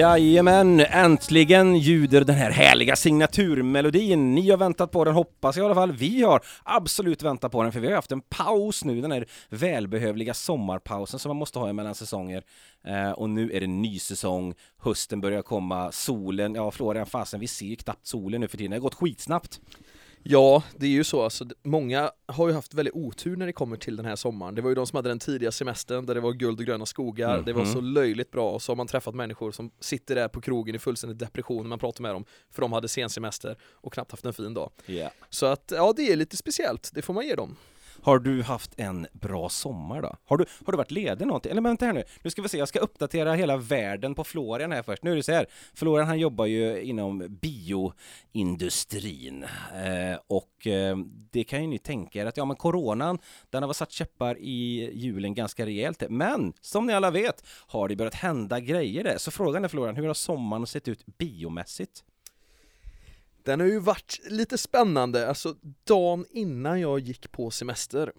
Jajamän, 0.00 0.80
äntligen 0.80 1.76
ljuder 1.76 2.24
den 2.24 2.36
här 2.36 2.50
härliga 2.50 2.96
signaturmelodin. 2.96 4.34
Ni 4.34 4.50
har 4.50 4.56
väntat 4.56 4.90
på 4.90 5.04
den, 5.04 5.14
hoppas 5.14 5.56
jag 5.56 5.64
i 5.64 5.66
alla 5.66 5.74
fall. 5.74 5.92
Vi 5.92 6.22
har 6.22 6.40
absolut 6.62 7.22
väntat 7.22 7.52
på 7.52 7.62
den, 7.62 7.72
för 7.72 7.80
vi 7.80 7.86
har 7.86 7.94
haft 7.94 8.12
en 8.12 8.20
paus 8.20 8.84
nu, 8.84 9.00
den 9.00 9.12
här 9.12 9.26
välbehövliga 9.48 10.34
sommarpausen 10.34 11.20
som 11.20 11.28
man 11.30 11.36
måste 11.36 11.58
ha 11.58 11.72
mellan 11.72 11.94
säsonger. 11.94 12.42
Eh, 12.86 13.10
och 13.10 13.30
nu 13.30 13.52
är 13.52 13.60
det 13.60 13.66
ny 13.66 13.98
säsong, 13.98 14.54
hösten 14.78 15.20
börjar 15.20 15.42
komma, 15.42 15.92
solen, 15.92 16.54
ja 16.54 16.70
Florian 16.70 17.06
fasen, 17.06 17.40
vi 17.40 17.46
ser 17.46 17.66
ju 17.66 17.76
knappt 17.76 18.06
solen 18.06 18.40
nu 18.40 18.48
för 18.48 18.56
tiden, 18.56 18.70
det 18.70 18.76
har 18.76 18.82
gått 18.82 18.94
skitsnabbt. 18.94 19.60
Ja, 20.22 20.62
det 20.76 20.86
är 20.86 20.90
ju 20.90 21.04
så 21.04 21.22
alltså, 21.22 21.44
många 21.62 22.10
har 22.26 22.48
ju 22.48 22.54
haft 22.54 22.74
väldigt 22.74 22.94
otur 22.94 23.36
när 23.36 23.46
det 23.46 23.52
kommer 23.52 23.76
till 23.76 23.96
den 23.96 24.06
här 24.06 24.16
sommaren. 24.16 24.54
Det 24.54 24.62
var 24.62 24.68
ju 24.68 24.74
de 24.74 24.86
som 24.86 24.96
hade 24.96 25.08
den 25.08 25.18
tidiga 25.18 25.52
semestern 25.52 26.06
där 26.06 26.14
det 26.14 26.20
var 26.20 26.32
guld 26.32 26.60
och 26.60 26.66
gröna 26.66 26.86
skogar, 26.86 27.32
mm. 27.32 27.44
det 27.44 27.52
var 27.52 27.64
så 27.64 27.80
löjligt 27.80 28.30
bra 28.30 28.50
och 28.50 28.62
så 28.62 28.72
har 28.72 28.76
man 28.76 28.86
träffat 28.86 29.14
människor 29.14 29.52
som 29.52 29.70
sitter 29.80 30.14
där 30.14 30.28
på 30.28 30.40
krogen 30.40 30.74
i 30.74 30.78
fullständig 30.78 31.18
depression 31.18 31.62
när 31.62 31.68
man 31.68 31.78
pratar 31.78 32.02
med 32.02 32.14
dem 32.14 32.24
för 32.50 32.62
de 32.62 32.72
hade 32.72 32.88
sen 32.88 33.10
semester 33.10 33.56
och 33.72 33.92
knappt 33.92 34.10
haft 34.10 34.24
en 34.24 34.32
fin 34.32 34.54
dag. 34.54 34.70
Yeah. 34.86 35.12
Så 35.30 35.46
att 35.46 35.72
ja, 35.76 35.92
det 35.96 36.12
är 36.12 36.16
lite 36.16 36.36
speciellt, 36.36 36.90
det 36.94 37.02
får 37.02 37.14
man 37.14 37.26
ge 37.26 37.34
dem. 37.34 37.56
Har 38.02 38.18
du 38.18 38.42
haft 38.42 38.74
en 38.76 39.06
bra 39.12 39.48
sommar 39.48 40.02
då? 40.02 40.16
Har 40.24 40.36
du, 40.36 40.44
har 40.66 40.72
du 40.72 40.76
varit 40.76 40.90
ledig 40.90 41.26
någonting? 41.26 41.52
Eller 41.52 41.62
vänta 41.62 41.86
här 41.86 41.92
nu, 41.92 42.04
nu 42.22 42.30
ska 42.30 42.42
vi 42.42 42.48
se, 42.48 42.58
jag 42.58 42.68
ska 42.68 42.78
uppdatera 42.78 43.34
hela 43.34 43.56
världen 43.56 44.14
på 44.14 44.24
Florian 44.24 44.72
här 44.72 44.82
först. 44.82 45.02
Nu 45.02 45.12
är 45.12 45.16
det 45.16 45.22
så 45.22 45.32
här, 45.32 45.46
Florian 45.74 46.08
han 46.08 46.18
jobbar 46.18 46.46
ju 46.46 46.82
inom 46.82 47.38
bioindustrin 47.40 49.44
eh, 49.74 50.18
och 50.26 50.66
eh, 50.66 50.96
det 51.30 51.44
kan 51.44 51.62
ju 51.62 51.66
ni 51.66 51.78
tänka 51.78 52.22
er 52.22 52.26
att 52.26 52.36
ja 52.36 52.44
men 52.44 52.56
coronan, 52.56 53.18
den 53.50 53.62
har 53.62 53.72
satt 53.72 53.92
käppar 53.92 54.38
i 54.38 54.90
hjulen 54.94 55.34
ganska 55.34 55.66
rejält. 55.66 56.02
Men 56.08 56.52
som 56.60 56.86
ni 56.86 56.92
alla 56.92 57.10
vet 57.10 57.44
har 57.66 57.88
det 57.88 57.96
börjat 57.96 58.14
hända 58.14 58.60
grejer 58.60 59.04
där. 59.04 59.18
Så 59.18 59.30
frågan 59.30 59.64
är 59.64 59.68
Florian, 59.68 59.96
hur 59.96 60.06
har 60.06 60.14
sommaren 60.14 60.66
sett 60.66 60.88
ut 60.88 61.06
biomässigt? 61.06 62.04
Den 63.44 63.60
har 63.60 63.66
ju 63.66 63.78
varit 63.78 64.20
lite 64.30 64.58
spännande, 64.58 65.28
alltså 65.28 65.54
dagen 65.84 66.26
innan 66.30 66.80
jag 66.80 67.00
gick 67.00 67.32
på 67.32 67.50
semester 67.50 68.12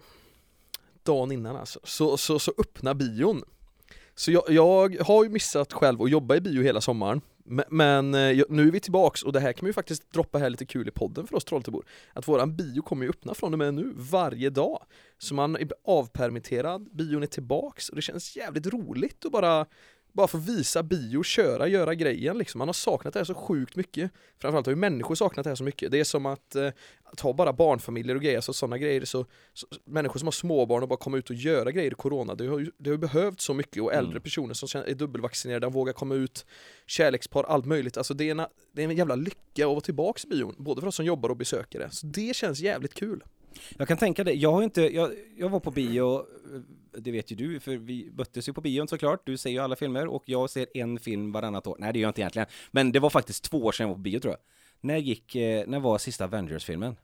Dagen 1.02 1.32
innan 1.32 1.56
alltså, 1.56 1.80
så, 1.84 2.16
så, 2.16 2.38
så 2.38 2.52
öppna 2.58 2.94
bion. 2.94 3.42
Så 4.14 4.32
jag, 4.32 4.44
jag 4.48 4.96
har 5.00 5.24
ju 5.24 5.30
missat 5.30 5.72
själv 5.72 6.02
att 6.02 6.10
jobba 6.10 6.36
i 6.36 6.40
bio 6.40 6.62
hela 6.62 6.80
sommaren 6.80 7.20
men 7.68 8.14
eh, 8.14 8.44
nu 8.48 8.68
är 8.68 8.70
vi 8.70 8.80
tillbaks 8.80 9.22
och 9.22 9.32
det 9.32 9.40
här 9.40 9.52
kan 9.52 9.64
man 9.64 9.68
ju 9.68 9.72
faktiskt 9.72 10.12
droppa 10.12 10.38
här 10.38 10.50
lite 10.50 10.66
kul 10.66 10.88
i 10.88 10.90
podden 10.90 11.26
för 11.26 11.36
oss 11.36 11.44
Trollhättebor 11.44 11.84
Att 12.12 12.28
våran 12.28 12.56
bio 12.56 12.82
kommer 12.82 13.04
ju 13.04 13.10
öppna 13.10 13.34
från 13.34 13.52
och 13.52 13.58
med 13.58 13.74
nu, 13.74 13.92
varje 13.96 14.50
dag. 14.50 14.84
Så 15.18 15.34
man 15.34 15.56
är 15.56 15.68
avpermitterad, 15.84 16.88
bion 16.92 17.22
är 17.22 17.26
tillbaks 17.26 17.88
och 17.88 17.96
det 17.96 18.02
känns 18.02 18.36
jävligt 18.36 18.66
roligt 18.66 19.24
att 19.24 19.32
bara 19.32 19.66
bara 20.12 20.24
att 20.24 20.34
visa 20.34 20.82
bio, 20.82 21.22
köra, 21.22 21.68
göra 21.68 21.94
grejen 21.94 22.38
liksom. 22.38 22.58
Man 22.58 22.68
har 22.68 22.72
saknat 22.72 23.14
det 23.14 23.20
här 23.20 23.24
så 23.24 23.34
sjukt 23.34 23.76
mycket. 23.76 24.10
Framförallt 24.38 24.66
har 24.66 24.72
ju 24.72 24.76
människor 24.76 25.14
saknat 25.14 25.44
det 25.44 25.50
här 25.50 25.54
så 25.54 25.64
mycket. 25.64 25.90
Det 25.90 26.00
är 26.00 26.04
som 26.04 26.26
att 26.26 26.54
eh, 26.54 26.70
ta 27.16 27.32
bara 27.32 27.52
barnfamiljer 27.52 28.16
och 28.16 28.22
grejer, 28.22 28.40
så 28.40 28.52
sådana 28.52 28.78
grejer. 28.78 29.04
Så, 29.04 29.26
så, 29.52 29.66
människor 29.84 30.18
som 30.18 30.26
har 30.26 30.32
småbarn 30.32 30.82
och 30.82 30.88
bara 30.88 30.96
komma 30.96 31.16
ut 31.16 31.30
och 31.30 31.36
göra 31.36 31.70
grejer 31.70 31.90
i 31.90 31.94
corona, 31.94 32.34
det 32.34 32.46
har 32.46 32.58
ju 32.58 32.70
det 32.78 32.90
har 32.90 32.96
behövt 32.96 33.40
så 33.40 33.54
mycket. 33.54 33.82
Och 33.82 33.92
äldre 33.92 34.12
mm. 34.12 34.22
personer 34.22 34.54
som 34.54 34.82
är 34.86 34.94
dubbelvaccinerade, 34.94 35.68
vågar 35.68 35.92
komma 35.92 36.14
ut, 36.14 36.46
kärlekspar, 36.86 37.44
allt 37.44 37.66
möjligt. 37.66 37.96
Alltså 37.96 38.14
det 38.14 38.24
är, 38.24 38.30
en, 38.30 38.46
det 38.72 38.82
är 38.82 38.88
en 38.88 38.96
jävla 38.96 39.14
lycka 39.14 39.64
att 39.64 39.70
vara 39.70 39.80
tillbaks 39.80 40.24
i 40.24 40.28
bion, 40.28 40.54
både 40.58 40.80
för 40.80 40.88
oss 40.88 40.96
som 40.96 41.04
jobbar 41.04 41.28
och 41.28 41.36
besökare. 41.36 41.90
Så 41.90 42.06
det 42.06 42.36
känns 42.36 42.60
jävligt 42.60 42.94
kul. 42.94 43.24
Jag 43.76 43.88
kan 43.88 43.96
tänka 43.96 44.24
det, 44.24 44.32
jag 44.32 44.52
har 44.52 44.62
inte, 44.62 44.82
jag, 44.82 45.10
jag 45.36 45.48
var 45.48 45.60
på 45.60 45.70
bio 45.70 46.26
det 46.98 47.10
vet 47.10 47.32
ju 47.32 47.36
du, 47.36 47.60
för 47.60 47.76
vi 47.76 48.10
möttes 48.12 48.48
ju 48.48 48.52
på 48.52 48.60
bion 48.60 48.88
såklart. 48.88 49.26
Du 49.26 49.36
ser 49.36 49.50
ju 49.50 49.58
alla 49.58 49.76
filmer 49.76 50.06
och 50.06 50.22
jag 50.26 50.50
ser 50.50 50.66
en 50.74 50.98
film 50.98 51.32
varannat 51.32 51.66
år. 51.66 51.76
Nej, 51.78 51.92
det 51.92 51.98
gör 51.98 52.06
jag 52.06 52.10
inte 52.10 52.20
egentligen. 52.20 52.48
Men 52.70 52.92
det 52.92 53.00
var 53.00 53.10
faktiskt 53.10 53.44
två 53.44 53.64
år 53.64 53.72
sedan 53.72 53.84
jag 53.84 53.88
var 53.88 53.94
på 53.94 54.00
bio 54.00 54.20
tror 54.20 54.32
jag. 54.32 54.40
När 54.80 54.96
gick, 54.96 55.34
eh, 55.34 55.64
när 55.66 55.80
var 55.80 55.98
sista 55.98 56.24
Avengers-filmen? 56.24 56.96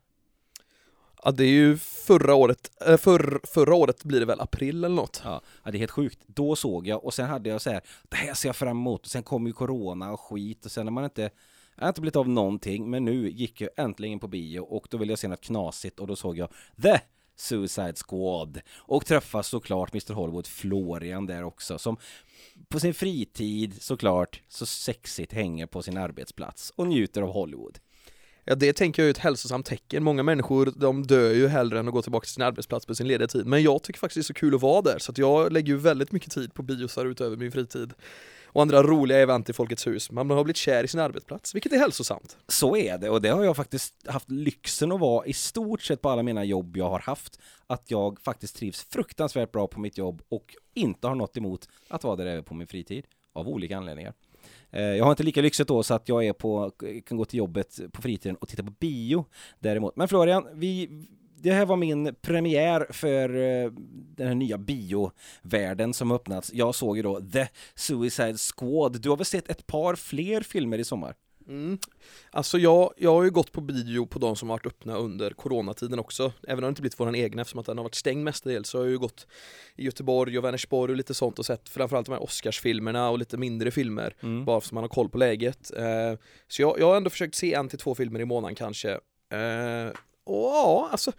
Ja 1.23 1.31
det 1.31 1.45
är 1.45 1.49
ju 1.49 1.77
förra 1.79 2.35
året, 2.35 2.71
äh, 2.87 2.97
för, 2.97 3.41
förra 3.45 3.75
året 3.75 4.05
blir 4.05 4.21
det 4.21 4.27
väl 4.27 4.41
april 4.41 4.85
eller 4.85 4.97
något? 4.97 5.21
Ja, 5.25 5.41
ja, 5.65 5.71
det 5.71 5.77
är 5.77 5.81
helt 5.81 5.91
sjukt. 5.91 6.19
Då 6.27 6.57
såg 6.57 6.87
jag 6.87 7.05
och 7.05 7.15
sen 7.15 7.29
hade 7.29 7.49
jag 7.49 7.61
så 7.61 7.71
här, 7.71 7.81
det 8.09 8.17
här 8.17 8.35
ser 8.35 8.49
jag 8.49 8.57
fram 8.57 8.77
emot 8.77 9.05
och 9.05 9.11
sen 9.11 9.23
kom 9.23 9.47
ju 9.47 9.53
corona 9.53 10.13
och 10.13 10.21
skit 10.21 10.65
och 10.65 10.71
sen 10.71 10.87
när 10.87 10.93
man 10.93 11.05
inte 11.05 11.31
jag 11.79 11.85
har 11.85 11.89
inte 11.89 12.01
blivit 12.01 12.17
av 12.17 12.29
någonting, 12.29 12.91
men 12.91 13.05
nu 13.05 13.31
gick 13.31 13.61
jag 13.61 13.71
äntligen 13.77 14.21
på 14.21 14.29
bio 14.29 14.61
och 14.61 14.87
då 14.91 14.99
ville 14.99 15.13
jag 15.13 15.19
se 15.19 15.29
något 15.29 15.41
knasigt 15.41 16.01
och 16.01 16.07
då 16.07 16.17
såg 16.17 16.39
jag 16.39 16.49
The 16.83 17.01
Suicide 17.41 17.95
Squad 18.09 18.61
och 18.77 19.07
träffar 19.07 19.43
såklart 19.43 19.93
Mr 19.93 20.15
Hollywood 20.15 20.47
Florian 20.47 21.27
där 21.27 21.43
också 21.43 21.79
som 21.79 21.97
på 22.69 22.81
sin 22.81 22.95
fritid 22.95 23.83
såklart 23.83 24.43
så 24.49 24.67
sexigt 24.67 25.33
hänger 25.33 25.67
på 25.67 25.83
sin 25.83 25.97
arbetsplats 25.97 26.73
och 26.77 26.87
njuter 26.87 27.23
av 27.23 27.33
Hollywood. 27.33 27.79
Ja 28.45 28.55
det 28.55 28.73
tänker 28.73 29.03
jag 29.03 29.07
är 29.07 29.11
ett 29.11 29.19
hälsosamt 29.19 29.67
tecken. 29.67 30.05
Många 30.05 30.23
människor 30.23 30.73
de 30.77 31.07
dör 31.07 31.33
ju 31.33 31.49
hellre 31.49 31.79
än 31.79 31.89
att 31.89 31.95
gå 31.95 32.03
tillbaka 32.03 32.25
till 32.25 32.35
sin 32.35 32.43
arbetsplats 32.43 32.87
på 32.87 32.95
sin 32.95 33.09
lediga 33.09 33.29
tid. 33.29 33.47
Men 33.47 33.63
jag 33.63 33.83
tycker 33.83 34.01
faktiskt 34.01 34.29
det 34.29 34.33
är 34.33 34.35
så 34.35 34.41
kul 34.41 34.55
att 34.55 34.63
vara 34.63 34.83
där 34.83 34.99
så 34.99 35.13
att 35.13 35.19
jag 35.19 35.53
lägger 35.53 35.73
ju 35.73 35.77
väldigt 35.77 36.13
mycket 36.13 36.33
tid 36.33 36.55
på 36.55 36.63
biosar 36.63 37.07
utöver 37.07 37.37
min 37.37 37.53
fritid 37.53 37.93
och 38.59 38.63
andra 38.63 38.83
roliga 38.83 39.19
event 39.19 39.49
i 39.49 39.53
Folkets 39.53 39.87
hus. 39.87 40.11
Man 40.11 40.31
har 40.31 40.45
blivit 40.45 40.57
kär 40.57 40.85
i 40.85 40.89
sin 40.89 41.01
arbetsplats, 41.01 41.55
vilket 41.55 41.73
är 41.73 41.79
hälsosamt. 41.79 42.37
Så 42.49 42.77
är 42.77 42.99
det 42.99 43.11
och 43.11 43.23
det 43.23 43.29
har 43.29 43.45
jag 43.45 43.57
faktiskt 43.57 44.09
haft 44.09 44.31
lyxen 44.31 44.93
att 44.93 45.01
vara 45.01 45.27
i 45.27 45.33
stort 45.33 45.83
sett 45.83 46.03
på 46.03 46.09
alla 46.09 46.23
mina 46.23 46.45
jobb 46.45 46.77
jag 46.77 46.91
har 46.91 46.99
haft. 46.99 47.41
Att 47.67 47.91
jag 47.91 48.21
faktiskt 48.21 48.57
trivs 48.57 48.85
fruktansvärt 48.85 49.53
bra 49.53 49.67
på 49.67 49.81
mitt 49.81 49.99
jobb 49.99 50.23
och 50.29 50.55
inte 50.75 51.09
har 51.09 51.15
något 51.15 51.37
emot 51.37 51.69
att 51.89 52.05
vara 52.05 52.17
där 52.17 52.27
även 52.27 52.45
på 52.45 52.55
min 52.55 52.67
fritid. 52.67 53.05
Av 53.33 53.49
olika 53.49 53.77
anledningar. 53.77 54.15
Eh, 54.71 54.83
jag 54.83 55.05
har 55.05 55.11
inte 55.11 55.23
lika 55.23 55.41
lyxigt 55.41 55.69
då 55.69 55.83
så 55.83 55.95
att 55.95 56.09
jag 56.09 56.25
är 56.25 56.33
på, 56.33 56.73
kan 57.07 57.19
gå 57.19 57.25
till 57.25 57.39
jobbet 57.39 57.81
på 57.93 58.03
fritiden 58.03 58.37
och 58.37 58.49
titta 58.49 58.63
på 58.63 58.71
bio 58.71 59.25
däremot. 59.59 59.97
Men 59.97 60.09
Florian, 60.09 60.47
vi, 60.55 60.89
det 61.43 61.53
här 61.53 61.67
var 61.67 61.77
min 61.77 62.15
premiär 62.21 62.87
för 62.91 63.37
uh, 63.37 63.73
den 64.17 64.27
här 64.27 64.35
nya 64.35 64.59
biovärlden 64.59 65.95
som 65.95 66.13
öppnats. 66.13 66.51
Jag 66.55 66.75
såg 66.75 66.97
ju 66.97 67.03
då 67.03 67.21
The 67.21 67.49
Suicide 67.75 68.39
Squad. 68.39 69.01
Du 69.01 69.09
har 69.09 69.17
väl 69.17 69.27
sett 69.27 69.49
ett 69.49 69.67
par 69.67 69.95
fler 69.95 70.41
filmer 70.41 70.79
i 70.79 70.85
sommar? 70.85 71.15
Mm. 71.49 71.79
Alltså 72.31 72.59
jag, 72.59 72.93
jag 72.97 73.15
har 73.15 73.23
ju 73.23 73.31
gått 73.31 73.53
på 73.53 73.61
bio 73.61 74.07
på 74.07 74.19
de 74.19 74.37
som 74.37 74.49
varit 74.49 74.67
öppna 74.67 74.97
under 74.97 75.31
coronatiden 75.31 75.99
också 75.99 76.33
Även 76.49 76.59
om 76.59 76.63
det 76.63 76.69
inte 76.69 76.83
blivit 76.83 77.01
våran 77.01 77.15
egen 77.15 77.39
eftersom 77.39 77.61
att 77.61 77.67
den 77.67 77.79
har 77.79 77.85
varit 77.85 77.95
stängd 77.95 78.25
mestadels 78.25 78.69
så 78.69 78.79
har 78.79 78.85
jag 78.85 78.91
ju 78.91 78.99
gått 78.99 79.27
i 79.77 79.85
Göteborg 79.85 80.39
och 80.39 80.45
Vänersborg 80.45 80.91
och 80.91 80.97
lite 80.97 81.15
sånt 81.15 81.39
och 81.39 81.47
sett 81.47 81.69
framförallt 81.69 82.07
de 82.07 82.13
här 82.13 82.23
Oscarsfilmerna 82.23 83.11
och 83.11 83.19
lite 83.19 83.37
mindre 83.37 83.71
filmer 83.71 84.15
mm. 84.21 84.45
Bara 84.45 84.61
för 84.61 84.69
att 84.69 84.73
man 84.73 84.85
har 84.85 84.89
koll 84.89 85.09
på 85.09 85.19
läget 85.19 85.71
eh, 85.77 86.19
Så 86.49 86.63
jag, 86.63 86.81
jag 86.81 86.87
har 86.87 86.97
ändå 86.97 87.11
försökt 87.11 87.35
se 87.35 87.55
en 87.55 87.69
till 87.69 87.79
två 87.79 87.95
filmer 87.95 88.21
i 88.21 88.25
månaden 88.25 88.55
kanske 88.55 88.91
eh, 89.33 89.93
och 90.29 90.51
ja, 90.51 90.89
alltså 90.93 91.13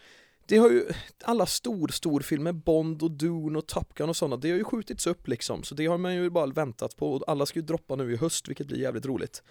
det 0.46 0.58
har 0.58 0.70
ju, 0.70 0.86
alla 1.24 1.46
stor, 1.46 1.88
stor 1.88 2.22
filmer, 2.22 2.52
Bond 2.52 3.03
och 3.03 3.12
Dune 3.12 3.58
och 3.58 3.68
Top 3.68 3.94
Gun 3.94 4.09
och 4.09 4.16
sådana, 4.16 4.38
det 4.38 4.50
har 4.50 4.58
ju 4.58 4.64
skjutits 4.64 5.08
upp 5.08 5.28
liksom, 5.28 5.64
så 5.64 5.75
det 5.75 5.86
har 5.86 5.97
man 5.97 6.16
ju 6.16 6.30
bara 6.30 6.46
väntat 6.46 6.96
på 6.96 7.14
och 7.14 7.24
alla 7.28 7.46
ska 7.46 7.59
ju 7.59 7.66
droppa 7.66 7.96
nu 7.96 8.14
i 8.14 8.16
höst, 8.16 8.50
vilket 8.50 8.68
blir 8.68 8.78
jävligt 8.78 9.06
roligt. 9.06 9.44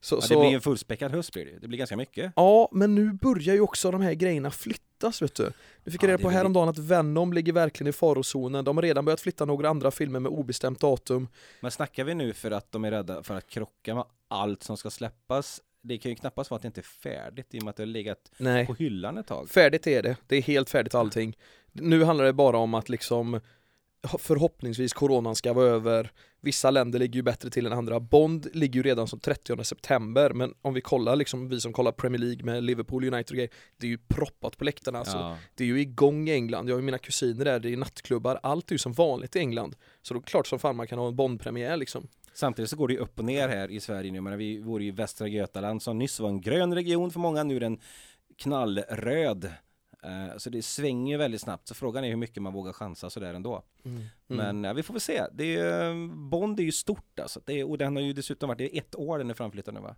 Så, 0.00 0.14
ja, 0.14 0.20
det 0.20 0.26
så, 0.26 0.40
blir 0.40 0.54
en 0.54 0.60
fullspäckad 0.60 1.12
höst 1.12 1.32
blir 1.32 1.44
det, 1.44 1.58
det 1.58 1.68
blir 1.68 1.78
ganska 1.78 1.96
mycket. 1.96 2.32
Ja, 2.36 2.68
men 2.72 2.94
nu 2.94 3.12
börjar 3.12 3.54
ju 3.54 3.60
också 3.60 3.90
de 3.90 4.00
här 4.00 4.14
grejerna 4.14 4.50
flyttas 4.50 5.22
vet 5.22 5.34
du. 5.34 5.52
Nu 5.84 5.92
fick 5.92 6.02
jag 6.02 6.08
reda 6.08 6.22
på 6.22 6.30
häromdagen 6.30 6.68
att 6.68 6.78
Venom 6.78 7.32
ligger 7.32 7.52
verkligen 7.52 7.88
i 7.88 7.92
farozonen, 7.92 8.64
de 8.64 8.76
har 8.76 8.82
redan 8.82 9.04
börjat 9.04 9.20
flytta 9.20 9.44
några 9.44 9.68
andra 9.68 9.90
filmer 9.90 10.20
med 10.20 10.32
obestämt 10.32 10.80
datum. 10.80 11.28
Men 11.60 11.70
snackar 11.70 12.04
vi 12.04 12.14
nu 12.14 12.32
för 12.32 12.50
att 12.50 12.72
de 12.72 12.84
är 12.84 12.90
rädda 12.90 13.22
för 13.22 13.34
att 13.34 13.46
krocka 13.46 13.94
med 13.94 14.04
allt 14.28 14.62
som 14.62 14.76
ska 14.76 14.90
släppas 14.90 15.60
det 15.88 15.98
kan 15.98 16.10
ju 16.10 16.16
knappast 16.16 16.50
vara 16.50 16.56
att 16.56 16.62
det 16.62 16.66
inte 16.66 16.80
är 16.80 16.82
färdigt 16.82 17.54
i 17.54 17.58
och 17.58 17.62
med 17.62 17.70
att 17.70 17.76
det 17.76 17.82
har 17.82 17.86
legat 17.86 18.32
Nej. 18.36 18.66
på 18.66 18.74
hyllan 18.74 19.18
ett 19.18 19.26
tag. 19.26 19.50
Färdigt 19.50 19.86
är 19.86 20.02
det, 20.02 20.16
det 20.26 20.36
är 20.36 20.42
helt 20.42 20.70
färdigt 20.70 20.94
allting. 20.94 21.36
Nu 21.72 22.04
handlar 22.04 22.24
det 22.24 22.32
bara 22.32 22.58
om 22.58 22.74
att 22.74 22.88
liksom 22.88 23.40
förhoppningsvis 24.18 24.92
coronan 24.92 25.36
ska 25.36 25.52
vara 25.52 25.66
över. 25.66 26.12
Vissa 26.40 26.70
länder 26.70 26.98
ligger 26.98 27.14
ju 27.14 27.22
bättre 27.22 27.50
till 27.50 27.66
än 27.66 27.72
andra. 27.72 28.00
Bond 28.00 28.46
ligger 28.52 28.74
ju 28.74 28.82
redan 28.82 29.08
som 29.08 29.20
30 29.20 29.64
september, 29.64 30.30
men 30.30 30.54
om 30.62 30.74
vi 30.74 30.80
kollar 30.80 31.16
liksom, 31.16 31.48
vi 31.48 31.60
som 31.60 31.72
kollar 31.72 31.92
Premier 31.92 32.20
League 32.20 32.44
med 32.44 32.64
Liverpool 32.64 33.04
United 33.04 33.30
och 33.30 33.36
grejer, 33.36 33.50
det 33.76 33.86
är 33.86 33.90
ju 33.90 33.98
proppat 33.98 34.58
på 34.58 34.64
läktarna 34.64 34.98
alltså. 34.98 35.16
Ja. 35.16 35.38
Det 35.54 35.64
är 35.64 35.68
ju 35.68 35.80
igång 35.80 36.28
i 36.28 36.32
England, 36.32 36.68
jag 36.68 36.74
har 36.74 36.80
ju 36.80 36.84
mina 36.84 36.98
kusiner 36.98 37.44
där, 37.44 37.60
det 37.60 37.72
är 37.72 37.76
nattklubbar, 37.76 38.40
allt 38.42 38.70
är 38.70 38.74
ju 38.74 38.78
som 38.78 38.92
vanligt 38.92 39.36
i 39.36 39.38
England. 39.38 39.76
Så 40.02 40.14
då 40.14 40.20
är 40.20 40.22
det 40.22 40.30
klart 40.30 40.46
som 40.46 40.58
fan 40.58 40.76
man 40.76 40.86
kan 40.86 40.98
ha 40.98 41.08
en 41.08 41.16
Bond-premiär 41.16 41.76
liksom. 41.76 42.08
Samtidigt 42.32 42.70
så 42.70 42.76
går 42.76 42.88
det 42.88 42.94
ju 42.94 43.00
upp 43.00 43.18
och 43.18 43.24
ner 43.24 43.48
här 43.48 43.70
i 43.70 43.80
Sverige 43.80 44.12
nu, 44.12 44.20
men 44.20 44.38
vi 44.38 44.58
vore 44.58 44.84
i 44.84 44.90
Västra 44.90 45.28
Götaland 45.28 45.82
som 45.82 45.98
nyss 45.98 46.20
var 46.20 46.28
en 46.28 46.40
grön 46.40 46.74
region 46.74 47.10
för 47.10 47.20
många, 47.20 47.42
nu 47.42 47.56
är 47.56 47.60
den 47.60 47.80
knallröd. 48.36 49.52
Eh, 50.02 50.36
så 50.36 50.50
det 50.50 50.62
svänger 50.62 51.12
ju 51.12 51.18
väldigt 51.18 51.40
snabbt, 51.40 51.68
så 51.68 51.74
frågan 51.74 52.04
är 52.04 52.08
hur 52.08 52.16
mycket 52.16 52.42
man 52.42 52.52
vågar 52.52 52.72
chansa 52.72 53.10
sådär 53.10 53.34
ändå. 53.34 53.62
Mm. 53.84 54.02
Men 54.26 54.64
ja, 54.64 54.72
vi 54.72 54.82
får 54.82 54.94
väl 54.94 55.00
se. 55.00 55.22
Det 55.32 55.56
är, 55.56 56.06
Bond 56.28 56.60
är 56.60 56.64
ju 56.64 56.72
stort 56.72 57.20
alltså, 57.20 57.40
det 57.44 57.60
är, 57.60 57.70
och 57.70 57.78
den 57.78 57.96
har 57.96 58.02
ju 58.02 58.12
dessutom 58.12 58.48
varit, 58.48 58.58
det 58.58 58.76
är 58.76 58.78
ett 58.78 58.94
år 58.94 59.18
den 59.18 59.30
är 59.30 59.34
framflyttad 59.34 59.74
nu 59.74 59.80
va? 59.80 59.94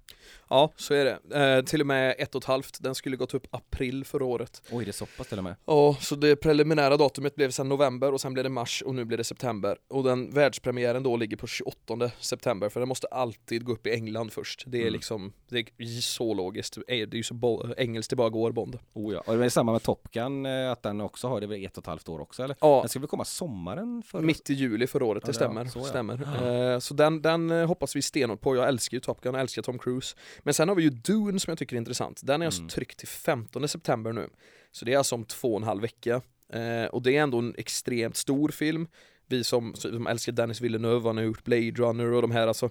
Ja, 0.49 0.73
så 0.77 0.95
är 0.95 1.05
det. 1.05 1.39
Eh, 1.59 1.65
till 1.65 1.81
och 1.81 1.87
med 1.87 2.15
ett 2.19 2.35
och 2.35 2.43
ett 2.43 2.47
halvt. 2.47 2.83
Den 2.83 2.95
skulle 2.95 3.17
gått 3.17 3.35
upp 3.35 3.47
april 3.51 4.05
förra 4.05 4.25
året. 4.25 4.63
Oj, 4.73 4.85
det 4.85 4.91
är 4.91 4.93
så 4.93 5.07
pass 5.07 5.29
till 5.29 5.39
och 5.39 5.45
med. 5.45 5.55
Ja, 5.65 5.97
så 6.01 6.15
det 6.17 6.37
preliminära 6.37 6.97
datumet 6.97 7.35
blev 7.35 7.51
sen 7.51 7.69
november 7.69 8.13
och 8.13 8.21
sen 8.21 8.33
blev 8.33 8.43
det 8.45 8.49
mars 8.51 8.83
och 8.87 8.95
nu 8.95 9.05
blir 9.05 9.19
det 9.19 9.25
september. 9.25 9.79
Och 9.89 10.05
den 10.05 10.31
världspremiären 10.31 11.03
då 11.03 11.17
ligger 11.17 11.37
på 11.37 11.47
28 11.47 12.11
september 12.21 12.69
för 12.69 12.81
den 12.81 12.89
måste 12.89 13.07
alltid 13.07 13.65
gå 13.65 13.73
upp 13.73 13.87
i 13.87 13.91
England 13.91 14.33
först. 14.33 14.65
Det 14.67 14.79
är 14.79 14.81
Mm. 14.83 14.93
liksom, 14.93 15.33
det 15.49 15.59
är 15.79 16.01
så 16.01 16.35
logiskt. 16.35 16.77
Eh, 16.77 16.83
Det 16.87 17.15
är 17.15 17.17
ju 17.17 17.23
så 17.23 17.75
engelskt 17.77 18.11
det 18.11 18.17
bara 18.17 18.29
går 18.29 18.53
Bond. 18.53 18.79
Oh, 18.93 19.15
ja. 19.15 19.23
Och 19.27 19.37
det 19.39 19.45
är 19.45 19.49
samma 19.49 19.73
med 19.73 19.83
Top 19.91 20.13
Gun, 20.13 20.47
eh, 20.47 20.71
att 20.73 20.83
den 20.83 21.01
också 21.01 21.29
har 21.29 21.41
det 21.41 21.47
väl 21.47 21.65
ett 21.65 21.77
och 21.79 21.83
ett 21.83 21.87
halvt 21.87 22.09
år 22.09 22.21
också 22.21 22.43
eller? 22.43 22.57
Ja, 22.61 22.81
Den 22.81 22.89
ska 22.89 22.99
väl 22.99 23.09
komma 23.09 23.25
sommaren 23.25 24.03
förra 24.07 24.23
mitt 24.23 24.51
i 24.51 24.55
juli 24.55 24.87
förra 24.87 25.05
året, 25.05 25.23
Ja, 25.23 25.27
det 25.27 25.31
det- 25.33 25.35
stämmer. 25.35 25.65
så 25.65 25.79
ja. 25.79 25.85
stämmer. 25.85 26.73
Eh, 26.75 26.79
så 26.79 26.95
den, 26.95 27.23
den 27.23 27.51
eh, 27.51 27.67
hoppas 27.67 27.97
vi 27.97 28.03
stenhårt 28.03 28.41
på. 28.41 28.57
Jag 28.57 28.69
älskar 28.69 28.97
ju 28.97 29.01
Top 29.01 29.21
Gun, 29.21 29.35
jag 29.35 29.41
älskar 29.41 29.63
Tom 29.63 29.79
Cruise. 29.79 30.17
Men 30.43 30.55
sen 30.55 30.69
har 30.69 30.77
vi 30.77 30.83
ju 30.83 30.91
Dune 30.91 31.41
som 31.41 31.51
jag 31.51 31.59
tycker 31.59 31.77
är 31.77 31.79
intressant. 31.79 32.21
Den 32.25 32.43
är 32.43 32.47
alltså 32.47 32.61
Mm. 32.61 32.69
tryckt 32.69 32.99
till 32.99 33.09
15 33.09 33.69
september 33.69 34.13
nu. 34.13 34.29
Så 34.73 34.85
det 34.85 34.93
är 34.93 34.99
alltså 34.99 35.15
om 35.15 35.25
två 35.25 35.51
och 35.51 35.57
en 35.61 35.63
halv 35.67 35.83
vecka. 35.83 36.21
Eh, 36.53 36.85
och 36.85 37.03
det 37.03 37.17
är 37.17 37.23
ändå 37.23 37.39
en 37.39 37.55
extremt 37.59 38.17
stor 38.17 38.49
film. 38.49 38.87
Vi 39.29 39.45
som, 39.45 39.75
som 39.75 40.07
älskar 40.07 40.33
Dennis 40.33 40.61
Villeneuve, 40.61 41.09
han 41.09 41.17
har 41.17 41.25
gjort 41.25 41.45
Blade 41.45 41.71
Runner 41.71 42.13
och 42.13 42.23
de 42.23 42.31
här 42.31 42.47
alltså 42.47 42.71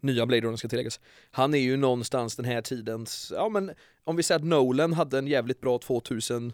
nya 0.00 0.26
Blade 0.26 0.46
Runner 0.46 0.56
ska 0.56 0.68
tilläggas. 0.68 1.00
Han 1.30 1.54
är 1.54 1.58
ju 1.58 1.76
någonstans 1.76 2.36
den 2.36 2.44
här 2.44 2.62
tidens, 2.62 3.32
ja 3.34 3.48
men 3.48 3.70
om 4.04 4.16
vi 4.16 4.22
säger 4.22 4.38
att 4.38 4.46
Nolan 4.46 4.92
hade 4.92 5.18
en 5.18 5.26
jävligt 5.26 5.60
bra 5.60 5.78
2000 5.78 6.52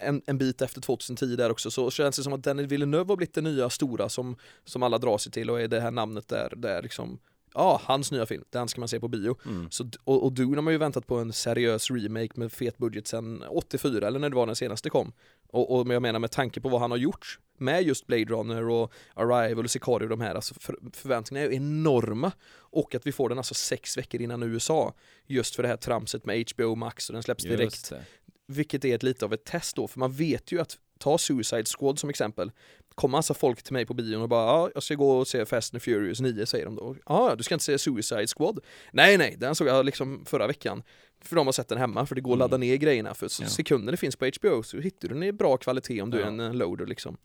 en, 0.00 0.22
en 0.26 0.38
bit 0.38 0.62
efter 0.62 0.80
2010 0.80 1.36
där 1.36 1.50
också 1.50 1.70
så 1.70 1.90
känns 1.90 2.16
det 2.16 2.22
som 2.22 2.32
att 2.32 2.44
Dennis 2.44 2.66
Villeneuve 2.66 3.10
har 3.10 3.16
blivit 3.16 3.34
det 3.34 3.40
nya 3.40 3.70
stora 3.70 4.08
som, 4.08 4.36
som 4.64 4.82
alla 4.82 4.98
drar 4.98 5.18
sig 5.18 5.32
till 5.32 5.50
och 5.50 5.60
är 5.60 5.68
det 5.68 5.80
här 5.80 5.90
namnet 5.90 6.28
där, 6.28 6.52
där 6.56 6.82
liksom 6.82 7.18
Ja, 7.54 7.80
hans 7.84 8.12
nya 8.12 8.26
film, 8.26 8.44
den 8.50 8.68
ska 8.68 8.80
man 8.80 8.88
se 8.88 9.00
på 9.00 9.08
bio. 9.08 9.36
Mm. 9.46 9.70
Så, 9.70 9.90
och, 10.04 10.24
och 10.24 10.32
Dune 10.32 10.56
har 10.56 10.62
man 10.62 10.72
ju 10.72 10.78
väntat 10.78 11.06
på 11.06 11.16
en 11.16 11.32
seriös 11.32 11.90
remake 11.90 12.32
med 12.34 12.52
fet 12.52 12.78
budget 12.78 13.06
sedan 13.06 13.44
84 13.48 14.06
eller 14.06 14.18
när 14.18 14.30
det 14.30 14.36
var 14.36 14.46
den 14.46 14.56
senaste 14.56 14.90
kom. 14.90 15.12
Och, 15.50 15.76
och 15.76 15.94
jag 15.94 16.02
menar 16.02 16.18
med 16.18 16.30
tanke 16.30 16.60
på 16.60 16.68
vad 16.68 16.80
han 16.80 16.90
har 16.90 16.98
gjort 16.98 17.38
med 17.60 17.82
just 17.82 18.06
Blade 18.06 18.24
Runner 18.24 18.68
och 18.68 18.92
Arrival 19.14 19.64
och 19.64 19.70
Sicario 19.70 20.04
och 20.04 20.10
de 20.10 20.20
här, 20.20 20.34
alltså 20.34 20.54
för, 20.60 20.76
förväntningarna 20.92 21.46
är 21.46 21.50
ju 21.50 21.56
enorma. 21.56 22.32
Och 22.70 22.94
att 22.94 23.06
vi 23.06 23.12
får 23.12 23.28
den 23.28 23.38
alltså 23.38 23.54
sex 23.54 23.96
veckor 23.98 24.20
innan 24.20 24.42
USA, 24.42 24.94
just 25.26 25.56
för 25.56 25.62
det 25.62 25.68
här 25.68 25.76
tramset 25.76 26.26
med 26.26 26.50
HBO 26.54 26.74
Max 26.74 27.08
och 27.08 27.12
den 27.12 27.22
släpps 27.22 27.44
direkt 27.44 27.90
det. 27.90 28.04
vilket 28.46 28.84
är 28.84 28.94
ett 28.94 29.02
lite 29.02 29.24
av 29.24 29.32
ett 29.32 29.44
test 29.44 29.76
då, 29.76 29.88
för 29.88 29.98
man 30.00 30.12
vet 30.12 30.52
ju 30.52 30.60
att 30.60 30.78
ta 30.98 31.18
Suicide 31.18 31.64
Squad 31.78 31.98
som 31.98 32.10
exempel. 32.10 32.50
Kommer 32.94 33.18
massa 33.18 33.34
folk 33.34 33.62
till 33.62 33.72
mig 33.72 33.86
på 33.86 33.94
bion 33.94 34.22
och 34.22 34.28
bara 34.28 34.46
ja, 34.46 34.70
jag 34.74 34.82
ska 34.82 34.94
gå 34.94 35.18
och 35.18 35.28
se 35.28 35.46
Fast 35.46 35.74
and 35.74 35.82
Furious 35.82 36.20
9 36.20 36.46
säger 36.46 36.64
de 36.64 36.76
då. 36.76 36.96
Ja, 37.06 37.34
du 37.36 37.42
ska 37.42 37.54
inte 37.54 37.64
se 37.64 37.78
Suicide 37.78 38.26
Squad? 38.36 38.60
Nej, 38.92 39.18
nej, 39.18 39.36
den 39.38 39.54
såg 39.54 39.68
jag 39.68 39.86
liksom 39.86 40.24
förra 40.24 40.46
veckan. 40.46 40.82
För 41.20 41.36
de 41.36 41.46
har 41.46 41.52
sett 41.52 41.68
den 41.68 41.78
hemma, 41.78 42.06
för 42.06 42.14
det 42.14 42.20
går 42.20 42.30
att 42.32 42.36
Mm. 42.36 42.38
ladda 42.44 42.56
ner 42.56 42.76
grejerna. 42.76 43.14
För 43.14 43.28
så 43.28 43.42
Ja. 43.42 43.48
sekunder 43.48 43.92
det 43.92 43.96
finns 43.96 44.16
på 44.16 44.26
HBO 44.40 44.62
så 44.62 44.78
hittar 44.80 45.08
du 45.08 45.14
den 45.14 45.22
i 45.22 45.32
bra 45.32 45.56
kvalitet 45.56 46.02
om 46.02 46.10
du 46.10 46.18
Ja. 46.20 46.24
är 46.24 46.28
en 46.28 46.58
loader 46.58 46.86
liksom. 46.86 47.16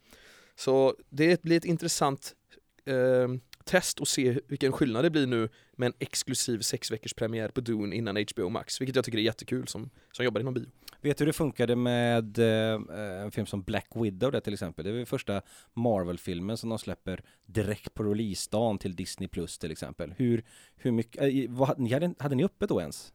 Så 0.55 0.95
det 1.09 1.41
blir 1.41 1.57
ett 1.57 1.65
intressant 1.65 2.33
eh, 2.85 3.27
test 3.65 3.99
och 3.99 4.07
se 4.07 4.39
vilken 4.47 4.71
skillnad 4.71 5.05
det 5.05 5.09
blir 5.09 5.27
nu 5.27 5.49
med 5.75 5.87
en 5.87 5.93
exklusiv 5.99 6.59
sex 6.59 6.91
veckors 6.91 7.13
premiär 7.13 7.49
på 7.49 7.61
Dune 7.61 7.95
innan 7.95 8.17
HBO 8.17 8.49
Max, 8.49 8.81
vilket 8.81 8.95
jag 8.95 9.05
tycker 9.05 9.17
är 9.17 9.21
jättekul 9.21 9.67
som, 9.67 9.89
som 10.11 10.25
jobbar 10.25 10.41
inom 10.41 10.53
bio. 10.53 10.65
Vet 11.01 11.17
du 11.17 11.21
hur 11.21 11.27
det 11.27 11.33
funkade 11.33 11.75
med 11.75 12.39
eh, 12.39 13.21
en 13.23 13.31
film 13.31 13.45
som 13.45 13.63
Black 13.63 13.87
Widow 13.95 14.31
där 14.31 14.39
till 14.39 14.53
exempel? 14.53 14.85
Det 14.85 14.91
är 14.91 14.95
väl 14.95 15.05
första 15.05 15.41
Marvel-filmen 15.73 16.57
som 16.57 16.69
de 16.69 16.79
släpper 16.79 17.23
direkt 17.45 17.93
på 17.93 18.03
releasedagen 18.03 18.77
till 18.77 18.95
Disney 18.95 19.27
Plus 19.29 19.57
till 19.57 19.71
exempel. 19.71 20.13
Hur, 20.17 20.43
hur 20.75 20.91
mycket, 20.91 21.21
eh, 21.21 21.49
vad, 21.49 21.79
ni 21.79 21.93
hade, 21.93 22.13
hade 22.19 22.35
ni 22.35 22.43
uppe 22.43 22.65
då 22.65 22.79
ens? 22.81 23.13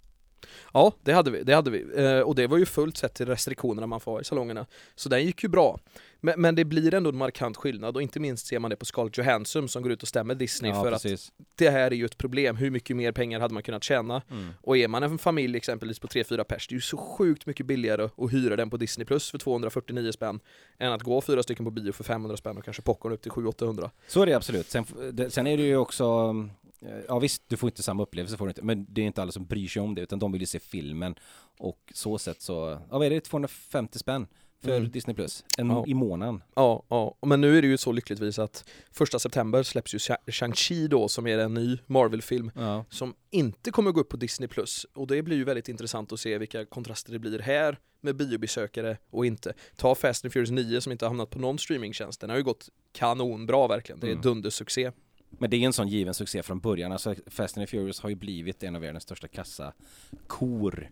Ja, 0.72 0.92
det 1.02 1.12
hade 1.12 1.30
vi. 1.30 1.42
Det 1.42 1.54
hade 1.54 1.70
vi. 1.70 2.04
Eh, 2.04 2.20
och 2.20 2.34
det 2.34 2.46
var 2.46 2.58
ju 2.58 2.66
fullt 2.66 2.96
sett 2.96 3.14
till 3.14 3.26
restriktionerna 3.26 3.86
man 3.86 4.00
får 4.00 4.12
ha 4.12 4.20
i 4.20 4.24
salongerna. 4.24 4.66
Så 4.94 5.08
den 5.08 5.24
gick 5.24 5.42
ju 5.42 5.48
bra. 5.48 5.80
Men, 6.20 6.40
men 6.40 6.54
det 6.54 6.64
blir 6.64 6.94
ändå 6.94 7.10
en 7.10 7.16
markant 7.16 7.56
skillnad 7.56 7.96
och 7.96 8.02
inte 8.02 8.20
minst 8.20 8.46
ser 8.46 8.58
man 8.58 8.70
det 8.70 8.76
på 8.76 8.84
Scarlett 8.84 9.18
Johansson 9.18 9.68
som 9.68 9.82
går 9.82 9.92
ut 9.92 10.02
och 10.02 10.08
stämmer 10.08 10.34
Disney 10.34 10.70
ja, 10.70 10.82
för 10.82 10.92
att 10.92 11.02
precis. 11.02 11.32
det 11.54 11.70
här 11.70 11.90
är 11.90 11.96
ju 11.96 12.04
ett 12.04 12.18
problem. 12.18 12.56
Hur 12.56 12.70
mycket 12.70 12.96
mer 12.96 13.12
pengar 13.12 13.40
hade 13.40 13.54
man 13.54 13.62
kunnat 13.62 13.84
tjäna? 13.84 14.22
Mm. 14.30 14.48
Och 14.60 14.76
är 14.76 14.88
man 14.88 15.02
en 15.02 15.18
familj 15.18 15.56
exempelvis 15.56 15.98
på 15.98 16.06
3-4 16.06 16.44
pers, 16.44 16.68
det 16.68 16.72
är 16.72 16.76
ju 16.76 16.80
så 16.80 16.96
sjukt 16.96 17.46
mycket 17.46 17.66
billigare 17.66 18.08
att 18.16 18.32
hyra 18.32 18.56
den 18.56 18.70
på 18.70 18.76
Disney 18.76 19.04
Plus 19.04 19.30
för 19.30 19.38
249 19.38 20.12
spänn 20.12 20.40
än 20.78 20.92
att 20.92 21.02
gå 21.02 21.20
fyra 21.20 21.42
stycken 21.42 21.64
på 21.64 21.70
bio 21.70 21.92
för 21.92 22.04
500 22.04 22.36
spänn 22.36 22.56
och 22.56 22.64
kanske 22.64 22.82
popcorn 22.82 23.12
upp 23.12 23.22
till 23.22 23.32
700-800. 23.32 23.90
Så 24.08 24.22
är 24.22 24.26
det 24.26 24.34
absolut. 24.34 24.66
Sen, 24.66 24.84
det, 25.12 25.30
sen 25.30 25.46
är 25.46 25.56
det 25.56 25.62
ju 25.62 25.76
också 25.76 26.34
eh, 26.82 26.88
Ja 27.08 27.18
visst, 27.18 27.42
du 27.48 27.56
får 27.56 27.68
inte 27.68 27.82
samma 27.82 28.02
upplevelse 28.02 28.36
får 28.36 28.46
du 28.46 28.50
inte, 28.50 28.62
men 28.62 28.86
det 28.88 29.00
är 29.00 29.06
inte 29.06 29.22
alla 29.22 29.32
som 29.32 29.46
bryr 29.46 29.68
sig 29.68 29.82
om 29.82 29.94
det 29.94 30.02
utan 30.02 30.18
de 30.18 30.32
vill 30.32 30.40
ju 30.40 30.46
se 30.46 30.60
filmen 30.60 31.14
och 31.58 31.92
så 31.94 32.18
sätt 32.18 32.42
så, 32.42 32.78
ja 32.90 32.98
vad 32.98 33.06
är 33.06 33.10
det, 33.10 33.20
250 33.20 33.98
spänn 33.98 34.26
för 34.62 34.76
Mm. 34.76 34.90
Disney 34.90 35.14
Plus 35.14 35.44
en, 35.58 35.70
Ja. 35.70 35.84
i 35.86 35.94
månaden. 35.94 36.42
Ja, 36.54 36.82
ja, 36.88 37.16
men 37.26 37.40
nu 37.40 37.58
är 37.58 37.62
det 37.62 37.68
ju 37.68 37.76
så 37.78 37.92
lyckligtvis 37.92 38.38
att 38.38 38.64
första 38.92 39.18
september 39.18 39.62
släpps 39.62 39.94
ju 39.94 39.98
Sha- 39.98 40.16
Shang-Chi 40.26 40.88
då 40.88 41.08
som 41.08 41.26
är 41.26 41.38
en 41.38 41.54
ny 41.54 41.78
Marvel-film 41.86 42.50
Ja. 42.54 42.84
som 42.90 43.14
inte 43.30 43.70
kommer 43.70 43.90
gå 43.92 44.00
upp 44.00 44.08
på 44.08 44.16
Disney 44.16 44.48
Plus 44.48 44.86
och 44.94 45.06
det 45.06 45.22
blir 45.22 45.36
ju 45.36 45.44
väldigt 45.44 45.68
intressant 45.68 46.12
att 46.12 46.20
se 46.20 46.38
vilka 46.38 46.64
kontraster 46.64 47.12
det 47.12 47.18
blir 47.18 47.38
här 47.38 47.78
med 48.00 48.16
biobesökare 48.16 48.96
och 49.10 49.26
inte. 49.26 49.54
Ta 49.76 49.94
Fast 49.94 50.24
and 50.24 50.32
Furious 50.32 50.50
9 50.50 50.80
som 50.80 50.92
inte 50.92 51.04
har 51.04 51.10
hamnat 51.10 51.30
på 51.30 51.38
någon 51.38 51.58
streamingtjänst, 51.58 52.20
den 52.20 52.30
har 52.30 52.36
ju 52.36 52.42
gått 52.42 52.68
kanonbra 52.92 53.68
verkligen, 53.68 54.00
det 54.00 54.06
är 54.06 54.10
Mm. 54.10 54.22
dundersuccé. 54.22 54.92
Men 55.30 55.50
det 55.50 55.56
är 55.56 55.60
en 55.66 55.72
sån 55.72 55.88
given 55.88 56.14
succé 56.14 56.42
från 56.42 56.60
början. 56.60 56.92
Alltså 56.92 57.14
Fast 57.26 57.58
and 57.58 57.68
Furious 57.68 58.00
har 58.00 58.08
ju 58.08 58.14
blivit 58.16 58.62
en 58.62 58.76
av 58.76 58.82
världens 58.82 59.02
största 59.04 59.28
kassakor. 59.28 60.88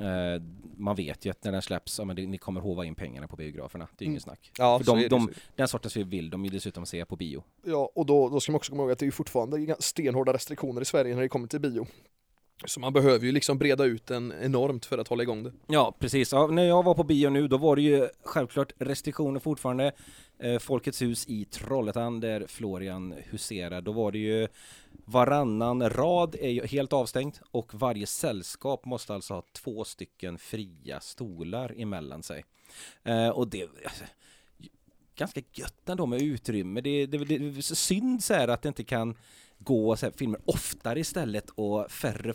Eh, 0.00 0.42
man 0.76 0.96
vet 0.96 1.24
ju 1.26 1.30
att 1.30 1.44
när 1.44 1.52
den 1.52 1.62
släpps, 1.62 1.98
ja, 1.98 2.04
men 2.04 2.16
det, 2.16 2.26
ni 2.26 2.38
kommer 2.38 2.60
hova 2.60 2.84
in 2.84 2.94
pengarna 2.94 3.28
på 3.28 3.36
biograferna. 3.36 3.88
Det 3.98 4.04
är 4.04 4.06
Mm. 4.06 4.12
inget 4.12 4.22
snack. 4.22 4.50
Ja, 4.58 4.78
För 4.78 4.96
de- 4.96 5.08
de-. 5.08 5.30
Den 5.56 5.68
sortens 5.68 5.94
film 5.94 6.08
vill 6.10 6.30
de 6.30 6.44
ju 6.44 6.50
dessutom 6.50 6.86
se 6.86 7.04
på 7.04 7.16
bio. 7.16 7.44
Ja, 7.64 7.92
och 7.94 8.06
då, 8.06 8.28
då 8.28 8.40
ska 8.40 8.52
man 8.52 8.56
också 8.56 8.72
komma 8.72 8.82
ihåg 8.82 8.92
att 8.92 8.98
det 8.98 9.02
är 9.04 9.06
ju 9.06 9.12
fortfarande 9.12 9.76
stenhårda 9.78 10.32
restriktioner 10.32 10.80
i 10.80 10.84
Sverige 10.84 11.14
när 11.14 11.22
det 11.22 11.28
kommer 11.28 11.46
till 11.46 11.60
bio. 11.60 11.86
Så 12.66 12.80
man 12.80 12.92
behöver 12.92 13.26
ju 13.26 13.32
liksom 13.32 13.58
breda 13.58 13.84
ut 13.84 14.06
den 14.06 14.32
enormt 14.42 14.86
för 14.86 14.98
att 14.98 15.08
hålla 15.08 15.22
igång 15.22 15.42
det. 15.42 15.52
Ja, 15.66 15.94
precis. 15.98 16.32
Ja, 16.32 16.46
när 16.46 16.62
jag 16.64 16.82
var 16.82 16.94
på 16.94 17.04
bio 17.04 17.30
nu, 17.30 17.48
då 17.48 17.56
var 17.58 17.76
det 17.76 17.82
ju 17.82 18.08
självklart 18.24 18.72
restriktioner 18.78 19.40
fortfarande. 19.40 19.92
Eh, 20.42 20.58
Folkets 20.58 21.02
hus 21.02 21.28
i 21.28 21.44
Trollhättan, 21.44 22.20
där 22.20 22.46
Florian 22.46 23.14
huserar, 23.30 23.80
då 23.80 23.92
var 23.92 24.12
det 24.12 24.18
ju 24.18 24.48
varannan 25.04 25.90
rad 25.90 26.36
är 26.40 26.48
ju 26.48 26.66
helt 26.66 26.92
avstängt 26.92 27.40
och 27.50 27.74
varje 27.74 28.06
sällskap 28.06 28.84
måste 28.84 29.14
alltså 29.14 29.34
ha 29.34 29.42
två 29.52 29.84
stycken 29.84 30.38
fria 30.38 31.00
stolar 31.00 31.74
emellan 31.76 32.22
sig. 32.22 32.44
Eh, 33.02 33.28
och 33.28 33.48
det, 33.48 33.62
alltså, 33.84 34.04
ganska 35.16 35.40
gött 35.52 35.88
ändå 35.88 36.06
med 36.06 36.22
utrymme. 36.22 36.80
Det, 36.80 37.06
det, 37.06 37.18
det, 37.18 37.38
det 37.38 37.58
är 37.58 37.74
synd 37.74 38.24
så 38.24 38.34
här 38.34 38.48
att 38.48 38.62
det 38.62 38.68
inte 38.68 38.84
kan 38.84 39.16
gå 39.64 39.96
så 39.96 40.06
här, 40.06 40.12
filmer 40.16 40.40
oftare 40.44 41.00
istället 41.00 41.50
och 41.50 41.90
färre. 41.90 42.34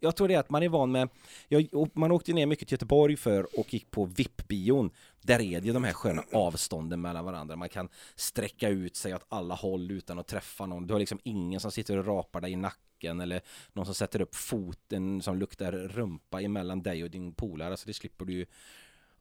Jag 0.00 0.16
tror 0.16 0.28
det 0.28 0.34
är 0.34 0.38
att 0.38 0.50
man 0.50 0.62
är 0.62 0.68
van 0.68 0.92
med, 0.92 1.08
jag, 1.48 1.90
man 1.92 2.12
åkte 2.12 2.32
ner 2.32 2.46
mycket 2.46 2.68
till 2.68 2.74
Göteborg 2.74 3.16
för 3.16 3.60
och 3.60 3.74
gick 3.74 3.90
på 3.90 4.04
VIP-bion. 4.04 4.90
Där 5.22 5.40
är 5.40 5.60
det 5.60 5.66
ju 5.66 5.72
de 5.72 5.84
här 5.84 5.92
sköna 5.92 6.24
avstånden 6.32 7.00
mellan 7.00 7.24
varandra. 7.24 7.56
Man 7.56 7.68
kan 7.68 7.88
sträcka 8.14 8.68
ut 8.68 8.96
sig 8.96 9.14
åt 9.14 9.26
alla 9.28 9.54
håll 9.54 9.90
utan 9.90 10.18
att 10.18 10.26
träffa 10.26 10.66
någon. 10.66 10.86
Du 10.86 10.94
har 10.94 10.98
liksom 10.98 11.18
ingen 11.22 11.60
som 11.60 11.70
sitter 11.70 11.96
och 11.96 12.06
rapar 12.06 12.40
dig 12.40 12.52
i 12.52 12.56
nacken 12.56 13.20
eller 13.20 13.40
någon 13.72 13.86
som 13.86 13.94
sätter 13.94 14.20
upp 14.20 14.34
foten 14.34 15.22
som 15.22 15.38
luktar 15.38 15.72
rumpa 15.72 16.40
emellan 16.40 16.82
dig 16.82 17.04
och 17.04 17.10
din 17.10 17.34
polare. 17.34 17.70
Alltså 17.70 17.86
det 17.86 17.94
slipper 17.94 18.24
du 18.24 18.32
ju. 18.32 18.46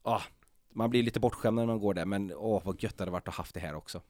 Ah, 0.02 0.22
man 0.70 0.90
blir 0.90 1.04
lite 1.04 1.20
bortskämd 1.20 1.56
när 1.56 1.66
man 1.66 1.80
går 1.80 1.94
där 1.94 2.06
men 2.06 2.34
åh 2.34 2.62
vad 2.66 2.84
gött 2.84 2.98
det 2.98 3.02
hade 3.02 3.12
varit 3.12 3.28
att 3.28 3.34
haft 3.34 3.54
det 3.54 3.60
här 3.60 3.76
också. 3.76 4.02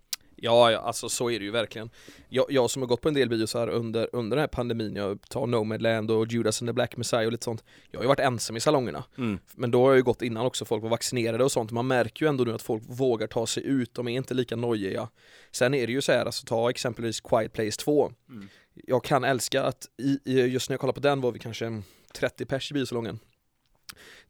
Ja, 0.43 0.77
alltså 0.77 1.09
så 1.09 1.29
är 1.29 1.39
det 1.39 1.45
ju 1.45 1.51
verkligen. 1.51 1.89
Jag, 2.29 2.45
jag 2.49 2.69
som 2.69 2.81
har 2.81 2.87
gått 2.87 3.01
på 3.01 3.07
en 3.07 3.13
del 3.13 3.29
biosar 3.29 3.67
under, 3.67 4.09
under 4.13 4.37
den 4.37 4.41
här 4.41 4.47
pandemin, 4.47 4.95
jag 4.95 5.29
tar 5.29 5.47
Nomadland 5.47 6.11
och 6.11 6.27
Judas 6.27 6.61
and 6.61 6.69
the 6.69 6.73
Black 6.73 6.97
Messiah 6.97 7.25
och 7.25 7.31
lite 7.31 7.43
sånt. 7.43 7.63
Jag 7.91 7.99
har 7.99 8.03
ju 8.03 8.07
varit 8.07 8.19
ensam 8.19 8.57
i 8.57 8.59
salongerna. 8.59 9.03
Mm. 9.17 9.39
Men 9.55 9.71
då 9.71 9.81
har 9.81 9.89
jag 9.89 9.97
ju 9.97 10.03
gått 10.03 10.21
innan 10.21 10.45
också, 10.45 10.65
folk 10.65 10.83
var 10.83 10.89
vaccinerade 10.89 11.43
och 11.43 11.51
sånt. 11.51 11.71
Man 11.71 11.87
märker 11.87 12.25
ju 12.25 12.29
ändå 12.29 12.43
nu 12.43 12.53
att 12.53 12.61
folk 12.61 12.83
vågar 12.87 13.27
ta 13.27 13.47
sig 13.47 13.65
ut, 13.65 13.93
de 13.93 14.07
är 14.07 14.11
inte 14.11 14.33
lika 14.33 14.55
nojiga. 14.55 15.09
Sen 15.51 15.73
är 15.73 15.87
det 15.87 15.93
ju 15.93 16.01
så 16.01 16.11
här, 16.11 16.25
alltså 16.25 16.45
ta 16.45 16.69
exempelvis 16.69 17.21
Quiet 17.21 17.53
Place 17.53 17.81
2. 17.81 18.11
Mm. 18.29 18.49
Jag 18.73 19.03
kan 19.03 19.23
älska 19.23 19.63
att, 19.63 19.87
i, 19.97 20.19
i, 20.25 20.41
just 20.41 20.69
när 20.69 20.73
jag 20.73 20.79
kollade 20.79 21.01
på 21.01 21.07
den 21.07 21.21
var 21.21 21.31
vi 21.31 21.39
kanske 21.39 21.81
30 22.13 22.45
pers 22.45 22.71
i 22.71 22.73
biosalongen. 22.73 23.19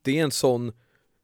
Det 0.02 0.20
är 0.20 0.24
en 0.24 0.32
sån, 0.32 0.74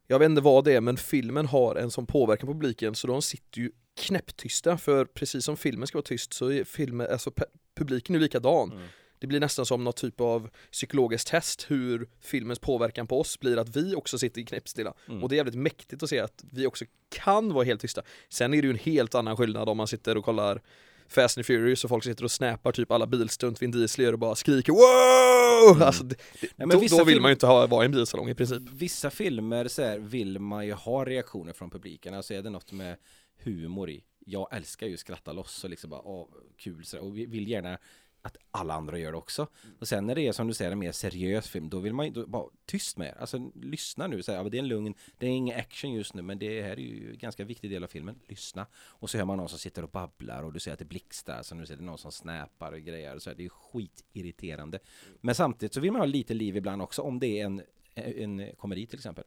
jag 0.07 0.19
vet 0.19 0.25
inte 0.25 0.41
vad 0.41 0.63
det 0.63 0.73
är, 0.73 0.81
men 0.81 0.97
filmen 0.97 1.45
har 1.45 1.75
en 1.75 1.91
sån 1.91 2.05
påverkan 2.05 2.47
på 2.47 2.53
publiken 2.53 2.95
så 2.95 3.07
de 3.07 3.21
sitter 3.21 3.61
ju 3.61 3.71
knäpptysta 3.95 4.77
för 4.77 5.05
precis 5.05 5.45
som 5.45 5.57
filmen 5.57 5.87
ska 5.87 5.97
vara 5.97 6.05
tyst 6.05 6.33
så 6.33 6.51
är 6.51 6.63
filmen, 6.63 7.07
alltså 7.11 7.31
publiken 7.75 8.15
är 8.15 8.19
likadan. 8.19 8.71
Mm. 8.71 8.87
Det 9.19 9.27
blir 9.27 9.39
nästan 9.39 9.65
som 9.65 9.83
något 9.83 9.97
typ 9.97 10.21
av 10.21 10.49
psykologiskt 10.71 11.27
test 11.27 11.65
hur 11.67 12.09
filmens 12.21 12.59
påverkan 12.59 13.07
på 13.07 13.19
oss 13.19 13.39
blir 13.39 13.57
att 13.57 13.75
vi 13.75 13.95
också 13.95 14.17
sitter 14.17 14.41
knäppstilla. 14.41 14.93
Mm. 15.07 15.23
Och 15.23 15.29
det 15.29 15.35
är 15.35 15.37
jävligt 15.37 15.55
mäktigt 15.55 16.03
att 16.03 16.09
se 16.09 16.19
att 16.19 16.43
vi 16.51 16.67
också 16.67 16.85
kan 17.09 17.53
vara 17.53 17.65
helt 17.65 17.81
tysta. 17.81 18.01
Sen 18.29 18.53
är 18.53 18.61
det 18.61 18.67
ju 18.67 18.71
en 18.71 18.79
helt 18.79 19.15
annan 19.15 19.37
skillnad 19.37 19.69
om 19.69 19.77
man 19.77 19.87
sitter 19.87 20.17
och 20.17 20.25
kollar 20.25 20.61
Fast 21.07 21.37
and 21.37 21.45
Furious 21.45 21.83
och 21.83 21.89
folk 21.89 22.03
sitter 22.03 22.23
och 22.23 22.31
snappar 22.31 22.71
typ 22.71 22.91
alla 22.91 23.07
bilstunt 23.07 23.61
Vin 23.61 23.71
Diesel 23.71 24.05
gör 24.05 24.13
och 24.13 24.19
bara 24.19 24.35
skriker 24.35 24.73
wow! 24.73 25.75
Mm. 25.75 25.87
Alltså, 25.87 26.03
det, 26.03 26.15
men 26.55 26.69
då, 26.69 26.75
då 26.75 26.79
vill 26.79 26.89
film- 26.89 27.21
man 27.21 27.29
ju 27.29 27.33
inte 27.33 27.47
ha, 27.47 27.67
vara 27.67 27.83
i 27.83 27.85
en 27.85 27.91
bilsalong 27.91 28.29
i 28.29 28.35
princip. 28.35 28.61
Vissa 28.71 29.09
filmer 29.09 29.67
så 29.67 29.81
här, 29.81 29.99
vill 29.99 30.39
man 30.39 30.65
ju 30.65 30.73
ha 30.73 31.05
reaktioner 31.05 31.53
från 31.53 31.69
publiken, 31.69 32.13
alltså 32.13 32.33
är 32.33 32.41
det 32.41 32.49
något 32.49 32.71
med 32.71 32.95
humor 33.43 33.89
i. 33.89 34.03
Jag 34.25 34.47
älskar 34.51 34.87
ju 34.87 34.93
att 34.93 34.99
skratta 34.99 35.33
loss 35.33 35.63
och 35.63 35.69
liksom 35.69 35.89
bara, 35.89 36.01
åh, 36.01 36.27
kul 36.57 36.85
sådär 36.85 37.03
och 37.03 37.17
vill 37.17 37.47
gärna 37.47 37.77
att 38.21 38.37
alla 38.51 38.73
andra 38.73 38.99
gör 38.99 39.11
det 39.11 39.17
också. 39.17 39.47
Och 39.79 39.87
sen 39.87 40.05
när 40.05 40.15
det 40.15 40.27
är 40.27 40.31
som 40.31 40.47
du 40.47 40.53
säger 40.53 40.71
en 40.71 40.79
mer 40.79 40.91
seriös 40.91 41.49
film, 41.49 41.69
då 41.69 41.79
vill 41.79 41.93
man 41.93 42.05
ju 42.05 42.11
då, 42.11 42.27
bara 42.27 42.49
tyst 42.65 42.97
med 42.97 43.07
er. 43.07 43.17
Alltså 43.19 43.51
lyssna 43.55 44.07
nu, 44.07 44.23
så 44.23 44.31
här, 44.31 44.43
ja, 44.43 44.49
det 44.49 44.57
är 44.57 44.59
en 44.59 44.67
lugn, 44.67 44.93
det 45.17 45.25
är 45.25 45.29
ingen 45.29 45.59
action 45.59 45.93
just 45.93 46.13
nu, 46.13 46.21
men 46.21 46.39
det 46.39 46.61
här 46.61 46.71
är 46.71 46.77
ju 46.77 47.11
en 47.11 47.17
ganska 47.17 47.43
viktig 47.43 47.71
del 47.71 47.83
av 47.83 47.87
filmen. 47.87 48.19
Lyssna. 48.27 48.65
Och 48.75 49.09
så 49.09 49.17
hör 49.17 49.25
man 49.25 49.37
någon 49.37 49.49
som 49.49 49.59
sitter 49.59 49.83
och 49.83 49.89
babblar 49.89 50.43
och 50.43 50.53
du 50.53 50.59
ser 50.59 50.73
att 50.73 50.79
det 50.79 50.85
blixtrar, 50.85 51.43
så 51.43 51.55
nu 51.55 51.65
ser 51.65 51.75
det 51.75 51.83
någon 51.83 51.97
som 51.97 52.11
snäpar 52.11 52.71
och 52.71 52.79
grejer. 52.79 53.15
och 53.15 53.21
Så 53.21 53.29
här, 53.29 53.37
det 53.37 53.45
är 53.45 53.49
skitirriterande. 53.49 54.79
Men 55.21 55.35
samtidigt 55.35 55.73
så 55.73 55.79
vill 55.79 55.91
man 55.91 56.01
ha 56.01 56.05
lite 56.05 56.33
liv 56.33 56.57
ibland 56.57 56.81
också, 56.81 57.01
om 57.01 57.19
det 57.19 57.39
är 57.39 57.45
en 57.45 57.61
en 57.95 58.51
komedi 58.57 58.85
till 58.85 58.99
exempel. 58.99 59.23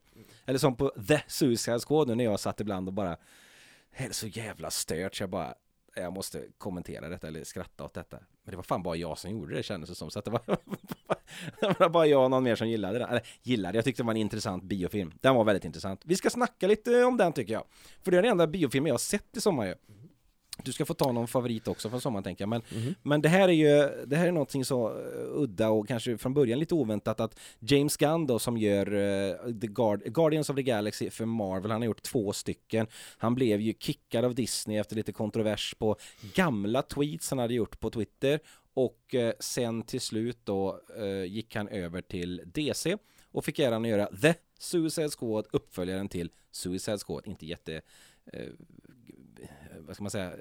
Eller 0.46 0.58
som 0.58 0.76
på 0.76 0.92
The 1.08 1.20
Suicide 1.26 1.78
Squad 1.78 2.08
nu 2.08 2.14
när 2.14 2.24
jag 2.24 2.40
satt 2.40 2.60
ibland 2.60 2.88
och 2.88 2.94
bara 2.94 3.16
det 3.98 4.04
är 4.04 4.12
så 4.12 4.26
jävla 4.26 4.70
stört 4.70 5.14
så 5.14 5.22
jag 5.22 5.30
bara 5.30 5.54
Jag 5.94 6.12
måste 6.12 6.44
kommentera 6.58 7.08
detta 7.08 7.28
eller 7.28 7.44
skratta 7.44 7.84
åt 7.84 7.94
detta. 7.94 8.18
Men 8.44 8.50
det 8.50 8.56
var 8.56 8.62
fan 8.62 8.82
bara 8.82 8.96
jag 8.96 9.18
som 9.18 9.30
gjorde 9.30 9.54
det 9.54 9.62
kändes 9.62 9.90
det 9.90 9.96
som. 9.96 10.10
Så 10.10 10.18
att 10.18 10.24
det 10.24 10.30
var, 10.30 10.42
det 11.60 11.80
var 11.80 11.88
bara 11.88 12.06
jag 12.06 12.24
och 12.24 12.30
någon 12.30 12.44
mer 12.44 12.56
som 12.56 12.68
gillade 12.68 12.98
den. 12.98 13.08
Eller 13.08 13.22
gillade, 13.42 13.78
jag 13.78 13.84
tyckte 13.84 14.02
det 14.02 14.06
var 14.06 14.12
en 14.12 14.16
intressant 14.16 14.64
biofilm. 14.64 15.12
Den 15.20 15.34
var 15.34 15.44
väldigt 15.44 15.64
intressant. 15.64 16.00
Vi 16.04 16.16
ska 16.16 16.30
snacka 16.30 16.66
lite 16.66 17.04
om 17.04 17.16
den 17.16 17.32
tycker 17.32 17.52
jag. 17.52 17.64
För 18.02 18.10
det 18.10 18.18
är 18.18 18.22
den 18.22 18.30
enda 18.30 18.46
biofilmen 18.46 18.86
jag 18.88 18.94
har 18.94 18.98
sett 18.98 19.36
i 19.36 19.40
sommar 19.40 19.66
ju. 19.66 19.74
Du 20.64 20.72
ska 20.72 20.84
få 20.84 20.94
ta 20.94 21.12
någon 21.12 21.28
favorit 21.28 21.68
också 21.68 21.90
från 21.90 22.00
sommaren 22.00 22.24
tänker 22.24 22.42
jag. 22.42 22.48
Men, 22.48 22.62
men 23.02 23.22
det 23.22 23.28
här 23.28 23.48
är 23.48 23.52
ju, 23.52 24.04
det 24.06 24.16
här 24.16 24.26
är 24.26 24.32
någonting 24.32 24.64
så 24.64 24.88
eh, 24.88 24.94
udda 25.32 25.68
och 25.68 25.88
kanske 25.88 26.18
från 26.18 26.34
början 26.34 26.58
lite 26.58 26.74
oväntat 26.74 27.20
att 27.20 27.38
James 27.58 27.96
Gunn 27.96 28.26
då 28.26 28.38
som 28.38 28.56
gör 28.56 28.86
eh, 28.86 29.52
The 29.60 29.66
Guard, 29.66 30.02
Guardians 30.04 30.50
of 30.50 30.56
the 30.56 30.62
Galaxy 30.62 31.10
för 31.10 31.24
Marvel, 31.24 31.70
han 31.70 31.80
har 31.80 31.86
gjort 31.86 32.02
två 32.02 32.32
stycken. 32.32 32.86
Han 33.18 33.34
blev 33.34 33.60
ju 33.60 33.74
kickad 33.78 34.24
av 34.24 34.34
Disney 34.34 34.78
efter 34.78 34.96
lite 34.96 35.12
kontrovers 35.12 35.74
på 35.78 35.96
gamla 36.34 36.82
tweets 36.82 37.30
han 37.30 37.38
hade 37.38 37.54
gjort 37.54 37.80
på 37.80 37.90
Twitter 37.90 38.40
och 38.74 39.14
eh, 39.14 39.32
sen 39.40 39.82
till 39.82 40.00
slut 40.00 40.38
då 40.44 40.80
eh, 40.96 41.24
gick 41.24 41.56
han 41.56 41.68
över 41.68 42.00
till 42.00 42.42
DC 42.46 42.96
och 43.32 43.44
fick 43.44 43.58
äran 43.58 43.82
att 43.82 43.90
göra 43.90 44.06
The 44.06 44.34
Suicide 44.58 45.10
Squad, 45.18 45.46
uppföljaren 45.52 46.08
till 46.08 46.30
Suicide 46.50 46.98
Squad, 46.98 47.26
inte 47.26 47.46
jätte 47.46 47.82
vad 49.86 49.94
ska 49.94 50.04
man 50.04 50.10
säga, 50.10 50.32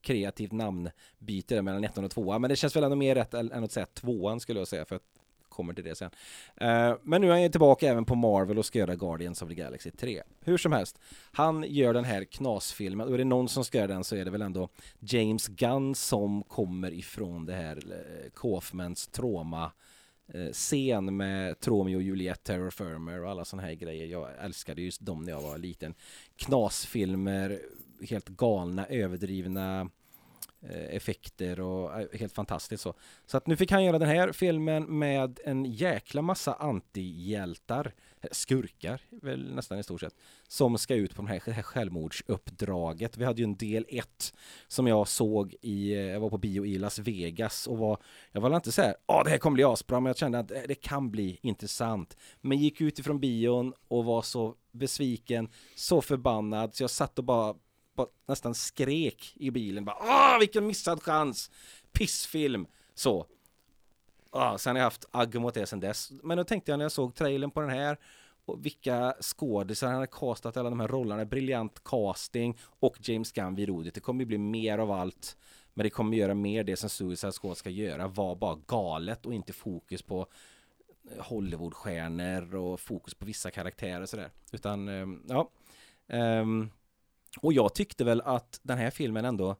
kreativt 0.00 0.52
namnbyte 0.52 1.54
där 1.54 1.62
mellan 1.62 1.84
ettan 1.84 2.04
och 2.04 2.10
tvåan. 2.10 2.40
Men 2.40 2.50
det 2.50 2.56
känns 2.56 2.76
väl 2.76 2.84
ändå 2.84 2.96
mer 2.96 3.14
rätt 3.14 3.34
än 3.34 3.64
att 3.64 3.72
säga 3.72 3.86
tvåan 3.86 4.40
skulle 4.40 4.60
jag 4.60 4.68
säga 4.68 4.84
för 4.84 4.96
att 4.96 5.02
kommer 5.50 5.74
till 5.74 5.84
det 5.84 5.94
sen. 5.94 6.10
Eh, 6.56 6.94
men 7.02 7.20
nu 7.20 7.26
är 7.26 7.30
han 7.30 7.42
ju 7.42 7.48
tillbaka 7.48 7.88
även 7.88 8.04
på 8.04 8.14
Marvel 8.14 8.58
och 8.58 8.66
ska 8.66 8.78
göra 8.78 8.94
Guardians 8.94 9.42
of 9.42 9.48
the 9.48 9.54
Galaxy 9.54 9.90
3. 9.90 10.22
Hur 10.40 10.58
som 10.58 10.72
helst, 10.72 10.98
han 11.32 11.64
gör 11.68 11.94
den 11.94 12.04
här 12.04 12.24
knasfilmen 12.24 13.08
och 13.08 13.14
är 13.14 13.18
det 13.18 13.24
någon 13.24 13.48
som 13.48 13.64
ska 13.64 13.78
göra 13.78 13.88
den 13.88 14.04
så 14.04 14.16
är 14.16 14.24
det 14.24 14.30
väl 14.30 14.42
ändå 14.42 14.68
James 14.98 15.48
Gunn 15.48 15.94
som 15.94 16.42
kommer 16.42 16.92
ifrån 16.92 17.46
det 17.46 17.54
här 17.54 17.76
eh, 17.76 18.30
Kaufmans 18.34 19.06
trauma 19.06 19.72
eh, 20.34 20.52
scen 20.52 21.16
med 21.16 21.60
Tromeo 21.60 21.96
och 21.96 22.02
Juliet, 22.02 22.44
Terror 22.44 22.70
Firmer 22.70 23.24
och 23.24 23.30
alla 23.30 23.44
sådana 23.44 23.68
här 23.68 23.74
grejer. 23.74 24.06
Jag 24.06 24.28
älskade 24.40 24.82
just 24.82 25.00
dem 25.00 25.22
när 25.22 25.32
jag 25.32 25.40
var 25.40 25.58
liten. 25.58 25.94
Knasfilmer, 26.36 27.60
helt 28.08 28.28
galna, 28.28 28.86
överdrivna 28.86 29.90
eh, 30.62 30.96
effekter 30.96 31.60
och 31.60 32.00
eh, 32.00 32.06
helt 32.12 32.32
fantastiskt 32.32 32.82
så. 32.82 32.94
Så 33.26 33.36
att 33.36 33.46
nu 33.46 33.56
fick 33.56 33.70
han 33.70 33.84
göra 33.84 33.98
den 33.98 34.08
här 34.08 34.32
filmen 34.32 34.98
med 34.98 35.40
en 35.44 35.64
jäkla 35.64 36.22
massa 36.22 36.54
antihjältar, 36.54 37.92
skurkar 38.30 39.00
väl 39.10 39.54
nästan 39.54 39.78
i 39.78 39.82
stort 39.82 40.00
sett, 40.00 40.14
som 40.48 40.78
ska 40.78 40.94
ut 40.94 41.14
på 41.16 41.22
det 41.22 41.28
här, 41.28 41.42
det 41.44 41.52
här 41.52 41.62
självmordsuppdraget. 41.62 43.16
Vi 43.16 43.24
hade 43.24 43.40
ju 43.40 43.44
en 43.44 43.56
del 43.56 43.86
1 43.88 44.34
som 44.68 44.86
jag 44.86 45.08
såg 45.08 45.54
i, 45.60 45.92
eh, 45.92 46.00
jag 46.00 46.20
var 46.20 46.30
på 46.30 46.38
bio 46.38 46.66
i 46.66 46.78
Las 46.78 46.98
Vegas 46.98 47.66
och 47.66 47.78
var, 47.78 47.98
jag 48.32 48.40
var 48.40 48.56
inte 48.56 48.72
så 48.72 48.82
här, 48.82 48.94
ja 49.06 49.22
det 49.24 49.30
här 49.30 49.38
kommer 49.38 49.54
bli 49.54 49.64
asbra, 49.64 50.00
men 50.00 50.10
jag 50.10 50.16
kände 50.16 50.38
att 50.38 50.48
det 50.48 50.82
kan 50.82 51.10
bli 51.10 51.38
intressant. 51.42 52.16
Men 52.40 52.58
gick 52.58 52.80
ut 52.80 52.98
ifrån 52.98 53.20
bion 53.20 53.74
och 53.88 54.04
var 54.04 54.22
så 54.22 54.54
besviken, 54.72 55.48
så 55.74 56.02
förbannad, 56.02 56.74
så 56.74 56.82
jag 56.82 56.90
satt 56.90 57.18
och 57.18 57.24
bara 57.24 57.54
nästan 58.26 58.54
skrek 58.54 59.32
i 59.36 59.50
bilen. 59.50 59.84
Bara, 59.84 59.96
Åh, 60.00 60.38
vilken 60.38 60.66
missad 60.66 61.02
chans! 61.02 61.50
Pissfilm! 61.92 62.66
Så. 62.94 63.26
Ah, 64.30 64.58
sen 64.58 64.76
har 64.76 64.78
jag 64.80 64.86
haft 64.86 65.04
agg 65.10 65.40
mot 65.40 65.54
det 65.54 65.66
sen 65.66 65.80
dess. 65.80 66.12
Men 66.22 66.36
då 66.36 66.44
tänkte 66.44 66.72
jag 66.72 66.78
när 66.78 66.84
jag 66.84 66.92
såg 66.92 67.14
trailern 67.14 67.50
på 67.50 67.60
den 67.60 67.70
här 67.70 67.98
och 68.44 68.66
vilka 68.66 69.14
skådisar 69.20 69.88
han 69.88 69.98
har 69.98 70.06
castat 70.06 70.56
alla 70.56 70.70
de 70.70 70.80
här 70.80 70.88
rollerna. 70.88 71.24
Briljant 71.24 71.84
casting 71.84 72.58
och 72.62 72.96
James 73.00 73.32
Gunn 73.32 73.54
vid 73.54 73.68
rodret. 73.68 73.94
Det 73.94 74.00
kommer 74.00 74.20
ju 74.20 74.26
bli 74.26 74.38
mer 74.38 74.78
av 74.78 74.90
allt. 74.90 75.36
Men 75.74 75.84
det 75.84 75.90
kommer 75.90 76.16
göra 76.16 76.34
mer 76.34 76.64
det 76.64 76.76
som 76.76 76.90
Suicide 76.90 77.32
Squad 77.32 77.56
ska 77.56 77.70
göra. 77.70 78.08
Var 78.08 78.36
bara 78.36 78.58
galet 78.66 79.26
och 79.26 79.34
inte 79.34 79.52
fokus 79.52 80.02
på 80.02 80.26
eh, 81.10 81.24
Hollywoodstjärnor 81.24 82.54
och 82.54 82.80
fokus 82.80 83.14
på 83.14 83.26
vissa 83.26 83.50
karaktärer 83.50 84.00
och 84.00 84.08
sådär. 84.08 84.30
Utan, 84.52 84.88
ehm, 84.88 85.22
ja. 85.28 85.50
Um, 86.06 86.70
och 87.38 87.52
jag 87.52 87.74
tyckte 87.74 88.04
väl 88.04 88.20
att 88.20 88.60
den 88.62 88.78
här 88.78 88.90
filmen 88.90 89.24
ändå 89.24 89.56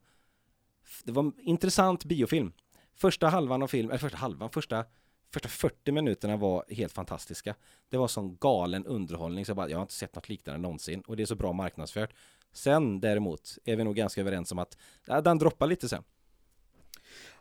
Det 1.05 1.13
var 1.13 1.23
en 1.23 1.33
intressant 1.41 2.05
biofilm 2.05 2.53
Första 2.95 3.29
halvan 3.29 3.63
av 3.63 3.67
filmen, 3.67 3.91
eller 3.91 3.99
första 3.99 4.19
halvan, 4.19 4.51
första 4.51 4.85
Första 5.33 5.49
40 5.49 5.93
minuterna 5.93 6.37
var 6.37 6.65
helt 6.69 6.93
fantastiska 6.93 7.55
Det 7.89 7.97
var 7.97 8.09
sån 8.09 8.37
galen 8.37 8.87
underhållning 8.87 9.45
så 9.47 9.51
jag 9.51 9.57
bara, 9.57 9.69
jag 9.69 9.77
har 9.77 9.83
inte 9.83 9.95
sett 9.95 10.15
något 10.15 10.29
liknande 10.29 10.61
någonsin 10.61 11.01
Och 11.01 11.17
det 11.17 11.23
är 11.23 11.27
så 11.27 11.35
bra 11.37 11.53
marknadsfört 11.53 12.15
Sen 12.53 13.01
däremot 13.01 13.59
är 13.65 13.77
vi 13.77 13.85
nog 13.85 13.97
ganska 13.97 14.21
överens 14.21 14.53
om 14.53 14.59
att 14.59 14.77
ja, 15.07 15.21
Den 15.21 15.39
droppar 15.39 15.67
lite 15.67 15.89
sen 15.89 16.03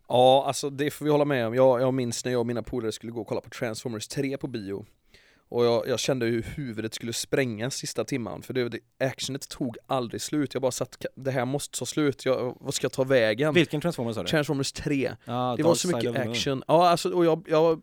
Ja, 0.09 0.43
alltså 0.47 0.69
det 0.69 0.91
får 0.91 1.05
vi 1.05 1.11
hålla 1.11 1.25
med 1.25 1.47
om. 1.47 1.55
Jag, 1.55 1.81
jag 1.81 1.93
minns 1.93 2.25
när 2.25 2.31
jag 2.31 2.39
och 2.39 2.47
mina 2.47 2.63
polare 2.63 2.91
skulle 2.91 3.11
gå 3.11 3.21
och 3.21 3.27
kolla 3.27 3.41
på 3.41 3.49
Transformers 3.49 4.07
3 4.07 4.37
på 4.37 4.47
bio. 4.47 4.85
Och 5.49 5.65
jag, 5.65 5.87
jag 5.87 5.99
kände 5.99 6.25
hur 6.25 6.41
huvudet 6.41 6.93
skulle 6.93 7.13
sprängas 7.13 7.75
sista 7.75 8.03
timman, 8.03 8.41
för 8.41 8.53
det, 8.53 8.69
det, 8.69 8.79
actionet 8.99 9.49
tog 9.49 9.77
aldrig 9.87 10.21
slut. 10.21 10.53
Jag 10.53 10.61
bara 10.61 10.71
satt, 10.71 11.05
det 11.15 11.31
här 11.31 11.45
måste 11.45 11.79
ta 11.79 11.85
slut, 11.85 12.25
jag, 12.25 12.57
vad 12.59 12.73
ska 12.73 12.85
jag 12.85 12.91
ta 12.91 13.03
vägen? 13.03 13.53
Vilken 13.53 13.81
Transformers 13.81 14.15
sa 14.15 14.21
du? 14.23 14.27
Transformers 14.27 14.71
3. 14.71 15.11
Ja, 15.25 15.53
Det 15.57 15.63
var 15.63 15.75
så 15.75 15.87
mycket 15.87 16.15
action. 16.15 16.63
Ja, 16.67 16.89
alltså, 16.89 17.09
och 17.09 17.25
jag, 17.25 17.45
jag, 17.49 17.81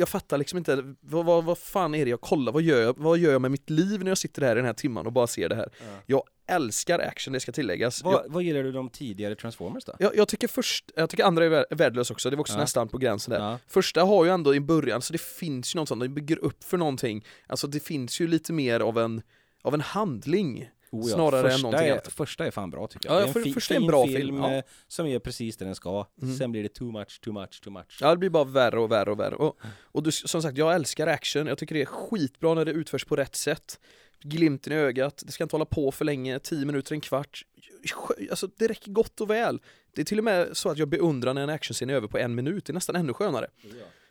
jag 0.00 0.08
fattar 0.08 0.38
liksom 0.38 0.58
inte, 0.58 0.94
vad, 1.00 1.24
vad, 1.26 1.44
vad 1.44 1.58
fan 1.58 1.94
är 1.94 2.04
det 2.04 2.10
jag 2.10 2.20
kollar? 2.20 2.52
Vad 2.52 2.62
gör 2.62 2.80
jag, 2.82 2.98
vad 2.98 3.18
gör 3.18 3.32
jag 3.32 3.40
med 3.42 3.50
mitt 3.50 3.70
liv 3.70 4.00
när 4.04 4.10
jag 4.10 4.18
sitter 4.18 4.42
här 4.42 4.52
i 4.52 4.54
den 4.54 4.64
här 4.64 4.72
timman 4.72 5.06
och 5.06 5.12
bara 5.12 5.26
ser 5.26 5.48
det 5.48 5.54
här? 5.54 5.68
Ja. 5.80 5.96
Jag 6.06 6.22
älskar 6.46 6.98
action, 6.98 7.32
det 7.32 7.40
ska 7.40 7.52
tilläggas. 7.52 8.00
Jag, 8.04 8.10
Vad, 8.12 8.32
vad 8.32 8.42
gillar 8.42 8.62
du 8.62 8.72
de 8.72 8.88
tidigare 8.88 9.34
Transformers 9.34 9.84
då? 9.84 9.92
jag, 9.98 10.16
jag 10.16 10.28
tycker 10.28 10.48
först, 10.48 10.90
jag 10.96 11.10
tycker 11.10 11.24
andra 11.24 11.44
är 11.44 11.48
vär- 11.50 11.64
värdelös 11.70 12.10
också, 12.10 12.30
det 12.30 12.36
var 12.36 12.40
också 12.40 12.54
Ja. 12.54 12.60
nästan 12.60 12.88
på 12.88 12.98
gränsen 12.98 13.32
där. 13.34 13.40
Ja. 13.50 13.58
Första 13.68 14.02
har 14.02 14.24
ju 14.24 14.30
ändå 14.30 14.54
i 14.54 14.60
början, 14.60 15.02
så 15.02 15.12
det 15.12 15.20
finns 15.20 15.74
ju 15.74 15.78
något 15.78 15.88
sånt, 15.88 16.02
de 16.02 16.08
bygger 16.08 16.38
upp 16.38 16.64
för 16.64 16.78
någonting. 16.78 17.24
Alltså 17.46 17.66
det 17.66 17.80
finns 17.80 18.20
ju 18.20 18.26
lite 18.26 18.52
mer 18.52 18.80
av 18.80 18.98
en, 18.98 19.22
av 19.62 19.74
en 19.74 19.80
handling. 19.80 20.70
Oh 20.92 21.10
ja, 21.10 21.14
Snarare 21.14 21.40
än 21.46 21.50
första 21.50 21.62
någonting 21.66 21.88
är, 21.88 21.92
annat. 21.92 22.12
Första 22.12 22.46
är 22.46 22.50
fan 22.50 22.70
bra 22.70 22.86
tycker 22.86 23.08
jag. 23.08 23.14
Ja, 23.16 23.18
det 23.20 23.24
är 23.24 23.26
en 23.28 23.32
för- 23.44 23.50
första 23.52 23.74
är 23.74 23.78
en 23.78 23.86
bra 23.86 24.06
film, 24.06 24.36
ja. 24.36 24.54
eh, 24.54 24.64
Som 24.88 25.08
gör 25.08 25.18
precis 25.18 25.56
det 25.56 25.64
den 25.64 25.74
ska. 25.74 26.06
Mm. 26.22 26.36
Sen 26.36 26.52
blir 26.52 26.62
det 26.62 26.68
too 26.68 26.92
much, 26.92 27.20
too 27.20 27.32
much, 27.34 27.60
too 27.62 27.72
much. 27.72 27.98
Ja 28.00 28.10
det 28.10 28.16
blir 28.16 28.30
bara 28.30 28.44
värre 28.44 28.80
och 28.80 28.90
värre 28.90 29.10
och 29.10 29.20
värre. 29.20 29.34
Och, 29.34 29.58
och 29.82 30.02
du, 30.02 30.12
som 30.12 30.42
sagt, 30.42 30.58
jag 30.58 30.74
älskar 30.74 31.06
action, 31.06 31.46
jag 31.46 31.58
tycker 31.58 31.74
det 31.74 31.80
är 31.82 31.86
skitbra 31.86 32.54
när 32.54 32.64
det 32.64 32.70
utförs 32.72 33.04
på 33.04 33.16
rätt 33.16 33.36
sätt. 33.36 33.80
Glimten 34.22 34.72
i 34.72 34.76
ögat, 34.76 35.22
det 35.26 35.32
ska 35.32 35.44
inte 35.44 35.54
hålla 35.54 35.64
på 35.64 35.92
för 35.92 36.04
länge, 36.04 36.38
10 36.38 36.66
minuter, 36.66 36.94
en 36.94 37.00
kvart. 37.00 37.44
Alltså 38.30 38.48
det 38.56 38.66
räcker 38.68 38.90
gott 38.90 39.20
och 39.20 39.30
väl. 39.30 39.60
Det 39.94 40.00
är 40.00 40.04
till 40.04 40.18
och 40.18 40.24
med 40.24 40.56
så 40.56 40.68
att 40.68 40.78
jag 40.78 40.88
beundrar 40.88 41.34
när 41.34 41.42
en 41.42 41.50
actionscen 41.50 41.90
är 41.90 41.94
över 41.94 42.08
på 42.08 42.18
en 42.18 42.34
minut, 42.34 42.64
det 42.64 42.70
är 42.70 42.74
nästan 42.74 42.96
ännu 42.96 43.12
skönare. 43.12 43.46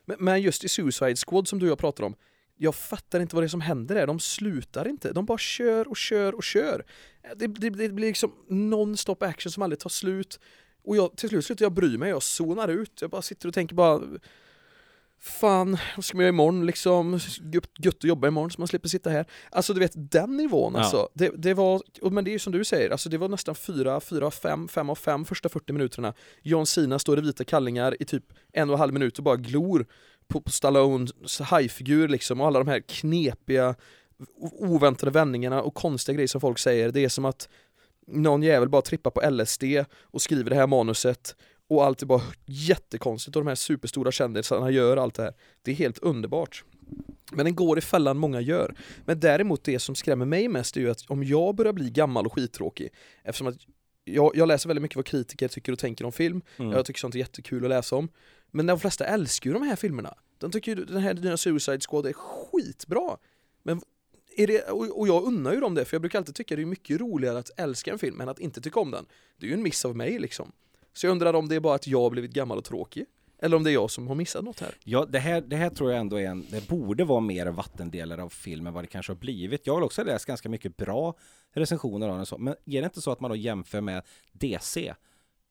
Men, 0.06 0.18
men 0.20 0.42
just 0.42 0.64
i 0.64 0.70
Suicide 0.70 1.16
Squad 1.28 1.48
som 1.48 1.60
du 1.60 1.66
och 1.66 1.72
jag 1.72 1.80
pratar 1.80 2.04
om, 2.04 2.16
jag 2.62 2.76
fattar 2.76 3.20
inte 3.20 3.36
vad 3.36 3.44
det 3.44 3.46
är 3.46 3.50
som 3.50 3.62
händer 3.62 3.96
där, 3.96 4.08
de 4.08 4.20
slutar 4.20 4.88
inte, 4.88 5.14
de 5.14 5.26
bara 5.26 5.38
kör 5.38 5.88
och 5.88 5.98
kör 5.98 6.36
och 6.36 6.44
kör. 6.44 6.86
Det, 7.36 7.48
det, 7.48 7.70
det 7.70 7.90
blir 7.90 8.08
liksom 8.08 8.32
non-stop 8.50 9.26
action 9.26 9.52
som 9.52 9.64
aldrig 9.64 9.80
tar 9.80 9.90
slut. 9.90 10.40
Och 10.84 10.98
jag, 10.98 11.18
till 11.18 11.30
slut 11.30 11.46
slutar 11.46 11.66
jag 11.66 11.74
bry 11.74 11.98
mig, 11.98 12.10
jag 12.10 12.24
zonar 12.24 12.68
ut, 12.68 13.02
jag 13.02 13.10
bara 13.10 13.22
sitter 13.22 13.48
och 13.48 13.54
tänker 13.54 13.76
bara 13.76 14.02
Fan, 15.22 15.78
vad 15.96 16.06
ska 16.06 16.18
man 16.18 16.24
göra 16.24 16.30
imorgon 16.34 16.66
liksom? 16.66 17.20
Gött, 17.54 17.96
att 17.96 18.04
jobba 18.04 18.28
imorgon 18.28 18.52
så 18.52 18.62
man 18.62 18.68
slipper 18.68 18.90
sitta 18.90 19.10
här. 19.10 19.26
Alltså 19.50 19.74
du 19.74 19.80
vet 19.80 19.92
den 19.96 20.38
nivån 20.38 20.74
Ja. 20.74 20.80
alltså. 20.80 21.10
Det, 21.14 21.32
det 21.38 21.54
var, 21.54 21.82
men 22.10 22.24
det 22.24 22.30
är 22.30 22.34
ju 22.34 22.40
som 22.40 22.54
du 22.54 22.64
säger, 22.64 22.90
alltså 22.90 23.10
det 23.10 23.18
var 23.18 23.30
nästan 23.30 23.56
4, 23.56 24.00
4, 24.00 24.32
5, 24.32 24.68
5 24.68 24.90
av 24.90 24.96
5 24.96 25.26
första 25.26 25.50
40 25.50 25.74
minuterna. 25.74 26.14
John 26.42 26.66
Cena 26.66 27.00
står 27.00 27.18
i 27.18 27.22
vita 27.22 27.44
kallingar 27.44 27.96
i 28.00 28.06
typ 28.06 28.24
en 28.54 28.70
och 28.70 28.74
en 28.74 28.80
halv 28.80 28.94
minut 28.94 29.18
och 29.18 29.24
bara 29.24 29.36
glor 29.36 29.86
på, 30.30 30.42
på 30.42 30.52
Stallones 30.52 31.40
hajfigur 31.40 32.08
liksom 32.08 32.42
och 32.42 32.48
alla 32.48 32.60
de 32.60 32.68
här 32.68 32.80
knepiga 32.80 33.76
oväntade 34.60 35.12
vändningarna 35.12 35.62
och 35.62 35.74
konstiga 35.74 36.14
grejer 36.14 36.28
som 36.28 36.42
folk 36.42 36.60
säger. 36.60 36.92
Det 36.92 37.04
är 37.04 37.10
som 37.10 37.26
att 37.26 37.50
någon 38.08 38.44
jävel 38.44 38.70
bara 38.70 38.82
trippar 38.82 39.12
på 39.12 39.30
LSD 39.30 39.64
och 40.02 40.22
skriver 40.22 40.50
det 40.50 40.56
här 40.56 40.68
manuset 40.68 41.36
och 41.68 41.86
allt 41.86 42.02
är 42.02 42.06
bara 42.06 42.22
jättekonstigt 42.46 43.36
och 43.36 43.44
de 43.44 43.48
här 43.48 43.56
superstora 43.56 44.12
kändisarna 44.12 44.72
gör 44.72 44.98
allt 44.98 45.16
det 45.16 45.24
här. 45.24 45.34
Det 45.62 45.72
är 45.72 45.76
helt 45.76 46.00
underbart. 46.00 46.64
Men 47.32 47.46
den 47.46 47.56
går 47.56 47.78
i 47.78 47.82
fällan 47.82 48.18
många 48.18 48.42
gör. 48.42 48.76
Men 49.06 49.20
däremot 49.20 49.64
det 49.64 49.80
som 49.80 49.96
skrämmer 49.96 50.26
mig 50.26 50.48
mest 50.48 50.78
är 50.78 50.82
ju 50.82 50.90
att 50.90 51.06
om 51.08 51.24
jag 51.24 51.56
börjar 51.56 51.74
bli 51.74 51.90
gammal 51.90 52.26
och 52.26 52.34
skittråkig, 52.34 52.90
eftersom 53.24 53.48
att 53.48 53.56
jag, 54.04 54.32
jag 54.36 54.48
läser 54.48 54.68
väldigt 54.70 54.82
mycket 54.82 54.96
vad 54.96 55.06
kritiker 55.06 55.48
tycker 55.48 55.72
och 55.72 55.80
tänker 55.80 56.06
om 56.06 56.12
film, 56.12 56.42
Mm. 56.58 56.72
jag 56.72 56.86
tycker 56.86 57.00
sånt 57.00 57.16
är 57.16 57.20
jättekul 57.20 57.64
att 57.64 57.70
läsa 57.70 57.96
om. 57.96 58.10
Men 58.52 58.66
de 58.66 58.80
flesta 58.80 59.06
älskar 59.06 59.50
ju 59.50 59.54
de 59.54 59.64
här 59.64 59.76
filmerna. 59.76 60.14
De 60.38 60.52
tycker 60.52 60.76
ju 60.76 60.86
den 60.86 61.02
här 61.02 61.14
nya 61.14 61.38
Suicide 61.38 61.80
Squad 61.90 62.06
är 62.06 62.14
skitbra. 62.14 63.18
Men 63.64 63.82
är 64.38 64.48
det, 64.48 64.62
och 64.72 65.08
jag 65.08 65.24
unnar 65.24 65.54
ju 65.54 65.60
dem 65.60 65.76
det, 65.76 65.86
för 65.86 65.96
jag 65.96 66.02
brukar 66.02 66.20
alltid 66.20 66.36
tycka 66.36 66.56
det 66.56 66.62
är 66.62 66.66
mycket 66.66 67.00
roligare 67.00 67.40
att 67.40 67.60
älska 67.60 67.92
en 67.92 68.00
film 68.00 68.22
än 68.22 68.30
att 68.30 68.40
inte 68.40 68.62
tycka 68.62 68.80
om 68.80 68.92
den. 68.92 69.06
Det 69.38 69.46
är 69.46 69.48
ju 69.48 69.54
en 69.54 69.64
miss 69.64 69.86
av 69.86 69.96
mig 69.96 70.20
liksom. 70.20 70.52
Så 70.94 71.06
jag 71.06 71.12
undrar 71.12 71.34
om 71.34 71.48
det 71.48 71.56
är 71.56 71.60
bara 71.60 71.76
att 71.76 71.88
jag 71.88 72.02
har 72.02 72.10
blivit 72.10 72.32
gammal 72.32 72.58
och 72.58 72.64
tråkig, 72.64 73.06
eller 73.42 73.58
om 73.58 73.64
det 73.64 73.72
är 73.72 73.74
jag 73.74 73.92
som 73.92 74.08
har 74.08 74.16
missat 74.16 74.44
något 74.44 74.60
här. 74.60 74.76
Ja, 74.84 75.06
det 75.06 75.20
här, 75.20 75.42
det 75.42 75.56
här 75.56 75.70
tror 75.70 75.92
jag 75.92 76.00
ändå 76.00 76.20
är 76.20 76.26
en, 76.26 76.46
det 76.50 76.68
borde 76.68 77.04
vara 77.04 77.20
mer 77.20 77.48
vattendelare 77.48 78.24
av 78.24 78.30
film 78.30 78.68
än 78.68 78.74
vad 78.74 78.84
det 78.84 78.88
kanske 78.88 79.12
har 79.12 79.18
blivit. 79.18 79.68
Jag 79.68 79.74
har 79.74 79.82
också 79.82 80.04
läst 80.04 80.26
ganska 80.26 80.50
mycket 80.50 80.78
bra 80.78 81.16
recensioner 81.54 82.10
av 82.10 82.18
den 82.18 82.26
så, 82.26 82.38
men 82.38 82.56
är 82.66 82.82
det 82.82 82.86
inte 82.86 83.02
så 83.02 83.12
att 83.12 83.20
man 83.20 83.32
då 83.32 83.36
jämför 83.36 83.82
med 83.82 84.04
DC? 84.32 84.94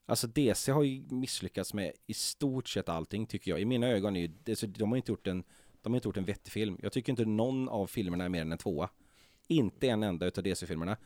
Alltså 0.08 0.26
DC 0.26 0.72
har 0.72 0.82
ju 0.82 1.02
misslyckats 1.10 1.74
med 1.74 1.92
i 2.06 2.14
stort 2.14 2.68
sett 2.68 2.88
allting 2.88 3.26
tycker 3.26 3.50
jag. 3.50 3.60
I 3.60 3.64
mina 3.64 3.88
ögon 3.88 4.16
är 4.16 4.20
ju, 4.20 4.30
det- 4.44 4.56
så 4.56 4.66
de 4.66 4.88
har 4.90 4.96
inte 4.96 5.12
gjort 5.12 5.26
en, 5.26 5.44
de 5.82 5.92
har 5.92 5.96
inte 5.96 6.08
gjort 6.08 6.16
en 6.16 6.24
vettig 6.24 6.52
film. 6.52 6.78
Jag 6.82 6.92
tycker 6.92 7.12
inte 7.12 7.24
någon 7.24 7.68
av 7.68 7.86
filmerna 7.86 8.24
är 8.24 8.28
mer 8.28 8.40
än 8.40 8.52
en 8.52 8.58
tvåa. 8.58 8.90
Inte 9.50 9.88
en 9.88 10.02
enda 10.02 10.26
utav 10.26 10.44
DC-filmerna. 10.44 10.96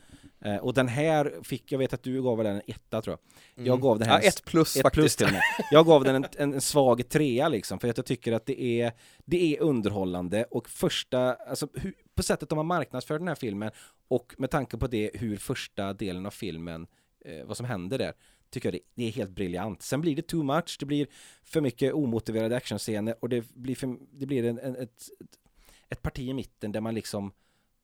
Eh, 0.41 0.57
och 0.57 0.75
den 0.75 0.89
här 0.89 1.41
fick, 1.43 1.73
jag 1.73 1.79
vet 1.79 1.93
att 1.93 2.03
du 2.03 2.23
gav 2.23 2.45
den 2.45 2.57
en 2.57 2.63
etta 2.67 3.03
tror 3.03 3.19
jag. 3.55 3.67
Jag 3.67 3.81
gav 3.81 3.99
den 3.99 4.09
här 4.09 4.15
Mm. 4.15 4.25
ja, 4.25 4.29
ett 4.29 4.45
plus 4.45 4.77
ett 4.77 4.83
faktiskt. 4.83 5.19
plus 5.19 5.31
till. 5.31 5.39
Jag 5.71 5.87
gav 5.87 6.05
den 6.05 6.15
en, 6.15 6.25
en, 6.39 6.55
en 6.55 6.61
svag 6.61 7.09
trea 7.09 7.49
liksom, 7.49 7.79
för 7.79 7.89
att 7.89 7.97
jag 7.97 8.07
tycker 8.07 8.33
att 8.33 8.47
det 8.47 8.63
är, 8.63 8.93
det 9.25 9.57
är 9.57 9.61
underhållande 9.63 10.45
och 10.45 10.69
första, 10.69 11.35
alltså 11.35 11.69
hur, 11.75 11.95
på 12.15 12.23
sättet 12.23 12.49
de 12.49 12.59
har 12.59 12.65
marknadsfört 12.65 13.21
den 13.21 13.29
här 13.29 13.35
filmen 13.35 13.71
och 14.09 14.35
med 14.39 14.51
tanke 14.51 14.77
på 14.79 14.87
det 14.87 15.11
hur 15.15 15.37
första 15.37 15.93
delen 15.93 16.27
av 16.27 16.31
filmen, 16.31 16.87
eh, 17.25 17.45
vad 17.47 17.57
som 17.57 17.67
händer 17.67 17.99
där, 17.99 18.13
tycker 18.53 18.69
jag 18.69 18.75
det, 18.75 18.81
det 18.95 19.05
är 19.05 19.11
helt 19.11 19.31
briljant. 19.31 19.83
Sen 19.83 20.01
blir 20.01 20.17
det 20.17 20.23
too 20.23 20.43
much, 20.43 20.77
det 20.81 20.87
blir 20.87 21.07
för 21.43 21.61
mycket 21.61 21.93
omotiverade 21.93 22.57
actionscener 22.57 23.15
och 23.21 23.29
det 23.29 23.55
blir, 23.55 23.75
för, 23.75 23.97
det 24.13 24.27
blir 24.27 24.45
en, 24.45 24.59
en, 24.59 24.77
ett, 24.77 25.09
ett, 25.89 26.03
parti 26.03 26.21
i 26.29 26.35
mitten 26.35 26.73
där 26.73 26.81
man 26.81 26.95
liksom 26.95 27.33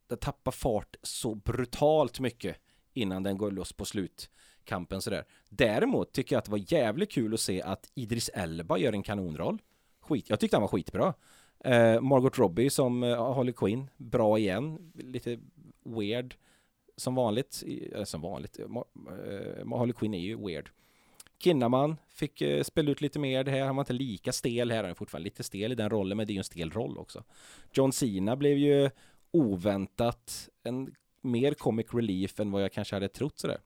där 0.07 0.17
tappar 0.17 0.53
fart 0.53 0.97
så 1.03 1.35
brutalt 1.35 2.21
mycket 2.21 2.57
innan 2.93 3.23
den 3.23 3.39
går 3.39 3.51
loss 3.51 3.73
på 3.73 3.85
slutkampen 3.85 5.03
sådär. 5.03 5.25
Däremot 5.49 6.13
tycker 6.13 6.35
jag 6.35 6.39
att 6.39 6.45
det 6.45 6.51
var 6.51 6.73
jävligt 6.73 7.13
kul 7.13 7.35
att 7.35 7.41
se 7.41 7.63
att 7.63 7.91
Idris 7.95 8.31
Elba 8.35 8.79
gör 8.79 8.93
en 8.93 9.03
kanonroll. 9.03 9.63
Skit, 10.01 10.31
jag 10.31 10.41
tyckte 10.41 10.57
han 10.57 10.63
var 10.63 10.69
skitbra. 10.69 11.15
Eh, 11.65 12.01
Margot 12.01 12.39
Robbie 12.39 12.71
som 12.71 13.03
eh, 13.03 13.35
Harley 13.35 13.53
Quinn, 13.53 13.91
bra 13.97 14.39
igen. 14.39 14.93
Lite 14.95 15.39
weird 15.85 16.35
som 16.99 17.15
vanligt. 17.15 17.63
Eller 17.93 18.05
som 18.05 18.21
vanligt, 18.21 18.59
eh, 18.59 18.67
Ma- 18.67 18.85
Queen 18.95 19.73
eh, 19.73 19.79
Harley 19.79 19.93
Quinn 19.93 20.15
är 20.15 20.19
ju 20.19 20.47
weird. 20.47 20.71
Kinnaman 21.39 21.97
fick 22.09 22.41
eh, 22.41 22.63
spela 22.63 22.91
ut 22.91 23.01
lite 23.01 23.19
mer 23.19 23.45
det 23.45 23.51
här, 23.51 23.65
han 23.65 23.77
var 23.77 23.83
inte 23.83 23.93
lika 23.93 24.33
stel 24.33 24.71
här, 24.71 24.83
han 24.83 24.91
är 24.91 24.95
fortfarande 24.95 25.25
lite 25.25 25.43
stel 25.43 25.73
i 25.73 25.75
den 25.75 25.91
rollen, 25.91 26.17
men 26.17 26.27
det 26.27 26.31
är 26.33 26.35
ju 26.35 26.39
en 26.39 26.45
stel 26.45 26.71
roll 26.71 26.99
också. 26.99 27.25
John 27.73 27.93
Cena 27.93 28.37
blev 28.37 28.59
ju 28.59 28.91
oväntat 29.31 30.49
en 30.63 30.95
mer 31.21 31.55
comic 31.55 31.87
relief 31.95 32.41
än 32.41 32.51
vad 32.51 32.63
jag 32.63 32.73
kanske 32.73 32.97
hade 32.97 33.09
trott 33.09 33.39
sådär. 33.39 33.61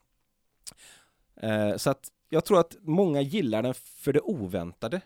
Så 1.78 1.90
att 1.90 2.12
jag 2.28 2.44
tror 2.44 2.61
att 2.61 2.76
många 2.80 3.20
gillar 3.20 3.62
den 3.62 3.74
för 3.74 4.12
det 4.12 4.20
oväntade. 4.20 5.00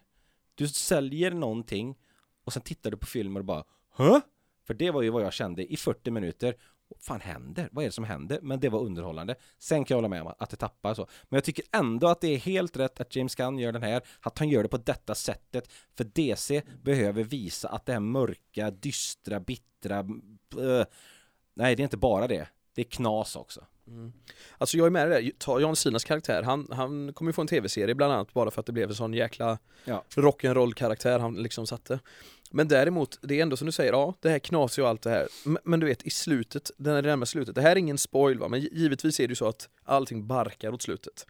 Du 0.54 0.68
säljer 0.68 1.30
någonting 1.30 1.98
och 2.44 2.52
sen 2.52 2.62
tittar 2.62 2.90
du 2.90 2.96
på 2.96 3.06
filmer 3.06 3.40
och 3.40 3.46
bara 3.46 3.64
Hö? 3.90 4.20
För 4.64 4.74
det 4.74 4.90
var 4.90 5.02
ju 5.02 5.10
vad 5.10 5.24
jag 5.24 5.32
kände 5.32 5.72
i 5.72 5.76
40 5.76 6.10
minuter. 6.10 6.54
Vad 6.88 7.02
fan 7.02 7.20
händer? 7.20 7.68
Vad 7.72 7.84
är 7.84 7.88
det 7.88 7.92
som 7.92 8.04
händer? 8.04 8.38
Men 8.42 8.60
det 8.60 8.68
var 8.68 8.80
underhållande. 8.80 9.34
Sen 9.58 9.84
kan 9.84 9.94
jag 9.94 9.96
hålla 9.98 10.08
med 10.08 10.22
om 10.22 10.32
att 10.38 10.50
det 10.50 10.56
tappar 10.56 10.94
så. 10.94 11.06
Men 11.24 11.36
jag 11.36 11.44
tycker 11.44 11.64
ändå 11.72 12.06
att 12.08 12.20
det 12.20 12.28
är 12.28 12.38
helt 12.38 12.76
rätt 12.76 13.00
att 13.00 13.16
James 13.16 13.34
Gunn 13.34 13.58
gör 13.58 13.72
den 13.72 13.82
här. 13.82 14.02
Att 14.20 14.38
han 14.38 14.48
gör 14.48 14.62
det 14.62 14.68
på 14.68 14.76
detta 14.76 15.14
sättet. 15.14 15.72
För 15.96 16.04
DC 16.04 16.62
behöver 16.82 17.22
visa 17.24 17.68
att 17.68 17.86
det 17.86 17.92
här 17.92 18.00
mörka, 18.00 18.70
dystra, 18.70 19.40
bittra... 19.40 19.98
eh, 19.98 20.86
nej, 21.54 21.76
det 21.76 21.82
är 21.82 21.84
inte 21.84 21.96
bara 21.96 22.26
det. 22.28 22.48
Det 22.74 22.82
är 22.82 22.84
knas 22.90 23.36
också. 23.36 23.64
Alltså 24.58 24.76
jag 24.76 24.86
är 24.86 24.90
med 24.90 25.06
i 25.06 25.10
det 25.10 25.20
där, 25.20 25.30
ta 25.38 25.60
John 25.60 25.76
Cenas 25.76 26.04
karaktär, 26.04 26.42
han, 26.42 26.68
han 26.72 27.12
kommer 27.12 27.28
ju 27.28 27.32
få 27.32 27.40
en 27.40 27.46
tv-serie 27.48 27.94
bland 27.94 28.12
annat 28.12 28.32
bara 28.32 28.50
för 28.50 28.60
att 28.60 28.66
det 28.66 28.72
blev 28.72 28.88
en 28.88 28.94
sån 28.94 29.14
jäkla 29.14 29.58
Ja. 29.84 30.04
rock'n'roll 30.10 30.72
karaktär 30.74 31.18
han 31.18 31.34
liksom 31.34 31.66
satte. 31.66 31.98
Men 32.52 32.68
däremot, 32.68 33.18
det 33.22 33.38
är 33.38 33.42
ändå 33.42 33.56
som 33.56 33.66
du 33.66 33.72
säger, 33.72 33.92
ja 33.92 34.14
det 34.20 34.28
här 34.28 34.38
knasiga 34.38 34.84
och 34.84 34.90
allt 34.90 35.02
det 35.02 35.10
här. 35.10 35.28
Men, 35.44 35.58
men 35.64 35.80
du 35.80 35.86
vet 35.86 36.06
i 36.06 36.10
slutet, 36.10 36.70
den 36.76 36.96
är 36.96 37.02
närmast 37.02 37.32
slutet, 37.32 37.54
det 37.54 37.62
här 37.62 37.70
är 37.70 37.76
ingen 37.76 37.98
spoil 37.98 38.38
va, 38.38 38.48
men 38.48 38.60
givetvis 38.60 39.20
är 39.20 39.28
det 39.28 39.32
ju 39.32 39.36
så 39.36 39.48
att 39.48 39.68
allting 39.84 40.26
barkar 40.26 40.72
åt 40.72 40.82
slutet. 40.82 41.26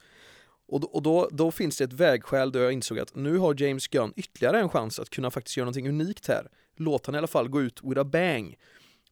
Och, 0.69 0.81
då, 0.81 0.87
och 0.87 1.03
då, 1.03 1.29
då 1.33 1.51
finns 1.51 1.79
det 1.79 1.85
ett 1.85 1.93
vägskäl 1.93 2.53
där 2.53 2.61
jag 2.61 2.73
insåg 2.73 2.99
att 2.99 3.15
nu 3.15 3.39
har 3.39 3.63
James 3.63 3.89
Gunn 3.89 4.13
ytterligare 4.17 4.61
en 4.61 4.69
chans 4.69 4.99
att 4.99 5.11
kunna 5.11 5.31
faktiskt 5.31 5.57
göra 5.57 5.65
någonting 5.65 5.89
unikt 5.89 6.29
här. 6.29 6.49
Låt 6.77 7.07
han 7.07 7.15
i 7.15 7.19
alla 7.19 7.27
fall 7.27 7.49
gå 7.49 7.63
ut 7.63 7.81
with 7.83 8.01
a 8.01 8.05
bang. 8.05 8.57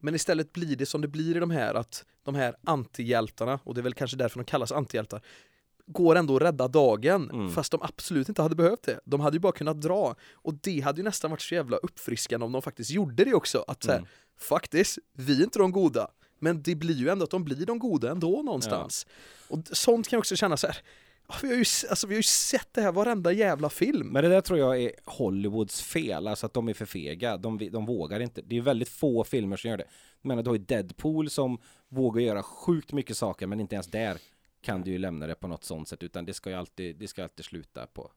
Men 0.01 0.15
istället 0.15 0.53
blir 0.53 0.77
det 0.77 0.87
som 0.87 1.01
det 1.01 1.09
blir 1.09 1.37
i 1.37 1.41
de 1.41 1.51
här 1.51 1.75
att 1.75 2.05
de 2.25 2.35
här 2.35 2.55
antihjältarna, 2.65 3.59
och 3.65 3.75
det 3.75 3.81
är 3.81 3.83
väl 3.83 3.95
kanske 3.95 4.17
därför 4.17 4.39
de 4.39 4.45
kallas 4.45 4.73
antihjältar, 4.73 5.21
går 5.87 6.17
ändå 6.17 6.37
att 6.37 6.43
rädda 6.43 6.69
dagen, 6.69 7.31
Mm. 7.31 7.49
fast 7.51 7.73
de 7.73 7.83
absolut 7.83 8.29
inte 8.29 8.43
hade 8.43 8.55
behövt 8.55 8.83
det. 8.83 9.01
De 9.05 9.21
hade 9.21 9.37
ju 9.37 9.41
bara 9.41 9.53
kunnat 9.53 9.81
dra. 9.81 10.15
Och 10.35 10.55
det 10.55 10.81
hade 10.81 10.99
ju 11.01 11.05
nästan 11.05 11.31
varit 11.31 11.41
så 11.43 11.55
jävla 11.55 11.77
uppfriskande 11.77 12.47
om 12.47 12.53
de 12.53 12.63
faktiskt 12.63 12.91
gjorde 12.91 13.25
det 13.25 13.35
också. 13.35 13.65
Att 13.69 13.83
såhär, 13.83 13.99
Mm. 13.99 14.09
faktiskt, 14.39 14.99
vi 15.13 15.41
är 15.41 15.45
inte 15.45 15.59
de 15.59 15.73
goda. 15.73 16.09
Men 16.39 16.63
det 16.63 16.75
blir 16.75 16.95
ju 16.95 17.09
ändå 17.09 17.25
att 17.25 17.31
de 17.31 17.45
blir 17.45 17.67
de 17.67 17.79
goda 17.79 18.11
ändå 18.11 18.43
någonstans. 18.43 19.07
Och 19.49 19.59
d- 19.59 19.71
sånt 19.73 20.09
kan 20.09 20.17
jag 20.17 20.21
också 20.21 20.37
känna 20.37 20.57
så 20.57 20.67
här. 20.67 20.77
"Ah, 21.27 21.35
Vi 21.43 21.49
har, 21.49 21.55
ju, 21.55 21.65
alltså, 21.91 22.07
vi 22.07 22.15
har 22.15 22.19
ju 22.19 22.23
sett 22.23 22.69
det 22.73 22.81
här 22.83 22.93
varenda 22.93 23.33
jävla 23.33 23.71
film. 23.71 24.09
Men 24.09 24.23
det 24.25 24.29
där 24.31 24.41
tror 24.41 24.59
jag 24.59 24.83
är 24.83 24.93
Hollywoods 25.05 25.83
fel, 25.83 26.27
alltså 26.29 26.47
att 26.47 26.55
de 26.55 26.69
är 26.69 26.75
för 26.75 26.87
fega. 26.87 27.37
De, 27.37 27.69
de 27.73 27.87
vågar 27.87 28.21
inte. 28.21 28.43
Det 28.43 28.57
är 28.57 28.61
väldigt 28.61 28.89
få 28.89 29.25
filmer 29.25 29.57
som 29.57 29.71
gör 29.71 29.77
det. 29.77 29.85
Menar, 30.23 30.43
du 30.43 30.51
har 30.51 30.57
ju 30.57 30.65
Deadpool 30.65 31.31
som 31.31 31.59
vågar 31.89 32.23
göra 32.23 32.43
sjukt 32.43 32.93
mycket 32.93 33.17
saker, 33.17 33.47
men 33.47 33.61
inte 33.61 33.75
ens 33.75 33.87
där 33.87 34.19
kan 34.65 34.83
du 34.83 34.91
ju 34.91 34.99
lämna 34.99 35.27
det 35.27 35.35
på 35.35 35.49
något 35.49 35.65
sånt 35.65 35.89
sätt, 35.89 36.03
utan 36.03 36.25
det 36.25 36.35
ska 36.35 36.51
ju 36.51 36.57
alltid, 36.57 36.97
det 36.97 37.09
ska 37.09 37.23
alltid 37.23 37.45
sluta 37.45 37.87
på 37.87 38.11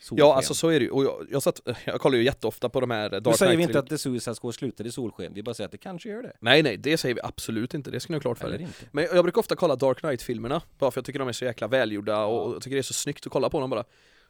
solsken. 0.00 0.26
Ja, 0.26 0.34
alltså 0.34 0.54
så 0.54 0.68
är 0.68 0.80
det 0.80 0.84
ju. 0.84 0.90
Och 0.90 1.04
jag, 1.04 1.26
jag, 1.30 1.42
satt, 1.42 1.60
jag 1.84 2.00
kollar 2.00 2.18
ju 2.18 2.24
jätteofta 2.24 2.68
på 2.68 2.80
de 2.80 2.90
här 2.90 3.10
Dark 3.10 3.26
Nu 3.26 3.32
säger 3.32 3.56
vi 3.56 3.62
inte 3.62 3.78
att 3.78 3.88
The 3.88 3.98
Suicide 3.98 4.36
Squad 4.36 4.54
slutade 4.54 4.88
i 4.88 4.92
solsken, 4.92 5.34
vi 5.34 5.42
bara 5.42 5.54
säger 5.54 5.66
att 5.66 5.72
det 5.72 5.78
kanske 5.78 6.08
gör 6.08 6.22
det. 6.22 6.32
Nej, 6.40 6.62
nej, 6.62 6.76
det 6.76 6.98
säger 6.98 7.14
vi 7.14 7.20
absolut 7.24 7.74
inte. 7.74 7.90
Det 7.90 8.00
ska 8.00 8.12
ni 8.12 8.16
ha 8.16 8.20
klart 8.20 8.38
för 8.38 8.54
er. 8.54 8.68
Men 8.92 9.04
jag 9.04 9.24
brukar 9.24 9.40
ofta 9.40 9.56
kolla 9.56 9.76
Dark 9.76 9.98
Knight-filmerna, 9.98 10.62
bara 10.78 10.90
för 10.90 10.98
jag 10.98 11.04
tycker 11.04 11.18
de 11.18 11.28
är 11.28 11.32
så 11.32 11.44
jäkla 11.44 11.68
välgjorda 11.68 12.24
och 12.24 12.46
och 12.46 12.54
jag 12.54 12.62
tycker 12.62 12.76
det 12.76 12.80
är 12.80 12.82
så 12.82 12.94
snyggt 12.94 13.26
att 13.26 13.32
kolla 13.32 13.50
på 13.50 13.60
dem 13.60 13.70
bara. 13.70 13.84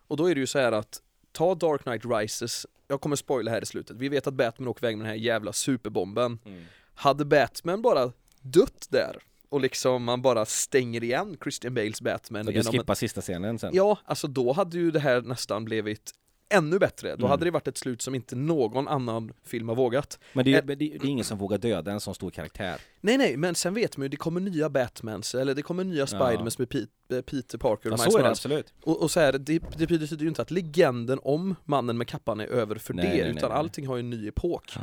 Och 0.08 0.16
då 0.16 0.30
är 0.30 0.34
det 0.34 0.40
ju 0.40 0.46
så 0.46 0.58
här 0.58 0.72
att, 0.72 1.02
ta 1.32 1.54
Dark 1.54 1.82
Knight 1.82 2.02
Rises, 2.04 2.66
jag 2.88 3.00
kommer 3.00 3.16
spoila 3.16 3.50
här 3.50 3.62
i 3.62 3.66
slutet, 3.66 3.96
vi 3.96 4.08
vet 4.08 4.26
att 4.26 4.34
Batman 4.34 4.68
åker 4.68 4.84
iväg 4.84 4.96
med 4.96 5.06
den 5.06 5.10
här 5.10 5.24
jävla 5.24 5.52
superbomben. 5.52 6.38
Mm. 6.44 6.64
Hade 6.94 7.24
Batman 7.24 7.82
bara 7.82 8.12
dött 8.40 8.86
där, 8.90 9.18
och 9.48 9.60
liksom 9.60 10.04
man 10.04 10.22
bara 10.22 10.44
stänger 10.46 11.04
igen 11.04 11.36
Christian 11.42 11.74
Bales 11.74 12.00
Batman 12.00 12.44
Så 12.44 12.50
du 12.50 12.62
skippar 12.62 12.94
sista 12.94 13.20
scenen 13.20 13.58
sen? 13.58 13.70
Ja, 13.74 13.98
alltså 14.04 14.26
då 14.28 14.52
hade 14.52 14.76
ju 14.78 14.90
det 14.90 15.00
här 15.00 15.20
nästan 15.20 15.64
blivit 15.64 16.12
ännu 16.48 16.78
bättre. 16.78 17.08
Då 17.10 17.14
Mm. 17.16 17.30
hade 17.30 17.44
det 17.44 17.50
varit 17.50 17.68
ett 17.68 17.78
slut 17.78 18.02
som 18.02 18.14
inte 18.14 18.36
någon 18.36 18.88
annan 18.88 19.32
film 19.44 19.68
har 19.68 19.76
vågat. 19.76 20.18
Men 20.32 20.44
det 20.44 20.54
är, 20.54 20.58
Eh. 20.58 20.64
det, 20.66 20.74
det 20.74 20.94
är 20.94 21.04
ingen 21.04 21.24
som 21.24 21.38
vågar 21.38 21.58
döda 21.58 21.92
en 21.92 22.00
sån 22.00 22.14
stor 22.14 22.30
karaktär. 22.30 22.76
Nej 23.00 23.18
nej, 23.18 23.36
men 23.36 23.54
sen 23.54 23.74
vet 23.74 23.96
man 23.96 24.04
ju, 24.04 24.08
det 24.08 24.16
kommer 24.16 24.40
nya 24.40 24.68
Batmans, 24.70 25.34
eller 25.34 25.54
det 25.54 25.62
kommer 25.62 25.84
nya 25.84 26.06
Spidermans 26.06 26.58
med 26.58 26.68
Pete, 26.68 26.86
eh, 27.16 27.20
Peter 27.20 27.58
Parker 27.58 27.88
Ja, 27.88 27.92
och 27.94 28.00
så 28.00 28.04
Miles 28.04 28.16
är 28.18 28.22
det 28.22 28.30
absolut. 28.30 28.74
Och, 28.82 29.02
och 29.02 29.10
så 29.10 29.20
här, 29.20 29.32
det, 29.32 29.58
det 29.78 29.86
betyder 29.86 30.16
ju 30.22 30.28
inte 30.28 30.42
att 30.42 30.50
legenden 30.50 31.18
om 31.22 31.54
mannen 31.64 31.98
med 31.98 32.08
kappan 32.08 32.40
är 32.40 32.46
över 32.46 32.74
för 32.76 32.94
Nej, 32.94 33.04
det, 33.04 33.10
nej, 33.24 33.30
utan 33.36 33.50
nej. 33.50 33.58
allting 33.58 33.86
har 33.86 33.96
ju 33.96 34.00
en 34.00 34.10
ny 34.10 34.28
epok. 34.28 34.72
Ja. 34.76 34.80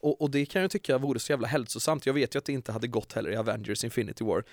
Och, 0.00 0.20
och 0.22 0.30
det 0.30 0.46
kan 0.46 0.62
jag 0.62 0.70
tycka 0.70 0.98
vore 0.98 1.18
så 1.18 1.32
jävla 1.32 1.48
hälsosamt. 1.48 2.06
Jag 2.06 2.14
vet 2.14 2.34
ju 2.34 2.38
att 2.38 2.44
det 2.44 2.52
inte 2.52 2.72
hade 2.72 2.86
gått 2.86 3.12
heller 3.12 3.30
i 3.30 3.36
Avengers 3.36 3.84
Infinity 3.84 4.24
War. 4.24 4.44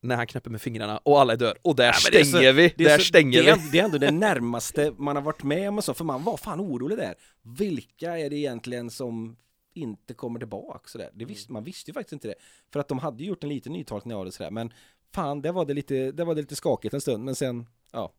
när 0.00 0.16
han 0.16 0.26
knäpper 0.26 0.50
med 0.50 0.62
fingrarna 0.62 0.98
och 0.98 1.20
alla 1.20 1.36
dör, 1.36 1.58
och 1.62 1.76
där 1.76 1.82
det 2.12 2.18
är 2.20 2.24
så- 2.24 2.28
stänger 2.30 2.52
vi, 2.52 2.74
Det 2.76 2.84
är, 2.84 2.88
där 2.88 2.98
så, 2.98 3.04
stänger 3.04 3.42
det, 3.42 3.50
är, 3.50 3.56
vi. 3.56 3.68
det 3.72 3.78
är 3.78 3.84
ändå 3.84 3.98
det 3.98 4.10
närmaste 4.10 4.94
man 4.98 5.16
har 5.16 5.22
varit 5.22 5.42
med 5.42 5.68
om 5.68 5.78
och 5.78 5.84
så, 5.84 5.94
för 5.94 6.04
man 6.04 6.24
var 6.24 6.36
fan 6.36 6.60
orolig 6.60 6.98
där. 6.98 7.14
Vilka 7.42 8.18
är 8.18 8.30
det 8.30 8.36
egentligen 8.36 8.90
som 8.90 9.36
inte 9.74 10.14
kommer 10.14 10.38
tillbaka 10.38 10.88
sådär? 10.88 11.10
Det 11.14 11.24
visste, 11.24 11.52
man 11.52 11.64
visste 11.64 11.90
ju 11.90 11.94
faktiskt 11.94 12.12
inte 12.12 12.28
det. 12.28 12.34
För 12.72 12.80
att 12.80 12.88
de 12.88 12.98
hade 12.98 13.24
gjort 13.24 13.42
en 13.42 13.48
liten 13.48 13.72
nytolkning 13.72 14.14
av 14.16 14.24
det 14.24 14.32
sådär, 14.32 14.50
men 14.50 14.72
fan, 15.14 15.42
det 15.42 15.52
var 15.52 15.64
det 15.64 15.74
lite, 15.74 16.12
det 16.12 16.24
var 16.24 16.34
det 16.34 16.40
lite 16.40 16.56
skakigt 16.56 16.94
en 16.94 17.00
stund, 17.00 17.24
men 17.24 17.34
sen, 17.34 17.66
ja, 17.92 18.12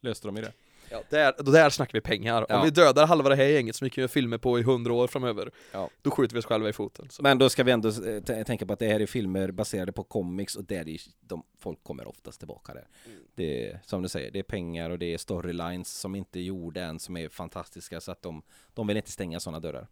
löste 0.00 0.28
de 0.28 0.36
ju 0.36 0.42
det. 0.42 0.52
Ja, 0.90 1.02
där, 1.10 1.34
då 1.38 1.50
där 1.52 1.70
snackar 1.70 1.92
vi 1.92 2.00
pengar. 2.00 2.46
Ja. 2.48 2.56
Om 2.58 2.64
vi 2.64 2.70
dödar 2.70 3.06
halva 3.06 3.28
det 3.28 3.36
här 3.36 3.44
gänget 3.44 3.76
som 3.76 3.84
vi 3.84 3.90
kan 3.90 4.02
göra 4.02 4.08
filmer 4.08 4.38
på 4.38 4.58
i 4.58 4.62
hundra 4.62 4.92
år 4.92 5.06
framöver, 5.06 5.50
Ja. 5.72 5.90
då 6.02 6.10
skjuter 6.10 6.34
vi 6.34 6.40
oss 6.40 6.44
själva 6.46 6.68
i 6.68 6.72
foten. 6.72 7.08
Så. 7.10 7.22
Men 7.22 7.38
då 7.38 7.48
ska 7.48 7.64
vi 7.64 7.72
ändå 7.72 7.88
eh, 7.88 8.44
tänka 8.44 8.66
på 8.66 8.72
att 8.72 8.78
det 8.78 8.88
här 8.88 9.00
är 9.00 9.06
filmer 9.06 9.50
baserade 9.50 9.92
på 9.92 10.04
comics 10.04 10.56
och 10.56 10.64
där 10.64 10.88
är 10.88 11.00
de, 11.20 11.42
folk 11.58 11.82
kommer 11.82 12.08
oftast 12.08 12.38
tillbaka 12.38 12.74
där. 12.74 12.88
Det 13.34 13.70
är, 13.70 13.80
som 13.84 14.02
du 14.02 14.08
säger, 14.08 14.30
det 14.30 14.38
är 14.38 14.42
pengar 14.42 14.90
och 14.90 14.98
det 14.98 15.14
är 15.14 15.18
storylines 15.18 15.88
som 15.98 16.14
inte 16.14 16.38
är 16.38 16.42
gjorda 16.42 16.80
än 16.84 16.98
som 16.98 17.16
är 17.16 17.28
fantastiska 17.28 18.00
så 18.00 18.12
att 18.12 18.22
de, 18.22 18.42
de 18.74 18.86
vill 18.86 18.96
inte 18.96 19.10
stänga 19.10 19.40
sådana 19.40 19.60
dörrar. 19.60 19.86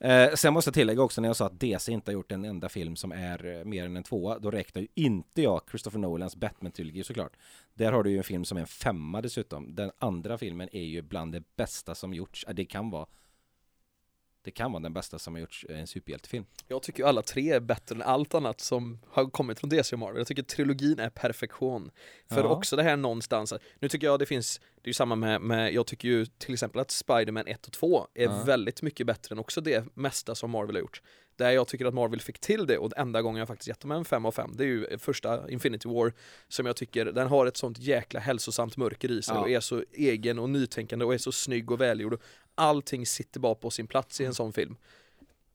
Eh, 0.00 0.34
sen 0.34 0.52
måste 0.52 0.68
jag 0.68 0.74
tillägga 0.74 1.02
också 1.02 1.20
när 1.20 1.28
jag 1.28 1.36
sa 1.36 1.46
att 1.46 1.60
DC 1.60 1.92
inte 1.92 2.10
har 2.10 2.14
gjort 2.14 2.32
en 2.32 2.44
enda 2.44 2.68
film 2.68 2.96
som 2.96 3.12
är 3.12 3.46
eh, 3.46 3.64
mer 3.64 3.84
än 3.84 3.96
en 3.96 4.02
tvåa, 4.02 4.38
då 4.38 4.50
räknar 4.50 4.82
ju 4.82 4.88
inte 4.94 5.42
jag 5.42 5.60
Christopher 5.70 5.98
Nolans 5.98 6.36
Batman-trilogi 6.36 7.02
såklart. 7.02 7.36
Där 7.74 7.92
har 7.92 8.02
du 8.02 8.10
ju 8.10 8.18
en 8.18 8.24
film 8.24 8.44
som 8.44 8.56
är 8.56 8.60
en 8.60 8.66
femma 8.66 9.22
dessutom. 9.22 9.74
Den 9.74 9.90
andra 9.98 10.38
filmen 10.38 10.68
är 10.72 10.84
ju 10.84 11.02
bland 11.02 11.32
det 11.32 11.42
bästa 11.56 11.94
som 11.94 12.14
gjorts. 12.14 12.46
Det 12.52 12.64
kan 12.64 12.90
vara 12.90 13.06
det 14.48 14.52
kan 14.52 14.72
vara 14.72 14.82
den 14.82 14.92
bästa 14.92 15.18
som 15.18 15.34
har 15.34 15.40
gjorts 15.40 15.66
i 15.68 15.72
en 15.72 15.86
superhjältefilm. 15.86 16.44
Jag 16.68 16.82
tycker 16.82 17.02
ju 17.02 17.08
alla 17.08 17.22
tre 17.22 17.50
är 17.52 17.60
bättre 17.60 17.94
än 17.94 18.02
allt 18.02 18.34
annat 18.34 18.60
som 18.60 18.98
har 19.10 19.24
kommit 19.30 19.60
från 19.60 19.70
DC 19.70 19.94
och 19.94 19.98
Marvel. 19.98 20.18
Jag 20.18 20.26
tycker 20.26 20.42
trilogin 20.42 20.98
är 20.98 21.10
perfektion. 21.10 21.90
För 22.28 22.40
Ja. 22.44 22.48
också 22.48 22.76
det 22.76 22.82
här 22.82 22.96
någonstans, 22.96 23.54
nu 23.78 23.88
tycker 23.88 24.06
jag 24.06 24.18
det 24.18 24.26
finns, 24.26 24.58
det 24.58 24.84
är 24.84 24.88
ju 24.88 24.92
samma 24.94 25.14
med, 25.16 25.40
med 25.40 25.72
jag 25.74 25.86
tycker 25.86 26.08
ju 26.08 26.26
till 26.26 26.52
exempel 26.54 26.80
att 26.80 26.90
Spider-Man 26.90 27.46
1 27.46 27.66
och 27.66 27.72
2 27.72 28.06
är 28.14 28.22
Ja. 28.24 28.42
väldigt 28.46 28.82
mycket 28.82 29.06
bättre 29.06 29.32
än 29.32 29.38
också 29.38 29.60
det 29.60 29.84
mesta 29.96 30.34
som 30.34 30.50
Marvel 30.50 30.74
har 30.76 30.80
gjort. 30.80 31.02
Där 31.36 31.50
jag 31.50 31.68
tycker 31.68 31.86
att 31.86 31.94
Marvel 31.94 32.20
fick 32.20 32.38
till 32.38 32.66
det 32.66 32.78
och 32.78 32.92
enda 32.96 33.22
gången 33.22 33.38
jag 33.38 33.48
faktiskt 33.48 33.68
gett 33.68 33.80
dem 33.80 33.90
en 33.90 34.04
5 34.04 34.26
av 34.26 34.32
5 34.32 34.50
det 34.56 34.64
är 34.64 34.68
ju 34.68 34.98
första 34.98 35.50
Infinity 35.50 35.88
War 35.88 36.12
som 36.48 36.66
jag 36.66 36.76
tycker, 36.76 37.04
den 37.04 37.28
har 37.28 37.46
ett 37.46 37.56
sånt 37.56 37.78
jäkla 37.78 38.20
hälsosamt 38.20 38.76
mörker 38.76 39.10
i 39.10 39.22
sig 39.22 39.34
Ja. 39.34 39.40
och 39.40 39.50
är 39.50 39.60
så 39.60 39.84
egen 39.92 40.38
och 40.38 40.50
nytänkande 40.50 41.04
och 41.04 41.14
är 41.14 41.18
så 41.18 41.32
snygg 41.32 41.70
och 41.70 41.80
välgjord. 41.80 42.20
Allting 42.58 43.06
sitter 43.06 43.40
bara 43.40 43.54
på 43.54 43.70
sin 43.70 43.86
plats 43.86 44.20
i 44.20 44.24
en 44.24 44.34
sån 44.34 44.52
film. 44.52 44.76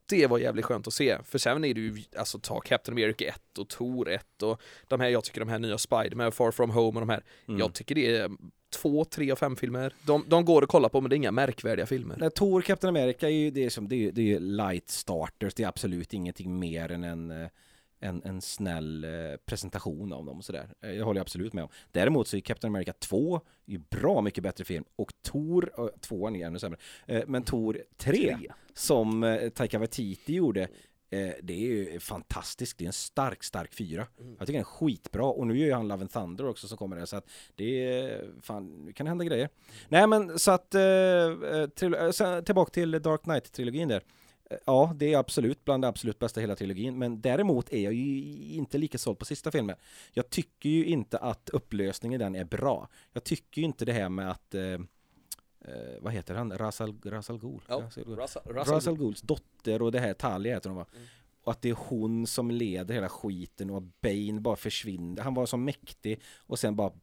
Det 0.06 0.28
var 0.28 0.38
jävligt 0.38 0.66
skönt 0.66 0.88
att 0.88 0.94
se, 0.94 1.18
för 1.24 1.38
sen 1.40 1.64
är 1.66 1.74
det 1.74 1.82
ju, 1.82 2.04
alltså 2.18 2.40
ta 2.40 2.60
Captain 2.60 2.94
America 2.94 3.26
1 3.26 3.58
och 3.58 3.70
Thor 3.70 4.10
1 4.10 4.44
och 4.44 4.62
de 4.88 5.00
här, 5.00 5.10
jag 5.10 5.24
tycker 5.24 5.40
de 5.40 5.50
här 5.50 5.60
nya 5.60 5.78
Spider-Man, 5.78 6.32
Far 6.32 6.52
From 6.52 6.70
Home 6.70 7.00
och 7.00 7.06
de 7.08 7.10
här, 7.10 7.24
Mm. 7.48 7.60
jag 7.60 7.74
tycker 7.74 7.96
det 7.96 8.16
är 8.18 8.32
två, 8.74 9.06
tre 9.06 9.32
av 9.32 9.36
fem 9.36 9.56
filmer. 9.56 9.94
De, 10.06 10.26
de 10.28 10.46
går 10.46 10.64
att 10.64 10.70
kolla 10.70 10.90
på 10.90 11.02
men 11.02 11.10
det 11.10 11.14
är 11.16 11.18
inga 11.18 11.32
märkvärdiga 11.32 11.86
filmer. 11.86 12.16
Nej, 12.20 12.32
Thor, 12.32 12.62
Captain 12.62 12.96
America 12.98 13.26
är 13.28 13.32
ju 13.34 13.52
det 13.52 13.66
är 13.66 13.70
som, 13.70 13.88
det 13.88 14.08
är, 14.08 14.12
det 14.12 14.34
är 14.34 14.40
light 14.40 14.90
starters, 14.90 15.54
det 15.54 15.64
är 15.64 15.68
absolut 15.68 16.14
ingenting 16.14 16.60
mer 16.60 16.92
än 16.92 17.04
en, 17.04 17.32
eh, 17.32 17.48
en, 18.04 18.22
en 18.24 18.42
snäll 18.42 19.04
eh, 19.04 19.12
presentation 19.46 20.14
av 20.14 20.26
dem 20.26 20.38
och 20.38 20.46
sådär. 20.46 20.68
Eh, 20.82 20.92
Jag 20.92 21.06
håller 21.06 21.22
absolut 21.22 21.54
med 21.54 21.64
om. 21.64 21.70
Däremot 21.92 22.28
så 22.28 22.38
är 22.38 22.42
Captain 22.42 22.72
America 22.76 22.94
2 22.94 23.42
ju 23.66 23.78
bra 23.78 24.22
mycket 24.22 24.44
bättre 24.44 24.64
film 24.66 24.84
och 24.96 25.14
Thor, 25.22 25.72
eh, 25.78 25.88
tvåan 26.00 26.36
är 26.36 26.48
ännu 26.48 26.60
sämre, 26.60 26.80
men 27.28 27.44
Thor 27.44 27.84
3 27.98 28.38
som 28.74 29.38
Taika 29.56 29.80
Waititi 29.80 30.34
gjorde 30.34 30.68
det 31.42 31.54
är 31.54 31.60
ju 31.60 32.00
fantastiskt, 32.00 32.78
det 32.78 32.86
är 32.86 32.88
en 32.88 32.94
stark, 32.94 33.44
stark 33.44 33.74
fyra. 33.74 34.08
Mm. 34.20 34.36
Jag 34.40 34.48
tycker 34.48 34.54
den 34.54 34.60
är 34.60 34.64
skitbra 34.64 35.26
och 35.26 35.48
nu 35.48 35.58
gör 35.58 35.66
ju 35.66 35.74
han 35.74 35.88
Love 35.88 36.02
and 36.02 36.12
Thunder 36.12 36.48
också 36.48 36.68
som 36.68 36.78
kommer 36.78 36.96
där 36.96 37.06
så 37.06 37.16
att 37.18 37.30
det 37.56 37.86
är, 37.86 38.30
fan, 38.42 38.86
nu 38.86 38.94
kan 38.94 39.06
det 39.06 39.10
hända 39.10 39.26
grejer. 39.26 39.50
Nej 39.90 40.08
men 40.08 40.40
så 40.40 40.52
att, 40.52 40.76
eh, 40.76 42.12
sen, 42.12 42.44
tillbaka 42.44 42.72
till 42.72 42.92
Dark 42.92 43.22
Knight-trilogin 43.22 43.88
där. 43.88 44.04
Ja, 44.66 44.94
det 44.96 45.14
är 45.14 45.18
absolut 45.18 45.66
bland 45.66 45.84
det 45.84 45.88
absolut 45.88 46.20
bästa 46.20 46.42
hela 46.42 46.56
trilogin, 46.56 46.98
men 46.98 47.22
däremot 47.22 47.74
är 47.74 47.82
jag 47.82 47.94
ju 47.94 48.54
inte 48.54 48.78
lika 48.78 48.98
såld 48.98 49.20
på 49.20 49.26
sista 49.26 49.52
filmen. 49.52 49.76
Jag 50.14 50.30
tycker 50.30 50.70
ju 50.70 50.86
inte 50.86 51.18
att 51.18 51.50
upplösningen 51.50 52.22
i 52.22 52.24
den 52.24 52.36
är 52.36 52.46
bra. 52.46 52.88
Jag 53.14 53.24
tycker 53.24 53.62
ju 53.62 53.66
inte 53.66 53.86
det 53.86 53.94
här 53.94 54.10
med 54.10 54.32
att, 54.32 54.56
eh, 54.56 54.64
eh, 54.64 54.80
vad 56.02 56.14
heter 56.14 56.36
han, 56.36 56.58
Rasal, 56.58 56.96
Rasal 57.06 57.40
Ghul? 57.40 57.62
Ja, 57.68 57.90
Rasal 58.46 58.98
Ghouls 58.98 59.22
dotter 59.22 59.82
och 59.82 59.92
det 59.92 60.00
här 60.00 60.14
Talia 60.14 60.56
heter 60.56 60.70
hon 60.70 60.78
va? 60.78 60.86
Mm. 60.96 61.08
Och 61.44 61.52
att 61.52 61.62
det 61.62 61.70
är 61.70 61.78
hon 61.88 62.28
som 62.28 62.52
leder 62.52 62.94
hela 62.94 63.10
skiten 63.10 63.70
och 63.70 63.82
Bane 63.82 64.40
bara 64.42 64.56
försvinner. 64.56 65.24
Han 65.24 65.34
var 65.34 65.46
så 65.46 65.58
mäktig 65.58 66.22
och 66.38 66.60
sen 66.60 66.76
bara 66.76 66.94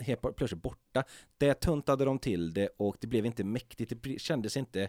helt 0.00 0.20
plötsligt 0.20 0.62
borta. 0.62 1.04
Det 1.38 1.54
tuntade 1.54 2.04
de 2.04 2.18
till 2.18 2.54
det 2.54 2.68
och 2.76 2.96
det 3.00 3.06
blev 3.06 3.26
inte 3.26 3.44
mäktigt. 3.44 4.02
Det 4.02 4.20
kändes 4.20 4.56
inte 4.56 4.88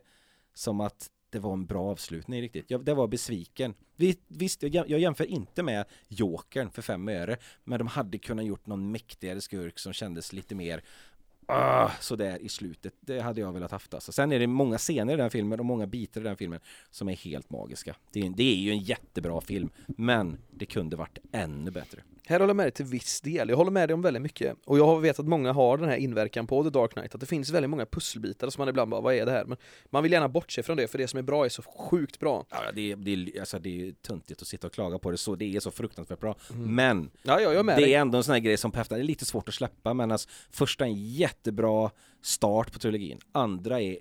som 0.53 0.81
att 0.81 1.09
det 1.33 1.39
var 1.39 1.53
en 1.53 1.65
bra 1.65 1.91
avslutning 1.91 2.41
riktigt. 2.41 2.71
Jag, 2.71 2.85
det 2.85 2.93
var 2.93 3.07
besviken. 3.07 3.73
Vi, 3.95 4.17
visst, 4.27 4.63
jag, 4.63 4.89
jag 4.89 4.99
jämför 4.99 5.25
inte 5.25 5.63
med 5.63 5.85
Jokern 6.07 6.69
för 6.71 6.81
fem 6.81 7.09
öre, 7.09 7.37
men 7.63 7.79
de 7.79 7.87
hade 7.87 8.17
kunnat 8.17 8.45
gjort 8.45 8.67
någon 8.67 8.91
mäktigare 8.91 9.41
skurk 9.41 9.79
som 9.79 9.93
kändes 9.93 10.33
lite 10.33 10.55
mer 10.55 10.83
ah, 11.47 11.89
sådär 11.99 12.37
i 12.41 12.49
slutet. 12.49 12.93
Det 12.99 13.19
hade 13.19 13.41
jag 13.41 13.53
velat 13.53 13.71
haft 13.71 13.93
alltså. 13.93 14.11
Sen 14.11 14.31
är 14.31 14.39
det 14.39 14.47
många 14.47 14.77
scener 14.77 15.13
i 15.13 15.17
den 15.17 15.29
filmen 15.29 15.59
och 15.59 15.65
många 15.65 15.87
bitar 15.87 16.21
i 16.21 16.23
den 16.23 16.37
filmen 16.37 16.59
som 16.91 17.09
är 17.09 17.15
helt 17.15 17.49
magiska. 17.49 17.95
Det 18.11 18.19
är, 18.19 18.29
det 18.29 18.43
är 18.43 18.55
ju 18.55 18.71
en 18.71 18.79
jättebra 18.79 19.41
film, 19.41 19.69
men 19.87 20.37
det 20.51 20.65
kunde 20.65 20.95
varit 20.95 21.17
ännu 21.31 21.71
bättre. 21.71 22.01
Här 22.25 22.39
håller 22.39 22.49
jag 22.49 22.55
med 22.55 22.65
dig 22.65 22.71
till 22.71 22.85
viss 22.85 23.21
del, 23.21 23.49
jag 23.49 23.57
håller 23.57 23.71
med 23.71 23.89
dig 23.89 23.93
om 23.93 24.01
väldigt 24.01 24.21
mycket. 24.21 24.57
Och 24.65 24.79
jag 24.79 25.01
vet 25.01 25.19
att 25.19 25.27
många 25.27 25.53
har 25.53 25.77
den 25.77 25.89
här 25.89 25.97
inverkan 25.97 26.47
på 26.47 26.63
The 26.63 26.69
Dark 26.69 26.91
Knight, 26.93 27.15
att 27.15 27.21
det 27.21 27.27
finns 27.27 27.49
väldigt 27.49 27.69
många 27.69 27.85
pusselbitar 27.85 28.49
som 28.49 28.61
man 28.61 28.69
ibland 28.69 28.91
bara, 28.91 29.01
vad 29.01 29.15
är 29.15 29.25
det 29.25 29.31
här? 29.31 29.45
Men 29.45 29.57
man 29.89 30.03
vill 30.03 30.11
gärna 30.11 30.29
bortse 30.29 30.63
från 30.63 30.77
det, 30.77 30.87
för 30.87 30.97
det 30.97 31.07
som 31.07 31.17
är 31.19 31.23
bra 31.23 31.45
är 31.45 31.49
så 31.49 31.61
sjukt 31.61 32.19
bra. 32.19 32.45
Ja, 32.49 32.57
det, 32.73 32.91
är, 32.91 32.95
det, 32.95 33.13
är, 33.13 33.39
alltså, 33.39 33.59
det 33.59 33.87
är 33.87 33.91
töntigt 33.91 34.41
att 34.41 34.47
sitta 34.47 34.67
och 34.67 34.73
klaga 34.73 34.99
på 34.99 35.11
det 35.11 35.17
så, 35.17 35.35
det 35.35 35.55
är 35.55 35.59
så 35.59 35.71
fruktansvärt 35.71 36.19
bra. 36.19 36.35
Mm. 36.53 36.75
Men 36.75 37.11
Ja, 37.23 37.41
ja 37.41 37.63
det 37.63 37.75
dig. 37.75 37.93
är 37.93 37.99
ändå 37.99 38.17
en 38.17 38.23
sån 38.23 38.33
här 38.33 38.39
grej 38.39 38.57
som 38.57 38.71
på 38.71 38.79
efterhand 38.79 39.03
är 39.03 39.07
lite 39.07 39.25
svårt 39.25 39.49
att 39.49 39.55
släppa, 39.55 39.93
men 39.93 40.11
alltså, 40.11 40.29
första 40.51 40.85
är 40.85 40.89
en 40.89 41.13
jättebra 41.33 41.91
start 42.21 42.73
på 42.73 42.79
trilogin. 42.79 43.19
Andra 43.31 43.81
är, 43.81 43.97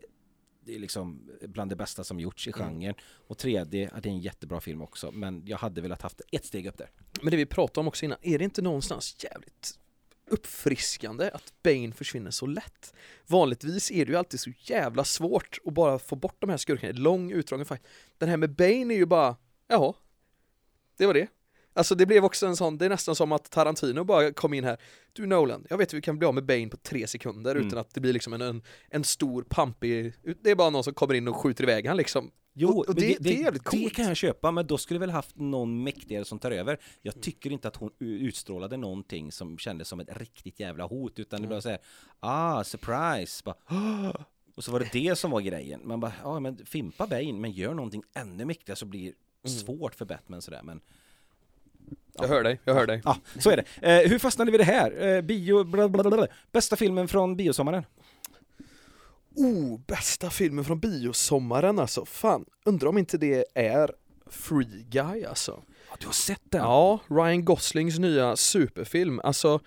det 0.64 0.74
är 0.74 0.78
liksom 0.78 1.30
bland 1.42 1.70
det 1.70 1.76
bästa 1.76 2.04
som 2.04 2.20
gjorts 2.20 2.48
i 2.48 2.52
Mm. 2.56 2.68
genren. 2.68 2.94
Och 3.02 3.38
tredje, 3.38 3.90
ja, 3.94 4.00
det 4.00 4.08
är 4.08 4.12
en 4.12 4.20
jättebra 4.20 4.60
film 4.60 4.82
också, 4.82 5.10
men 5.12 5.42
jag 5.46 5.58
hade 5.58 5.80
velat 5.80 6.02
haft 6.02 6.20
ett 6.32 6.44
steg 6.44 6.66
upp 6.66 6.78
där. 6.78 6.90
Men 7.22 7.30
det 7.30 7.36
vi 7.36 7.46
pratade 7.46 7.80
om 7.80 7.88
också 7.88 8.04
innan, 8.04 8.18
är 8.22 8.38
det 8.38 8.44
inte 8.44 8.62
någonstans 8.62 9.16
jävligt 9.24 9.78
uppfriskande 10.26 11.30
att 11.30 11.52
Bane 11.62 11.92
försvinner 11.92 12.30
så 12.30 12.46
lätt? 12.46 12.94
Vanligtvis 13.26 13.90
är 13.90 14.06
det 14.06 14.12
ju 14.12 14.18
alltid 14.18 14.40
så 14.40 14.50
jävla 14.60 15.04
svårt 15.04 15.58
att 15.64 15.72
bara 15.72 15.98
få 15.98 16.16
bort 16.16 16.36
de 16.38 16.50
här 16.50 16.56
skurkarna, 16.56 16.92
lång 16.98 17.32
utdragen 17.32 17.66
fight. 17.66 17.82
Den 18.18 18.28
här 18.28 18.36
med 18.36 18.50
Bane 18.54 18.94
är 18.94 18.98
ju 18.98 19.06
bara, 19.06 19.36
jaha, 19.68 19.94
det 20.96 21.06
var 21.06 21.14
det. 21.14 21.28
Alltså 21.74 21.94
det 21.94 22.06
blev 22.06 22.24
också 22.24 22.46
en 22.46 22.56
sån, 22.56 22.78
det 22.78 22.84
är 22.84 22.88
nästan 22.88 23.14
som 23.16 23.32
att 23.32 23.50
Tarantino 23.50 24.04
bara 24.04 24.32
kom 24.32 24.54
in 24.54 24.64
här 24.64 24.76
Du 25.12 25.26
Nolan, 25.26 25.66
jag 25.70 25.78
vet 25.78 25.92
hur 25.92 25.98
vi 25.98 26.02
kan 26.02 26.18
bli 26.18 26.26
av 26.28 26.34
med 26.34 26.44
Bane 26.44 26.68
på 26.68 26.76
tre 26.76 27.06
sekunder 27.06 27.54
Mm. 27.54 27.66
utan 27.66 27.78
att 27.78 27.94
det 27.94 28.00
blir 28.00 28.12
liksom 28.12 28.32
en, 28.32 28.40
en, 28.42 28.62
en 28.90 29.04
stor 29.04 29.42
pampig, 29.42 30.12
det 30.42 30.50
är 30.50 30.54
bara 30.54 30.70
någon 30.70 30.84
som 30.84 30.94
kommer 30.94 31.14
in 31.14 31.28
och 31.28 31.36
skjuter 31.36 31.64
iväg 31.64 31.86
han 31.86 31.96
liksom 31.96 32.30
Jo, 32.54 32.68
Och- 32.68 32.78
och 32.78 32.84
men 32.88 32.94
det- 32.96 33.16
det 33.20 33.28
är 33.34 33.40
jävligt 33.42 33.64
Det 33.64 33.70
coolt. 33.70 33.94
kan 33.94 34.04
jag 34.04 34.16
köpa, 34.16 34.50
men 34.50 34.66
då 34.66 34.78
skulle 34.78 34.96
jag 34.96 35.00
väl 35.00 35.10
haft 35.10 35.36
någon 35.36 35.82
mäktigare 35.84 36.24
som 36.24 36.38
tar 36.38 36.50
över. 36.50 36.78
Jag 37.02 37.20
tycker 37.22 37.50
inte 37.50 37.68
att 37.68 37.76
hon 37.76 37.90
utstrålade 37.98 38.76
någonting 38.76 39.32
som 39.32 39.58
kändes 39.58 39.88
som 39.88 40.00
ett 40.00 40.16
riktigt 40.20 40.60
jävla 40.60 40.84
hot, 40.86 41.18
utan 41.18 41.40
det 41.40 41.46
Mm. 41.46 41.54
var 41.56 41.60
så 41.60 41.68
här, 41.68 41.78
ah, 42.20 42.64
surprise, 42.64 43.42
bara, 43.44 43.54
"Ah." 43.64 44.24
och 44.56 44.64
så 44.64 44.72
var 44.72 44.80
det 44.80 44.88
det 44.92 45.16
som 45.18 45.30
var 45.30 45.40
grejen. 45.40 45.80
Man 45.84 46.00
bara, 46.00 46.12
ja 46.22 46.40
men 46.40 46.66
fimpa 46.66 47.06
Bane, 47.06 47.32
men 47.32 47.50
gör 47.52 47.74
någonting 47.74 48.02
ännu 48.14 48.44
mäktigare 48.44 48.76
så 48.76 48.86
blir 48.86 49.12
det 49.42 49.48
Mm. 49.48 49.58
svårt 49.60 49.94
för 49.94 50.04
Batman 50.04 50.42
sådär, 50.42 50.60
men 50.62 50.80
Jag 52.18 52.28
hör 52.28 52.42
dig, 52.42 52.60
jag 52.64 52.74
hör 52.74 52.86
dig 52.86 53.02
ja, 53.04 53.16
så 53.38 53.50
är 53.50 53.56
det. 53.56 54.02
Eh, 54.02 54.10
hur 54.10 54.18
fastnade 54.18 54.50
vi 54.50 54.54
i 54.54 54.58
det 54.58 54.64
här? 54.64 55.06
Eh, 55.06 55.20
bio, 55.20 55.64
bla, 55.64 55.88
bla, 55.88 56.02
bla, 56.02 56.16
bla. 56.16 56.26
Bästa 56.52 56.76
filmen 56.76 57.08
från 57.08 57.36
biosommaren? 57.36 57.84
Oh, 59.34 59.80
bästa 59.86 60.30
filmen 60.30 60.64
från 60.64 60.80
biosommaren 60.80 61.78
alltså. 61.78 62.04
Fan, 62.04 62.44
undrar 62.64 62.88
om 62.88 62.98
inte 62.98 63.18
det 63.18 63.44
är 63.54 63.90
Free 64.26 64.86
Guy 64.90 65.24
alltså. 65.24 65.62
Ja, 65.90 65.96
du 66.00 66.06
har 66.06 66.12
sett 66.12 66.42
den? 66.50 66.60
Ja, 66.60 67.00
Ryan 67.08 67.44
Goslings 67.44 67.98
nya 67.98 68.36
superfilm. 68.36 69.20
Alltså, 69.24 69.60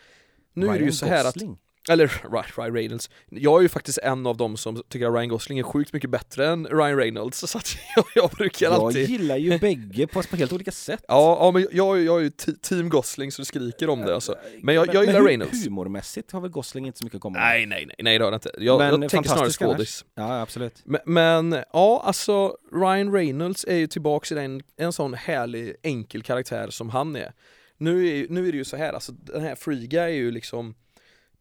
nu 0.54 0.66
är 0.68 0.72
det 0.72 0.78
ju 0.78 0.84
Ryan 0.84 0.94
så 0.94 1.06
här 1.06 1.26
att, 1.26 1.34
Gosling. 1.34 1.60
Eller 1.90 2.08
Ryan 2.58 2.74
Reynolds. 2.76 3.10
Jag 3.30 3.58
är 3.58 3.62
ju 3.62 3.70
faktiskt 3.70 3.98
en 3.98 4.26
av 4.28 4.38
dem 4.38 4.58
som 4.58 4.84
tycker 4.90 5.08
att 5.08 5.14
Ryan 5.14 5.30
Gosling 5.30 5.60
är 5.60 5.64
sjukt 5.64 5.94
mycket 5.94 6.10
bättre 6.10 6.48
än 6.48 6.68
Ryan 6.68 6.98
Reynolds, 6.98 7.40
så 7.50 7.58
att 7.58 7.78
jag, 7.96 8.06
jag 8.16 8.30
brukar 8.30 8.66
Jag 8.66 8.74
alltid 8.74 9.10
gillar 9.10 9.38
ju 9.38 9.60
bägge 9.60 10.08
på, 10.08 10.22
på 10.24 10.36
helt 10.36 10.54
olika 10.54 10.72
sätt. 10.72 11.06
Ja, 11.08 11.38
ja 11.40 11.52
men 11.52 11.68
jag, 11.72 12.02
jag 12.02 12.18
är 12.20 12.24
ju 12.24 12.30
team 12.62 12.90
Gosling 12.90 13.32
så 13.32 13.42
det 13.42 13.46
skriker 13.46 13.90
om 13.90 14.02
det 14.02 14.16
alltså. 14.16 14.36
Men 14.62 14.76
jag, 14.76 14.94
jag 14.94 15.06
gillar 15.06 15.22
hu- 15.22 15.28
Reynolds. 15.28 15.66
Humormässigt 15.66 16.32
har 16.32 16.42
väl 16.42 16.52
Gosling 16.52 16.86
inte 16.86 17.00
så 17.00 17.06
mycket 17.06 17.16
att 17.16 17.22
komma 17.22 17.40
med. 17.40 17.48
Nej, 17.48 17.66
nej, 17.66 17.86
nej, 17.86 17.96
nej 18.00 18.18
det 18.18 18.24
har 18.24 18.32
det 18.32 18.36
inte. 18.36 18.52
Jag, 18.58 18.78
Men 18.80 19.02
jag 19.02 19.12
tänker 19.12 19.30
snarare 19.30 19.50
skådis. 19.50 20.06
Ja, 20.16 20.42
absolut. 20.42 20.82
Men, 20.86 21.02
men 21.06 21.64
ja, 21.74 22.02
alltså 22.06 22.58
Ryan 22.74 23.14
Reynolds 23.14 23.66
är 23.68 23.76
ju 23.76 23.88
tillbaks 23.88 24.32
i 24.32 24.36
den, 24.36 24.62
en 24.78 24.94
sån 24.94 25.14
härlig 25.14 25.76
enkel 25.84 26.24
karaktär 26.24 26.70
som 26.70 26.90
han 26.90 27.16
är. 27.16 27.34
Nu 27.78 28.08
är, 28.08 28.28
nu 28.30 28.48
är 28.48 28.52
det 28.52 28.58
ju 28.58 28.66
så 28.66 28.78
här, 28.78 28.94
alltså 28.94 29.12
den 29.12 29.42
här 29.42 29.56
Free 29.56 29.88
Guy 29.88 30.00
är 30.02 30.08
ju 30.08 30.32
liksom 30.32 30.76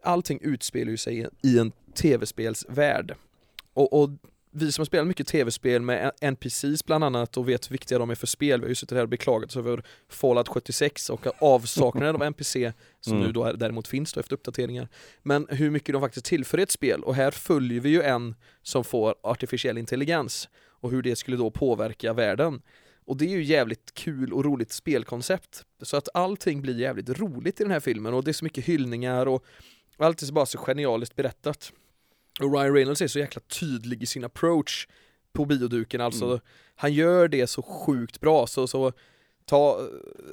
Allting 0.05 0.39
utspelar 0.43 0.91
ju 0.91 0.97
sig 0.97 1.29
i 1.43 1.59
en 1.59 1.73
tv-spelsvärld 1.95 3.15
och, 3.75 4.03
och 4.03 4.11
vi 4.57 4.73
som 4.73 4.83
har 4.83 4.87
spelat 4.87 5.07
mycket 5.07 5.27
tv-spel 5.27 5.83
med 5.83 6.13
NPCs 6.21 6.85
bland 6.85 7.05
annat 7.05 7.37
och 7.37 7.49
vet 7.49 7.71
hur 7.71 7.73
viktiga 7.73 7.99
de 7.99 8.11
är 8.11 8.15
för 8.15 8.27
spel, 8.27 8.61
vi 8.61 8.65
har 8.65 8.69
ju 8.69 8.75
suttit 8.75 8.97
här 8.97 9.03
och 9.03 9.09
beklagat 9.09 9.51
oss 9.51 9.57
över 9.57 9.83
Fallout 10.09 10.49
76 10.49 11.11
och 11.11 11.27
avsaknaden 11.43 12.15
av 12.15 12.23
NPC 12.27 12.73
som 13.01 13.13
Mm. 13.13 13.27
nu 13.27 13.33
då 13.33 13.45
är- 13.45 13.55
däremot 13.55 13.89
finns 13.89 14.13
då 14.13 14.21
efter 14.21 14.35
uppdateringar. 14.35 14.89
Men 15.23 15.47
hur 15.51 15.71
mycket 15.71 15.93
de 15.93 16.03
faktiskt 16.03 16.27
tillför 16.27 16.59
ett 16.59 16.71
spel 16.71 17.03
och 17.03 17.15
här 17.15 17.31
följer 17.31 17.81
vi 17.81 17.89
ju 17.89 18.03
en 18.03 18.35
som 18.63 18.85
får 18.85 19.15
artificiell 19.23 19.79
intelligens 19.79 20.49
och 20.81 20.91
hur 20.91 21.03
det 21.03 21.17
skulle 21.17 21.37
då 21.37 21.51
påverka 21.51 22.13
världen. 22.13 22.63
Och 23.07 23.17
det 23.17 23.25
är 23.25 23.29
ju 23.31 23.43
jävligt 23.43 23.95
kul 23.95 24.33
och 24.33 24.45
roligt 24.45 24.73
spelkoncept. 24.73 25.65
Så 25.83 25.97
att 25.97 26.09
allting 26.15 26.63
blir 26.63 26.79
jävligt 26.79 27.09
roligt 27.09 27.61
i 27.61 27.65
den 27.65 27.71
här 27.73 27.81
filmen 27.81 28.15
och 28.15 28.25
det 28.25 28.31
är 28.31 28.33
så 28.33 28.45
mycket 28.45 28.65
hyllningar 28.65 29.27
och 29.27 29.45
allt 29.99 30.23
är 30.23 30.33
bara 30.33 30.47
så 30.47 30.59
genialiskt 30.59 31.17
berättat. 31.17 31.73
Och 32.41 32.53
Ryan 32.59 32.75
Reynolds 32.75 33.03
är 33.03 33.09
så 33.09 33.19
jäkla 33.19 33.41
tydlig 33.61 34.03
i 34.03 34.07
sin 34.07 34.25
approach 34.25 34.89
på 35.33 35.45
bioduken, 35.45 36.01
alltså 36.01 36.25
Mm. 36.27 36.41
han 36.77 36.93
gör 36.93 37.29
det 37.29 37.47
så 37.47 37.63
sjukt 37.63 38.21
bra 38.21 38.47
så, 38.47 38.67
så 38.67 38.93
ta, 39.45 39.81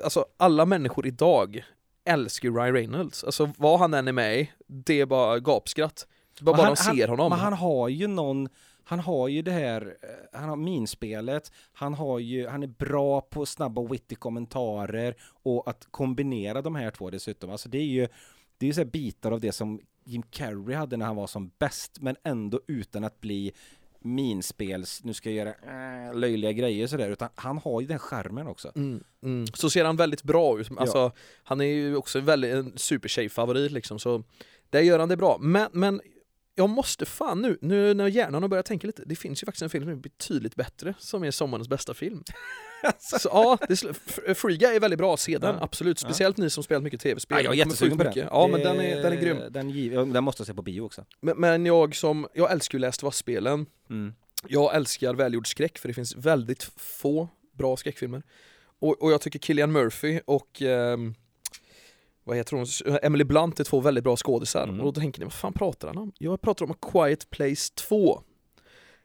alltså 0.04 0.26
alla 0.38 0.66
människor 0.66 1.08
idag 1.08 1.64
älskar 2.06 2.50
ju 2.50 2.56
Ryan 2.56 2.74
Reynolds, 2.74 3.24
alltså 3.24 3.52
vad 3.58 3.80
han 3.80 3.94
än 3.94 4.08
är 4.08 4.12
med 4.12 4.40
i, 4.40 4.52
det 4.68 5.00
är 5.02 5.06
bara 5.06 5.40
gapskratt. 5.40 6.08
Bara, 6.42 6.58
bara 6.58 6.68
han- 6.68 6.76
de 6.94 6.98
ser 6.98 7.08
honom. 7.08 7.30
Men 7.30 7.40
han 7.40 7.54
har 7.54 7.90
ju 7.90 8.08
någon, 8.08 8.50
han 8.84 9.00
har 9.00 9.28
ju 9.28 9.42
det 9.42 9.52
här, 9.52 9.96
eh, 10.02 10.40
han 10.40 10.50
har 10.50 10.56
minspelet, 10.56 11.52
han 11.74 11.94
har 11.94 12.20
ju, 12.20 12.48
han 12.48 12.64
är 12.64 12.68
bra 12.68 13.22
på 13.22 13.46
snabba 13.46 13.82
witty 13.88 14.16
kommentarer 14.16 15.16
och 15.44 15.70
att 15.70 15.88
kombinera 15.92 16.62
de 16.62 16.76
här 16.76 16.92
två 16.92 17.10
dessutom. 17.10 17.50
Alltså 17.50 17.70
det 17.70 17.78
är 17.78 17.82
ju, 17.86 18.08
det 18.62 18.66
är 18.66 18.68
ju 18.68 18.74
så 18.74 18.86
bitar 18.86 19.32
av 19.32 19.40
det 19.40 19.52
som 19.52 19.82
Jim 20.04 20.24
Carrey 20.24 20.76
hade 20.76 20.98
när 20.98 21.06
han 21.06 21.16
var 21.16 21.28
som 21.28 21.52
bäst, 21.60 21.98
men 22.02 22.16
ändå 22.24 22.62
utan 22.68 23.04
att 23.04 23.22
bli 23.22 23.52
minspels, 24.00 25.04
nu 25.04 25.14
ska 25.14 25.32
jag 25.32 25.38
göra 25.48 26.08
äh, 26.08 26.16
löjliga 26.16 26.52
grejer 26.52 26.88
sådär, 26.88 27.10
utan 27.10 27.30
han 27.36 27.58
har 27.58 27.82
ju 27.82 27.88
den 27.88 28.00
skärmen 28.00 28.48
också. 28.48 28.72
Mm, 28.76 29.04
mm. 29.24 29.48
Så 29.48 29.70
ser 29.70 29.86
han 29.86 29.96
väldigt 29.96 30.24
bra 30.24 30.60
ut, 30.60 30.70
alltså 30.78 31.12
han 31.44 31.62
är 31.62 31.66
ju 31.66 31.96
också 31.96 32.20
väldigt, 32.20 32.54
en 32.54 32.78
supertjejfavorit 32.78 33.72
liksom 33.72 34.00
så 34.00 34.24
där 34.70 34.82
gör 34.82 35.00
han 35.00 35.10
det 35.10 35.18
bra, 35.18 35.38
men, 35.40 35.70
men 35.72 36.02
jag 36.56 36.70
måste 36.70 37.06
fan 37.06 37.42
nu, 37.42 37.58
nu 37.62 37.94
när 37.94 38.08
hjärnan 38.08 38.42
har 38.42 38.50
börjat 38.50 38.66
tänka 38.66 38.88
lite, 38.88 39.04
det 39.06 39.16
finns 39.16 39.44
ju 39.44 39.46
faktiskt 39.46 39.62
en 39.62 39.70
film 39.70 39.84
som 39.84 39.92
är 39.92 39.96
betydligt 39.96 40.56
bättre 40.56 40.94
som 40.98 41.24
är 41.24 41.32
sommarens 41.32 41.70
bästa 41.70 41.94
film. 41.94 42.24
Så 43.00 43.30
ja, 43.32 43.58
det, 43.68 43.76
Free 44.36 44.58
Guy 44.58 44.76
är 44.76 44.80
väldigt 44.80 44.98
bra, 44.98 45.18
se 45.18 45.38
den, 45.38 45.56
Ja. 45.56 45.64
absolut, 45.64 46.00
speciellt 46.00 46.38
ni 46.38 46.50
som 46.50 46.64
spelat 46.64 46.84
mycket 46.84 47.02
tv-spel. 47.02 47.38
Ja, 47.38 47.44
jag 47.44 47.54
är 47.54 47.58
jättesugen 47.58 47.98
på 47.98 48.04
den. 48.04 48.14
Ja 48.18 48.48
men 48.48 48.60
den 48.62 48.80
är, 48.80 49.04
den 49.04 49.14
är 49.14 49.22
grym. 49.22 49.38
Den, 49.50 49.70
ja, 49.92 50.06
den 50.06 50.24
måste 50.24 50.42
jag 50.42 50.48
se 50.48 50.54
på 50.54 50.62
bio 50.62 50.82
också. 50.82 51.06
Men, 51.22 51.38
men 51.38 51.66
jag 51.66 51.96
som, 51.96 52.28
jag 52.34 52.52
älskar 52.52 52.78
ju 52.78 52.82
Last 52.82 53.04
of 53.04 53.08
Us-spelen, 53.08 53.66
Mm. 53.90 54.14
jag 54.48 54.76
älskar 54.76 55.14
välgjord 55.14 55.48
skräck 55.52 55.78
för 55.78 55.88
det 55.88 55.94
finns 55.94 56.16
väldigt 56.16 56.64
få 56.78 57.28
bra 57.58 57.78
skräckfilmer. 57.78 58.24
Och, 58.80 59.04
och 59.04 59.12
jag 59.12 59.22
tycker 59.22 59.40
Killian 59.40 59.72
Murphy 59.72 60.20
och 60.26 60.62
ehm, 60.62 61.14
vad 62.24 62.38
heter 62.38 62.56
hon? 62.58 62.98
Emily 63.04 63.24
Blunt 63.24 63.60
är 63.60 63.64
två 63.64 63.80
väldigt 63.80 64.04
bra 64.04 64.16
skådisar. 64.18 64.64
Mm. 64.64 64.80
Och 64.80 64.94
då 64.94 65.00
tänker 65.02 65.20
ni, 65.20 65.26
vad 65.26 65.34
fan 65.34 65.54
pratar 65.54 65.88
han 65.88 65.98
om? 65.98 66.12
Jag 66.18 66.42
pratar 66.42 66.66
om 66.66 66.72
A 66.72 66.76
Quiet 66.92 67.30
Place 67.30 67.74
2. 67.76 68.22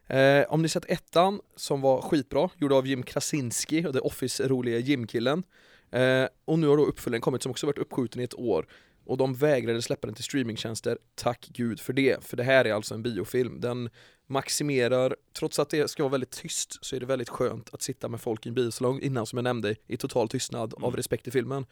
Eh, 0.06 0.44
om 0.48 0.62
ni 0.62 0.68
sett 0.68 0.84
ettan 0.90 1.40
som 1.56 1.80
var 1.80 2.02
skitbra, 2.02 2.50
gjord 2.56 2.72
av 2.72 2.86
Jim 2.86 3.02
Krasinski, 3.02 3.86
och 3.86 3.92
The 3.92 4.00
Office-roliga 4.00 4.78
Jim-killen. 4.78 5.42
Eh, 5.90 6.24
och 6.44 6.58
nu 6.58 6.66
har 6.66 6.76
då 6.76 6.84
uppföljaren 6.84 7.20
kommit 7.20 7.42
som 7.42 7.50
också 7.50 7.66
varit 7.66 7.78
uppskjuten 7.78 8.20
i 8.20 8.24
ett 8.24 8.34
år. 8.38 8.66
Och 9.04 9.16
de 9.16 9.34
vägrade 9.34 9.82
släppa 9.82 10.06
den 10.06 10.14
till 10.14 10.24
streamingtjänster, 10.24 10.98
tack 11.14 11.48
gud 11.52 11.80
för 11.80 11.92
det. 11.92 12.24
För 12.24 12.36
det 12.36 12.42
här 12.42 12.64
är 12.64 12.72
alltså 12.72 12.94
en 12.94 13.02
biofilm. 13.02 13.60
Den 13.60 13.90
maximerar, 14.26 15.16
trots 15.38 15.58
att 15.58 15.70
det 15.70 15.90
ska 15.90 16.02
vara 16.02 16.10
väldigt 16.10 16.30
tyst, 16.30 16.84
så 16.84 16.96
är 16.96 17.00
det 17.00 17.06
väldigt 17.06 17.28
skönt 17.28 17.74
att 17.74 17.82
sitta 17.82 18.08
med 18.08 18.20
folk 18.20 18.46
i 18.46 18.48
en 18.48 18.54
biosalong 18.54 19.00
innan 19.00 19.26
som 19.26 19.36
jag 19.36 19.44
nämnde 19.44 19.76
i 19.86 19.96
total 19.96 20.28
tystnad 20.28 20.74
av 20.74 20.82
Mm. 20.84 20.96
respekt 20.96 21.22
till 21.22 21.32
filmen. 21.32 21.66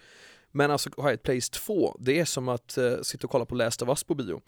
Men 0.51 0.71
alltså 0.71 0.91
Quiet 0.91 1.23
Place 1.23 1.53
2, 1.53 1.97
det 2.01 2.21
är 2.21 2.25
som 2.25 2.49
att 2.49 2.79
eh, 2.79 3.01
sitta 3.03 3.27
och 3.27 3.31
kolla 3.31 3.45
på 3.45 3.55
Last 3.55 3.83
of 3.83 3.89
Us 3.89 4.05
på 4.05 4.15
bio. 4.15 4.41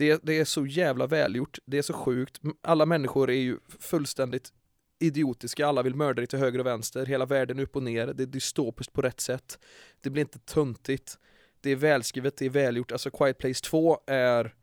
Det, 0.00 0.20
det 0.22 0.38
är 0.38 0.44
så 0.44 0.66
jävla 0.66 1.06
välgjort, 1.06 1.58
det 1.64 1.78
är 1.78 1.82
så 1.82 1.92
sjukt, 1.92 2.40
alla 2.62 2.86
människor 2.86 3.30
är 3.30 3.34
ju 3.34 3.58
fullständigt 3.78 4.52
idiotiska, 4.98 5.66
alla 5.66 5.82
vill 5.82 5.94
mörda 5.94 6.20
dig 6.20 6.26
till 6.26 6.38
höger 6.38 6.58
och 6.58 6.66
vänster, 6.66 7.06
hela 7.06 7.26
världen 7.26 7.58
är 7.58 7.62
upp 7.62 7.76
och 7.76 7.82
ner, 7.82 8.06
det 8.06 8.22
är 8.22 8.26
dystopiskt 8.26 8.92
på 8.92 9.02
rätt 9.02 9.20
sätt. 9.20 9.58
Det 10.00 10.10
blir 10.10 10.20
inte 10.20 10.38
töntigt, 10.38 11.18
det 11.60 11.70
är 11.70 11.76
välskrivet, 11.76 12.36
det 12.36 12.46
är 12.46 12.50
välgjort, 12.50 12.92
alltså 12.92 13.10
Quiet 13.10 13.38
Place 13.38 13.64
2 13.64 14.00
är 14.06 14.54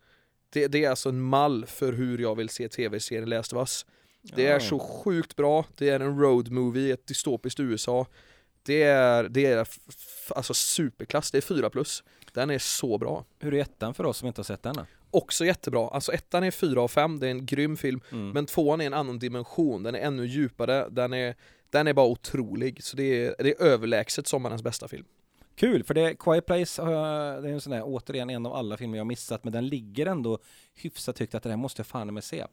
det, 0.50 0.67
det 0.67 0.86
är 0.86 0.89
alltså 0.89 1.10
en 1.10 1.21
mall 1.21 1.65
för 1.65 1.93
hur 1.93 2.17
jag 2.17 2.36
vill 2.36 2.50
se 2.50 2.69
tv-serien 2.69 3.30
Last 3.30 3.54
of 3.54 3.60
Us. 3.60 3.86
Det 4.21 4.47
är 4.47 4.60
så 4.60 4.80
sjukt 4.80 5.36
bra, 5.36 5.65
det 5.76 5.89
är 5.89 6.00
en 6.00 6.19
road 6.19 6.52
movie 6.52 6.88
i 6.88 6.91
ett 6.91 7.08
dystopiskt 7.08 7.60
USA. 7.60 8.08
Det 8.63 8.84
är, 8.84 9.23
det 9.23 9.45
är 9.45 9.67
alltså 10.30 10.54
superklass, 10.54 11.32
det 11.32 11.38
är 11.38 11.41
4 11.41 11.69
plus. 11.69 12.04
Den 12.34 12.50
är 12.50 12.60
så 12.60 12.97
bra. 12.97 13.26
Hur 13.39 13.54
är 13.54 13.62
ettan 13.62 13.93
för 13.93 14.04
oss 14.04 14.17
som 14.17 14.28
inte 14.28 14.39
har 14.39 14.43
sett 14.43 14.63
den? 14.63 14.76
då? 14.76 14.86
Också 15.17 15.45
jättebra, 15.45 15.89
alltså 15.89 16.12
ettan 16.12 16.43
är 16.43 16.51
4 16.51 16.82
av 16.82 16.88
5, 16.88 17.19
det 17.19 17.27
är 17.27 17.32
en 17.32 17.45
grym 17.45 17.77
film. 17.77 18.01
Mm. 18.12 18.30
Men 18.30 18.45
tvåan 18.45 18.82
är 18.82 18.86
en 18.86 18.93
annan 18.93 19.19
dimension, 19.19 19.84
den 19.84 19.95
är 19.95 19.99
ännu 19.99 20.25
djupare, 20.25 20.89
den 20.89 21.13
är, 21.13 21.36
den 21.69 21.88
är 21.88 21.93
bara 21.93 22.06
otrolig. 22.08 22.84
Så 22.84 22.97
det 22.97 23.03
är, 23.03 23.36
det 23.39 23.51
är 23.51 23.63
överlägset 23.63 24.27
sommarens 24.27 24.63
bästa 24.63 24.88
film. 24.88 25.06
Kul, 25.56 25.84
för 25.84 25.93
det, 25.93 26.15
Quiet 26.15 26.45
Place, 26.45 26.82
det 27.41 27.49
är 27.49 27.53
en 27.53 27.62
sån 27.62 27.71
där, 27.71 27.82
återigen 27.86 28.30
en 28.30 28.45
av 28.45 28.53
alla 28.53 28.77
filmer 28.77 28.97
jag 28.97 29.03
har 29.03 29.08
missat, 29.08 29.43
men 29.43 29.53
den 29.53 29.67
ligger 29.67 30.06
ändå 30.06 30.39
hyfsat 30.75 31.19
högt 31.19 31.36
att 31.36 31.43
det 31.43 31.49
här 31.49 31.58
måste 31.58 31.80
jag 31.80 31.88
fan 31.88 32.13
med 32.13 32.23
se. 32.23 32.45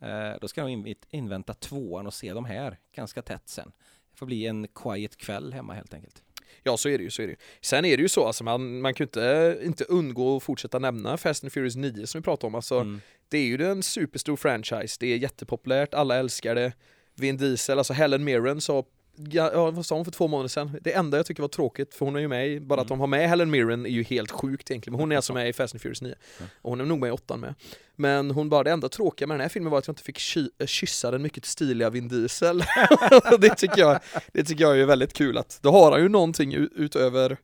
Eh, 0.00 0.32
då 0.40 0.48
ska 0.48 0.60
jag 0.60 0.70
in, 0.70 0.94
invänta 1.10 1.54
tvåan 1.54 2.06
och 2.06 2.14
se 2.14 2.32
de 2.32 2.44
här 2.44 2.78
ganska 2.94 3.22
tätt 3.22 3.48
sen. 3.48 3.72
Det 4.10 4.18
får 4.18 4.26
bli 4.26 4.46
en 4.46 4.68
quiet 4.68 5.16
kväll 5.16 5.52
hemma 5.52 5.72
helt 5.72 5.94
enkelt. 5.94 6.22
Ja 6.66 6.76
så 6.76 6.88
är 6.88 6.98
det 6.98 7.04
ju, 7.04 7.10
så 7.10 7.22
är 7.22 7.26
det 7.26 7.30
ju. 7.30 7.36
Sen 7.60 7.84
är 7.84 7.96
det 7.96 8.02
ju 8.02 8.08
så, 8.08 8.26
alltså 8.26 8.44
man, 8.44 8.80
man 8.80 8.94
kan 8.94 9.04
ju 9.04 9.06
inte, 9.06 9.58
inte 9.64 9.84
undgå 9.84 10.36
att 10.36 10.42
fortsätta 10.42 10.78
nämna 10.78 11.16
Fast 11.16 11.44
and 11.44 11.52
Furious 11.52 11.76
9 11.76 12.06
som 12.06 12.20
vi 12.20 12.24
pratade 12.24 12.46
om. 12.46 12.54
Alltså, 12.54 12.74
Mm. 12.80 13.00
Det 13.28 13.38
är 13.38 13.42
ju 13.44 13.66
en 13.66 13.82
superstor 13.82 14.36
franchise, 14.36 14.96
det 15.00 15.06
är 15.06 15.16
jättepopulärt, 15.16 15.94
alla 15.94 16.16
älskar 16.16 16.54
det. 16.54 16.72
Vin 17.16 17.36
Diesel, 17.36 17.78
alltså 17.78 17.92
Helen 17.92 18.24
Mirren 18.24 18.60
sa 18.60 18.84
Ja, 19.16 19.70
vad 19.70 19.86
sa 19.86 19.94
hon 19.94 20.04
för 20.04 20.12
två 20.12 20.28
månader 20.28 20.48
sedan? 20.48 20.78
Det 20.80 20.92
enda 20.92 21.16
jag 21.16 21.26
tycker 21.26 21.42
var 21.42 21.48
tråkigt, 21.48 21.94
för 21.94 22.04
hon 22.06 22.16
är 22.16 22.20
ju 22.20 22.28
med 22.28 22.48
i, 22.48 22.60
bara 22.60 22.80
att 22.80 22.86
Mm. 22.86 22.98
de 22.98 23.00
har 23.00 23.06
med 23.06 23.28
Helen 23.28 23.50
Mirren 23.50 23.86
är 23.86 23.90
ju 23.90 24.02
helt 24.02 24.30
sjukt 24.30 24.70
egentligen, 24.70 24.92
men 24.92 25.00
hon 25.00 25.12
är 25.12 25.16
alltså 25.16 25.32
med 25.34 25.48
i 25.48 25.52
Fast 25.52 25.74
and 25.74 25.82
Furious 25.82 26.02
9. 26.02 26.14
Ja. 26.38 26.44
Och 26.62 26.70
hon 26.70 26.80
är 26.80 26.84
nog 26.84 26.98
med 27.00 27.08
i 27.08 27.10
åttan 27.10 27.40
med. 27.40 27.54
Men 27.96 28.30
hon 28.30 28.48
bara, 28.48 28.62
det 28.62 28.70
enda 28.70 28.88
tråkiga 28.88 29.28
med 29.28 29.34
den 29.34 29.40
här 29.42 29.48
filmen 29.48 29.70
var 29.70 29.78
att 29.78 29.86
jag 29.86 29.92
inte 29.92 30.02
fick 30.02 30.18
ky- 30.18 30.48
äh, 30.58 30.66
kyssa 30.66 31.10
den 31.10 31.22
mycket 31.22 31.44
stiliga 31.44 31.90
Vin 31.90 32.08
Diesel. 32.08 32.58
det, 33.38 33.54
tycker 33.54 33.80
jag, 33.80 33.98
det 34.32 34.44
tycker 34.44 34.64
jag 34.64 34.80
är 34.80 34.86
väldigt 34.86 35.12
kul 35.12 35.38
att, 35.38 35.58
då 35.62 35.70
har 35.70 35.92
han 35.92 36.00
ju 36.02 36.08
någonting 36.08 36.54
utöver 36.76 37.36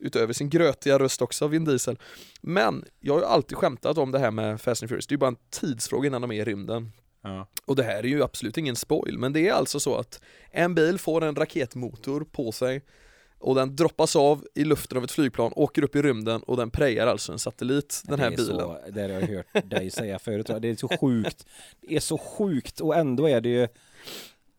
utöver 0.00 0.32
sin 0.32 0.50
grötiga 0.50 0.98
röst 0.98 1.22
också, 1.22 1.46
Vin 1.46 1.64
Diesel. 1.64 1.98
Men 2.40 2.84
jag 3.00 3.14
har 3.14 3.20
ju 3.20 3.26
alltid 3.26 3.56
skämtat 3.58 3.98
om 3.98 4.10
det 4.12 4.18
här 4.18 4.30
med 4.30 4.60
Fast 4.60 4.82
and 4.82 4.88
Furious, 4.90 5.06
det 5.06 5.12
är 5.12 5.14
ju 5.14 5.18
bara 5.18 5.28
en 5.28 5.36
tidsfråga 5.50 6.06
innan 6.06 6.20
de 6.22 6.32
är 6.32 6.34
i 6.40 6.44
rymden. 6.44 6.92
Ja. 7.34 7.46
Och 7.64 7.76
det 7.76 7.82
här 7.82 7.98
är 7.98 8.08
ju 8.08 8.22
absolut 8.22 8.56
ingen 8.58 8.76
spoil, 8.76 9.18
men 9.18 9.32
det 9.32 9.48
är 9.48 9.52
alltså 9.52 9.80
så 9.80 9.96
att 9.96 10.20
en 10.50 10.74
bil 10.74 10.98
får 10.98 11.24
en 11.24 11.34
raketmotor 11.34 12.20
på 12.20 12.52
sig 12.52 12.82
och 13.38 13.54
den 13.54 13.76
droppas 13.76 14.16
av 14.16 14.46
i 14.54 14.64
luften 14.64 14.98
av 14.98 15.04
ett 15.04 15.10
flygplan, 15.10 15.52
åker 15.56 15.84
upp 15.84 15.96
i 15.96 16.02
rymden 16.02 16.42
och 16.42 16.56
den 16.56 16.70
prejar 16.70 17.06
alltså 17.06 17.32
en 17.32 17.38
satellit, 17.38 18.02
den 18.04 18.20
här 18.20 18.30
det 18.30 18.34
är 18.34 18.36
bilen. 18.36 18.56
Så, 18.56 18.78
det 18.90 19.00
har 19.00 19.08
jag 19.08 19.20
hört 19.20 19.70
dig 19.70 19.90
säga 19.90 20.18
förut, 20.18 20.46
det 20.60 20.68
är 20.68 20.74
så 20.74 20.88
sjukt. 20.88 21.46
Det 21.80 21.96
är 21.96 22.00
så 22.00 22.18
sjukt 22.18 22.80
och 22.80 22.96
ändå 22.96 23.28
är 23.28 23.40
det 23.40 23.48
ju 23.48 23.68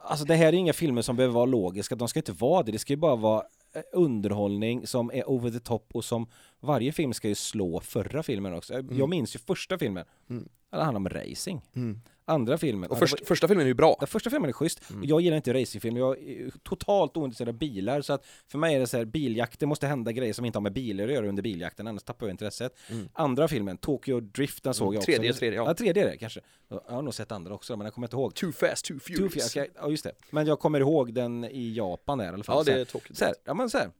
Alltså 0.01 0.25
det 0.25 0.35
här 0.35 0.47
är 0.47 0.53
inga 0.53 0.73
filmer 0.73 1.01
som 1.01 1.15
behöver 1.15 1.33
vara 1.33 1.45
logiska, 1.45 1.95
de 1.95 2.07
ska 2.07 2.19
inte 2.19 2.31
vara 2.31 2.63
det, 2.63 2.71
det 2.71 2.79
ska 2.79 2.93
ju 2.93 2.97
bara 2.97 3.15
vara 3.15 3.43
eh, 3.73 3.81
underhållning 3.93 4.87
som 4.87 5.11
är 5.13 5.29
over 5.29 5.51
the 5.51 5.59
top 5.59 5.89
och 5.93 6.05
som 6.05 6.27
varje 6.59 6.91
film 6.91 7.13
ska 7.13 7.27
ju 7.27 7.35
slå 7.35 7.79
förra 7.79 8.23
filmen 8.23 8.53
också. 8.53 8.73
Jag 8.91 9.09
minns 9.09 9.35
ju 9.35 9.39
första 9.39 9.77
filmen, 9.77 10.05
Mm. 10.29 10.49
Det 10.77 10.83
handlar 10.83 10.99
om 10.99 11.09
racing. 11.09 11.61
Mm. 11.75 12.01
Andra 12.25 12.57
filmen, 12.57 12.89
Och 12.89 12.99
först, 12.99 13.19
var- 13.21 13.25
första 13.25 13.47
filmen 13.47 13.63
är 13.65 13.67
ju 13.67 13.73
bra. 13.73 13.95
den 13.99 14.07
första 14.07 14.29
filmen 14.29 14.49
är 14.49 14.53
schysst, 14.53 14.89
Mm. 14.89 15.01
och 15.01 15.05
jag 15.07 15.21
gillar 15.21 15.37
inte 15.37 15.53
racingfilm, 15.53 15.97
jag 15.97 16.17
är 16.19 16.51
totalt 16.63 17.17
ointresserad 17.17 17.49
av 17.49 17.55
bilar 17.57 18.01
så 18.01 18.13
att 18.13 18.25
för 18.47 18.57
mig 18.57 18.75
är 18.75 18.79
det 18.79 18.87
så 18.87 18.97
här 18.97 19.05
biljakt, 19.05 19.59
det 19.59 19.65
måste 19.65 19.87
hända 19.87 20.11
grejer 20.11 20.33
som 20.33 20.45
inte 20.45 20.57
har 20.57 20.61
med 20.61 20.73
bilar 20.73 21.03
att 21.07 21.13
göra 21.13 21.27
under 21.27 21.43
biljakten, 21.43 21.87
annars 21.87 22.03
tappar 22.03 22.25
jag 22.27 22.33
intresset. 22.33 22.77
Mm. 22.89 23.09
Andra 23.13 23.47
filmen, 23.47 23.77
Tokyo 23.77 24.19
Drift, 24.19 24.63
den 24.63 24.73
såg 24.73 24.85
Mm, 24.87 24.93
jag 24.93 24.99
också. 24.99 25.11
tredje, 25.11 25.33
tredje, 25.33 25.59
ja. 25.59 25.65
ja. 25.65 25.73
tredje 25.73 26.03
är 26.03 26.09
det 26.11 26.17
kanske. 26.17 26.39
Jag 26.67 26.81
har 26.87 27.01
nog 27.01 27.13
sett 27.13 27.31
andra 27.31 27.53
också 27.53 27.77
men 27.77 27.85
jag 27.85 27.93
kommer 27.93 28.07
inte 28.07 28.15
ihåg. 28.15 28.35
Too 28.35 28.51
fast, 28.51 28.85
too 28.85 28.99
Too 28.99 29.15
furious. 29.15 29.33
Fast, 29.33 29.57
okej, 29.57 29.69
ja 29.75 29.89
just 29.89 30.03
det. 30.03 30.11
Men 30.29 30.47
jag 30.47 30.59
kommer 30.59 30.79
ihåg 30.79 31.13
den 31.13 31.45
i 31.45 31.73
Japan 31.73 32.17
där 32.17 32.25
i 32.25 32.27
alla 32.27 32.43
fall. 32.43 32.63
Ja 32.67 32.73
det 32.73 32.81
är 32.81 32.85
tråkigt. 32.85 33.17
så 33.17 33.25
här, 33.25 33.33
ja 33.45 33.53
men 33.53 33.69
så 33.69 33.77
här, 33.77 33.91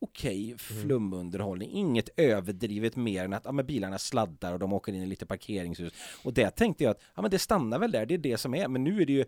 okej 0.00 0.54
flumunderhållning, 0.58 1.70
inget 1.70 2.08
överdrivet 2.16 2.96
mer 2.96 3.24
än 3.24 3.32
att 3.32 3.44
ja, 3.44 3.52
men 3.52 3.66
bilarna 3.66 3.98
sladdar 3.98 4.52
och 4.52 4.58
de 4.58 4.72
åker 4.72 4.92
in 4.92 5.02
i 5.02 5.06
lite 5.06 5.26
parkeringshus. 5.26 5.92
Och 6.22 6.32
det 6.32 6.50
tänkte 6.50 6.84
jag 6.84 6.90
att 6.90 7.00
ja, 7.14 7.22
men 7.22 7.30
det 7.30 7.38
stannar 7.38 7.78
väl 7.78 7.90
där, 7.90 8.06
det 8.06 8.14
är 8.14 8.18
det 8.18 8.38
som 8.38 8.54
är. 8.54 8.68
Men 8.68 8.84
nu 8.84 9.02
är 9.02 9.06
det 9.06 9.12
ju 9.12 9.24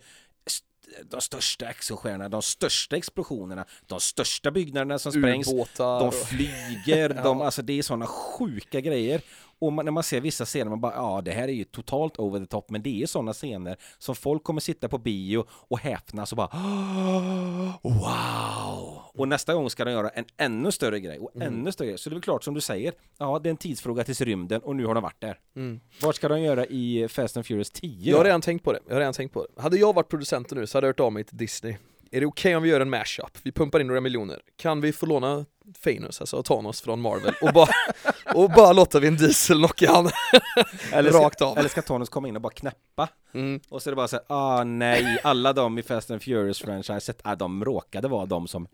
st- 0.47 0.67
de 1.11 1.21
största 1.21 1.67
actionstjärnorna, 1.67 2.29
de 2.29 2.43
största 2.43 2.97
explosionerna, 2.97 3.65
de 3.87 4.01
största 4.01 4.51
byggnaderna 4.51 4.99
som 4.99 5.13
sprängs, 5.13 5.49
Ubåtar 5.49 6.01
de 6.01 6.13
flyger, 6.13 7.11
Ja. 7.17 7.23
de, 7.23 7.41
alltså 7.41 7.63
det 7.63 7.79
är 7.79 7.83
sådana 7.83 8.07
sjuka 8.07 8.81
grejer. 8.81 9.21
Och 9.61 9.73
man, 9.73 9.85
när 9.85 9.93
man 9.93 10.03
ser 10.03 10.21
vissa 10.21 10.45
scener, 10.45 10.71
man 10.71 10.81
bara 10.81 10.95
ja 10.95 11.21
det 11.25 11.31
här 11.31 11.49
är 11.49 11.53
ju 11.53 11.65
totalt 11.65 12.19
over 12.19 12.41
the 12.41 12.47
top, 12.47 12.71
men 12.71 12.83
det 12.83 13.03
är 13.03 13.07
sådana 13.07 13.33
scener 13.33 13.77
som 13.99 14.15
folk 14.15 14.43
kommer 14.45 14.61
sitta 14.61 14.89
på 14.89 14.99
bio 14.99 15.45
och 15.51 15.79
häpnas 15.79 16.33
och 16.33 16.37
bara 16.37 16.49
wow! 17.83 19.03
Och 19.15 19.29
nästa 19.29 19.55
gång 19.55 19.71
ska 19.71 19.85
de 19.85 19.91
göra 19.93 20.09
en 20.09 20.25
ännu 20.37 20.73
större 20.73 21.01
grej 21.01 21.19
och 21.19 21.31
Mm. 21.37 21.49
ännu 21.49 21.73
större 21.73 21.89
grej. 21.89 21.99
Så 21.99 22.11
det 22.11 22.13
är 22.13 22.17
väl 22.17 22.23
klart 22.23 22.45
som 22.45 22.55
du 22.55 22.61
säger, 22.61 22.93
ja 23.19 23.39
det 23.39 23.49
är 23.49 23.51
en 23.51 23.57
tidsfråga 23.57 24.05
tills 24.05 24.21
rymden 24.21 24.61
och 24.61 24.77
nu 24.77 24.87
har 24.87 24.95
de 24.95 25.03
varit 25.03 25.21
där. 25.21 25.39
Mm. 25.57 25.81
Vad 26.03 26.15
ska 26.15 26.29
de 26.29 26.41
göra 26.41 26.67
i 26.67 27.09
Fast 27.09 27.37
and 27.37 27.47
Furious 27.47 27.71
10? 27.71 28.11
Jag 28.11 28.17
har 28.17 28.25
redan 28.25 28.41
tänkt 28.41 28.65
på 28.65 28.73
det, 28.73 28.79
jag 28.87 28.95
har 28.95 29.01
redan 29.01 29.13
tänkt 29.15 29.33
på 29.33 29.47
det. 29.57 29.63
Hade 29.63 29.77
jag 29.77 29.95
varit 29.95 30.09
producenten 30.09 30.59
nu 30.59 30.67
så 30.67 30.79
hade 30.79 30.87
jag 30.87 30.89
hört 30.89 31.01
av 31.01 31.13
mig 31.13 31.25
till 31.25 31.37
Disney. 31.37 31.77
Är 32.11 32.21
det 32.21 32.27
okej 32.27 32.57
om 32.57 32.63
vi 32.63 32.69
gör 32.69 32.81
en 32.81 32.91
mashup? 32.91 33.39
Vi 33.43 33.53
pumpar 33.53 33.81
in 33.81 33.87
några 33.87 34.01
miljoner. 34.01 34.41
Kan 34.57 34.81
vi 34.81 34.93
få 34.93 35.07
låna 35.07 35.45
Thanos, 35.85 36.21
alltså 36.21 36.43
Thanos 36.43 36.81
från 36.81 37.01
Marvel 37.01 37.35
och 37.43 37.53
bara, 37.53 37.69
och 38.35 38.51
bara 38.51 38.73
låta 38.73 39.01
vi 39.01 39.09
en 39.09 39.17
diesel 39.17 39.59
knocka 39.59 39.93
han 39.93 40.11
eller 40.93 41.11
ska, 41.11 41.21
rakt 41.21 41.43
av? 41.43 41.59
Eller 41.59 41.69
ska 41.69 41.83
Thanos 41.83 42.09
komma 42.09 42.29
in 42.29 42.37
och 42.37 42.43
bara 42.43 42.53
knäppa? 42.53 43.09
Mm. 43.35 43.61
Och 43.69 43.83
så 43.83 43.89
är 43.89 43.93
det 43.93 43.97
bara 43.97 44.09
så 44.09 44.17
här, 44.17 44.25
ah 44.29 44.65
nej, 44.65 45.19
alla 45.25 45.53
de 45.53 45.79
i 45.79 45.83
Fast 45.83 46.11
and 46.11 46.23
Furious-franchiset, 46.23 47.21
ah, 47.25 47.35
de 47.35 47.65
råkade 47.65 48.09
vara 48.09 48.27
de 48.27 48.49
som 48.49 48.69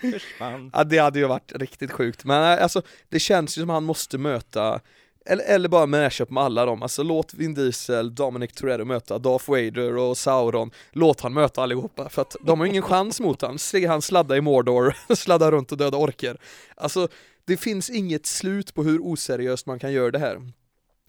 försvann. 0.00 0.70
Ja 0.74 0.84
det 0.84 0.98
hade 0.98 1.18
ju 1.18 1.26
varit 1.26 1.52
riktigt 1.54 1.90
sjukt, 1.92 2.24
men 2.24 2.58
äh, 2.58 2.62
alltså 2.62 2.82
det 3.08 3.20
känns 3.20 3.58
ju 3.58 3.62
som 3.62 3.70
han 3.70 3.84
måste 3.84 4.18
möta 4.18 4.80
eller, 5.24 5.44
eller 5.44 5.68
bara 5.68 5.86
mashup 5.86 6.30
med 6.30 6.42
alla 6.42 6.66
dem, 6.66 6.82
alltså 6.82 7.02
låt 7.02 7.34
Vin 7.34 7.54
Diesel, 7.54 8.14
Dominic 8.14 8.52
Toretto 8.52 8.84
möta 8.84 9.18
Darth 9.18 9.50
Vader 9.50 9.96
och 9.96 10.18
Sauron. 10.18 10.70
Låt 10.92 11.20
han 11.20 11.32
möta 11.32 11.62
allihopa, 11.62 12.08
för 12.08 12.22
att 12.22 12.36
de 12.40 12.60
har 12.60 12.66
ingen 12.66 12.82
chans 12.82 13.20
mot 13.20 13.42
han. 13.42 13.58
Se 13.58 13.86
han 13.86 14.02
sladda 14.02 14.36
i 14.36 14.40
Mordor, 14.40 14.96
sladda 15.14 15.50
runt 15.50 15.72
och 15.72 15.78
döda 15.78 15.96
orker. 15.96 16.36
Alltså, 16.74 17.08
det 17.44 17.56
finns 17.56 17.90
inget 17.90 18.26
slut 18.26 18.74
på 18.74 18.82
hur 18.82 18.98
oseriöst 19.02 19.66
man 19.66 19.78
kan 19.78 19.92
göra 19.92 20.10
det 20.10 20.18
här 20.18 20.40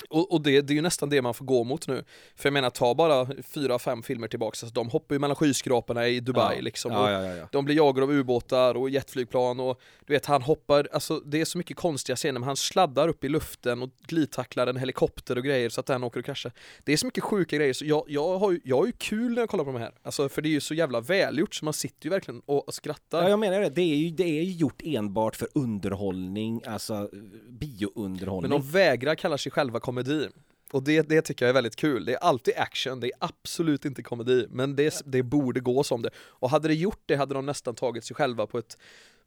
och, 0.10 0.32
och 0.32 0.42
det, 0.42 0.62
det 0.62 0.74
är 0.74 0.76
ju 0.76 0.82
nästan 0.82 1.10
det 1.10 1.22
man 1.22 1.34
får 1.34 1.46
gå 1.46 1.64
mot 1.64 1.88
nu 1.88 2.04
För 2.36 2.50
jag 2.50 2.54
menar, 2.54 2.70
ta 2.70 2.96
bara 2.96 3.28
fyra, 3.44 3.80
fem 3.80 4.04
filmer 4.04 4.28
tillbaka, 4.28 4.50
alltså, 4.50 4.74
de 4.74 4.90
hoppar 4.90 5.16
ju 5.16 5.20
mellan 5.20 5.36
skyskraporna 5.36 6.08
i 6.08 6.20
Dubai 6.20 6.56
ja. 6.56 6.62
liksom 6.62 6.92
Ja, 6.92 7.36
ja, 7.36 7.48
de 7.52 7.66
blir 7.66 7.76
jagade 7.76 8.04
av 8.04 8.12
ubåtar 8.12 8.76
och 8.78 8.90
jetflygplan 8.90 9.60
och 9.60 9.82
du 10.06 10.14
vet 10.14 10.26
han 10.26 10.42
hoppar, 10.42 10.88
alltså 10.94 11.20
det 11.20 11.42
är 11.42 11.46
så 11.46 11.58
mycket 11.58 11.78
konstiga 11.78 12.16
scener 12.16 12.40
men 12.40 12.48
han 12.48 12.58
sladdar 12.58 13.08
upp 13.08 13.24
i 13.24 13.30
luften 13.30 13.82
och 13.82 13.90
glidtacklar 14.08 14.68
en 14.68 14.78
helikopter 14.78 15.38
och 15.38 15.44
grejer 15.44 15.70
så 15.70 15.80
att 15.80 15.86
den 15.86 16.04
åker 16.04 16.20
och 16.20 16.26
kraschar. 16.26 16.52
Det 16.84 16.94
är 16.94 16.98
så 16.98 17.06
mycket 17.06 17.24
sjuka 17.24 17.56
grejer 17.58 17.74
så 17.74 17.86
jag, 17.86 18.04
jag, 18.08 18.40
har, 18.40 18.52
ju, 18.52 18.60
jag 18.64 18.78
har 18.78 18.86
ju 18.86 18.92
kul 18.92 19.34
när 19.34 19.42
jag 19.42 19.50
kollar 19.50 19.64
på 19.64 19.72
de 19.72 19.82
här. 19.82 19.92
Alltså 20.04 20.30
för 20.30 20.42
det 20.42 20.50
är 20.50 20.52
ju 20.52 20.62
så 20.62 20.74
jävla 20.74 21.02
välgjort 21.02 21.56
så 21.56 21.66
man 21.66 21.74
sitter 21.74 22.06
ju 22.06 22.10
verkligen 22.10 22.42
och 22.46 22.74
skrattar. 22.74 23.24
Ja, 23.24 23.30
jag 23.30 23.40
menar 23.40 23.60
det. 23.60 23.70
Det 23.70 23.82
är 23.82 23.96
ju, 23.96 24.10
det 24.10 24.24
är 24.24 24.44
ju 24.44 24.52
gjort 24.52 24.82
enbart 24.84 25.36
för 25.36 25.48
underhållning, 25.54 26.62
alltså 26.68 27.10
biounderhållning. 27.50 28.52
men 28.52 28.62
de 28.62 28.72
vägrar 28.72 29.16
kalla 29.16 29.38
sig 29.38 29.52
själva 29.52 29.80
komedi. 29.86 30.28
Och 30.72 30.84
det, 30.84 31.02
det 31.02 31.22
tycker 31.22 31.46
jag 31.46 31.50
är 31.50 31.54
väldigt 31.54 31.76
kul. 31.76 32.06
Det 32.06 32.14
är 32.14 32.18
alltid 32.18 32.54
action, 32.58 33.00
det 33.00 33.08
är 33.08 33.14
absolut 33.20 33.86
inte 33.86 34.04
komedi, 34.04 34.48
men 34.50 34.76
det, 34.76 35.02
det 35.06 35.24
borde 35.24 35.60
gå 35.60 35.84
som 35.84 36.02
det. 36.02 36.10
Och 36.18 36.50
hade 36.50 36.68
det 36.68 36.74
gjort 36.74 37.02
det 37.06 37.16
hade 37.16 37.34
de 37.34 37.46
nästan 37.46 37.76
tagit 37.76 38.04
sig 38.04 38.16
själva 38.16 38.48
på 38.48 38.58
ett, 38.58 38.78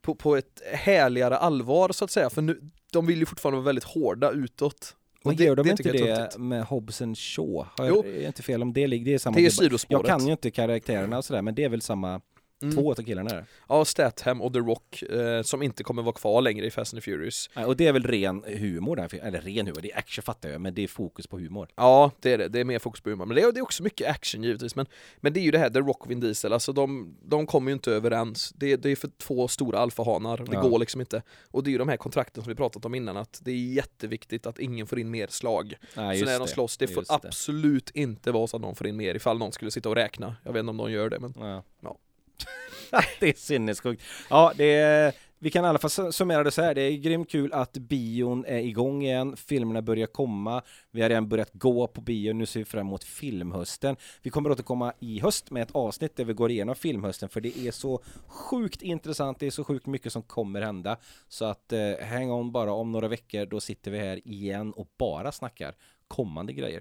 på, 0.03 0.15
på 0.15 0.37
ett 0.37 0.63
härligare 0.73 1.37
allvar 1.37 1.93
så 1.93 2.05
att 2.05 2.11
säga, 2.11 2.31
för 2.31 2.43
nu, 2.43 2.61
de 2.93 3.07
vill 3.07 3.19
ju 3.19 3.27
fortfarande 3.27 3.57
vara 3.57 3.65
väldigt 3.65 3.85
hårda 3.85 4.31
utåt. 4.31 4.97
Men 5.25 5.37
gör 5.37 5.57
de 5.57 5.63
det 5.63 5.71
inte 5.71 5.93
det 5.93 6.39
med 6.39 6.65
Hobbs 6.65 7.03
and 7.03 7.19
Shaw? 7.19 7.67
Har 7.77 7.89
Jo. 7.89 8.03
jag, 8.07 8.15
är 8.15 8.27
inte 8.27 8.43
fel 8.43 8.63
om 8.63 8.73
det 8.73 8.87
ligger, 8.87 9.05
det 9.05 9.15
är 9.15 9.19
samma 9.19 9.37
Det 9.37 9.47
är 9.47 9.51
sidospåret. 9.51 10.09
Jag 10.09 10.19
kan 10.19 10.27
ju 10.27 10.33
inte 10.33 10.51
karaktärerna 10.51 11.19
och 11.19 11.25
sådär, 11.25 11.43
men 11.43 11.55
det 11.55 11.65
är 11.65 11.69
väl 11.69 11.83
samma, 11.83 12.21
Mm. 12.63 12.75
två 12.75 12.91
av 12.91 12.95
killarna 12.95 13.29
där. 13.31 13.45
Ja, 13.69 13.85
Statham 13.85 14.43
och 14.43 14.53
The 14.53 14.59
Rock, 14.59 15.03
eh, 15.03 15.43
som 15.43 15.63
inte 15.63 15.85
kommer 15.85 16.03
vara 16.03 16.13
kvar 16.13 16.43
längre 16.43 16.67
i 16.67 16.71
Fast 16.71 16.95
and 16.95 17.03
the 17.03 17.11
Furious. 17.11 17.51
Nej, 17.57 17.65
Och 17.65 17.77
det 17.77 17.87
är 17.87 17.93
väl 17.93 18.03
ren 18.03 18.45
humor 18.47 18.97
där, 18.97 19.15
eller 19.23 19.41
ren 19.41 19.67
humor, 19.67 19.81
det 19.83 19.93
är 19.93 19.99
action 19.99 20.23
fattar 20.23 20.49
jag, 20.49 20.61
men 20.61 20.75
det 20.75 20.83
är 20.83 20.89
fokus 20.89 21.27
på 21.27 21.39
humor. 21.39 21.69
Ja, 21.77 22.11
det 22.21 22.33
är 22.33 22.39
det. 22.39 22.49
Det 22.49 22.61
är 22.61 22.65
mer 22.65 22.79
fokus 22.79 23.01
på 23.01 23.11
humor. 23.11 23.27
Men 23.27 23.35
det 23.37 23.43
är, 23.43 23.53
det 23.53 23.61
är 23.61 23.63
också 23.63 23.83
mycket 23.83 24.11
action 24.11 24.43
givetvis. 24.43 24.77
Men, 24.77 24.87
men 25.17 25.33
det 25.33 25.41
är 25.41 25.43
ju 25.43 25.51
det 25.51 25.59
här, 25.59 25.71
The 25.71 25.79
Rock 25.79 26.05
och 26.05 26.11
Vin 26.11 26.21
Diesel, 26.21 26.53
alltså 26.53 26.73
de, 26.73 27.17
de 27.23 27.47
kommer 27.47 27.71
ju 27.71 27.73
inte 27.73 27.93
överens. 27.93 28.53
Det, 28.57 28.77
det 28.77 28.91
är 28.91 28.97
för 28.97 29.09
två 29.19 29.49
stora 29.49 29.79
alfahanar, 29.79 30.37
det 30.37 30.53
Ja. 30.53 30.61
går 30.63 30.79
liksom 30.79 31.01
inte. 31.01 31.23
Och 31.51 31.63
det 31.65 31.71
är 31.71 31.73
ju 31.73 31.79
de 31.79 31.89
här 31.89 31.97
kontrakten 31.97 32.43
som 32.45 32.51
vi 32.51 32.55
pratat 32.57 32.85
om 32.85 32.95
innan, 32.95 33.17
att 33.17 33.41
det 33.45 33.51
är 33.51 33.57
jätteviktigt 33.73 34.47
att 34.47 34.59
ingen 34.59 34.87
får 34.87 34.99
in 34.99 35.11
mer 35.11 35.27
slag. 35.31 35.75
Nej, 35.97 36.19
så 36.19 36.25
när 36.25 36.33
de 36.39 36.39
det. 36.47 36.49
slåss, 36.53 36.77
det 36.77 36.87
får 36.89 37.01
det. 37.03 37.07
absolut 37.15 37.91
inte 37.91 38.33
vara 38.33 38.47
så 38.47 38.57
att 38.57 38.63
någon 38.63 38.75
får 38.75 38.87
in 38.87 38.97
mer 38.97 39.15
ifall 39.15 39.39
någon 39.39 39.53
skulle 39.53 39.71
sitta 39.71 39.89
och 39.89 39.95
räkna. 39.95 40.37
Jag 40.45 40.53
vet 40.53 40.61
inte 40.61 40.71
om 40.71 40.77
de 40.77 40.93
gör 40.93 41.11
det, 41.11 41.19
men 41.21 41.35
Ja. 41.39 41.63
Ja. 41.81 41.97
det 43.21 43.29
är 43.29 43.33
sinnessjukt. 43.33 44.03
Ja, 44.31 44.53
det 44.57 44.75
är, 44.75 45.13
vi 45.39 45.51
kan 45.51 45.65
i 45.65 45.69
alla 45.69 45.79
fall 45.79 46.13
summera 46.13 46.45
det 46.45 46.51
så 46.51 46.63
här. 46.63 46.75
Det 46.75 46.83
är 46.83 46.93
grymt 46.93 47.31
kul 47.31 47.53
att 47.53 47.73
bion 47.73 48.45
är 48.45 48.59
igång 48.59 49.03
igen. 49.03 49.37
Filmerna 49.37 49.83
börjar 49.83 50.07
komma. 50.07 50.63
Vi 50.91 51.03
har 51.03 51.09
redan 51.09 51.29
börjat 51.29 51.51
gå 51.53 51.87
på 51.87 52.01
bio. 52.01 52.33
Nu 52.33 52.47
ser 52.47 52.61
vi 52.61 52.65
fram 52.65 52.87
emot 52.87 53.05
filmhösten. 53.05 53.97
Vi 54.23 54.31
kommer 54.31 54.51
återkomma 54.51 54.93
i 55.01 55.21
höst 55.21 55.51
med 55.51 55.63
ett 55.63 55.71
avsnitt 55.71 56.17
där 56.17 56.25
vi 56.25 56.33
går 56.33 56.51
igenom 56.51 56.75
filmhösten 56.75 57.29
för 57.29 57.41
det 57.41 57.59
är 57.59 57.71
så 57.71 58.03
sjukt 58.27 58.83
intressant. 58.83 59.41
Det 59.41 59.47
är 59.47 59.51
så 59.51 59.65
sjukt 59.65 59.87
mycket 59.87 60.13
som 60.13 60.23
kommer 60.23 60.61
hända. 60.61 60.97
Så 61.29 61.45
att 61.45 61.73
eh, 61.73 62.09
hang 62.11 62.31
on 62.31 62.53
bara 62.53 62.73
om 62.73 62.93
några 62.93 63.09
veckor. 63.09 63.47
Då 63.47 63.61
sitter 63.61 63.91
vi 63.91 63.99
här 63.99 64.29
igen 64.29 64.73
och 64.73 64.89
bara 64.99 65.33
snackar 65.33 65.75
kommande 66.09 66.53
grejer. 66.53 66.81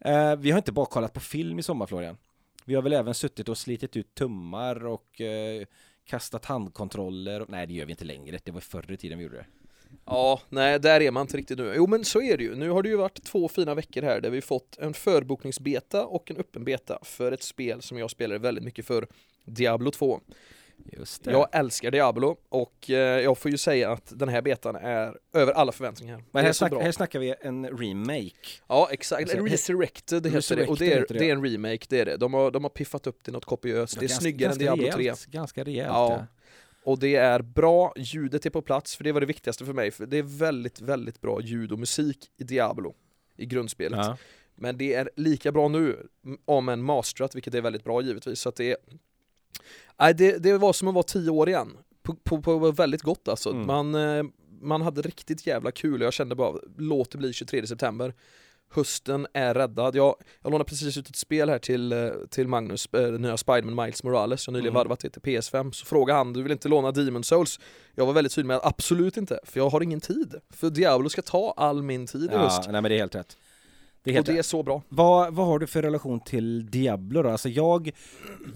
Eh, 0.00 0.36
vi 0.36 0.50
har 0.50 0.58
inte 0.58 0.72
bara 0.72 0.86
kollat 0.86 1.12
på 1.12 1.20
film 1.20 1.58
i 1.58 1.62
sommar 1.62 1.86
Florian. 1.86 2.16
Vi 2.64 2.74
har 2.74 2.82
väl 2.82 2.92
även 2.92 3.14
suttit 3.14 3.48
och 3.48 3.58
slitit 3.58 3.96
ut 3.96 4.14
tummar 4.14 4.86
och 4.86 5.20
eh, 5.20 5.66
kastat 6.04 6.44
handkontroller. 6.44 7.46
Nej, 7.48 7.66
det 7.66 7.74
gör 7.74 7.86
vi 7.86 7.92
inte 7.92 8.04
längre. 8.04 8.38
Det 8.44 8.52
var 8.52 8.60
förr 8.60 8.92
i 8.92 8.96
tiden 8.96 9.18
vi 9.18 9.24
gjorde 9.24 9.36
det. 9.36 9.46
Ja, 10.04 10.40
nej 10.48 10.80
där 10.80 11.00
är 11.00 11.10
man 11.10 11.20
inte 11.20 11.36
riktigt 11.36 11.58
nu. 11.58 11.72
Jo 11.76 11.86
men 11.86 12.04
så 12.04 12.22
är 12.22 12.36
det 12.36 12.44
ju. 12.44 12.54
Nu 12.54 12.70
har 12.70 12.82
det 12.82 12.88
ju 12.88 12.96
varit 12.96 13.24
två 13.24 13.48
fina 13.48 13.74
veckor 13.74 14.02
här 14.02 14.20
där 14.20 14.30
vi 14.30 14.40
fått 14.40 14.78
en 14.78 14.94
förbokningsbeta 14.94 16.06
och 16.06 16.30
en 16.30 16.36
öppen 16.36 16.64
beta 16.64 16.98
för 17.02 17.32
ett 17.32 17.42
spel 17.42 17.82
som 17.82 17.98
jag 17.98 18.10
spelade 18.10 18.38
väldigt 18.38 18.64
mycket 18.64 18.86
för, 18.86 19.06
Diablo 19.44 19.90
2. 19.90 20.20
Just 20.92 21.24
det. 21.24 21.30
Jag 21.32 21.48
älskar 21.52 21.90
Diablo 21.90 22.36
och 22.48 22.90
eh, 22.90 22.96
jag 22.96 23.38
får 23.38 23.50
ju 23.50 23.56
säga 23.58 23.90
att 23.92 24.12
den 24.18 24.28
här 24.28 24.42
betan 24.42 24.76
är 24.76 25.18
över 25.32 25.52
alla 25.52 25.72
förväntningar. 25.72 26.24
Men 26.30 26.44
här, 26.44 26.52
snack, 26.52 26.72
här 26.72 26.92
snackar 26.92 27.18
vi 27.18 27.34
en 27.40 27.66
remake. 27.78 28.32
Ja 28.68 28.88
exakt, 28.90 29.22
Alltså, 29.22 29.38
Resurrected 29.38 30.26
heter 30.26 30.56
det 30.56 30.66
och 30.66 30.78
det 30.78 30.84
Resurrected 30.84 30.92
är, 30.92 31.14
det. 31.14 31.18
det 31.18 31.30
är 31.30 31.34
en 31.34 31.44
remake, 31.44 31.86
det 31.88 32.00
är 32.00 32.04
det. 32.04 32.16
De 32.16 32.34
har, 32.34 32.50
de 32.50 32.64
har 32.64 32.70
piffat 32.70 33.06
upp 33.06 33.24
det 33.24 33.32
något 33.32 33.44
kopiöst, 33.44 33.94
det 33.94 33.98
är 33.98 34.08
Ganska- 34.08 34.20
snyggare 34.20 34.52
än 34.52 34.58
ganska 34.58 34.64
Diablo 34.76 34.92
3. 34.92 34.98
rejält, 35.02 35.26
Ganska 35.26 35.64
rejält. 35.64 35.88
Ja. 35.88 36.26
Och 36.84 36.98
det 36.98 37.16
är 37.16 37.42
bra, 37.42 37.92
ljudet 37.96 38.46
är 38.46 38.50
på 38.50 38.62
plats, 38.62 38.96
för 38.96 39.04
det 39.04 39.12
var 39.12 39.20
det 39.20 39.26
viktigaste 39.26 39.64
för 39.64 39.72
mig. 39.72 39.90
För 39.90 40.06
det 40.06 40.16
är 40.18 40.22
väldigt, 40.22 40.80
väldigt 40.80 41.20
bra 41.20 41.40
ljud 41.40 41.72
och 41.72 41.78
musik 41.78 42.30
i 42.36 42.44
Diablo, 42.44 42.94
i 43.36 43.46
grundspelet. 43.46 43.98
Ja. 43.98 44.16
Men 44.54 44.78
det 44.78 44.94
är 44.94 45.10
lika 45.16 45.52
bra 45.52 45.68
nu, 45.68 46.06
om 46.44 46.68
en 46.68 46.82
masterat, 46.82 47.34
vilket 47.34 47.54
är 47.54 47.60
väldigt 47.60 47.84
bra 47.84 48.02
givetvis. 48.02 48.40
Så 48.40 48.48
att 48.48 48.56
det, 48.56 48.70
är... 48.70 48.76
Nej, 50.00 50.14
det, 50.14 50.38
det 50.38 50.58
var 50.58 50.72
som 50.72 50.88
att 50.88 50.94
vara 50.94 51.02
tio 51.02 51.30
år 51.30 51.48
igen. 51.48 51.70
På, 52.02 52.14
på, 52.14 52.42
på 52.42 52.70
väldigt 52.70 53.02
gott 53.02 53.28
alltså. 53.28 53.50
Mm. 53.50 53.66
Man, 53.66 53.94
eh, 53.94 54.24
man 54.60 54.82
hade 54.82 55.02
riktigt 55.02 55.46
jävla 55.46 55.70
kul 55.70 56.00
och 56.00 56.06
jag 56.06 56.12
kände 56.12 56.34
bara, 56.34 56.54
låt 56.78 57.10
det 57.10 57.18
bli 57.18 57.32
23 57.32 57.66
september. 57.66 58.14
Hösten 58.70 59.26
är 59.34 59.54
räddad. 59.54 59.96
Jag, 59.96 60.14
jag 60.42 60.50
lånade 60.52 60.68
precis 60.68 60.96
ut 60.96 61.08
ett 61.08 61.16
spel 61.16 61.48
här 61.48 61.58
till, 61.58 61.92
eh, 61.92 62.08
till 62.30 62.48
Magnus, 62.48 62.88
den 62.90 63.22
nya 63.22 63.36
Spiderman 63.36 63.84
Miles 63.84 64.02
Morales, 64.04 64.46
jag 64.46 64.52
har 64.52 64.58
nyligen 64.58 64.72
Mm. 64.76 64.80
varvat 64.80 65.00
det 65.00 65.10
till 65.10 65.22
PS5. 65.22 65.72
Så 65.72 65.86
frågade 65.86 66.18
han, 66.18 66.32
du 66.32 66.42
vill 66.42 66.52
inte 66.52 66.68
låna 66.68 66.92
Demon 66.92 67.24
Souls? 67.24 67.60
Jag 67.94 68.06
var 68.06 68.12
väldigt 68.12 68.34
tydlig 68.34 68.46
med 68.46 68.56
att 68.56 68.66
absolut 68.66 69.16
inte, 69.16 69.40
för 69.44 69.60
jag 69.60 69.68
har 69.68 69.80
ingen 69.82 70.00
tid. 70.00 70.34
För 70.50 70.70
Diablo 70.70 71.08
ska 71.08 71.22
ta 71.22 71.54
all 71.56 71.82
min 71.82 72.06
tid 72.06 72.32
i 72.32 72.36
höst. 72.36 72.60
nej 72.64 72.72
men 72.82 72.84
det 72.84 72.94
är 72.94 72.98
helt 72.98 73.14
rätt. 73.14 73.36
Det 74.04 74.18
och 74.18 74.24
det 74.24 74.38
är 74.38 74.42
så 74.42 74.62
bra. 74.62 74.82
Vad, 74.88 75.34
vad 75.34 75.46
har 75.46 75.58
du 75.58 75.66
för 75.66 75.82
relation 75.82 76.20
till 76.20 76.70
Diablo 76.70 77.22
då? 77.22 77.30
Alltså 77.30 77.48
jag, 77.48 77.90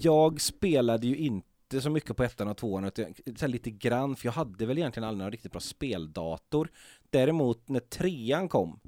jag 0.00 0.40
spelade 0.40 1.06
ju 1.06 1.16
inte 1.16 1.80
så 1.80 1.90
mycket 1.90 2.16
på 2.16 2.24
ettan 2.24 2.48
och 2.48 2.56
tvåan, 2.56 2.90
utan 3.26 3.50
lite 3.50 3.70
grann, 3.70 4.16
för 4.16 4.26
jag 4.26 4.32
hade 4.32 4.66
väl 4.66 4.78
egentligen 4.78 5.08
aldrig 5.08 5.24
någon 5.24 5.32
riktigt 5.32 5.52
bra 5.52 5.60
speldator. 5.60 6.70
Däremot 7.10 7.68
när 7.68 7.80
trean 7.80 8.48
kom, 8.48 8.80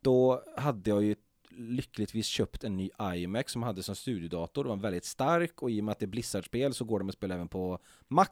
då 0.00 0.42
hade 0.56 0.90
jag 0.90 1.02
ju 1.04 1.14
lyckligtvis 1.58 2.26
köpt 2.26 2.64
en 2.64 2.76
ny 2.76 2.90
iMac 3.00 3.50
som 3.50 3.62
hade 3.62 3.82
som 3.82 3.96
studiodator. 3.96 4.64
Den 4.64 4.70
var 4.70 4.76
väldigt 4.76 5.04
stark 5.04 5.62
och 5.62 5.70
i 5.70 5.80
och 5.80 5.84
med 5.84 5.92
att 5.92 5.98
det 5.98 6.04
är 6.04 6.08
Blizzard-spel 6.08 6.74
så 6.74 6.84
går 6.84 6.98
de 6.98 7.08
att 7.08 7.14
spela 7.14 7.34
även 7.34 7.48
på 7.48 7.78
Mac. 8.08 8.26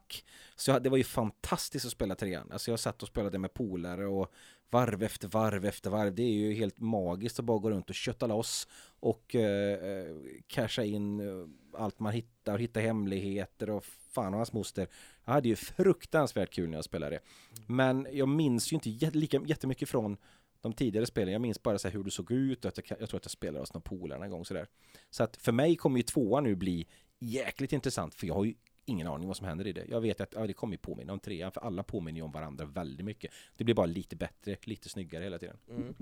Så 0.57 0.79
det 0.79 0.91
var 0.91 0.97
ju 0.97 1.05
fantastiskt 1.05 1.87
att 1.87 1.93
spela 1.93 2.15
trean. 2.15 2.53
Alltså 2.53 2.71
jag 2.71 2.81
satt 2.81 3.03
och 3.03 3.09
spelade 3.09 3.39
med 3.39 3.55
polare 3.55 4.07
och 4.07 4.33
varv 4.75 5.03
efter 5.03 5.29
varv 5.29 5.65
efter 5.65 5.91
varv. 5.91 6.15
Det 6.15 6.23
är 6.23 6.33
ju 6.33 6.55
helt 6.55 6.81
magiskt 6.81 7.39
att 7.39 7.45
bara 7.45 7.59
gå 7.59 7.71
runt 7.71 7.91
och 7.91 7.95
kötta 7.95 8.27
loss 8.27 8.69
och 9.01 9.35
eh, 9.35 9.73
eh 9.73 10.17
casha 10.47 10.85
in 10.85 11.21
eh, 11.21 11.47
allt 11.81 12.01
man 12.01 12.13
hittar, 12.13 12.59
hitta 12.59 12.81
hemligheter 12.81 13.71
och 13.71 13.85
fan 13.85 14.35
och 14.35 14.39
hans 14.39 14.53
moster. 14.53 14.89
Jag 15.25 15.33
hade 15.33 15.49
ju 15.49 15.57
fruktansvärt 15.57 16.51
kul 16.51 16.71
när 16.71 16.79
jag 16.79 16.85
spelade. 16.85 17.21
Men 17.67 18.07
jag 18.13 18.29
minns 18.29 18.73
ju 18.73 18.75
inte 18.75 18.91
jät- 18.91 19.15
lika 19.15 19.41
jättemycket 19.47 19.89
från 19.89 20.17
de 20.61 20.73
tidigare 20.73 21.07
spelen. 21.07 21.33
Jag 21.33 21.43
minns 21.43 21.63
bara 21.63 21.79
så 21.79 21.89
här 21.89 21.93
hur 21.93 22.05
det 22.05 22.11
såg 22.11 22.31
ut 22.31 22.65
och 22.65 22.69
att 22.69 22.91
jag, 22.91 23.01
jag 23.01 23.09
tror 23.09 23.19
att 23.19 23.25
jag 23.25 23.31
spelade 23.31 23.59
hos 23.61 23.75
någon 23.75 23.83
polare 23.83 24.25
en 24.25 24.31
gång 24.31 24.45
sådär. 24.45 24.67
Så 25.11 25.23
att 25.23 25.37
för 25.37 25.53
mig 25.53 25.77
kommer 25.77 25.97
ju 25.97 26.03
tvåan 26.03 26.45
nu 26.45 26.55
bli 26.55 26.87
jäkligt 27.19 27.73
intressant 27.73 28.15
för 28.15 28.27
jag 28.27 28.35
har 28.35 28.45
ju 28.45 28.55
ingen 28.85 29.07
aning 29.07 29.29
vad 29.29 29.37
som 29.37 29.47
händer 29.47 29.67
i 29.67 29.73
det. 29.73 29.85
Jag 29.89 30.01
vet 30.01 30.21
att 30.21 30.35
ja, 30.35 30.47
det 30.47 30.53
kommer 30.53 30.77
påminna 30.77 31.13
om 31.13 31.21
trean 31.21 31.53
för 31.53 31.61
alla 31.61 31.83
påminner 31.83 32.19
ju 32.19 32.25
om 32.25 32.33
varandra 32.33 32.65
väldigt 32.65 33.07
mycket. 33.07 33.33
Det 33.57 33.65
blir 33.65 33.75
bara 33.75 33.87
lite 33.87 34.17
bättre, 34.17 34.57
lite 34.65 34.89
snyggare 34.89 35.25
hela 35.25 35.39
tiden. 35.39 35.57
Mm. 35.71 35.95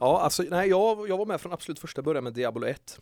Ja, 0.00 0.20
alltså 0.20 0.42
nej, 0.42 0.68
jag, 0.68 1.08
jag 1.08 1.18
var 1.18 1.26
med 1.26 1.40
från 1.40 1.52
absolut 1.52 1.78
första 1.78 2.02
början 2.02 2.24
med 2.24 2.32
Diablo 2.32 2.66
1. 2.66 3.00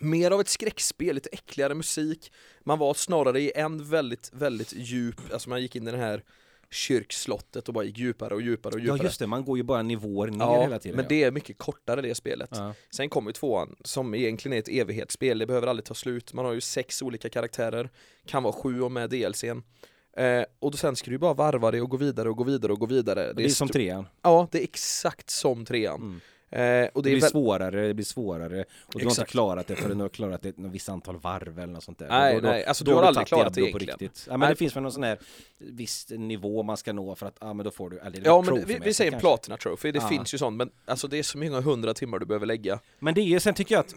Mer 0.00 0.30
av 0.30 0.40
ett 0.40 0.48
skräckspel, 0.48 1.14
lite 1.14 1.28
äckligare 1.32 1.74
musik. 1.74 2.32
Man 2.60 2.78
var 2.78 2.94
snarare 2.94 3.40
i 3.40 3.52
en 3.54 3.90
väldigt, 3.90 4.30
väldigt 4.32 4.72
djup, 4.72 5.32
alltså 5.32 5.48
man 5.48 5.62
gick 5.62 5.76
in 5.76 5.88
i 5.88 5.90
den 5.90 6.00
här 6.00 6.24
kyrkslottet 6.72 7.68
och 7.68 7.74
bara 7.74 7.84
gick 7.84 7.98
djupare 7.98 8.34
och 8.34 8.42
djupare 8.42 8.74
och 8.74 8.80
djupare. 8.80 8.98
Ja 8.98 9.04
just 9.04 9.18
det, 9.18 9.26
man 9.26 9.44
går 9.44 9.56
ju 9.56 9.62
bara 9.62 9.82
nivåer 9.82 10.28
ner 10.28 10.38
ja, 10.38 10.62
hela 10.62 10.78
tiden. 10.78 10.96
men 10.96 11.06
det 11.08 11.22
är 11.22 11.30
mycket 11.30 11.58
kortare 11.58 12.00
det 12.02 12.14
spelet. 12.14 12.50
ja. 12.52 12.74
Sen 12.90 13.08
kommer 13.08 13.30
ju 13.30 13.32
tvåan 13.32 13.76
som 13.84 14.14
egentligen 14.14 14.56
är 14.56 14.58
ett 14.58 14.68
evighetsspel, 14.68 15.38
det 15.38 15.46
behöver 15.46 15.66
aldrig 15.66 15.84
ta 15.84 15.94
slut. 15.94 16.32
Man 16.32 16.44
har 16.44 16.52
ju 16.52 16.60
sex 16.60 17.02
olika 17.02 17.28
karaktärer, 17.28 17.90
kan 18.26 18.42
vara 18.42 18.52
sju 18.52 18.82
om 18.82 18.92
med 18.92 19.10
DLCn. 19.10 19.62
Eh, 20.16 20.44
och 20.58 20.70
då 20.70 20.76
sen 20.76 20.96
ska 20.96 21.10
du 21.10 21.14
ju 21.14 21.18
bara 21.18 21.34
varva 21.34 21.70
det 21.70 21.80
och 21.80 21.90
gå 21.90 21.96
vidare 21.96 22.30
och 22.30 22.36
gå 22.36 22.44
vidare 22.44 22.72
och 22.72 22.80
gå 22.80 22.86
vidare. 22.86 23.32
det 23.32 23.44
är 23.44 23.48
som 23.48 23.68
trean. 23.68 24.06
Ja, 24.22 24.48
det 24.50 24.58
är 24.58 24.62
exakt 24.62 25.30
som 25.30 25.64
trean. 25.64 26.00
Mm. 26.00 26.20
Eh, 26.52 26.88
och 26.94 27.02
Det, 27.02 27.08
det 27.10 27.14
blir 27.14 27.20
väl... 27.20 27.30
svårare, 27.30 27.86
det 27.86 27.94
blir 27.94 28.04
svårare 28.04 28.64
och 28.86 29.00
du 29.00 29.04
har 29.04 29.10
inte 29.10 29.24
klarat 29.24 29.66
det 29.66 29.76
förrän 29.76 29.98
du 29.98 30.04
har 30.04 30.08
klarat 30.08 30.42
det 30.42 30.48
ett 30.48 30.54
visst 30.58 30.88
antal 30.88 31.16
varv 31.16 31.58
eller 31.58 31.72
något 31.72 31.84
sånt 31.84 31.98
där. 31.98 32.08
Nej, 32.08 32.34
Då- 32.34 32.40
nej, 32.48 32.64
alltså 32.64 32.84
då 32.84 32.90
du 32.90 32.94
har 32.94 33.02
du 33.02 33.08
aldrig 33.08 33.26
klarat 33.26 33.54
det 33.54 33.60
Diablo 33.60 33.78
på 33.78 33.84
egentligen. 33.84 34.08
riktigt. 34.10 34.26
Ja, 34.26 34.32
men 34.32 34.40
Nej. 34.40 34.48
det 34.48 34.56
finns 34.56 34.76
väl 34.76 34.82
någon 34.82 34.92
sån 34.92 35.02
här 35.02 35.18
viss 35.58 36.06
nivå 36.10 36.62
man 36.62 36.76
ska 36.76 36.92
nå 36.92 37.14
för 37.14 37.26
att, 37.26 37.36
ja 37.40 37.52
men 37.52 37.64
då 37.64 37.70
får 37.70 37.90
du, 37.90 37.98
eller 37.98 38.22
Ja 38.24 38.42
men 38.42 38.64
vi, 38.66 38.78
vi 38.84 38.94
säger 38.94 39.10
kanske. 39.10 39.26
Platina 39.28 39.56
Trophy, 39.56 39.92
det 39.92 39.98
Ja. 39.98 40.08
finns 40.08 40.34
ju 40.34 40.38
sånt 40.38 40.56
men 40.56 40.70
alltså 40.84 41.08
det 41.08 41.18
är 41.18 41.22
så 41.22 41.38
många 41.38 41.60
hundra 41.60 41.94
timmar 41.94 42.18
du 42.18 42.26
behöver 42.26 42.46
lägga. 42.46 42.78
Men 42.98 43.14
det 43.14 43.20
är, 43.20 43.38
sen 43.38 43.54
tycker 43.54 43.74
jag 43.74 43.80
att 43.80 43.94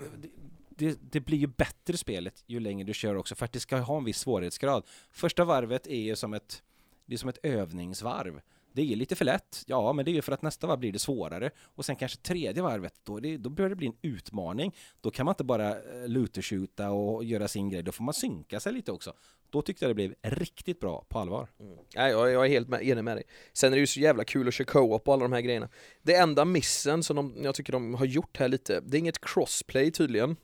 det, 0.69 0.97
det 1.11 1.19
blir 1.19 1.37
ju 1.37 1.47
bättre 1.47 1.97
spelet 1.97 2.43
ju 2.47 2.59
längre 2.59 2.87
du 2.87 2.93
kör 2.93 3.15
också 3.15 3.35
för 3.35 3.45
att 3.45 3.51
det 3.53 3.59
ska 3.59 3.77
ha 3.77 3.97
en 3.97 4.03
viss 4.03 4.17
svårighetsgrad. 4.19 4.83
Första 5.11 5.43
varvet 5.45 5.87
är 5.87 5.99
ju 6.01 6.15
som 6.15 6.33
ett, 6.33 6.63
det 7.05 7.13
är 7.13 7.17
som 7.17 7.29
ett 7.29 7.39
övningsvarv. 7.43 8.41
Det 8.75 8.91
är 8.91 8.95
lite 8.95 9.15
för 9.15 9.25
lätt, 9.25 9.63
ja 9.67 9.93
men 9.93 10.05
det 10.05 10.11
är 10.11 10.13
ju 10.13 10.21
för 10.21 10.31
att 10.31 10.41
nästa 10.41 10.67
varv 10.67 10.79
blir 10.79 10.91
det 10.91 10.99
svårare 10.99 11.49
och 11.63 11.85
sen 11.85 11.95
kanske 11.95 12.17
tredje 12.17 12.63
varvet, 12.63 12.93
då, 13.03 13.19
det, 13.19 13.37
då 13.37 13.49
börjar 13.49 13.69
det 13.69 13.75
bli 13.75 13.87
en 13.87 13.95
utmaning. 14.01 14.75
Då 15.01 15.11
kan 15.11 15.25
man 15.25 15.31
inte 15.33 15.43
bara 15.43 15.69
eh, 15.69 16.07
luterskjuta 16.07 16.91
och 16.91 17.23
göra 17.23 17.47
sin 17.47 17.69
grej, 17.69 17.83
då 17.83 17.91
får 17.91 18.03
man 18.03 18.13
synka 18.13 18.59
sig 18.59 18.73
lite 18.73 18.91
också. 18.91 19.13
Då 19.49 19.61
tyckte 19.61 19.85
jag 19.85 19.89
det 19.89 19.93
blev 19.95 20.13
riktigt 20.21 20.79
bra 20.79 21.05
på 21.09 21.19
allvar. 21.19 21.47
Nej, 21.95 22.11
jag, 22.11 22.31
jag 22.31 22.45
är 22.45 22.49
helt 22.49 22.67
med, 22.69 22.81
enig 22.83 23.03
med 23.03 23.17
dig. 23.17 23.23
Sen 23.53 23.73
är 23.73 23.77
det 23.77 23.79
ju 23.81 23.87
så 23.87 23.99
jävla 23.99 24.23
kul 24.23 24.47
att 24.47 24.53
köra 24.53 24.65
co-op 24.65 25.07
och 25.07 25.13
alla 25.13 25.23
de 25.23 25.33
här 25.33 25.41
grejerna. 25.41 25.69
Det 26.01 26.15
enda 26.15 26.45
missen 26.45 27.03
som 27.03 27.15
de, 27.15 27.35
jag 27.43 27.55
tycker 27.55 27.73
de 27.73 27.93
har 27.93 28.05
gjort 28.05 28.37
här 28.37 28.47
lite, 28.47 28.79
det 28.79 28.97
är 28.97 28.99
inget 28.99 29.21
crossplay 29.25 29.91
tydligen. 29.91 30.35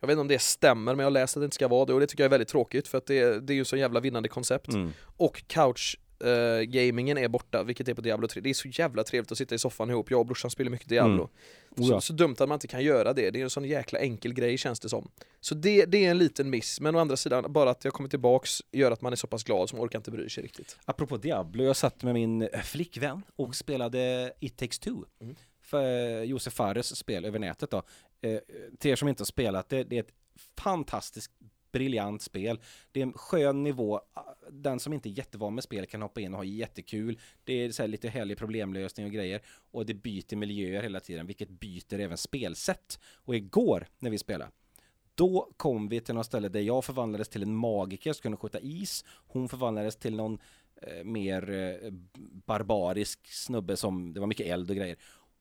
Jag 0.00 0.06
vet 0.06 0.12
inte 0.14 0.20
om 0.20 0.28
det 0.28 0.38
stämmer 0.38 0.94
men 0.94 0.98
jag 0.98 1.06
har 1.06 1.10
läst 1.10 1.36
att 1.36 1.40
det 1.40 1.44
inte 1.44 1.54
ska 1.54 1.68
vara 1.68 1.84
det 1.84 1.94
och 1.94 2.00
det 2.00 2.06
tycker 2.06 2.22
jag 2.24 2.28
är 2.28 2.30
väldigt 2.30 2.48
tråkigt 2.48 2.88
för 2.88 2.98
att 2.98 3.06
det, 3.06 3.18
är- 3.18 3.40
det 3.40 3.52
är 3.52 3.54
ju 3.54 3.64
så 3.64 3.76
jävla 3.76 4.00
vinnande 4.00 4.28
koncept. 4.28 4.68
Mm. 4.68 4.92
Och 5.16 5.42
couch 5.46 5.98
eh, 6.24 6.62
gamingen 6.62 7.18
är 7.18 7.28
borta, 7.28 7.62
vilket 7.62 7.88
är 7.88 7.94
på 7.94 8.00
Diablo 8.00 8.28
3. 8.28 8.40
Det 8.40 8.50
är 8.50 8.54
så 8.54 8.68
jävla 8.68 9.04
trevligt 9.04 9.32
att 9.32 9.38
sitta 9.38 9.54
i 9.54 9.58
soffan 9.58 9.90
ihop, 9.90 10.10
jag 10.10 10.20
och 10.20 10.26
brorsan 10.26 10.50
spelar 10.50 10.70
mycket 10.70 10.88
Diablo. 10.88 11.14
Mm. 11.14 11.28
Oh 11.76 11.86
så, 11.86 11.92
ja. 11.92 12.00
så 12.00 12.12
dumt 12.12 12.36
att 12.38 12.48
man 12.48 12.56
inte 12.56 12.66
kan 12.66 12.84
göra 12.84 13.12
det, 13.12 13.30
det 13.30 13.40
är 13.40 13.44
en 13.44 13.50
sån 13.50 13.64
jäkla 13.64 13.98
enkel 13.98 14.34
grej 14.34 14.58
känns 14.58 14.80
det 14.80 14.88
som. 14.88 15.10
Så 15.40 15.54
det, 15.54 15.84
det 15.84 16.06
är 16.06 16.10
en 16.10 16.18
liten 16.18 16.50
miss, 16.50 16.80
men 16.80 16.96
å 16.96 16.98
andra 16.98 17.16
sidan, 17.16 17.52
bara 17.52 17.70
att 17.70 17.84
jag 17.84 17.92
kommer 17.92 18.08
tillbaks 18.08 18.62
gör 18.72 18.90
att 18.90 19.00
man 19.00 19.12
är 19.12 19.16
så 19.16 19.26
pass 19.26 19.44
glad 19.44 19.68
som 19.68 19.80
orkar 19.80 19.98
inte 19.98 20.10
bry 20.10 20.28
sig 20.28 20.44
riktigt. 20.44 20.78
Apropå 20.84 21.16
Diablo, 21.16 21.64
jag 21.64 21.76
satt 21.76 22.02
med 22.02 22.14
min 22.14 22.42
eh, 22.42 22.60
flickvän 22.60 23.22
och 23.36 23.54
spelade 23.54 24.32
It 24.40 24.56
takes 24.56 24.78
two. 24.78 25.04
Mm. 25.20 25.36
För 25.62 26.22
Josef 26.22 26.52
Fares 26.52 26.96
spel 26.96 27.24
över 27.24 27.38
nätet 27.38 27.70
då. 27.70 27.82
Eh, 28.20 28.38
till 28.78 28.90
er 28.90 28.96
som 28.96 29.08
inte 29.08 29.20
har 29.20 29.26
spelat 29.26 29.68
det, 29.68 29.84
det 29.84 29.96
är 29.96 30.00
ett 30.00 30.12
fantastiskt 30.56 31.30
briljant 31.72 32.22
spel. 32.22 32.60
Det 32.92 33.00
är 33.00 33.06
en 33.06 33.12
skön 33.12 33.62
nivå. 33.62 34.00
Ah, 34.14 34.34
den 34.50 34.80
som 34.80 34.92
inte 34.92 35.08
är 35.08 35.10
jättevan 35.10 35.54
med 35.54 35.64
spel 35.64 35.86
kan 35.86 36.02
hoppa 36.02 36.20
in 36.20 36.32
och 36.32 36.38
ha 36.38 36.44
jättekul. 36.44 37.18
Det 37.44 37.52
är 37.52 37.70
så 37.70 37.82
här 37.82 37.88
lite 37.88 38.08
härlig 38.08 38.38
problemlösning 38.38 39.06
och 39.06 39.12
grejer. 39.12 39.40
Och 39.70 39.86
det 39.86 39.94
byter 39.94 40.36
miljöer 40.36 40.82
hela 40.82 41.00
tiden, 41.00 41.26
vilket 41.26 41.48
byter 41.48 42.00
även 42.00 42.16
spelsätt. 42.16 43.00
Och 43.24 43.36
igår 43.36 43.86
när 43.98 44.10
vi 44.10 44.18
spelade 44.18 44.50
då 45.18 45.48
kom 45.56 45.88
vi 45.88 46.00
till 46.00 46.14
något 46.14 46.26
ställe 46.26 46.48
där 46.48 46.60
jag 46.60 46.84
förvandlades 46.84 47.28
till 47.28 47.42
en 47.42 47.56
magiker 47.56 48.12
som 48.12 48.22
kunde 48.22 48.38
skjuta 48.38 48.60
is. 48.60 49.04
Hon 49.08 49.48
förvandlades 49.48 49.96
till 49.96 50.16
någon 50.16 50.38
eh, 50.82 51.04
mer 51.04 51.50
eh, 51.50 51.90
barbarisk 52.46 53.32
snubbe 53.32 53.76
som, 53.76 54.12
det 54.12 54.20
var 54.20 54.26
mycket 54.26 54.46
eld 54.46 54.70
och 54.70 54.76
grejer. 54.76 54.96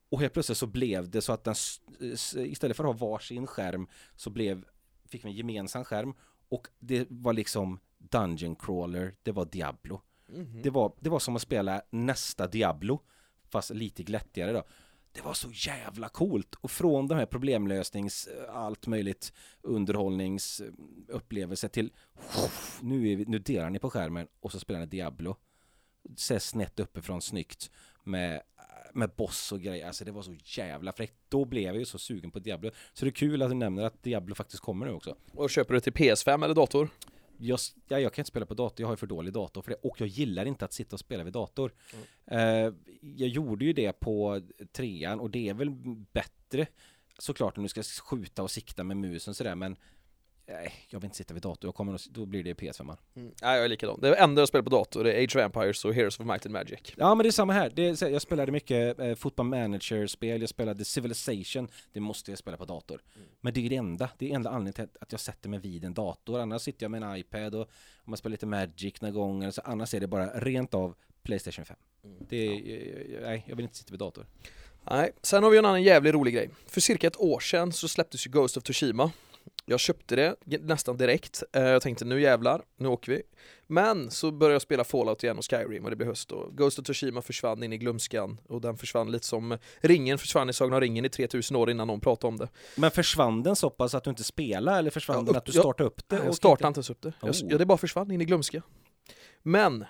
Och 0.10 0.22
helt 0.22 0.34
plötsligt 0.34 0.58
så 0.58 0.68
blev 0.68 1.10
det 1.10 1.22
så 1.22 1.34
att 1.34 1.44
den, 1.44 1.56
eh, 2.02 2.52
istället 2.52 2.78
för 2.78 2.84
att 2.84 3.00
ha 3.00 3.08
varsin 3.08 3.48
skärm 3.48 3.88
så 4.16 4.30
blev, 4.30 4.66
fick 5.08 5.26
vi 5.26 5.30
en 5.30 5.36
gemensam 5.36 5.84
skärm 5.84 6.14
och 6.50 6.68
det 6.80 7.08
var 7.10 7.34
liksom 7.34 7.80
Dungeon 7.98 8.56
Crawler, 8.56 9.16
det 9.24 9.32
var 9.32 9.46
Diablo. 9.46 10.02
Mhm. 10.30 10.62
Det 10.62 10.70
var, 10.70 10.94
det 11.00 11.10
var 11.10 11.20
som 11.20 11.36
att 11.36 11.42
spela 11.42 11.82
nästa 11.90 12.48
Diablo, 12.48 13.02
fast 13.50 13.70
lite 13.70 14.04
glättigare 14.04 14.54
då. 14.54 14.64
Det 15.12 15.22
var 15.22 15.34
så 15.34 15.50
jävla 15.54 16.10
coolt 16.10 16.56
och 16.56 16.72
från 16.72 17.08
den 17.08 17.18
här 17.18 17.26
problemlösnings, 17.26 18.30
allt 18.50 18.88
möjligt 18.88 19.34
underhållningsupplevelse 19.62 21.70
till 21.70 21.94
nu, 22.82 23.12
är 23.12 23.16
vi, 23.16 23.26
nu 23.26 23.40
delar 23.40 23.70
ni 23.70 23.80
på 23.80 23.90
skärmen 23.90 24.28
och 24.40 24.52
så 24.52 24.60
spelar 24.60 24.80
ni 24.80 24.86
Diablo. 24.86 25.36
Ser 26.16 26.40
snett 26.40 26.80
uppifrån 26.80 27.22
snyggt 27.22 27.72
med, 28.04 28.42
med 28.94 29.10
boss 29.10 29.52
och 29.52 29.62
grejer. 29.62 29.88
Alltså 29.88 30.06
det 30.06 30.12
var 30.12 30.22
så 30.22 30.36
jävla 30.44 30.92
fräckt. 30.92 31.14
Då 31.30 31.46
blev 31.46 31.64
jag 31.64 31.78
ju 31.78 31.86
så 31.86 31.98
sugen 31.98 32.32
på 32.32 32.40
Diablo. 32.40 32.72
Så 32.94 33.06
det 33.06 33.10
är 33.10 33.14
kul 33.14 33.42
att 33.42 33.50
du 33.50 33.56
nämner 33.56 33.84
att 33.84 34.04
Diablo 34.04 34.36
faktiskt 34.36 34.64
kommer 34.64 34.86
nu 34.86 34.92
också. 34.92 35.16
Och 35.32 35.50
köper 35.50 35.74
du 35.74 35.80
till 35.80 35.94
PS5 35.94 36.44
eller 36.44 36.56
dator? 36.56 36.90
Jag, 37.40 37.60
ja, 37.88 38.00
jag 38.00 38.14
kan 38.14 38.22
inte 38.22 38.30
spela 38.30 38.46
på 38.46 38.54
dator, 38.54 38.82
jag 38.82 38.88
har 38.88 38.94
ju 38.94 38.98
för 38.98 39.08
dålig 39.08 39.34
dator 39.34 39.62
för 39.62 39.72
det 39.72 39.78
och 39.82 40.02
jag 40.02 40.08
gillar 40.08 40.46
inte 40.46 40.66
att 40.66 40.74
sitta 40.74 40.96
och 40.96 41.00
spela 41.00 41.24
vid 41.24 41.34
dator. 41.34 41.74
Eh, 42.26 42.40
jag 43.02 43.30
gjorde 43.30 43.66
ju 43.66 43.74
det 43.74 43.94
på 44.00 44.42
trean 44.72 45.20
och 45.20 45.30
det 45.30 45.50
är 45.50 45.54
väl 45.54 45.70
bättre 46.12 46.68
såklart 47.18 47.58
om 47.58 47.64
du 47.64 47.70
ska 47.70 47.84
skjuta 47.84 48.44
och 48.44 48.52
sikta 48.52 48.84
med 48.84 48.98
musen 48.98 49.34
sådär 49.34 49.56
men 49.56 49.76
nej, 50.48 50.74
jag 50.90 51.00
vill 51.00 51.06
inte 51.06 51.18
sitta 51.18 51.34
vid 51.34 51.44
dator, 51.44 51.68
jag 51.68 51.76
kommer, 51.76 51.94
att- 51.94 52.06
då 52.06 52.26
blir 52.26 52.44
det 52.44 52.54
PS5. 52.54 52.98
Mm. 53.16 53.32
Nej, 53.42 53.56
jag 53.56 53.66
är 53.66 53.70
likadan. 53.70 54.00
Det 54.02 54.16
enda 54.16 54.42
jag 54.42 54.48
spelar 54.50 54.64
på 54.64 54.70
dator 54.70 55.04
det 55.04 55.14
är 55.14 55.24
Age 55.24 55.36
of 55.36 55.42
Empires 55.42 55.86
och 55.86 55.94
Heroes 55.94 56.20
of 56.20 56.26
Might 56.26 56.46
and 56.46 56.54
Magic. 56.54 56.80
Ja 56.98 57.16
men 57.16 57.24
det 57.24 57.30
är 57.30 57.32
samma 57.32 57.54
här, 57.54 57.72
det 57.76 58.02
är, 58.04 58.10
jag 58.10 58.22
spelade 58.22 58.52
mycket 58.52 59.00
eh, 59.00 59.16
Football 59.16 59.46
Manager-spel, 59.46 60.42
jag 60.42 60.50
spelade 60.50 60.86
Civilization, 60.86 61.68
det 61.94 62.00
måste 62.00 62.32
jag 62.32 62.38
spela 62.38 62.58
på 62.58 62.66
dator. 62.66 63.02
Men 63.42 63.54
det 63.54 63.66
är 63.66 63.70
det 63.70 63.76
enda, 63.76 64.10
det 64.18 64.32
är 64.32 64.36
enda 64.36 64.50
anledningen 64.50 64.74
till 64.74 64.84
att- 64.84 64.98
att 65.04 65.12
jag 65.12 65.22
sätter 65.22 65.50
mig 65.50 65.60
vid 65.60 65.86
en 65.86 65.94
dator, 65.94 66.40
annars 66.40 66.62
sitter 66.62 66.84
jag 66.84 66.92
med 66.92 67.04
en 67.04 67.18
iPad 67.18 67.56
och 67.56 67.70
om 68.06 68.12
jag 68.14 68.20
spelar 68.20 68.32
lite 68.32 68.46
Magic 68.46 69.02
några 69.02 69.14
gånger, 69.14 69.52
så 69.52 69.62
annars 69.66 69.94
är 69.94 70.00
det 70.00 70.08
bara 70.08 70.28
rent 70.40 70.74
av 70.74 70.96
Playstation 71.24 71.66
5. 71.66 71.78
Det 72.30 72.38
är, 72.48 72.52
eh, 72.52 73.22
nej, 73.22 73.44
jag 73.48 73.56
vill 73.56 73.64
inte 73.64 73.78
sitta 73.78 73.92
vid 73.92 74.00
dator. 74.00 74.26
Nej, 74.92 75.12
sen 75.22 75.44
har 75.44 75.50
vi 75.52 75.58
en 75.58 75.66
annan 75.66 75.84
jävligt 75.84 76.14
rolig 76.14 76.34
grej. 76.34 76.50
För 76.68 76.82
cirka 76.82 77.08
ett 77.08 77.18
år 77.20 77.40
sedan 77.40 77.72
så 77.74 77.88
släpptes 77.88 78.28
ju 78.28 78.32
Ghost 78.32 78.58
of 78.58 78.64
Tsushima. 78.64 79.12
Jag 79.70 79.80
köpte 79.80 80.16
det 80.16 80.36
nästan 80.46 80.98
direkt. 80.98 81.44
Eh, 81.54 81.64
Jag 81.64 81.82
tänkte 81.82 82.06
nu 82.06 82.22
jävlar, 82.22 82.62
nu 82.78 82.88
åker 82.88 83.12
vi. 83.12 83.22
Men 83.68 84.12
så 84.12 84.32
började 84.32 84.54
jag 84.54 84.62
spela 84.62 84.84
Fallout 84.84 85.24
igen 85.24 85.38
och 85.38 85.46
Skyrim 85.50 85.84
och 85.84 85.90
det 85.90 85.96
blev 85.96 86.08
höst 86.10 86.32
och 86.32 86.58
Ghost 86.58 86.80
of 86.80 86.86
Tsushima 86.86 87.22
försvann 87.22 87.64
in 87.64 87.74
i 87.74 87.78
glömskan 87.78 88.38
och 88.50 88.62
den 88.62 88.78
försvann 88.78 89.12
lite 89.12 89.26
som 89.26 89.58
ringen 89.80 90.18
försvann 90.18 90.50
i 90.50 90.54
Sagan 90.54 90.74
om 90.74 90.82
ringen 90.82 91.06
i 91.06 91.10
3000 91.10 91.56
år 91.58 91.70
innan 91.70 91.88
någon 91.88 92.00
pratade 92.00 92.28
om 92.28 92.38
det. 92.38 92.50
Men 92.76 92.92
försvann 92.92 93.44
den 93.44 93.56
så 93.56 93.70
pass 93.70 93.96
att 93.96 94.04
du 94.04 94.10
inte 94.10 94.24
spelade 94.24 94.78
eller 94.78 94.90
försvann 94.92 95.16
Ja, 95.18 95.22
den 95.22 95.30
upp- 95.30 95.38
att 95.38 95.46
du 95.46 95.52
startade 95.52 95.88
upp 95.88 96.10
det? 96.10 96.22
Jag 96.26 96.36
startade 96.36 96.68
inte 96.68 96.78
ens 96.78 96.90
upp 96.90 97.02
det. 97.02 97.14
Jag, 97.22 97.30
Oh. 97.30 97.36
ja, 97.50 97.58
det 97.58 97.66
bara 97.66 97.78
försvann 97.78 98.12
in 98.12 98.22
i 98.22 98.26
glömska. 98.26 98.62
Men 99.44 99.86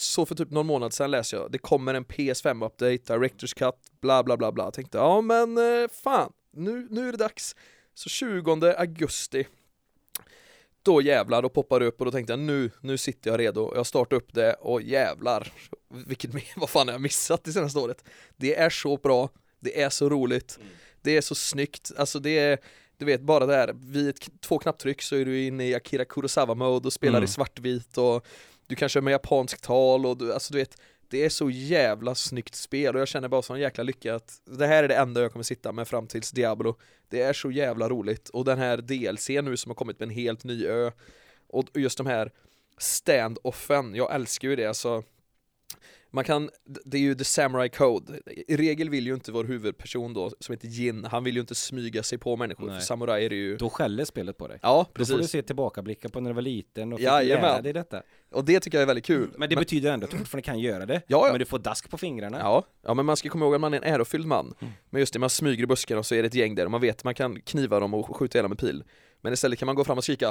så 0.00 0.26
för 0.26 0.34
typ 0.34 0.50
någon 0.50 0.66
månad 0.66 0.92
sedan 0.92 1.10
läser 1.10 1.36
jag, 1.36 1.52
det 1.52 1.58
kommer 1.58 1.94
en 1.94 2.04
PS5-update, 2.04 3.12
Directors 3.18 3.54
Cut, 3.54 3.74
bla 4.00 4.22
bla 4.22 4.36
bla 4.36 4.52
bla. 4.52 4.64
Jag 4.64 4.74
tänkte, 4.74 4.98
ja 4.98 5.20
men 5.20 5.58
eh, 5.58 5.88
fan, 6.02 6.32
nu, 6.52 6.86
nu 6.90 7.08
är 7.08 7.12
det 7.12 7.18
dags. 7.18 7.56
Så 7.94 8.08
20 8.08 8.74
augusti, 8.78 9.46
då 10.82 11.02
jävlar, 11.02 11.42
då 11.42 11.48
poppar 11.48 11.80
det 11.80 11.86
upp 11.86 12.00
och 12.00 12.04
då 12.04 12.12
tänkte 12.12 12.32
jag 12.32 12.40
nu, 12.40 12.70
nu 12.80 12.98
sitter 12.98 13.30
jag 13.30 13.40
redo. 13.40 13.72
Jag 13.74 13.86
startar 13.86 14.16
upp 14.16 14.34
det 14.34 14.54
och 14.54 14.82
jävlar, 14.82 15.52
vilket, 15.88 16.30
vad 16.56 16.70
fan 16.70 16.88
har 16.88 16.94
jag 16.94 17.00
missat 17.00 17.44
det 17.44 17.52
senaste 17.52 17.78
året? 17.78 18.04
Det 18.36 18.56
är 18.56 18.70
så 18.70 18.96
bra, 18.96 19.28
det 19.60 19.80
är 19.82 19.90
så 19.90 20.08
roligt, 20.08 20.58
det 21.02 21.16
är 21.16 21.20
så 21.20 21.34
snyggt, 21.34 21.92
alltså 21.96 22.18
det 22.18 22.38
är 22.38 22.58
du 22.96 23.06
vet 23.06 23.20
bara 23.20 23.46
där, 23.46 23.72
vid 23.76 24.08
ett, 24.08 24.28
två 24.40 24.58
knapptryck 24.58 25.02
så 25.02 25.16
är 25.16 25.24
du 25.24 25.42
inne 25.46 25.68
i 25.68 25.74
Akira 25.74 26.04
Kurosawa-mode 26.04 26.86
och 26.86 26.92
spelar 26.92 27.18
Mm. 27.18 27.24
i 27.24 27.28
svartvit 27.28 27.98
och 27.98 28.26
du 28.66 28.76
kan 28.76 28.88
köra 28.88 29.02
med 29.02 29.12
japansk 29.12 29.60
tal 29.60 30.06
och 30.06 30.16
du, 30.16 30.32
alltså 30.32 30.52
du 30.52 30.58
vet 30.58 30.76
det 31.10 31.24
är 31.24 31.28
så 31.28 31.50
jävla 31.50 32.14
snyggt 32.14 32.54
spel 32.54 32.94
och 32.94 33.00
jag 33.00 33.08
känner 33.08 33.28
bara 33.28 33.42
sån 33.42 33.60
jäkla 33.60 33.84
lycka 33.84 34.14
att 34.14 34.40
det 34.44 34.66
här 34.66 34.82
är 34.84 34.88
det 34.88 34.96
enda 34.96 35.20
jag 35.22 35.32
kommer 35.32 35.42
sitta 35.42 35.72
med 35.72 35.88
fram 35.88 36.06
tills 36.06 36.30
Diablo. 36.30 36.76
Det 37.08 37.22
är 37.22 37.32
så 37.32 37.50
jävla 37.50 37.88
roligt 37.88 38.28
och 38.28 38.44
den 38.44 38.58
här 38.58 38.76
DLC 38.76 39.28
nu 39.28 39.56
som 39.56 39.70
har 39.70 39.74
kommit 39.74 40.00
med 40.00 40.08
en 40.08 40.14
helt 40.14 40.44
ny 40.44 40.66
ö 40.66 40.90
och 41.48 41.66
just 41.74 41.98
de 41.98 42.06
här 42.06 42.32
stand-offen, 42.78 43.94
jag 43.94 44.14
älskar 44.14 44.48
ju 44.48 44.56
det 44.56 44.66
alltså 44.66 45.02
man 46.10 46.24
kan, 46.24 46.50
det 46.84 46.96
är 46.96 47.02
ju 47.02 47.14
the 47.14 47.24
samurai 47.24 47.68
code. 47.68 48.20
I 48.48 48.56
regel 48.56 48.90
vill 48.90 49.06
ju 49.06 49.14
inte 49.14 49.32
vår 49.32 49.44
huvudperson 49.44 50.14
då, 50.14 50.30
som 50.40 50.52
heter 50.52 50.68
Jin, 50.68 51.04
han 51.04 51.24
vill 51.24 51.34
ju 51.34 51.40
inte 51.40 51.54
smyga 51.54 52.02
sig 52.02 52.18
på 52.18 52.36
människor, 52.36 52.66
Nej. 52.66 52.78
för 52.78 52.86
samurai 52.86 53.24
är 53.24 53.28
det 53.28 53.36
ju 53.36 53.56
Då 53.56 53.70
skäller 53.70 54.04
spelet 54.04 54.36
på 54.36 54.48
dig. 54.48 54.58
Ja, 54.62 54.86
Då 54.94 55.04
får 55.04 55.12
du 55.12 55.18
precis. 55.18 55.32
se 55.32 55.42
tillbakablickar 55.42 56.08
på 56.08 56.20
när 56.20 56.30
du 56.30 56.34
var 56.34 56.42
liten 56.42 56.92
och 56.92 56.98
fick 56.98 57.06
lära 57.08 57.62
dig 57.62 57.72
detta. 57.72 58.02
Och 58.32 58.44
det 58.44 58.60
tycker 58.60 58.78
jag 58.78 58.82
är 58.82 58.86
väldigt 58.86 59.04
kul. 59.04 59.30
Men 59.36 59.48
det 59.48 59.56
betyder 59.56 59.92
ändå 59.92 60.04
att 60.04 60.10
du 60.10 60.16
fortfarande 60.18 60.42
kan 60.44 60.58
göra 60.58 60.86
det. 60.86 61.02
Ja, 61.06 61.26
ja. 61.26 61.32
Men 61.32 61.38
du 61.38 61.44
får 61.44 61.58
dask 61.58 61.90
på 61.90 61.98
fingrarna. 61.98 62.38
Ja, 62.38 62.64
ja, 62.82 62.94
men 62.94 63.06
man 63.06 63.16
ska 63.16 63.28
komma 63.28 63.44
ihåg 63.44 63.54
att 63.54 63.60
man 63.60 63.74
är 63.74 63.78
en 63.78 63.94
ärofylld 63.94 64.26
man. 64.26 64.54
Mm. 64.60 64.72
Men 64.90 65.00
just 65.00 65.12
det, 65.12 65.18
man 65.18 65.30
smyger 65.30 65.62
i 65.62 65.66
buskarna 65.66 65.98
och 65.98 66.06
så 66.06 66.14
är 66.14 66.22
det 66.22 66.26
ett 66.28 66.34
gäng 66.34 66.54
där 66.54 66.64
och 66.64 66.70
man 66.70 66.80
vet 66.80 66.96
att 66.96 67.04
man 67.04 67.14
kan 67.14 67.40
kniva 67.40 67.80
dem 67.80 67.94
och 67.94 68.16
skjuta 68.16 68.38
ihjäl 68.38 68.48
med 68.48 68.58
pil. 68.58 68.84
Men 69.20 69.32
istället 69.32 69.58
kan 69.58 69.66
man 69.66 69.74
gå 69.74 69.84
fram 69.84 69.98
och 69.98 70.04
skrika 70.04 70.28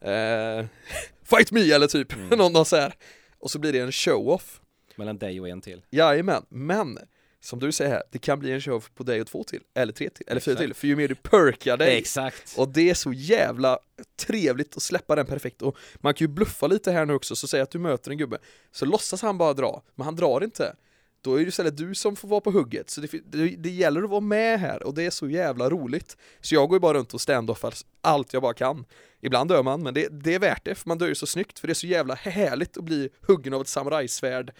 eh, 0.00 0.66
Fight 1.22 1.52
me! 1.52 1.70
eller 1.72 1.86
typ, 1.86 2.12
Mm. 2.16 2.28
någon, 2.38 2.52
någon 2.52 2.64
så 2.64 2.76
här. 2.76 2.94
Och 3.38 3.50
så 3.50 3.58
blir 3.58 3.72
det 3.72 3.78
en 3.80 3.92
show-off. 3.92 4.60
Mellan 4.98 5.18
dig 5.18 5.40
och 5.40 5.48
en 5.48 5.60
till. 5.60 5.82
Jajamän, 5.90 6.46
men 6.48 6.98
som 7.40 7.58
du 7.58 7.72
säger 7.72 7.90
här, 7.90 8.02
det 8.10 8.18
kan 8.18 8.38
bli 8.38 8.52
en 8.52 8.60
show 8.60 8.84
på 8.94 9.02
dig 9.02 9.20
och 9.20 9.26
två 9.26 9.44
till, 9.44 9.62
eller 9.74 9.92
tre 9.92 10.10
till, 10.10 10.24
eller 10.28 10.40
fyra 10.40 10.56
till, 10.56 10.74
för 10.74 10.86
ju 10.86 10.96
mer 10.96 11.08
du 11.08 11.14
perkar 11.14 11.76
dig 11.76 11.98
Exakt. 11.98 12.58
och 12.58 12.68
det 12.68 12.90
är 12.90 12.94
så 12.94 13.12
jävla 13.12 13.78
trevligt 14.16 14.76
att 14.76 14.82
släppa 14.82 15.16
den 15.16 15.26
perfekt 15.26 15.62
och 15.62 15.76
man 15.96 16.14
kan 16.14 16.24
ju 16.24 16.28
bluffa 16.28 16.66
lite 16.66 16.92
här 16.92 17.06
nu 17.06 17.14
också, 17.14 17.36
så 17.36 17.48
säg 17.48 17.60
att 17.60 17.70
du 17.70 17.78
möter 17.78 18.10
en 18.10 18.18
gubbe 18.18 18.38
Så 18.72 18.84
låtsas 18.84 19.22
han 19.22 19.38
bara 19.38 19.52
dra, 19.52 19.82
men 19.94 20.04
han 20.04 20.16
drar 20.16 20.44
inte 20.44 20.76
då 21.20 21.34
är 21.34 21.38
det 21.38 21.48
istället 21.48 21.76
du 21.76 21.94
som 21.94 22.16
får 22.16 22.28
vara 22.28 22.40
på 22.40 22.50
hugget, 22.50 22.90
så 22.90 23.00
det, 23.00 23.10
det, 23.24 23.56
det 23.56 23.70
gäller 23.70 24.02
att 24.02 24.10
vara 24.10 24.20
med 24.20 24.60
här 24.60 24.82
och 24.82 24.94
det 24.94 25.02
är 25.02 25.10
så 25.10 25.28
jävla 25.28 25.70
roligt 25.70 26.16
Så 26.40 26.54
jag 26.54 26.68
går 26.68 26.76
ju 26.76 26.80
bara 26.80 26.98
runt 26.98 27.14
och 27.14 27.20
standoffar 27.20 27.74
allt 28.00 28.32
jag 28.32 28.42
bara 28.42 28.54
kan 28.54 28.84
Ibland 29.20 29.50
dör 29.50 29.62
man, 29.62 29.82
men 29.82 29.94
det, 29.94 30.08
det 30.08 30.34
är 30.34 30.38
värt 30.38 30.64
det, 30.64 30.74
för 30.74 30.88
man 30.88 30.98
dör 30.98 31.08
ju 31.08 31.14
så 31.14 31.26
snyggt, 31.26 31.58
för 31.58 31.66
det 31.66 31.72
är 31.72 31.74
så 31.74 31.86
jävla 31.86 32.14
härligt 32.14 32.76
att 32.76 32.84
bli 32.84 33.08
huggen 33.20 33.54
av 33.54 33.60
ett 33.60 33.68
samurajsvärd 33.68 34.52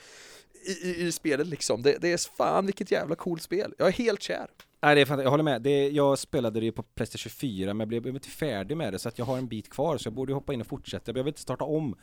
i, 0.67 0.89
i, 0.89 1.07
i 1.07 1.13
spelet 1.13 1.47
liksom, 1.47 1.83
det, 1.83 1.99
det 2.01 2.13
är 2.13 2.37
fan 2.37 2.67
vilket 2.67 2.91
jävla 2.91 3.15
coolt 3.15 3.43
spel, 3.43 3.75
jag 3.79 3.89
är 3.89 3.93
helt 3.93 4.23
kär 4.23 4.47
Nej, 4.81 4.95
det 4.95 5.01
är 5.01 5.05
fantastiskt. 5.05 5.25
Jag 5.25 5.31
håller 5.31 5.45
med. 5.45 5.63
Det, 5.63 5.89
jag 5.89 6.19
spelade 6.19 6.61
det 6.61 6.65
ju 6.65 6.73
på 6.73 6.83
Playstation 6.83 7.31
4 7.31 7.75
men 7.75 7.81
jag 7.81 7.89
blev, 7.89 7.97
jag 7.97 8.03
blev 8.03 8.15
inte 8.15 8.29
färdig 8.29 8.77
med 8.77 8.93
det 8.93 8.99
så 8.99 9.09
att 9.09 9.19
jag 9.19 9.27
har 9.27 9.39
en 9.39 9.49
bit 9.49 9.71
kvar 9.71 9.99
så 9.99 10.07
jag 10.07 10.15
borde 10.15 10.31
ju 10.31 10.35
hoppa 10.35 10.53
in 10.53 10.61
och 10.61 10.67
fortsätta. 10.67 11.03
Jag 11.07 11.15
behöver 11.15 11.31
inte 11.31 11.41
starta 11.41 11.65
om. 11.65 11.97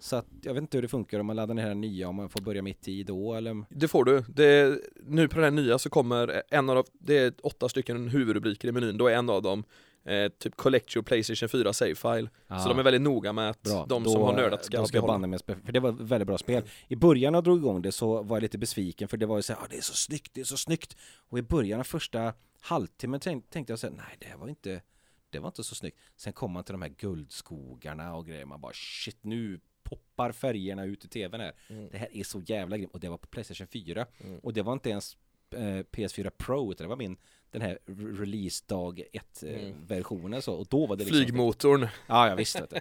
Så 0.00 0.16
att 0.16 0.26
jag 0.42 0.54
vet 0.54 0.60
inte 0.60 0.76
hur 0.76 0.82
det 0.82 0.88
funkar 0.88 1.20
om 1.20 1.26
man 1.26 1.36
laddar 1.36 1.54
ner 1.54 1.68
den 1.68 1.80
nya, 1.80 2.08
om 2.08 2.16
man 2.16 2.28
får 2.28 2.40
börja 2.40 2.62
mitt 2.62 2.88
i 2.88 3.02
då 3.02 3.34
eller? 3.34 3.64
Det 3.70 3.88
får 3.88 4.04
du. 4.04 4.24
Det, 4.28 4.78
nu 5.06 5.28
på 5.28 5.34
den 5.34 5.44
här 5.44 5.62
nya 5.62 5.78
så 5.78 5.90
kommer 5.90 6.42
en 6.50 6.70
av 6.70 6.74
de, 6.76 6.84
det 6.92 7.18
är 7.18 7.32
åtta 7.42 7.68
stycken 7.68 8.08
huvudrubriker 8.08 8.68
i 8.68 8.72
menyn, 8.72 8.98
då 8.98 9.06
är 9.08 9.14
en 9.14 9.30
av 9.30 9.42
dem 9.42 9.64
eh, 10.04 10.28
typ 10.28 10.56
Collect 10.56 10.96
your 10.96 11.04
Playstation 11.04 11.48
4 11.48 11.72
save 11.72 11.94
file. 11.94 12.28
Så 12.62 12.68
de 12.68 12.78
är 12.78 12.82
väldigt 12.82 13.02
noga 13.02 13.32
med 13.32 13.50
att 13.50 13.62
Bra. 13.62 13.86
de 13.88 14.02
Då- 14.04 14.10
som 14.10 14.22
har 14.22 14.32
nördat 14.36 14.64
ska, 14.64 14.78
då 14.78 14.86
ska 14.86 15.00
behålla. 15.00 15.38
spela, 15.38 15.58
för 15.64 15.72
det 15.72 15.80
var 15.80 15.90
ett 15.90 16.00
väldigt 16.00 16.26
bra 16.26 16.38
spel. 16.38 16.62
I 16.88 16.96
början 16.96 17.32
när 17.32 17.36
jag 17.36 17.44
drog 17.44 17.58
igång 17.58 17.82
det 17.82 17.92
så 17.92 18.22
var 18.22 18.36
jag 18.36 18.42
lite 18.42 18.58
besviken 18.58 19.08
för 19.08 19.16
det 19.16 19.26
var 19.26 19.36
ju 19.36 19.42
så 19.42 19.52
här, 19.52 19.60
ah, 19.60 19.66
det 19.70 19.76
är 19.76 19.80
så 19.82 19.94
snyggt, 19.94 20.30
det 20.34 20.40
är 20.40 20.44
så 20.44 20.56
snyggt. 20.56 20.96
Och 21.28 21.38
i 21.38 21.42
början 21.42 21.80
av 21.80 21.84
första 21.84 22.32
halvtimmen 22.60 23.20
tänk, 23.20 23.50
tänkte 23.50 23.72
jag 23.72 23.78
så 23.78 23.86
här, 23.86 23.94
nej 23.94 24.16
det 24.18 24.26
här 24.26 24.36
var 24.36 24.48
inte, 24.48 24.82
det 25.30 25.38
var 25.38 25.48
inte 25.48 25.64
så 25.64 25.74
snyggt. 25.74 25.98
Sen 26.16 26.32
kom 26.32 26.52
man 26.52 26.64
till 26.64 26.72
de 26.72 26.82
här 26.82 26.88
guldskogarna 26.88 28.14
och 28.14 28.26
grejer, 28.26 28.46
man 28.46 28.60
bara 28.60 28.72
shit 28.74 29.18
nu 29.24 29.60
poppar 29.90 30.32
färgerna 30.32 30.84
ut 30.84 31.04
i 31.04 31.08
tvn 31.08 31.40
här. 31.40 31.52
Mm. 31.68 31.88
Det 31.92 31.98
här 31.98 32.08
är 32.12 32.24
så 32.24 32.40
jävla 32.46 32.76
grymt 32.78 32.92
och 32.94 33.00
det 33.00 33.08
var 33.08 33.18
på 33.18 33.26
Playstation 33.26 33.66
4. 33.66 34.06
Mm. 34.24 34.38
Och 34.38 34.52
det 34.52 34.62
var 34.62 34.72
inte 34.72 34.90
ens 34.90 35.16
eh, 35.54 35.58
PS4 35.60 36.30
Pro 36.30 36.72
utan 36.72 36.84
det 36.84 36.88
var 36.88 36.96
min 36.96 37.16
den 37.50 37.62
här 37.62 37.78
re- 37.86 38.16
release 38.20 38.64
dag 38.68 39.02
1 39.12 39.42
eh, 39.42 39.54
Mm. 39.54 39.86
versionen 39.86 40.42
så 40.42 40.54
och 40.54 40.66
då 40.70 40.86
var 40.86 40.96
det 40.96 41.04
liksom 41.04 41.18
Flygmotorn. 41.24 41.88
Ja, 42.06 42.28
jag 42.28 42.36
visste 42.36 42.66
det. 42.70 42.80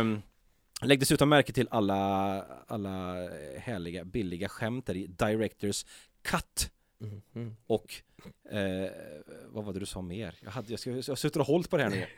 Um, 0.00 0.22
lägg 0.82 1.00
dessutom 1.00 1.28
märke 1.28 1.52
till 1.52 1.68
alla, 1.70 2.42
alla 2.66 3.14
härliga, 3.58 4.04
billiga 4.04 4.48
skämt 4.48 4.86
där 4.86 4.96
i 4.96 5.06
Directors 5.06 5.84
Cut 6.22 6.70
Mm. 7.00 7.22
Mm. 7.34 7.56
och 7.66 7.94
eh, 8.50 8.90
vad 9.46 9.64
var 9.64 9.72
det 9.72 9.78
du 9.80 9.86
sa 9.86 10.02
mer? 10.02 10.34
Jag, 10.42 10.50
hade, 10.50 10.70
jag, 10.70 10.80
ska, 10.80 10.90
jag 10.90 10.96
har 10.96 11.14
suttit 11.16 11.36
och 11.36 11.46
hållit 11.46 11.70
på 11.70 11.76
det 11.76 11.82
här 11.82 11.90
nu. 11.90 12.06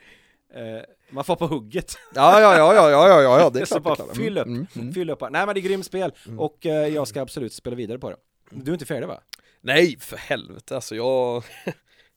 Eh, 0.53 0.81
man 1.09 1.23
får 1.23 1.35
på 1.35 1.47
hugget. 1.47 1.97
Ja, 2.15 2.41
ja, 2.41 2.57
ja, 2.57 2.73
ja, 2.75 2.89
ja, 2.89 3.21
ja, 3.21 3.39
ja, 3.39 3.49
det 3.49 3.61
är 3.61 3.65
Så 3.65 3.73
klart. 3.75 3.83
bara 3.83 3.95
klart. 3.95 4.17
fyll 4.17 4.37
upp. 4.37 4.45
Mm. 4.47 4.67
Mm. 4.75 4.93
Fyll 4.93 5.09
upp. 5.09 5.21
Nej 5.21 5.45
men 5.45 5.47
det 5.55 5.59
är 5.59 5.61
grymt 5.61 5.85
spel 5.85 6.11
Mm. 6.27 6.39
och 6.39 6.65
eh, 6.65 6.87
jag 6.87 7.07
ska 7.07 7.21
absolut 7.21 7.53
spela 7.53 7.75
vidare 7.75 7.99
på 7.99 8.09
det. 8.09 8.17
Du 8.51 8.71
är 8.71 8.73
inte 8.73 8.85
färdig 8.85 9.07
va? 9.07 9.21
Nej, 9.61 9.97
för 9.99 10.17
helvete 10.17 10.75
alltså, 10.75 10.95
jag... 10.95 11.43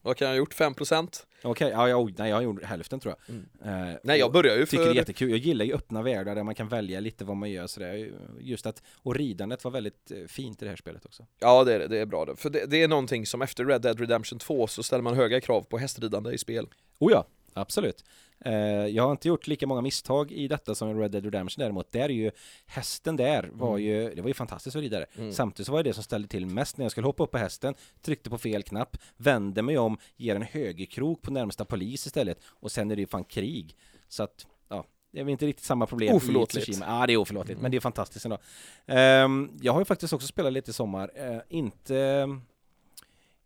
Vad 0.02 0.16
kan 0.16 0.26
jag 0.28 0.32
ha 0.32 0.38
gjort? 0.38 0.54
5%? 0.54 1.08
Okej, 1.42 1.70
ja, 1.70 1.88
jag, 1.88 2.14
nej 2.18 2.28
jag 2.28 2.36
har 2.36 2.42
gjort 2.42 2.64
hälften 2.64 3.00
tror 3.00 3.14
jag. 3.26 3.34
Mm. 3.36 3.90
Eh, 3.90 3.96
Nej, 4.04 4.18
jag 4.18 4.32
börjar 4.32 4.56
ju 4.56 4.66
tycker 4.66 4.78
det 4.84 4.84
är 4.84 4.92
för... 4.92 4.96
jättekul. 4.96 5.30
Jag 5.30 5.38
gillar 5.38 5.64
ju 5.64 5.74
öppna 5.74 6.02
världar 6.02 6.34
där 6.34 6.42
man 6.42 6.54
kan 6.54 6.68
välja 6.68 7.00
lite 7.00 7.24
vad 7.24 7.36
man 7.36 7.50
gör 7.50 7.66
sådär. 7.66 8.10
Just 8.40 8.66
att, 8.66 8.82
och 9.02 9.14
ridandet 9.14 9.64
var 9.64 9.70
väldigt 9.70 10.10
eh, 10.10 10.26
fint 10.28 10.62
i 10.62 10.64
det 10.64 10.68
här 10.68 10.76
spelet 10.76 11.06
också. 11.06 11.26
Ja, 11.40 11.64
det 11.64 11.74
är, 11.74 11.88
det 11.88 11.98
är 11.98 12.06
bra 12.06 12.24
det. 12.24 12.36
För 12.36 12.50
det, 12.50 12.66
det 12.66 12.82
är 12.82 12.88
någonting 12.88 13.26
som 13.26 13.42
efter 13.42 13.64
Red 13.64 13.82
Dead 13.82 14.00
Redemption 14.00 14.38
2 14.38 14.66
så 14.66 14.82
ställer 14.82 15.02
man 15.02 15.14
höga 15.16 15.40
krav 15.40 15.62
på 15.62 15.78
hästridande 15.78 16.30
i 16.32 16.38
spel. 16.38 16.68
Oh 16.98 17.12
ja, 17.12 17.26
absolut. 17.52 18.04
Eh, 18.44 18.52
jag 18.86 19.02
har 19.02 19.10
inte 19.12 19.28
gjort 19.28 19.46
lika 19.46 19.66
många 19.66 19.80
misstag 19.80 20.32
i 20.32 20.48
detta 20.48 20.74
som 20.74 20.90
i 20.90 20.94
Red 21.02 21.10
Dead 21.10 21.24
Redemption 21.24 21.62
däremot. 21.62 21.92
Där 21.92 22.00
är 22.04 22.08
ju 22.08 22.30
hästen 22.66 23.16
där 23.16 23.48
var 23.52 23.68
Mm. 23.78 23.82
ju, 23.82 24.14
det 24.14 24.20
var 24.22 24.28
ju 24.28 24.34
fantastiskt 24.34 24.76
att 24.76 24.82
rida 24.82 24.98
där. 24.98 25.06
Mm. 25.18 25.32
Samtidigt 25.32 25.66
så 25.66 25.72
var 25.72 25.82
det 25.82 25.90
det 25.90 25.94
som 25.94 26.02
ställde 26.04 26.28
till 26.28 26.46
mest 26.46 26.76
när 26.76 26.84
jag 26.84 26.92
skulle 26.92 27.06
hoppa 27.06 27.22
upp 27.22 27.30
på 27.30 27.38
hästen, 27.38 27.74
tryckte 28.02 28.30
på 28.30 28.38
fel 28.38 28.62
knapp, 28.62 28.96
vände 29.16 29.62
mig 29.62 29.78
om, 29.78 29.98
ger 30.16 30.36
en 30.36 30.42
högerkrok 30.42 31.22
på 31.22 31.30
närmsta 31.30 31.64
polis 31.64 32.06
istället 32.06 32.38
och 32.46 32.72
sen 32.72 32.90
är 32.90 32.96
det 32.96 33.00
ju 33.02 33.06
fan 33.06 33.24
krig. 33.24 33.76
Så 34.08 34.22
att, 34.22 34.46
ja, 34.68 34.84
det 35.12 35.20
är 35.20 35.24
väl 35.24 35.32
inte 35.32 35.46
riktigt 35.46 35.64
samma 35.66 35.86
problem 35.86 36.14
Oförlåtligt. 36.16 36.68
i 36.68 36.72
Tsushima. 36.72 36.86
Ja, 37.00 37.06
det 37.06 37.12
är 37.12 37.16
oförlåtligt, 37.16 37.50
Mm. 37.50 37.62
men 37.62 37.70
det 37.70 37.76
är 37.76 37.80
fantastiskt 37.80 38.24
ändå. 38.24 38.38
Ehm, 38.86 39.50
jag 39.62 39.72
har 39.72 39.80
ju 39.80 39.84
faktiskt 39.84 40.12
också 40.12 40.26
spelat 40.26 40.52
lite 40.52 40.70
i 40.70 40.74
sommar, 40.74 41.10
Eh, 41.14 41.40
inte 41.48 42.28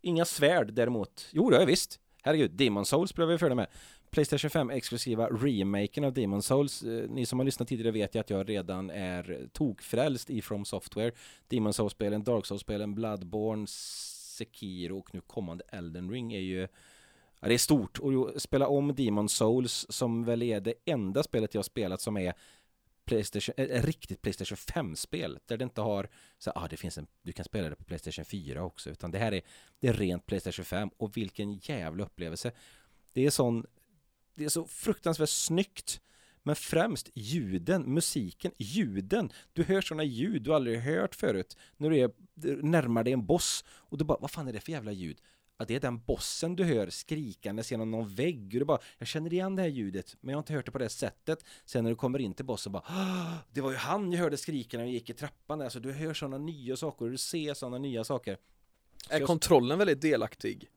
Inga 0.01 0.25
svärd 0.25 0.73
däremot. 0.73 1.27
Jo, 1.31 1.49
det 1.49 1.55
har 1.55 1.61
jag 1.61 1.67
visst. 1.67 1.99
Herregud, 2.23 2.51
Demon 2.51 2.85
Souls 2.85 3.15
blev 3.15 3.27
vi 3.27 3.37
färdiga 3.37 3.55
med. 3.55 3.67
Playstation 4.15 4.49
5 4.49 4.69
exklusiva 4.69 5.27
remaken 5.27 6.03
av 6.03 6.13
Demon 6.13 6.41
Souls. 6.41 6.83
Eh, 6.83 7.09
ni 7.09 7.25
som 7.25 7.39
har 7.39 7.45
lyssnat 7.45 7.67
tidigare 7.67 7.91
vet 7.91 8.15
ju 8.15 8.19
att 8.19 8.29
jag 8.29 8.49
redan 8.49 8.89
är 8.89 9.47
tokfrälst 9.53 10.29
i 10.29 10.41
From 10.41 10.65
Software. 10.65 11.11
Demon 11.47 11.73
Souls-spelen, 11.73 12.23
Dark 12.23 12.45
Souls-spelen, 12.45 12.95
Bloodborne, 12.95 13.67
Sekiro 13.67 14.99
och 14.99 15.13
nu 15.13 15.21
kommande 15.21 15.63
Elden 15.67 16.11
Ring 16.11 16.33
är 16.33 16.39
ju 16.39 16.67
Ja, 17.39 17.47
det 17.47 17.53
är 17.53 17.57
stort 17.57 17.99
och 17.99 18.41
spela 18.41 18.67
om 18.67 18.95
Demon 18.95 19.29
Souls 19.29 19.85
som 19.89 20.23
väl 20.23 20.43
är 20.43 20.59
det 20.59 20.73
enda 20.85 21.23
spelet 21.23 21.53
jag 21.53 21.59
har 21.59 21.63
spelat 21.63 22.01
som 22.01 22.17
är 22.17 22.33
Playstation, 23.05 23.55
ett 23.57 23.85
riktigt 23.85 24.21
Playstation 24.21 24.57
5-spel 24.57 25.39
där 25.45 25.57
det 25.57 25.63
inte 25.63 25.81
har 25.81 26.09
så 26.37 26.51
ah, 26.55 26.67
det 26.69 26.77
finns 26.77 26.97
en, 26.97 27.07
du 27.21 27.31
kan 27.31 27.45
spela 27.45 27.69
det 27.69 27.75
på 27.75 27.83
Playstation 27.83 28.25
4 28.25 28.63
också 28.63 28.89
utan 28.89 29.11
det 29.11 29.17
här 29.17 29.31
är, 29.31 29.41
det 29.79 29.87
är 29.87 29.93
rent 29.93 30.25
Playstation 30.25 30.65
5 30.65 30.89
och 30.97 31.17
vilken 31.17 31.53
jävla 31.53 32.03
upplevelse. 32.03 32.51
Det 33.13 33.25
är 33.25 33.29
sån, 33.29 33.65
det 34.35 34.45
är 34.45 34.49
så 34.49 34.65
fruktansvärt 34.65 35.29
snyggt 35.29 36.01
men 36.43 36.55
främst 36.55 37.09
ljuden, 37.13 37.93
musiken, 37.93 38.51
ljuden. 38.57 39.31
Du 39.53 39.63
hör 39.63 39.81
sådana 39.81 40.03
ljud 40.03 40.41
du 40.43 40.53
aldrig 40.53 40.79
hört 40.79 41.15
förut 41.15 41.57
när 41.77 41.89
du 41.89 41.97
är 41.99 42.11
närmar 42.63 43.03
dig 43.03 43.13
en 43.13 43.25
boss 43.25 43.63
och 43.69 43.97
du 43.97 44.05
bara, 44.05 44.17
vad 44.21 44.31
fan 44.31 44.47
är 44.47 44.53
det 44.53 44.59
för 44.59 44.71
jävla 44.71 44.91
ljud? 44.91 45.21
Ja, 45.57 45.65
det 45.65 45.75
är 45.75 45.79
den 45.79 45.99
bossen 45.99 46.55
du 46.55 46.63
hör 46.63 46.89
skrikandes 46.89 47.71
genom 47.71 47.91
någon 47.91 48.15
vägg 48.15 48.45
och 48.53 48.59
du 48.59 48.65
bara, 48.65 48.79
jag 48.97 49.07
känner 49.07 49.33
igen 49.33 49.55
det 49.55 49.61
här 49.61 49.69
ljudet 49.69 50.15
men 50.21 50.29
jag 50.29 50.37
har 50.37 50.41
inte 50.41 50.53
hört 50.53 50.65
det 50.65 50.71
på 50.71 50.77
det 50.77 50.89
sättet. 50.89 51.45
Sen 51.65 51.83
när 51.83 51.91
du 51.91 51.95
kommer 51.95 52.19
in 52.19 52.33
till 52.33 52.45
bossen 52.45 52.71
bara, 52.71 52.83
"Ah, 52.87 53.37
det 53.53 53.61
var 53.61 53.71
ju 53.71 53.77
han 53.77 54.11
jag 54.11 54.19
hörde 54.19 54.37
skrika 54.37 54.77
när 54.77 54.83
jag 54.83 54.93
gick 54.93 55.09
i 55.09 55.13
trappan 55.13 55.59
där. 55.59 55.69
Så 55.69 55.79
du 55.79 55.91
hör 55.91 56.13
sådana 56.13 56.37
nya 56.37 56.77
saker 56.77 57.05
och 57.05 57.11
du 57.11 57.17
ser 57.17 57.53
sådana 57.53 57.77
nya 57.77 58.03
saker. 58.03 58.37
Är 59.09 59.19
kontrollen 59.19 59.77
väldigt 59.77 60.01
delaktig? 60.01 60.69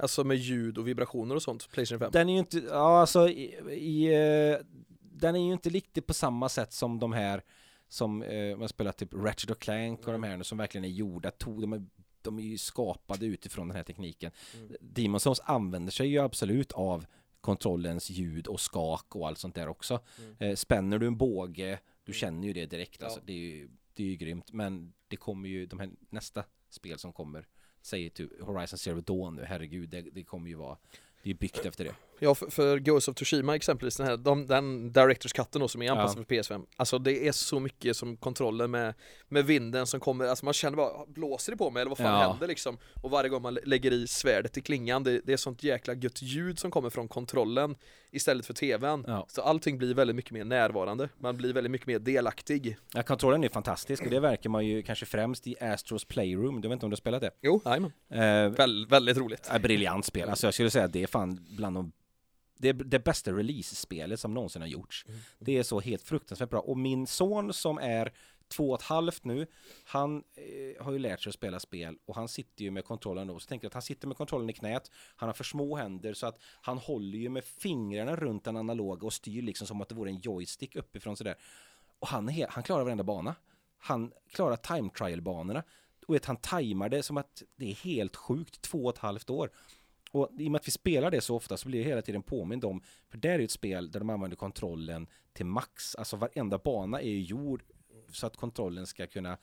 Alltså 0.00 0.24
med 0.24 0.36
ljud 0.36 0.78
och 0.78 0.88
vibrationer 0.88 1.34
och 1.34 1.42
sånt, 1.42 1.70
Playstation 1.70 1.98
5? 2.00 2.10
Den 2.12 2.28
är 2.28 2.32
ju 2.32 2.38
inte, 2.38 2.58
ja 2.58 3.00
alltså 3.00 3.28
i, 3.28 3.42
i, 3.70 4.06
eh, 4.14 4.58
den 5.00 5.36
är 5.36 5.46
ju 5.46 5.52
inte 5.52 5.68
riktigt 5.70 6.06
på 6.06 6.14
samma 6.14 6.48
sätt 6.48 6.72
som 6.72 6.98
de 6.98 7.12
här 7.12 7.42
som 7.88 8.22
eh, 8.22 8.56
man 8.56 8.68
spelar 8.68 8.92
typ 8.92 9.14
Ratchet 9.14 9.50
och 9.50 9.58
Clank 9.58 10.06
och 10.06 10.12
de 10.12 10.22
här 10.22 10.36
nu 10.36 10.44
som 10.44 10.58
verkligen 10.58 10.84
är 10.84 10.88
gjorda, 10.88 11.30
to, 11.30 11.60
de 11.60 11.72
är, 11.72 11.84
de 12.22 12.38
är 12.38 12.42
ju 12.42 12.58
skapade 12.58 13.26
utifrån 13.26 13.68
den 13.68 13.76
här 13.76 13.84
tekniken. 13.84 14.30
Mm. 14.56 14.76
Demon 14.80 15.20
Souls 15.20 15.40
använder 15.44 15.92
sig 15.92 16.08
ju 16.08 16.18
absolut 16.18 16.72
av 16.72 17.06
kontrollens 17.40 18.10
ljud 18.10 18.46
och 18.46 18.60
skak 18.60 19.16
och 19.16 19.28
allt 19.28 19.38
sånt 19.38 19.54
där 19.54 19.68
också. 19.68 20.00
Mm. 20.18 20.34
Eh, 20.38 20.54
spänner 20.56 20.98
du 20.98 21.06
en 21.06 21.16
båge, 21.16 21.78
du 22.04 22.10
Mm. 22.12 22.18
känner 22.18 22.46
ju 22.48 22.52
det 22.52 22.66
direkt 22.66 22.96
Ja. 23.00 23.06
alltså. 23.06 23.20
Det 23.24 23.32
är 23.32 23.36
ju, 23.36 23.68
det 23.94 24.02
är 24.02 24.06
ju 24.06 24.16
grymt. 24.16 24.52
Men 24.52 24.92
det 25.08 25.16
kommer 25.16 25.48
ju, 25.48 25.66
de 25.66 25.78
här 25.80 25.90
nästa 26.10 26.44
spel 26.70 26.98
som 26.98 27.12
kommer, 27.12 27.46
säger 27.88 28.10
typ 28.10 28.40
Horizon 28.40 28.78
Zero 28.78 29.00
Dawn 29.00 29.36
nu, 29.36 29.44
herregud, 29.44 29.88
det, 29.88 30.00
det 30.00 30.24
kommer 30.24 30.48
ju 30.48 30.54
vara, 30.54 30.76
det 31.22 31.28
är 31.28 31.32
ju 31.32 31.34
byggt 31.34 31.64
efter 31.64 31.84
det. 31.84 31.94
Ja, 32.20 32.34
för, 32.34 32.50
för 32.50 32.78
Ghost 32.78 33.08
of 33.08 33.14
Tsushima 33.16 33.56
exempelvis, 33.56 33.96
den, 33.96 34.06
här, 34.06 34.16
de, 34.16 34.46
den 34.46 34.92
Directors 34.92 35.32
Cutten 35.32 35.60
då 35.60 35.68
som 35.68 35.82
är 35.82 35.90
anpassad 35.90 36.18
Ja. 36.18 36.24
för 36.24 36.34
PS5 36.54 36.66
Alltså 36.76 36.98
det 36.98 37.28
är 37.28 37.32
så 37.32 37.60
mycket 37.60 37.96
som 37.96 38.16
kontrollen 38.16 38.70
med, 38.70 38.94
med 39.28 39.44
vinden 39.46 39.86
som 39.86 40.00
kommer, 40.00 40.24
alltså 40.24 40.44
man 40.44 40.54
känner 40.54 40.76
bara, 40.76 41.06
blåser 41.06 41.52
det 41.52 41.58
på 41.58 41.70
mig 41.70 41.80
eller 41.80 41.88
vad 41.88 41.98
fan 41.98 42.20
Ja. 42.22 42.30
händer 42.30 42.46
liksom? 42.48 42.78
Och 43.02 43.10
varje 43.10 43.28
gång 43.30 43.42
man 43.42 43.54
lä- 43.54 43.60
lägger 43.64 43.92
i 43.92 44.06
svärdet 44.06 44.56
i 44.56 44.60
klingan, 44.60 45.02
det, 45.04 45.20
det 45.24 45.32
är 45.32 45.36
sånt 45.36 45.62
jäkla 45.62 45.94
gött 45.94 46.22
ljud 46.22 46.58
som 46.58 46.70
kommer 46.70 46.90
från 46.90 47.08
kontrollen 47.08 47.74
istället 48.10 48.46
för 48.46 48.54
TVn 48.54 49.04
Ja. 49.06 49.26
Så 49.28 49.42
allting 49.42 49.78
blir 49.78 49.94
väldigt 49.94 50.16
mycket 50.16 50.30
mer 50.32 50.44
närvarande, 50.44 51.08
man 51.18 51.36
blir 51.36 51.52
väldigt 51.52 51.70
mycket 51.70 51.86
mer 51.86 51.98
delaktig 51.98 52.76
Ja, 52.94 53.02
kontrollen 53.02 53.44
är 53.44 53.48
fantastisk 53.48 54.02
och 54.02 54.10
det 54.10 54.20
verkar 54.20 54.50
man 54.50 54.66
ju 54.66 54.82
kanske 54.82 55.06
främst 55.06 55.46
i 55.46 55.56
Astros 55.60 56.04
Playroom, 56.04 56.60
du 56.60 56.68
vet 56.68 56.72
inte 56.72 56.86
om 56.86 56.90
du 56.90 56.94
har 56.94 56.96
spelat 56.98 57.20
det? 57.20 57.30
Jo, 57.42 57.60
jajamän, 57.64 57.92
Eh, 58.10 58.48
Väl, 58.56 58.86
väldigt 58.86 59.16
roligt 59.16 59.48
Ja, 59.52 59.58
briljant 59.58 60.04
spel. 60.04 60.28
Alltså 60.28 60.46
jag 60.46 60.54
skulle 60.54 60.70
säga 60.70 60.84
att 60.84 60.92
det 60.92 61.02
är 61.02 61.06
fan 61.06 61.46
bland 61.56 61.76
de 61.76 61.92
det, 62.58 62.72
det 62.72 62.98
bästa 62.98 63.32
release-spelet 63.32 64.20
som 64.20 64.34
någonsin 64.34 64.62
har 64.62 64.68
gjorts. 64.68 65.04
Mm. 65.08 65.20
Det 65.38 65.58
är 65.58 65.62
så 65.62 65.80
helt 65.80 66.02
fruktansvärt 66.02 66.50
bra. 66.50 66.60
Och 66.60 66.78
min 66.78 67.06
son 67.06 67.52
som 67.52 67.78
är 67.78 68.12
två 68.48 68.70
och 68.70 68.80
ett 68.80 68.86
halvt 68.86 69.24
nu, 69.24 69.46
han 69.84 70.24
eh, 70.34 70.84
har 70.84 70.92
ju 70.92 70.98
lärt 70.98 71.20
sig 71.22 71.30
att 71.30 71.34
spela 71.34 71.60
spel 71.60 71.96
och 72.06 72.14
han 72.14 72.28
sitter 72.28 72.64
ju 72.64 72.70
med 72.70 72.84
kontrollen 72.84 73.26
då. 73.26 73.38
Så 73.38 73.48
tänker 73.48 73.64
jag 73.64 73.68
att 73.68 73.74
han 73.74 73.82
sitter 73.82 74.08
med 74.08 74.16
kontrollen 74.16 74.50
i 74.50 74.52
knät, 74.52 74.90
han 75.16 75.28
har 75.28 75.34
för 75.34 75.44
små 75.44 75.76
händer 75.76 76.14
så 76.14 76.26
att 76.26 76.38
han 76.60 76.78
håller 76.78 77.18
ju 77.18 77.28
med 77.28 77.44
fingrarna 77.44 78.16
runt 78.16 78.44
den 78.44 78.56
analoga 78.56 79.06
och 79.06 79.12
styr 79.12 79.42
liksom 79.42 79.66
som 79.66 79.80
att 79.80 79.88
det 79.88 79.94
vore 79.94 80.10
en 80.10 80.20
joystick 80.20 80.76
uppifrån 80.76 81.16
sådär. 81.16 81.36
Och 81.98 82.08
han, 82.08 82.28
är, 82.28 82.46
han 82.50 82.62
klarar 82.62 82.84
varenda 82.84 83.04
bana. 83.04 83.34
Han 83.78 84.12
klarar 84.32 84.56
time 84.56 84.90
trial-banorna. 84.90 85.62
Och 86.06 86.14
vet, 86.14 86.24
han 86.24 86.36
tajmar 86.36 86.88
det 86.88 87.02
som 87.02 87.16
att 87.16 87.42
det 87.56 87.70
är 87.70 87.74
helt 87.74 88.16
sjukt, 88.16 88.62
två 88.62 88.84
och 88.84 88.94
ett 88.94 88.98
halvt 88.98 89.30
år. 89.30 89.50
Och 90.10 90.30
i 90.38 90.46
och 90.46 90.52
med 90.52 90.58
att 90.58 90.66
vi 90.66 90.72
spelar 90.72 91.10
det 91.10 91.20
så 91.20 91.36
ofta 91.36 91.56
så 91.56 91.68
blir 91.68 91.80
jag 91.80 91.88
hela 91.88 92.02
tiden 92.02 92.22
påmind 92.22 92.64
om, 92.64 92.82
för 93.08 93.18
det 93.18 93.28
är 93.28 93.38
ju 93.38 93.44
ett 93.44 93.50
spel 93.50 93.90
där 93.90 94.00
de 94.00 94.10
använder 94.10 94.36
kontrollen 94.36 95.06
till 95.32 95.46
max, 95.46 95.94
alltså 95.94 96.16
varenda 96.16 96.58
bana 96.58 97.00
är 97.00 97.08
ju 97.08 97.22
gjord 97.22 97.62
så 98.12 98.26
att 98.26 98.36
kontrollen 98.36 98.86
ska 98.86 99.06
kunna 99.06 99.38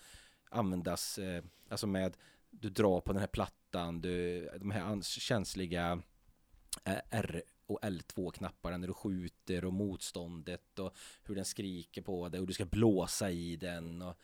användas, 0.49 1.17
eh, 1.17 1.43
alltså 1.69 1.87
med, 1.87 2.17
du 2.49 2.69
drar 2.69 3.01
på 3.01 3.13
den 3.13 3.19
här 3.19 3.27
plattan, 3.27 4.01
du, 4.01 4.41
de 4.59 4.71
här 4.71 5.01
känsliga 5.01 6.01
eh, 6.83 6.99
R 7.09 7.43
och 7.67 7.79
L2-knapparna 7.81 8.77
när 8.77 8.87
du 8.87 8.93
skjuter 8.93 9.65
och 9.65 9.73
motståndet 9.73 10.79
och 10.79 10.95
hur 11.23 11.35
den 11.35 11.45
skriker 11.45 12.01
på 12.01 12.29
dig 12.29 12.39
och 12.41 12.47
du 12.47 12.53
ska 12.53 12.65
blåsa 12.65 13.31
i 13.31 13.55
den 13.55 14.01
och 14.01 14.15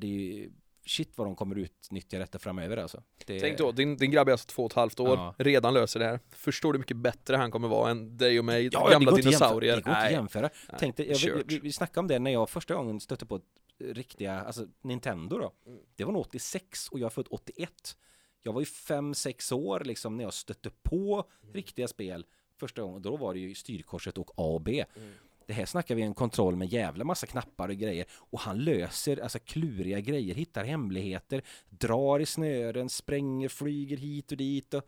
det 0.00 0.06
är 0.06 0.10
ju 0.10 0.50
shit 0.86 1.12
vad 1.18 1.26
de 1.26 1.36
kommer 1.36 1.56
utnyttja 1.58 2.18
detta 2.18 2.38
framöver 2.38 2.76
alltså. 2.76 3.02
Det, 3.26 3.40
Tänk 3.40 3.58
då, 3.58 3.72
din, 3.72 3.96
din 3.96 4.10
grabb 4.10 4.28
är 4.28 4.32
alltså 4.32 4.46
två 4.46 4.64
och 4.64 4.70
ett 4.70 4.76
halvt 4.76 5.00
år, 5.00 5.08
Ja. 5.16 5.34
redan 5.38 5.74
löser 5.74 6.00
det 6.00 6.06
här 6.06 6.20
Förstår 6.30 6.72
du 6.72 6.78
mycket 6.78 6.96
bättre 6.96 7.36
han 7.36 7.50
kommer 7.50 7.68
vara 7.68 7.90
än 7.90 8.16
dig 8.16 8.38
och 8.38 8.44
mig, 8.44 8.68
Ja, 8.72 8.86
det 8.86 8.92
gamla 8.92 9.10
jämföra. 9.10 9.22
dinosaurier 9.30 9.76
Det 9.76 9.82
går 9.82 9.90
inte 9.92 10.06
att 10.06 10.12
jämföra. 10.12 10.50
Nej, 10.70 10.78
Tänkte, 10.80 11.04
jag, 11.10 11.18
vi, 11.18 11.42
vi, 11.46 11.58
vi 11.58 11.72
snackade 11.72 12.00
om 12.00 12.08
det 12.08 12.18
när 12.18 12.30
jag 12.30 12.50
första 12.50 12.74
gången 12.74 13.00
stötte 13.00 13.26
på 13.26 13.40
riktiga, 13.84 14.40
alltså 14.40 14.66
Nintendo 14.82 15.38
då. 15.38 15.52
Mm. 15.66 15.78
Det 15.96 16.04
var 16.04 16.12
nog 16.12 16.20
86 16.20 16.88
och 16.88 16.98
jag 16.98 17.06
är 17.06 17.10
född 17.10 17.26
81. 17.30 17.96
Jag 18.42 18.52
var 18.52 18.60
ju 18.60 18.64
5-6 18.64 19.52
år 19.54 19.80
liksom 19.80 20.16
när 20.16 20.24
jag 20.24 20.34
stötte 20.34 20.70
på 20.82 21.24
Mm. 21.42 21.54
riktiga 21.54 21.88
spel 21.88 22.26
första 22.60 22.82
gången. 22.82 23.02
Då 23.02 23.16
var 23.16 23.34
det 23.34 23.40
ju 23.40 23.54
styrkorset 23.54 24.18
och 24.18 24.30
A 24.36 24.42
och 24.54 24.60
B. 24.60 24.84
Mm. 24.96 25.12
Det 25.46 25.52
här 25.52 25.66
snackar 25.66 25.94
vi 25.94 26.02
en 26.02 26.14
kontroll 26.14 26.56
med 26.56 26.68
jävla 26.68 27.04
massa 27.04 27.26
knappar 27.26 27.68
och 27.68 27.74
grejer. 27.74 28.06
Och 28.10 28.40
han 28.40 28.64
löser 28.64 29.22
alltså 29.22 29.38
kluriga 29.38 30.00
grejer, 30.00 30.34
hittar 30.34 30.64
hemligheter, 30.64 31.42
drar 31.68 32.20
i 32.20 32.26
snören, 32.26 32.88
spränger, 32.88 33.48
flyger 33.48 33.96
hit 33.96 34.32
och 34.32 34.38
dit. 34.38 34.74
Och 34.74 34.82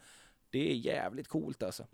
det 0.51 0.71
är 0.71 0.75
jävligt 0.75 1.29
coolt 1.29 1.63
alltså. 1.63 1.87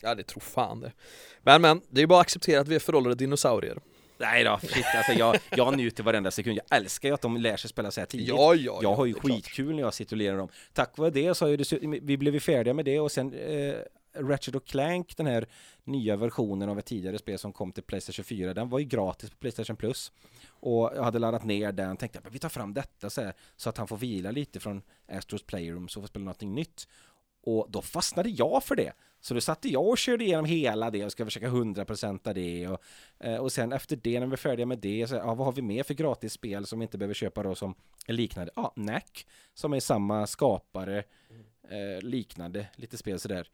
Ja 0.00 0.14
det 0.14 0.22
tror 0.22 0.40
fan 0.40 0.80
det 0.80 0.92
Men 1.40 1.62
men, 1.62 1.80
det 1.88 2.02
är 2.02 2.06
bara 2.06 2.20
att 2.20 2.26
acceptera 2.26 2.60
att 2.60 2.68
vi 2.68 2.74
är 2.74 2.78
föråldrade 2.78 3.14
dinosaurier 3.14 3.78
Nej 4.22 4.44
då, 4.44 4.58
shit, 4.62 4.84
alltså 4.96 5.12
jag, 5.12 5.38
jag 5.50 5.76
njuter 5.76 6.02
varenda 6.02 6.30
sekund. 6.30 6.58
Jag 6.58 6.76
älskar 6.76 7.08
ju 7.08 7.14
att 7.14 7.20
de 7.20 7.36
lär 7.36 7.56
sig 7.56 7.70
spela 7.70 7.90
så 7.90 8.00
här 8.00 8.06
tidigt. 8.06 8.28
Ja 8.28 8.54
ja, 8.54 8.78
jag 8.82 8.94
har 8.94 9.06
ju 9.06 9.14
är 9.14 9.20
klart. 9.20 9.32
skitkul 9.32 9.74
när 9.74 9.82
jag 9.82 9.94
sitter 9.94 10.12
och 10.12 10.18
lirar 10.18 10.36
dem. 10.36 10.48
Tack 10.72 10.98
vare 10.98 11.10
det 11.10 11.34
så 11.34 11.44
har 11.44 11.50
ju 11.50 11.64
vi 12.02 12.16
blev 12.16 12.34
ju 12.34 12.40
färdiga 12.40 12.74
med 12.74 12.84
det 12.84 13.00
och 13.00 13.12
sen 13.12 13.34
eh, 13.34 13.74
Ratchet 14.14 14.54
och 14.54 14.66
Clank, 14.66 15.16
den 15.16 15.26
här 15.26 15.46
nya 15.84 16.16
versionen 16.16 16.68
av 16.68 16.78
ett 16.78 16.86
tidigare 16.86 17.18
spel 17.18 17.38
som 17.38 17.52
kom 17.52 17.72
till 17.72 17.82
Playstation 17.82 18.24
4, 18.24 18.54
den 18.54 18.68
var 18.68 18.78
ju 18.78 18.84
gratis 18.84 19.30
på 19.30 19.36
Playstation 19.36 19.76
Plus. 19.76 20.12
Och 20.48 20.92
jag 20.96 21.02
hade 21.02 21.18
laddat 21.18 21.44
ner 21.44 21.72
den, 21.72 21.96
tänkte 21.96 22.18
att 22.18 22.34
vi 22.34 22.38
tar 22.38 22.48
fram 22.48 22.74
detta 22.74 23.10
så, 23.10 23.20
här, 23.20 23.32
så 23.56 23.68
att 23.68 23.78
han 23.78 23.88
får 23.88 23.96
vila 23.96 24.30
lite 24.30 24.60
från 24.60 24.82
Astros 25.08 25.42
Playroom 25.42 25.88
så 25.88 26.00
får 26.00 26.08
spela 26.08 26.24
någonting 26.24 26.54
nytt. 26.54 26.88
Och 27.44 27.66
då 27.70 27.82
fastnade 27.82 28.28
jag 28.28 28.64
för 28.64 28.76
det. 28.76 28.92
Så 29.20 29.34
då 29.34 29.40
satte 29.40 29.68
jag 29.68 29.88
och 29.88 29.98
körde 29.98 30.24
igenom 30.24 30.44
hela 30.44 30.90
det 30.90 31.04
och 31.04 31.12
ska 31.12 31.24
försöka 31.24 31.48
100% 31.48 32.32
det 32.32 32.68
och, 32.68 32.82
eh, 33.18 33.36
och 33.36 33.52
sen 33.52 33.72
efter 33.72 33.96
det 33.96 34.20
när 34.20 34.26
vi 34.26 34.32
är 34.32 34.36
färdiga 34.36 34.66
med 34.66 34.78
det, 34.78 35.06
så, 35.06 35.14
ja, 35.14 35.34
vad 35.34 35.46
har 35.46 35.52
vi 35.52 35.62
mer 35.62 35.82
för 35.82 35.94
gratis 35.94 36.32
spel 36.32 36.66
som 36.66 36.78
vi 36.78 36.82
inte 36.82 36.98
behöver 36.98 37.14
köpa 37.14 37.42
då 37.42 37.54
som 37.54 37.74
är 38.06 38.12
liknande? 38.12 38.52
Ja, 38.56 38.72
Nack, 38.76 39.26
som 39.54 39.72
är 39.72 39.80
samma 39.80 40.26
skapare, 40.26 40.98
eh, 41.68 42.02
liknande, 42.02 42.66
lite 42.76 42.96
spel 42.96 43.20
sådär. 43.20 43.48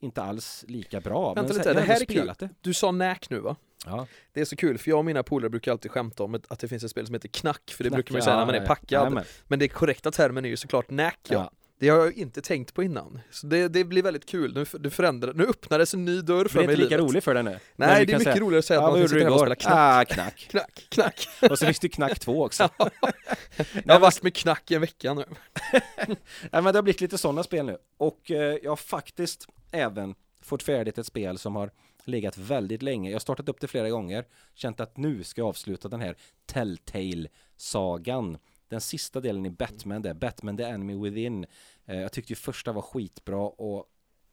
Inte 0.00 0.22
alls 0.22 0.64
lika 0.68 1.00
bra. 1.00 1.34
Vänta 1.34 1.52
så 1.52 1.58
lite, 1.58 1.68
jag 1.68 1.76
det 1.76 1.82
här 1.82 2.00
är 2.00 2.04
kul. 2.04 2.32
Det. 2.38 2.48
Du 2.60 2.74
sa 2.74 2.90
näk 2.90 3.30
nu 3.30 3.40
va? 3.40 3.56
Ja. 3.86 4.06
Det 4.32 4.40
är 4.40 4.44
så 4.44 4.56
kul 4.56 4.78
för 4.78 4.90
jag 4.90 4.98
och 4.98 5.04
mina 5.04 5.22
polare 5.22 5.50
brukar 5.50 5.72
alltid 5.72 5.90
skämta 5.90 6.24
om 6.24 6.34
att 6.48 6.58
det 6.58 6.68
finns 6.68 6.84
ett 6.84 6.90
spel 6.90 7.06
som 7.06 7.14
heter 7.14 7.28
knack 7.28 7.70
För 7.76 7.84
det 7.84 7.90
Knack, 7.90 7.96
brukar 7.96 8.12
man 8.12 8.16
ju 8.16 8.20
ja, 8.20 8.24
säga 8.24 8.36
när 8.36 8.46
man 8.46 8.54
är 8.54 8.60
ja, 8.60 8.66
packad 8.66 8.90
jajamän. 8.90 9.24
Men 9.48 9.58
det 9.58 9.68
korrekta 9.68 10.10
termen 10.10 10.44
är 10.44 10.48
ju 10.48 10.56
såklart 10.56 10.90
näk 10.90 11.18
ja. 11.28 11.34
Ja. 11.34 11.50
Det 11.80 11.88
har 11.88 11.98
jag 11.98 12.12
inte 12.12 12.40
tänkt 12.42 12.74
på 12.74 12.82
innan 12.82 13.20
Så 13.30 13.46
det, 13.46 13.68
det 13.68 13.84
blir 13.84 14.02
väldigt 14.02 14.26
kul, 14.26 14.54
nu, 14.54 14.64
du 14.80 14.90
förändrar, 14.90 15.32
nu 15.32 15.46
öppnades 15.46 15.94
en 15.94 16.04
ny 16.04 16.20
dörr 16.20 16.44
för 16.44 16.58
Men 16.58 16.62
det 16.62 16.66
mig 16.66 16.74
är 16.74 16.78
i 16.78 16.82
inte 16.82 16.84
lika 16.84 16.96
livet 16.96 17.10
roligt 17.10 17.24
för 17.24 17.34
den 17.34 17.44
nu. 17.44 17.58
Men 17.76 17.88
Nej 17.88 18.06
det 18.06 18.12
är 18.12 18.18
mycket 18.18 18.32
säga, 18.32 18.44
roligare 18.44 18.58
att 18.58 18.64
säga 18.64 18.80
Ja, 18.80 18.86
att 18.86 18.98
man 18.98 19.08
sitta 19.08 19.18
hemma 19.18 19.30
och 19.30 19.36
igår? 19.36 19.46
spela 19.46 19.54
knack 19.54 20.10
Ah, 20.10 20.14
knack. 20.14 20.46
Knack, 20.50 20.86
knack 20.88 21.28
Och 21.50 21.58
så 21.58 21.66
finns 21.66 21.78
det 21.78 21.88
knack 21.88 22.18
två 22.18 22.44
också. 22.44 22.68
Jag 23.84 23.94
har 23.94 24.00
varit 24.00 24.22
med 24.22 24.34
knack 24.34 24.70
i 24.70 24.74
en 24.74 24.80
vecka 24.80 25.14
nu 25.14 25.24
Nej 25.72 26.62
men 26.62 26.64
det 26.64 26.78
har 26.78 26.82
blivit 26.82 27.00
lite 27.00 27.18
sådana 27.18 27.42
spel 27.42 27.66
nu. 27.66 27.76
Och 27.98 28.30
eh, 28.30 28.58
jag 28.62 28.70
har 28.70 28.76
faktiskt 28.76 29.46
även 29.70 30.14
fått 30.40 30.62
färdigt 30.62 30.98
ett 30.98 31.06
spel 31.06 31.38
som 31.38 31.56
har 31.56 31.70
legat 32.04 32.38
väldigt 32.38 32.82
länge. 32.82 33.10
Jag 33.10 33.14
har 33.14 33.20
startat 33.20 33.48
upp 33.48 33.60
det 33.60 33.66
flera 33.66 33.90
gånger. 33.90 34.26
Känt 34.54 34.80
att 34.80 34.96
nu 34.96 35.24
ska 35.24 35.40
jag 35.40 35.48
avsluta 35.48 35.88
den 35.88 36.00
här 36.00 36.16
Telltale-sagan. 36.46 38.38
Den 38.68 38.80
sista 38.80 39.20
delen 39.20 39.46
i 39.46 39.50
Batman 39.50 40.02
där, 40.02 40.14
Batman 40.14 40.56
the 40.56 40.62
Enemy 40.62 40.94
Within. 40.94 41.46
Eh, 41.86 42.00
jag 42.00 42.12
tyckte 42.12 42.32
ju 42.32 42.36
första 42.36 42.72
var 42.72 42.82
skitbra 42.82 43.48
och 43.48 43.86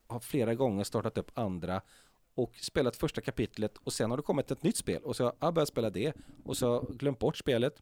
har 0.08 0.20
flera 0.20 0.56
gånger 0.56 0.84
startat 0.84 1.18
upp 1.18 1.32
andra 1.34 1.82
och 2.36 2.56
spelat 2.56 2.96
första 2.96 3.22
kapitlet 3.22 3.78
och 3.78 3.94
sen 3.94 4.10
har 4.10 4.18
det 4.18 4.24
kommit 4.24 4.52
ett 4.52 4.64
nytt 4.64 4.78
spel 4.78 5.04
och 5.04 5.16
så 5.16 5.24
har 5.24 5.36
jag 5.40 5.54
börjat 5.54 5.70
spela 5.70 5.90
det 5.90 6.14
och 6.44 6.58
så 6.58 6.68
har 6.68 6.74
jag 6.74 6.98
glömt 6.98 7.20
bort 7.20 7.38
spelet 7.38 7.82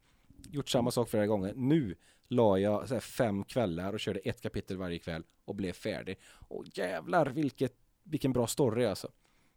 gjort 0.52 0.70
samma 0.70 0.92
sak 0.92 1.10
flera 1.10 1.28
gånger. 1.28 1.54
Nu 1.56 1.96
la 2.28 2.58
jag 2.60 2.90
så 2.90 3.00
fem 3.00 3.44
kvällar 3.44 3.94
och 3.94 4.00
körde 4.00 4.20
ett 4.20 4.42
kapitel 4.42 4.78
varje 4.78 5.00
kväll 5.00 5.24
och 5.46 5.56
blev 5.56 5.74
färdig. 5.74 6.18
Och 6.48 6.66
jävlar 6.74 7.26
vilket, 7.26 7.74
vilken 8.04 8.34
bra 8.34 8.48
story 8.48 8.86
alltså. 8.86 9.08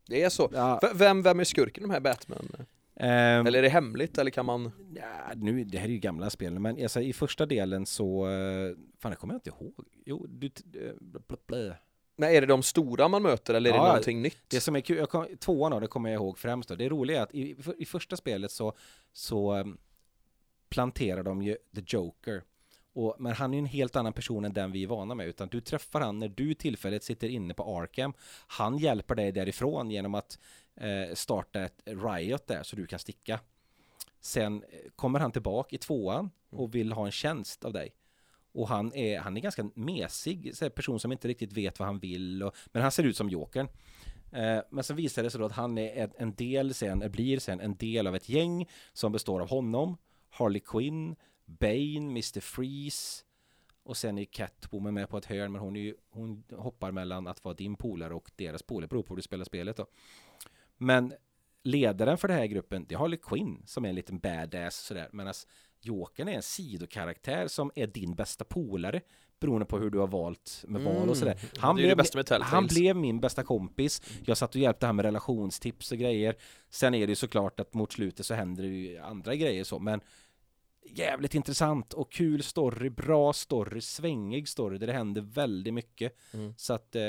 Det 0.06 0.22
är 0.22 0.28
så 0.28 0.48
Ja, 0.52 0.80
Vem, 0.94 1.22
vem 1.22 1.40
är 1.40 1.44
skurken 1.44 1.82
i 1.84 1.86
de 1.86 1.92
här 1.92 2.00
Batman? 2.00 2.48
ehm, 2.96 3.46
Eller 3.46 3.58
är 3.58 3.62
det 3.62 3.68
hemligt 3.68 4.18
eller 4.18 4.30
kan 4.30 4.46
man? 4.46 4.70
ja, 4.94 5.32
nu, 5.36 5.64
det 5.64 5.78
här 5.78 5.88
är 5.88 5.92
ju 5.92 5.98
gamla 5.98 6.30
spel, 6.30 6.58
men 6.58 6.82
alltså, 6.82 7.00
i 7.00 7.12
första 7.12 7.46
delen 7.46 7.86
så, 7.86 8.28
eh, 8.28 8.76
fan 8.98 9.10
det 9.10 9.16
kommer 9.16 9.34
jag 9.34 9.38
inte 9.38 9.50
ihåg. 9.50 9.74
Jo, 10.04 10.26
du, 10.28 10.46
eh, 10.46 10.92
blä, 11.00 11.36
blä. 11.46 11.76
Nej 12.16 12.36
är 12.36 12.40
det 12.40 12.46
de 12.46 12.62
stora 12.62 13.08
man 13.08 13.22
möter 13.22 13.54
eller 13.54 13.70
är 13.70 13.74
det 13.74 13.82
någonting 13.84 14.22
nytt? 14.22 14.42
Det 14.48 14.60
som 14.60 14.76
är 14.76 14.80
kul, 14.80 14.96
jag 14.96 15.10
kom, 15.10 15.26
tvåan 15.38 15.72
av 15.72 15.80
det 15.80 15.86
kommer 15.86 16.10
jag 16.10 16.14
ihåg 16.22 16.38
främst 16.38 16.68
då. 16.68 16.74
Det 16.74 16.88
roliga 16.88 17.18
är 17.18 17.22
att 17.22 17.34
i, 17.34 17.56
i 17.78 17.84
första 17.84 18.16
spelet 18.16 18.50
så, 18.50 18.72
så 19.12 19.54
um, 19.60 19.78
planterar 20.68 21.22
de 21.22 21.42
ju 21.42 21.56
The 21.74 21.82
Joker. 21.86 22.42
Och, 22.92 23.16
men 23.18 23.32
han 23.32 23.52
är 23.54 23.58
ju 23.58 23.58
en 23.58 23.66
helt 23.66 23.96
annan 23.96 24.12
person 24.12 24.44
än 24.44 24.52
den 24.52 24.72
vi 24.72 24.82
är 24.82 24.86
vana 24.86 25.14
med. 25.14 25.26
Utan 25.26 25.48
du 25.48 25.60
träffar 25.60 26.00
han 26.00 26.18
när 26.18 26.28
du 26.28 26.54
tillfället 26.54 27.04
sitter 27.04 27.28
inne 27.28 27.54
på 27.54 27.78
Arkham. 27.78 28.12
Han 28.46 28.78
hjälper 28.78 29.14
dig 29.14 29.32
därifrån 29.32 29.90
genom 29.90 30.14
att 30.14 30.38
eh, 30.76 31.14
starta 31.14 31.60
ett 31.64 31.82
riot 31.84 32.46
där 32.46 32.62
så 32.62 32.76
du 32.76 32.86
kan 32.86 32.98
sticka. 32.98 33.40
Sen 34.20 34.62
eh, 34.62 34.78
kommer 34.96 35.20
han 35.20 35.32
tillbaka 35.32 35.76
i 35.76 35.78
tvåan 35.78 36.30
och 36.50 36.74
vill 36.74 36.92
ha 36.92 37.06
en 37.06 37.12
tjänst 37.12 37.64
av 37.64 37.72
dig. 37.72 37.94
Och 38.52 38.68
han 38.68 38.94
är, 38.94 39.18
han 39.18 39.36
är 39.36 39.40
ganska 39.40 39.70
mesig, 39.74 40.52
person 40.74 41.00
som 41.00 41.12
inte 41.12 41.28
riktigt 41.28 41.52
vet 41.52 41.78
vad 41.78 41.88
han 41.88 41.98
vill. 41.98 42.42
Och, 42.42 42.54
men 42.66 42.82
han 42.82 42.92
ser 42.92 43.04
ut 43.04 43.16
som 43.16 43.28
Jokern. 43.28 43.68
Eh, 44.32 44.58
men 44.70 44.84
sen 44.84 44.96
visar 44.96 45.22
det 45.22 45.30
sig 45.30 45.40
då 45.40 45.46
att 45.46 45.52
han 45.52 45.78
är 45.78 46.10
en- 46.16 46.34
del 46.34 46.74
sen, 46.74 47.10
blir 47.10 47.38
sen 47.38 47.60
en 47.60 47.76
del 47.76 48.06
av 48.06 48.16
ett 48.16 48.28
gäng 48.28 48.68
som 48.92 49.12
består 49.12 49.40
av 49.40 49.48
honom, 49.48 49.96
Harley 50.30 50.60
Quinn, 50.60 51.16
Bane, 51.44 52.10
Mr. 52.10 52.40
Freeze 52.40 53.24
och 53.82 53.96
sen 53.96 54.18
är 54.18 54.24
Catwoman 54.24 54.94
med 54.94 55.08
på 55.08 55.18
ett 55.18 55.24
hörn 55.24 55.52
men 55.52 55.60
hon, 55.60 55.76
är 55.76 55.80
ju, 55.80 55.94
hon 56.10 56.44
hoppar 56.52 56.92
mellan 56.92 57.26
att 57.26 57.44
vara 57.44 57.54
din 57.54 57.76
polare 57.76 58.14
och 58.14 58.30
deras 58.36 58.62
polare, 58.62 58.88
beror 58.88 59.02
på 59.02 59.08
hur 59.08 59.16
du 59.16 59.22
spelar 59.22 59.44
spelet 59.44 59.76
då. 59.76 59.86
Men 60.76 61.14
ledaren 61.62 62.18
för 62.18 62.28
den 62.28 62.36
här 62.36 62.46
gruppen, 62.46 62.86
det 62.88 62.94
är 62.94 62.98
Harley 62.98 63.18
Quinn 63.22 63.62
som 63.66 63.84
är 63.84 63.88
en 63.88 63.94
liten 63.94 64.18
badass 64.18 64.76
sådär, 64.76 65.08
medan 65.12 65.34
Jokern 65.80 66.28
är 66.28 66.32
en 66.32 66.42
sidokaraktär 66.42 67.48
som 67.48 67.70
är 67.74 67.86
din 67.86 68.14
bästa 68.14 68.44
polare 68.44 69.00
beroende 69.40 69.66
på 69.66 69.78
hur 69.78 69.90
du 69.90 69.98
har 69.98 70.06
valt 70.06 70.64
med 70.68 70.82
val 70.82 70.96
Mm. 70.96 71.08
och 71.08 71.16
sådär. 71.16 71.38
det 71.52 71.60
Han 71.60 71.76
blev, 71.76 71.98
han 72.42 72.66
blev 72.66 72.96
min 72.96 73.20
bästa 73.20 73.42
kompis. 73.42 74.02
Jag 74.24 74.36
satt 74.36 74.54
och 74.54 74.60
hjälpte 74.60 74.86
han 74.86 74.96
med 74.96 75.04
relationstips 75.04 75.92
och 75.92 75.98
grejer. 75.98 76.36
Sen 76.70 76.94
är 76.94 77.06
det 77.06 77.10
ju 77.10 77.16
såklart 77.16 77.60
att 77.60 77.74
mot 77.74 77.92
slutet 77.92 78.26
så 78.26 78.34
händer 78.34 78.62
det 78.62 78.68
ju 78.68 78.98
andra 78.98 79.34
grejer 79.34 79.64
så, 79.64 79.78
men 79.78 80.00
jävligt 80.90 81.34
intressant 81.34 81.92
och 81.92 82.12
kul 82.12 82.42
story, 82.42 82.90
bra 82.90 83.32
story, 83.32 83.80
svängig 83.80 84.48
story 84.48 84.78
där 84.78 84.86
det 84.86 84.92
händer 84.92 85.20
väldigt 85.20 85.74
mycket. 85.74 86.16
Mm. 86.34 86.54
Så 86.56 86.72
att 86.72 86.96
eh, 86.96 87.00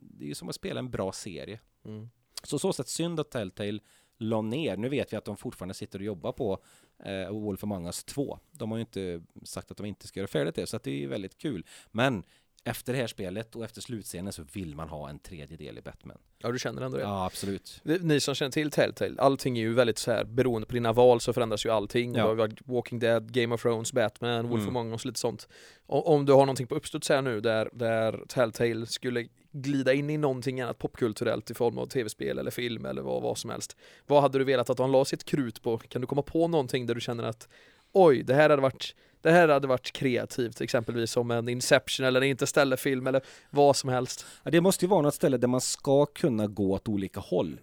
det 0.00 0.24
är 0.24 0.28
ju 0.28 0.34
som 0.34 0.48
att 0.48 0.54
spela 0.54 0.78
en 0.78 0.90
bra 0.90 1.12
serie. 1.12 1.60
Mm. 1.84 2.08
Så 2.42 2.58
så 2.58 2.72
sätt 2.72 2.88
synd 2.88 3.20
att 3.20 3.30
Telltale 3.30 3.80
la 4.18 4.42
ner. 4.42 4.76
Nu 4.76 4.88
vet 4.88 5.12
vi 5.12 5.16
att 5.16 5.24
de 5.24 5.36
fortfarande 5.36 5.74
sitter 5.74 5.98
och 5.98 6.04
jobbar 6.04 6.32
på 6.32 6.58
eh, 7.04 7.30
Wolf 7.30 7.64
Among 7.64 7.86
Us 7.86 8.04
2. 8.04 8.38
De 8.52 8.70
har 8.70 8.78
ju 8.78 8.80
inte 8.80 9.22
sagt 9.42 9.70
att 9.70 9.76
de 9.76 9.86
inte 9.86 10.06
ska 10.06 10.20
göra 10.20 10.28
färdigt 10.28 10.54
det, 10.54 10.66
så 10.66 10.76
att 10.76 10.82
det 10.82 10.90
är 10.90 10.98
ju 10.98 11.06
väldigt 11.06 11.38
kul. 11.38 11.66
Men 11.90 12.24
efter 12.64 12.92
det 12.92 12.98
här 12.98 13.06
spelet 13.06 13.56
och 13.56 13.64
efter 13.64 13.80
slutscenen 13.80 14.32
så 14.32 14.42
vill 14.52 14.74
man 14.74 14.88
ha 14.88 15.08
en 15.08 15.18
tredje 15.18 15.56
del 15.56 15.78
i 15.78 15.82
Batman. 15.82 16.18
Ja, 16.38 16.52
du 16.52 16.58
känner 16.58 16.82
ändå 16.82 16.96
det. 16.96 17.02
Ja, 17.02 17.26
absolut. 17.26 17.80
Ni 17.84 18.20
som 18.20 18.34
känner 18.34 18.52
till 18.52 18.70
Telltale, 18.70 19.14
allting 19.18 19.58
är 19.58 19.62
ju 19.62 19.74
väldigt 19.74 19.98
så 19.98 20.10
här 20.10 20.24
beroende 20.24 20.66
på 20.66 20.74
dina 20.74 20.92
val 20.92 21.20
så 21.20 21.32
förändras 21.32 21.66
ju 21.66 21.70
allting. 21.70 22.14
Ja. 22.14 22.20
Ja. 22.20 22.42
har 22.42 22.50
Walking 22.64 22.98
Dead, 22.98 23.32
Game 23.32 23.54
of 23.54 23.62
Thrones, 23.62 23.92
Batman, 23.92 24.48
Wolf 24.48 24.62
Mm. 24.62 24.76
Among 24.76 24.92
Us, 24.92 25.04
lite 25.04 25.20
sånt. 25.20 25.48
Om 25.86 26.26
du 26.26 26.32
har 26.32 26.40
någonting 26.40 26.66
på 26.66 26.74
uppstuds 26.74 27.08
här 27.08 27.22
nu 27.22 27.40
där, 27.40 27.70
där 27.72 28.24
Telltale 28.28 28.86
skulle 28.86 29.28
glida 29.52 29.92
in 29.92 30.10
i 30.10 30.16
någonting 30.16 30.60
annat 30.60 30.78
popkulturellt 30.78 31.50
i 31.50 31.54
form 31.54 31.78
av 31.78 31.86
tv-spel 31.86 32.38
eller 32.38 32.50
film 32.50 32.86
eller 32.86 33.02
vad, 33.02 33.22
vad 33.22 33.38
som 33.38 33.50
helst. 33.50 33.76
Vad 34.06 34.22
hade 34.22 34.38
du 34.38 34.44
velat 34.44 34.70
att 34.70 34.76
de 34.76 34.90
la 34.90 35.04
sitt 35.04 35.24
krut 35.24 35.62
på? 35.62 35.78
Kan 35.78 36.00
du 36.00 36.06
komma 36.06 36.22
på 36.22 36.48
någonting 36.48 36.86
där 36.86 36.94
du 36.94 37.00
känner 37.00 37.24
att 37.24 37.48
oj, 37.92 38.22
det 38.22 38.34
här 38.34 38.50
hade 38.50 38.62
varit 38.62 38.94
det 39.24 39.32
här 39.32 39.48
hade 39.48 39.66
varit 39.66 39.92
kreativt, 39.92 40.60
exempelvis 40.60 41.10
som 41.10 41.30
en 41.30 41.48
Inception 41.48 42.06
eller 42.06 42.20
en 42.22 42.28
Interstellar-film 42.28 43.06
eller 43.06 43.22
vad 43.50 43.76
som 43.76 43.90
helst. 43.90 44.26
Ja, 44.42 44.50
det 44.50 44.60
måste 44.60 44.84
ju 44.84 44.88
vara 44.88 45.02
något 45.02 45.14
ställe 45.14 45.36
där 45.36 45.48
man 45.48 45.60
ska 45.60 46.06
kunna 46.06 46.46
gå 46.46 46.72
åt 46.72 46.88
olika 46.88 47.20
håll. 47.20 47.60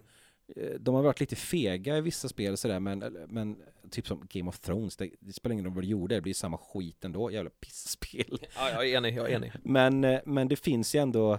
Eh, 0.56 0.70
De 0.80 0.94
har 0.94 1.02
varit 1.02 1.20
lite 1.20 1.36
fega 1.36 1.96
i 1.96 2.00
vissa 2.00 2.28
spel 2.28 2.52
och 2.52 2.58
sådär, 2.58 2.80
men, 2.80 2.98
men 3.28 3.56
typ 3.90 4.06
som 4.06 4.26
Game 4.30 4.48
of 4.48 4.58
Thrones, 4.60 4.96
det, 4.96 5.10
det 5.20 5.32
spelar 5.32 5.52
ingen 5.52 5.64
roll 5.64 5.74
vad 5.74 5.84
du 5.84 5.88
gjorde, 5.88 6.14
det 6.14 6.20
blir 6.20 6.34
samma 6.34 6.58
skit 6.58 7.04
ändå, 7.04 7.30
jävla 7.30 7.50
pissspel. 7.50 8.38
Ja, 8.56 8.70
jag 8.70 8.88
är 8.88 8.96
enig, 8.96 9.16
jag 9.16 9.30
är 9.30 9.36
enig. 9.36 9.52
Men, 9.62 10.04
eh, 10.04 10.20
men 10.26 10.48
det 10.48 10.56
finns 10.56 10.94
ju 10.94 10.98
ändå 11.00 11.38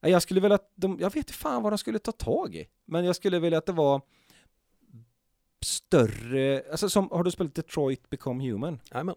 Ja, 0.00 0.08
Jag 0.08 0.22
skulle 0.22 0.40
vilja 0.40 0.54
att 0.54 0.72
de, 0.74 0.98
jag 1.00 1.08
vet 1.08 1.16
inte 1.16 1.32
fan 1.32 1.62
vad 1.62 1.72
de 1.72 1.78
skulle 1.78 1.98
ta 1.98 2.12
tag 2.12 2.54
i 2.54 2.68
Men 2.84 3.04
jag 3.04 3.16
skulle 3.16 3.38
vilja 3.38 3.58
att 3.58 3.66
det 3.66 3.72
var 3.72 4.00
Större, 5.64 6.62
alltså 6.70 6.90
som, 6.90 7.10
har 7.10 7.24
du 7.24 7.30
spelat 7.30 7.54
Detroit 7.54 8.10
Become 8.10 8.50
Human? 8.50 8.80
Jajamän. 8.90 9.14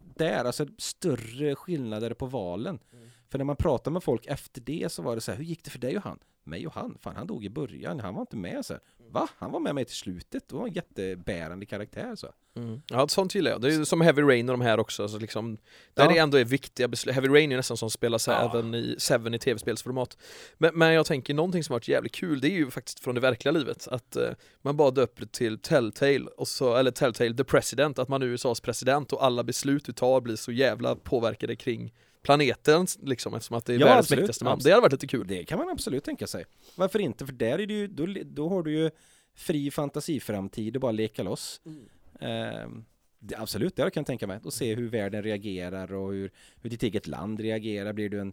Där, 0.00 0.44
alltså 0.44 0.66
större 0.78 1.54
skillnader 1.54 2.14
på 2.14 2.26
valen 2.26 2.78
Mm. 2.92 3.08
För 3.30 3.38
när 3.38 3.44
man 3.44 3.56
pratar 3.56 3.90
med 3.90 4.02
folk 4.02 4.26
efter 4.26 4.60
det 4.60 4.92
så 4.92 5.02
var 5.02 5.14
det 5.14 5.20
så 5.20 5.30
här, 5.30 5.38
hur 5.38 5.44
gick 5.44 5.64
det 5.64 5.70
för 5.70 5.78
dig 5.78 5.96
och 5.96 6.02
han? 6.02 6.18
Mig 6.44 6.66
och 6.66 6.74
han? 6.74 6.98
Fan 7.00 7.16
han 7.16 7.26
dog 7.26 7.44
i 7.44 7.50
början, 7.50 8.00
han 8.00 8.14
var 8.14 8.20
inte 8.20 8.36
med 8.36 8.64
så 8.64 8.72
här. 8.72 8.82
Va? 9.10 9.28
Han 9.38 9.52
var 9.52 9.60
med 9.60 9.74
mig 9.74 9.84
till 9.84 9.96
slutet, 9.96 10.48
det 10.48 10.56
var 10.56 10.66
en 10.66 10.72
jättebärande 10.72 11.66
karaktär 11.66 12.16
så 12.16 12.32
Mm. 12.56 12.82
Ja, 12.88 13.08
sånt 13.08 13.34
gillar 13.34 13.50
jag. 13.50 13.60
Det 13.60 13.68
är 13.68 13.72
ju 13.78 13.84
som 13.84 14.00
Heavy 14.00 14.22
Rain 14.22 14.48
och 14.48 14.52
de 14.58 14.60
här 14.60 14.80
också, 14.80 15.02
alltså 15.02 15.18
liksom, 15.18 15.56
där 15.94 16.04
Ja. 16.04 16.10
det 16.12 16.18
ändå 16.18 16.38
är 16.38 16.44
viktiga 16.44 16.88
beslut. 16.88 17.14
Heavy 17.14 17.28
Rain 17.28 17.52
är 17.52 17.56
nästan 17.56 17.76
som 17.76 17.90
spelas 17.90 18.26
Ja. 18.26 18.50
även 18.50 18.74
i 18.74 18.94
Seven 18.98 19.34
i 19.34 19.38
tv-spelsformat. 19.38 20.16
Men, 20.58 20.78
men 20.78 20.92
jag 20.92 21.06
tänker, 21.06 21.34
någonting 21.34 21.64
som 21.64 21.72
har 21.72 21.76
varit 21.78 21.88
jävligt 21.88 22.14
kul, 22.14 22.40
det 22.40 22.48
är 22.48 22.56
ju 22.56 22.70
faktiskt 22.70 23.00
från 23.00 23.14
det 23.14 23.20
verkliga 23.20 23.52
livet, 23.52 23.88
att 23.88 24.16
eh, 24.16 24.30
man 24.62 24.76
bara 24.76 24.90
döper 24.90 25.20
det 25.20 25.32
till 25.32 25.58
Telltale, 25.58 26.26
och 26.36 26.48
så, 26.48 26.76
eller 26.76 26.90
Telltale 26.90 27.34
the 27.36 27.44
President, 27.44 27.98
att 27.98 28.08
man 28.08 28.22
är 28.22 28.26
USAs 28.26 28.60
president 28.60 29.12
och 29.12 29.24
alla 29.24 29.44
beslut 29.44 29.84
du 29.84 29.92
tar 29.92 30.20
blir 30.20 30.36
så 30.36 30.52
jävla 30.52 30.96
påverkade 30.96 31.56
kring 31.56 31.92
planeten, 32.22 32.86
liksom, 33.02 33.34
eftersom 33.34 33.56
att 33.56 33.64
det 33.66 33.74
är 33.74 33.78
Ja, 33.78 33.86
världens 33.86 34.04
absolut. 34.06 34.20
mäktigaste 34.20 34.44
man. 34.44 34.58
Det 34.64 34.70
hade 34.70 34.80
varit 34.82 34.92
lite 34.92 35.06
kul. 35.06 35.26
Det 35.26 35.44
kan 35.44 35.58
man 35.58 35.68
absolut 35.68 36.04
tänka 36.04 36.26
sig. 36.26 36.44
Varför 36.76 36.98
inte? 36.98 37.26
För 37.26 37.32
där 37.32 37.58
är 37.58 37.66
det 37.66 37.74
ju, 37.74 37.86
då, 37.86 38.06
då 38.24 38.48
har 38.48 38.62
du 38.62 38.72
ju 38.72 38.90
fri 39.34 39.70
fantasiframtid 39.70 40.76
och 40.76 40.80
bara 40.80 40.92
leka 40.92 41.22
loss. 41.22 41.60
Ehm, 42.20 42.84
det, 43.18 43.36
absolut, 43.36 43.76
det 43.76 43.82
kan 43.82 44.00
jag 44.00 44.06
tänka 44.06 44.26
mig. 44.26 44.40
Och 44.44 44.52
se 44.52 44.74
hur 44.74 44.88
världen 44.88 45.22
reagerar 45.22 45.92
och 45.92 46.12
hur, 46.12 46.30
hur 46.62 46.70
ditt 46.70 46.82
eget 46.82 47.06
land 47.06 47.40
reagerar. 47.40 47.92
Blir 47.92 48.08
du 48.08 48.20
en 48.20 48.32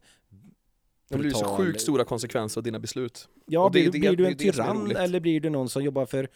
Det 1.10 1.18
blir 1.18 1.30
så 1.32 1.46
sjukt 1.58 1.82
stora 1.82 2.04
konsekvenser 2.04 2.60
av 2.60 2.64
dina 2.64 2.80
beslut. 2.80 3.28
Ja, 3.46 3.64
det- 3.64 3.72
blir, 3.72 3.92
det- 3.92 4.00
blir 4.00 4.10
du 4.10 4.16
det 4.16 4.24
är 4.24 4.32
en 4.32 4.38
tyrann 4.38 4.96
eller 4.96 5.20
blir 5.20 5.40
du 5.42 5.50
någon 5.50 5.70
som 5.70 5.84
jobbar 5.84 6.06
för 6.06 6.28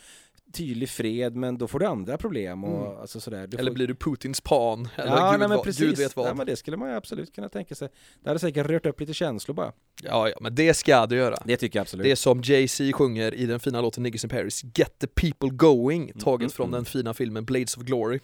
tydlig 0.53 0.89
fred 0.89 1.35
men 1.35 1.57
då 1.57 1.67
får 1.67 1.79
du 1.79 1.85
andra 1.85 2.17
problem 2.17 2.63
och 2.63 2.87
Mm. 2.87 3.01
alltså 3.01 3.19
sådär. 3.19 3.47
Du 3.47 3.57
Eller 3.57 3.71
får... 3.71 3.75
blir 3.75 3.87
du 3.87 3.95
Putins 3.95 4.41
pan? 4.41 4.89
Eller 4.95 5.17
ja, 5.17 5.31
gud, 5.31 5.39
nej, 5.39 5.49
men 5.49 5.61
precis. 5.61 5.79
gud 5.79 5.97
vet 5.97 6.15
vad. 6.15 6.27
Ja, 6.27 6.33
men 6.33 6.45
det 6.45 6.55
skulle 6.55 6.77
man 6.77 6.89
ju 6.89 6.95
absolut 6.95 7.35
kunna 7.35 7.49
tänka 7.49 7.75
sig. 7.75 7.89
Det 8.23 8.29
hade 8.29 8.39
säkert 8.39 8.67
rört 8.67 8.85
upp 8.85 8.99
lite 8.99 9.13
känslor 9.13 9.55
bara. 9.55 9.71
Ja, 10.03 10.29
ja, 10.29 10.37
men 10.41 10.55
det 10.55 10.73
ska 10.73 11.05
du 11.05 11.15
göra. 11.15 11.35
Det 11.45 11.57
tycker 11.57 11.79
jag 11.79 11.83
absolut. 11.83 12.03
Det 12.03 12.11
är 12.11 12.15
som 12.15 12.41
Jay-Z 12.41 12.93
sjunger 12.93 13.33
i 13.33 13.45
den 13.45 13.59
fina 13.59 13.81
låten 13.81 14.03
Niggas 14.03 14.23
in 14.23 14.29
Paris, 14.29 14.63
Get 14.75 14.99
the 14.99 15.07
people 15.07 15.49
going, 15.49 16.13
taget 16.19 16.41
mm, 16.41 16.49
från 16.49 16.67
mm. 16.67 16.77
den 16.77 16.85
fina 16.85 17.13
filmen 17.13 17.45
Blades 17.45 17.77
of 17.77 17.83
Glory. 17.83 18.19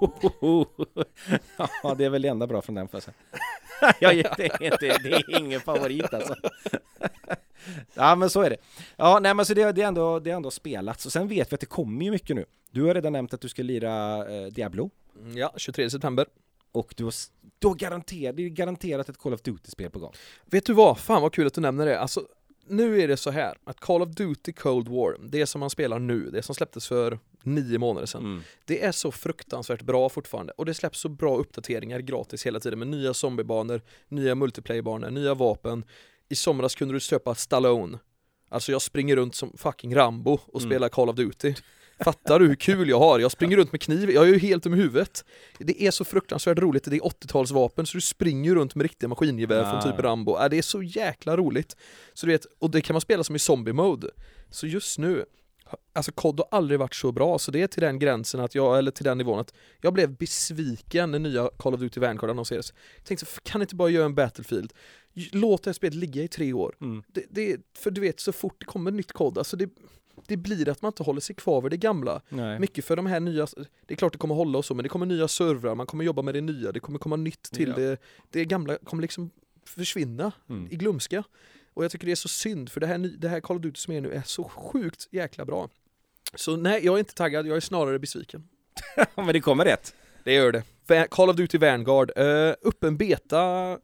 ja, 1.82 1.94
det 1.98 2.04
är 2.04 2.10
väl 2.10 2.22
det 2.22 2.28
enda 2.28 2.46
bra 2.46 2.62
från 2.62 2.74
den 2.74 2.88
för 2.88 2.96
jag 2.96 3.02
säga. 3.02 3.14
ja, 4.00 4.12
det, 4.36 4.40
är 4.40 4.62
inte, 4.62 4.98
det 4.98 5.12
är 5.12 5.38
ingen 5.38 5.60
favorit 5.60 6.14
alltså. 6.14 6.34
ja, 7.94 8.14
men 8.14 8.30
så 8.30 8.42
är 8.42 8.50
det. 8.50 8.56
Ja, 8.96 9.18
nej, 9.22 9.34
men 9.34 9.46
så 9.46 9.54
det, 9.54 9.72
det, 9.72 9.82
är 9.82 9.86
ändå, 9.86 10.18
det 10.18 10.30
är 10.30 10.34
ändå 10.34 10.50
spelats. 10.50 11.06
Och 11.06 11.12
sen 11.12 11.28
vet 11.28 11.52
vi 11.52 11.54
att 11.54 11.60
det 11.60 11.66
kommer 11.66 12.04
ju 12.04 12.10
mycket 12.10 12.36
nu. 12.36 12.44
Du 12.70 12.82
har 12.82 12.94
redan 12.94 13.12
nämnt 13.12 13.34
att 13.34 13.40
du 13.40 13.48
ska 13.48 13.62
lira 13.62 14.26
eh, 14.28 14.46
Diablo. 14.46 14.90
Ja, 15.34 15.52
23 15.56 15.90
september. 15.90 16.26
Och 16.72 16.94
du 16.96 17.04
har, 17.04 17.14
du 17.58 17.66
har 17.66 17.74
garanterat, 17.74 18.36
det 18.36 18.42
är 18.42 18.48
garanterat 18.48 19.08
ett 19.08 19.18
Call 19.18 19.34
of 19.34 19.42
Duty-spel 19.42 19.90
på 19.90 19.98
gång. 19.98 20.12
Vet 20.44 20.66
du 20.66 20.72
vad? 20.72 20.98
Fan 20.98 21.22
vad 21.22 21.32
kul 21.32 21.46
att 21.46 21.54
du 21.54 21.60
nämner 21.60 21.86
det. 21.86 22.00
Alltså, 22.00 22.22
nu 22.66 23.00
är 23.00 23.08
det 23.08 23.16
så 23.16 23.30
här 23.30 23.58
att 23.64 23.80
Call 23.80 24.02
of 24.02 24.08
Duty 24.08 24.52
Cold 24.52 24.88
War, 24.88 25.16
det 25.28 25.46
som 25.46 25.60
man 25.60 25.70
spelar 25.70 25.98
nu, 25.98 26.30
det 26.30 26.42
som 26.42 26.54
släpptes 26.54 26.88
för 26.88 27.18
nio 27.48 27.78
månader 27.78 28.06
sedan, 28.06 28.22
Mm. 28.24 28.42
det 28.64 28.84
är 28.84 28.92
så 28.92 29.12
fruktansvärt 29.12 29.82
bra 29.82 30.08
fortfarande 30.08 30.52
och 30.56 30.66
det 30.66 30.74
släpps 30.74 31.00
så 31.00 31.08
bra 31.08 31.36
uppdateringar 31.36 32.00
gratis 32.00 32.46
hela 32.46 32.60
tiden 32.60 32.78
med 32.78 32.88
nya 32.88 33.14
zombiebanor, 33.14 33.80
nya 34.08 34.34
multiplayerbanor, 34.34 35.10
nya 35.10 35.34
vapen. 35.34 35.84
I 36.28 36.34
somras 36.36 36.74
kunde 36.74 36.94
du 36.94 37.00
köpa 37.00 37.34
Stallone. 37.34 37.98
Alltså 38.48 38.72
jag 38.72 38.82
springer 38.82 39.16
runt 39.16 39.34
som 39.34 39.52
fucking 39.56 39.96
Rambo 39.96 40.32
och 40.46 40.60
Mm. 40.60 40.70
spelar 40.70 40.88
Call 40.88 41.08
of 41.08 41.16
Duty. 41.16 41.54
Fattar 42.04 42.38
du 42.38 42.46
hur 42.48 42.54
kul 42.54 42.88
jag 42.88 42.98
har? 42.98 43.18
Jag 43.18 43.30
springer 43.32 43.56
runt 43.56 43.72
med 43.72 43.80
kniv, 43.80 44.10
jag 44.10 44.24
är 44.28 44.32
ju 44.32 44.38
helt 44.38 44.66
om 44.66 44.72
huvudet. 44.72 45.24
Det 45.58 45.82
är 45.86 45.90
så 45.90 46.04
fruktansvärt 46.04 46.58
roligt, 46.58 46.84
det 46.84 46.96
är 46.96 47.00
80-talsvapen 47.00 47.84
så 47.86 47.96
du 47.96 48.00
springer 48.00 48.54
runt 48.54 48.74
med 48.74 48.82
riktiga 48.82 49.08
maskingevär 49.08 49.70
från 49.80 49.92
typ 49.92 50.00
Rambo. 50.04 50.38
Äh, 50.38 50.48
det 50.48 50.58
är 50.58 50.62
så 50.62 50.82
jäkla 50.82 51.36
roligt. 51.36 51.76
Så 52.14 52.26
du 52.26 52.32
vet, 52.32 52.46
och 52.58 52.70
det 52.70 52.80
kan 52.80 52.94
man 52.94 53.00
spela 53.00 53.24
som 53.24 53.36
i 53.36 53.38
zombie-mode. 53.38 54.10
Så 54.50 54.66
just 54.66 54.98
nu, 54.98 55.24
alltså 55.92 56.12
COD 56.12 56.40
har 56.40 56.58
aldrig 56.58 56.80
varit 56.80 56.94
så 56.94 57.12
bra, 57.12 57.38
så 57.38 57.50
det 57.50 57.62
är 57.62 57.66
till 57.66 57.82
den 57.82 57.98
gränsen 57.98 58.40
att 58.40 58.54
jag, 58.54 58.78
eller 58.78 58.90
till 58.90 59.04
den 59.04 59.18
nivån 59.18 59.38
att 59.40 59.54
jag 59.80 59.92
blev 59.94 60.16
besviken 60.16 61.10
när 61.10 61.18
nya 61.18 61.50
Call 61.58 61.74
of 61.74 61.80
Duty 61.80 62.00
Vanguard 62.00 62.30
annonserades. 62.30 62.72
Jag 62.96 63.04
tänkte, 63.04 63.26
kan 63.42 63.60
inte 63.60 63.74
bara 63.76 63.90
göra 63.90 64.04
en 64.04 64.14
Battlefield? 64.14 64.72
Låt 65.32 65.62
det 65.62 65.68
här 65.70 65.74
spelet 65.74 65.94
ligga 65.94 66.22
i 66.22 66.28
tre 66.28 66.52
år. 66.52 66.76
Mm. 66.80 67.02
Det, 67.08 67.24
det, 67.30 67.60
för 67.78 67.90
du 67.90 68.00
vet, 68.00 68.20
så 68.20 68.32
fort 68.32 68.56
det 68.58 68.66
kommer 68.66 68.90
nytt 68.90 69.12
COD, 69.12 69.38
alltså 69.38 69.56
det, 69.56 69.70
det 70.26 70.36
blir 70.36 70.68
att 70.68 70.82
man 70.82 70.88
inte 70.88 71.02
håller 71.02 71.20
sig 71.20 71.36
kvar 71.36 71.60
vid 71.62 71.72
det 71.72 71.76
gamla. 71.76 72.22
Nej. 72.28 72.58
Mycket 72.60 72.84
för 72.84 72.96
de 72.96 73.06
här 73.06 73.20
nya, 73.20 73.46
det 73.86 73.94
är 73.94 73.96
klart 73.96 74.12
det 74.12 74.18
kommer 74.18 74.34
hålla 74.34 74.58
och 74.58 74.64
så, 74.64 74.74
men 74.74 74.82
det 74.82 74.88
kommer 74.88 75.06
nya 75.06 75.28
servrar, 75.28 75.74
man 75.74 75.86
kommer 75.86 76.04
jobba 76.04 76.22
med 76.22 76.34
det 76.34 76.40
nya, 76.40 76.72
det 76.72 76.80
kommer 76.80 76.98
komma 76.98 77.16
nytt 77.16 77.42
till 77.42 77.68
Ja. 77.68 77.76
det, 77.76 77.98
det 78.30 78.44
gamla 78.44 78.76
kommer 78.84 79.02
liksom 79.02 79.30
försvinna 79.64 80.32
Mm. 80.48 80.68
i 80.70 80.76
glömska. 80.76 81.24
Och 81.78 81.84
jag 81.84 81.90
tycker 81.90 82.06
det 82.06 82.12
är 82.12 82.16
så 82.16 82.28
synd, 82.28 82.68
för 82.68 82.80
det 82.80 82.86
här, 82.86 82.98
det 82.98 83.28
här 83.28 83.40
Call 83.40 83.56
of 83.56 83.62
Duty 83.62 83.78
som 83.78 83.94
är 83.94 84.00
nu 84.00 84.12
är 84.12 84.22
så 84.22 84.44
sjukt 84.44 85.08
jäkla 85.10 85.44
bra. 85.44 85.68
Så 86.34 86.56
nej, 86.56 86.84
jag 86.84 86.94
är 86.94 86.98
inte 86.98 87.14
taggad, 87.14 87.46
jag 87.46 87.56
är 87.56 87.60
snarare 87.60 87.98
besviken. 87.98 88.48
men 89.14 89.26
det 89.26 89.40
kommer 89.40 89.64
rätt. 89.64 89.94
Det 90.24 90.32
gör 90.32 90.52
det. 90.52 91.06
Call 91.10 91.30
of 91.30 91.36
Duty 91.36 91.58
Vanguard, 91.58 92.10
uh, 92.18 92.54
öppen 92.64 92.96
beta 92.96 93.78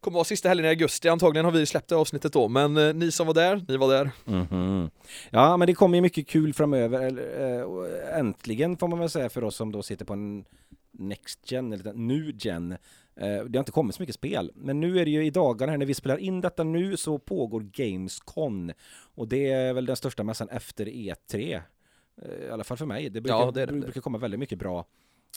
kommer 0.00 0.14
vara 0.14 0.24
sista 0.24 0.48
helgen 0.48 0.66
i 0.66 0.68
augusti, 0.68 1.08
antagligen 1.08 1.44
har 1.44 1.52
vi 1.52 1.66
släppt 1.66 1.88
det 1.88 1.96
avsnittet 1.96 2.32
då, 2.32 2.48
men 2.48 2.76
eh, 2.76 2.94
ni 2.94 3.10
som 3.10 3.26
var 3.26 3.34
där, 3.34 3.64
ni 3.68 3.76
var 3.76 3.88
där. 3.92 4.10
Mhm. 4.24 4.90
Ja, 5.30 5.56
men 5.56 5.66
det 5.66 5.74
kommer 5.74 5.96
ju 5.96 6.02
mycket 6.02 6.28
kul 6.28 6.54
framöver. 6.54 7.00
eller, 7.00 8.10
eh, 8.10 8.18
Äntligen 8.18 8.76
får 8.76 8.88
man 8.88 8.98
väl 8.98 9.10
säga 9.10 9.28
för 9.28 9.44
oss 9.44 9.56
som 9.56 9.72
då 9.72 9.82
sitter 9.82 10.04
på 10.04 10.12
en 10.12 10.44
Next 10.92 11.50
Gen, 11.52 11.72
eller 11.72 11.92
New 11.92 12.32
Gen. 12.36 12.76
Eh, 13.16 13.26
Det 13.44 13.58
har 13.58 13.62
inte 13.62 13.72
kommit 13.72 13.94
så 13.96 14.02
mycket 14.02 14.14
spel, 14.14 14.52
men 14.54 14.80
nu 14.80 14.98
är 14.98 15.04
det 15.04 15.10
ju 15.10 15.24
i 15.26 15.30
dagarna 15.30 15.72
här 15.72 15.78
när 15.78 15.86
vi 15.86 15.94
spelar 15.94 16.16
in 16.18 16.40
detta 16.40 16.64
nu 16.64 16.96
så 16.96 17.18
pågår 17.18 17.60
Gamescon. 17.60 18.72
Och 19.14 19.28
det 19.28 19.50
är 19.50 19.72
väl 19.72 19.86
den 19.86 19.96
största 19.96 20.22
mässan 20.24 20.48
efter 20.48 20.86
E3. 20.86 21.62
Eh, 22.22 22.46
I 22.46 22.50
alla 22.50 22.64
fall 22.64 22.76
för 22.76 22.86
mig. 22.86 23.10
Det 23.10 23.20
brukar, 23.20 23.38
Ja, 23.38 23.50
det 23.50 23.66
det. 23.66 23.72
brukar 23.72 24.00
komma 24.00 24.18
väldigt 24.18 24.40
mycket 24.40 24.58
bra 24.58 24.86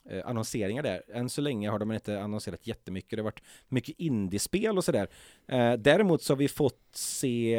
eh, 0.10 0.28
annonseringar 0.28 0.84
där. 0.84 1.04
Än 1.08 1.30
så 1.30 1.42
länge 1.42 1.70
har 1.70 1.80
de 1.80 1.92
inte 1.92 2.22
annonserat 2.22 2.68
jättemycket. 2.68 3.10
Det 3.12 3.18
har 3.18 3.24
varit 3.24 3.44
mycket 3.68 3.96
indiespel 4.00 4.78
och 4.78 4.84
sådär. 4.84 5.08
Däremot 5.78 6.22
så 6.22 6.34
har 6.34 6.38
vi 6.38 6.48
fått 6.48 6.90
se, 6.92 7.58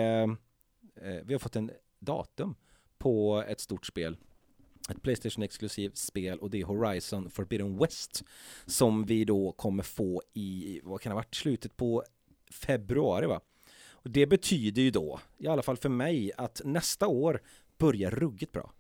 vi 1.24 1.34
har 1.34 1.38
fått 1.38 1.56
en 1.56 1.70
datum 1.98 2.54
på 2.98 3.44
ett 3.48 3.60
stort 3.60 3.86
spel 3.86 4.16
ett 4.88 5.02
Playstation-exklusivt 5.02 5.96
spel 5.96 6.38
och 6.38 6.50
det 6.50 6.60
är 6.60 6.64
Horizon 6.64 7.30
Forbidden 7.30 7.78
West 7.78 8.24
som 8.66 9.04
vi 9.04 9.24
då 9.24 9.52
kommer 9.52 9.82
få 9.82 10.22
i, 10.34 10.80
vad 10.82 11.00
kan 11.00 11.10
det 11.10 11.14
ha 11.14 11.18
varit, 11.18 11.34
slutet 11.34 11.76
på 11.76 12.04
februari 12.50 13.26
va? 13.26 13.40
Och 13.90 14.10
det 14.10 14.26
betyder 14.26 14.82
ju 14.82 14.90
då, 14.90 15.20
i 15.38 15.48
alla 15.48 15.62
fall 15.62 15.76
för 15.76 15.88
mig, 15.88 16.32
att 16.36 16.60
nästa 16.64 17.06
år 17.06 17.42
börjar 17.78 18.10
ruggigt 18.10 18.52
bra. 18.52 18.72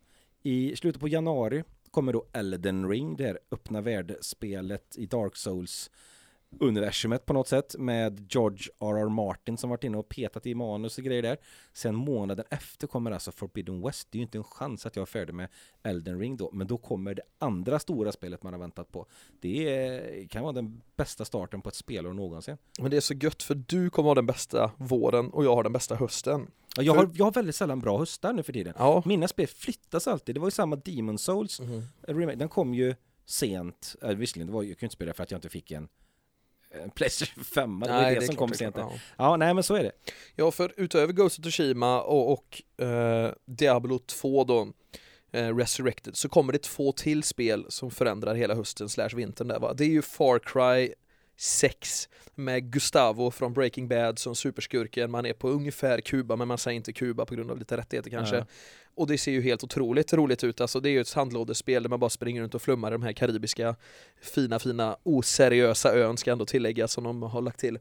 I 0.42 0.76
slutet 0.76 1.00
på 1.00 1.08
januari 1.08 1.64
kommer 1.90 2.12
då 2.12 2.26
Elden 2.32 2.88
Ring, 2.88 3.16
det 3.16 3.24
här 3.24 3.38
öppna 3.50 3.80
världsspelet 3.80 4.96
i 4.98 5.06
Dark 5.06 5.36
Souls 5.36 5.90
universumet 6.60 7.26
på 7.26 7.32
något 7.32 7.48
sätt 7.48 7.74
med 7.78 8.26
George 8.32 8.58
R.R. 8.80 9.08
Martin 9.08 9.56
som 9.58 9.70
varit 9.70 9.84
inne 9.84 9.98
och 9.98 10.08
petat 10.08 10.46
i 10.46 10.54
manus 10.54 10.98
och 10.98 11.04
grejer 11.04 11.22
där. 11.22 11.36
Sen 11.72 11.94
månaden 11.94 12.44
efter 12.50 12.86
kommer 12.86 13.10
alltså 13.10 13.32
Forbidden 13.32 13.82
West. 13.82 14.08
Det 14.10 14.16
är 14.16 14.20
ju 14.20 14.22
inte 14.24 14.38
en 14.38 14.44
chans 14.44 14.86
att 14.86 14.96
jag 14.96 15.02
är 15.02 15.06
färdig 15.06 15.34
med 15.34 15.48
Elden 15.82 16.18
Ring 16.20 16.36
då, 16.36 16.50
men 16.52 16.66
då 16.66 16.78
kommer 16.78 17.14
det 17.14 17.22
andra 17.38 17.78
stora 17.78 18.12
spelet 18.12 18.42
man 18.42 18.52
har 18.52 18.60
väntat 18.60 18.92
på. 18.92 19.06
Det 19.40 19.68
är, 19.78 20.28
kan 20.28 20.42
vara 20.42 20.52
den 20.52 20.80
bästa 20.96 21.24
starten 21.24 21.60
på 21.62 21.68
ett 21.68 21.74
spelår 21.74 22.12
någonsin. 22.12 22.56
Men 22.80 22.90
det 22.90 22.96
är 22.96 23.00
så 23.00 23.14
gött 23.14 23.42
för 23.42 23.54
du 23.54 23.90
kommer 23.90 24.08
ha 24.08 24.14
den 24.14 24.26
bästa 24.26 24.70
våren 24.76 25.30
och 25.30 25.44
jag 25.44 25.54
har 25.54 25.62
den 25.62 25.72
bästa 25.72 25.94
hösten. 25.96 26.46
Ja, 26.76 26.82
jag, 26.82 26.94
har, 26.94 27.10
jag 27.14 27.24
har 27.24 27.32
väldigt 27.32 27.54
sällan 27.56 27.80
bra 27.80 27.98
höstar 27.98 28.32
nu 28.32 28.42
för 28.42 28.52
tiden. 28.52 28.74
Ja. 28.78 29.02
Mina 29.06 29.28
spel 29.28 29.46
flyttas 29.46 30.06
alltid. 30.08 30.34
Det 30.34 30.40
var 30.40 30.46
ju 30.46 30.50
samma 30.50 30.76
Demon 30.76 31.18
Souls 31.18 31.60
remake. 32.06 32.36
Den 32.36 32.48
kom 32.48 32.74
ju 32.74 32.94
sent. 33.24 33.96
Äh, 34.02 34.08
visserligen, 34.08 34.46
det 34.46 34.52
var, 34.52 34.62
ju- 34.62 34.68
jag 34.68 34.78
kunde 34.78 34.86
inte 34.86 34.92
spela 34.96 35.12
för 35.12 35.22
att 35.22 35.30
jag 35.30 35.38
inte 35.38 35.48
fick 35.48 35.70
en 35.70 35.88
Playstation 36.94 37.44
5. 37.44 37.80
Det 37.80 37.92
var 37.92 38.08
ju 38.08 38.14
det, 38.14 38.22
är 38.22 38.26
som 38.26 38.36
kom 38.36 38.50
det 38.50 38.56
sent. 38.56 38.76
ja. 38.78 38.92
Ja, 39.16 39.36
nej 39.36 39.54
men 39.54 39.62
så 39.62 39.74
är 39.74 39.82
det. 39.82 39.92
Ja, 40.36 40.50
för 40.50 40.74
utöver 40.76 41.12
Ghost 41.12 41.38
of 41.38 41.42
Tsushima 41.42 42.00
och, 42.02 42.32
och 42.32 42.82
eh, 42.86 43.32
Diablo 43.46 43.98
2 43.98 44.44
då, 44.44 44.68
eh, 45.32 45.56
Resurrected, 45.56 46.16
så 46.16 46.28
kommer 46.28 46.52
det 46.52 46.62
två 46.62 46.92
till 46.92 47.22
spel 47.22 47.66
som 47.68 47.90
förändrar 47.90 48.34
hela 48.34 48.54
hösten 48.54 48.88
slash 48.88 49.08
vintern 49.08 49.48
där 49.48 49.58
va. 49.58 49.72
Det 49.72 49.84
är 49.84 49.88
ju 49.88 50.02
Far 50.02 50.38
Cry 50.38 50.94
6 51.40 52.08
med 52.34 52.72
Gustavo 52.72 53.30
från 53.30 53.52
Breaking 53.52 53.88
Bad 53.88 54.18
som 54.18 54.34
superskurken. 54.34 55.10
Man 55.10 55.26
är 55.26 55.32
på 55.32 55.48
ungefär 55.48 56.00
Kuba 56.00 56.36
men 56.36 56.48
man 56.48 56.58
säger 56.58 56.76
inte 56.76 56.92
Kuba 56.92 57.24
på 57.24 57.34
grund 57.34 57.50
av 57.50 57.58
lite 57.58 57.76
rättigheter 57.76 58.10
kanske. 58.10 58.36
Ja. 58.36 58.46
Och 58.94 59.06
det 59.06 59.18
ser 59.18 59.32
ju 59.32 59.42
helt 59.42 59.64
otroligt 59.64 60.12
roligt 60.12 60.44
ut. 60.44 60.60
Alltså 60.60 60.80
det 60.80 60.88
är 60.88 60.90
ju 60.90 61.00
ett 61.00 61.08
sandlådespel 61.08 61.82
där 61.82 61.90
man 61.90 62.00
bara 62.00 62.10
springer 62.10 62.42
runt 62.42 62.54
och 62.54 62.62
flummar 62.62 62.88
i 62.88 62.92
de 62.92 63.02
här 63.02 63.12
karibiska 63.12 63.76
fina, 64.20 64.58
fina, 64.58 64.96
oseriösa 65.02 65.94
ön 65.94 66.16
ska 66.16 66.32
ändå 66.32 66.46
tilläggas 66.46 66.92
som 66.92 67.04
de 67.04 67.22
har 67.22 67.42
lagt 67.42 67.60
till. 67.60 67.78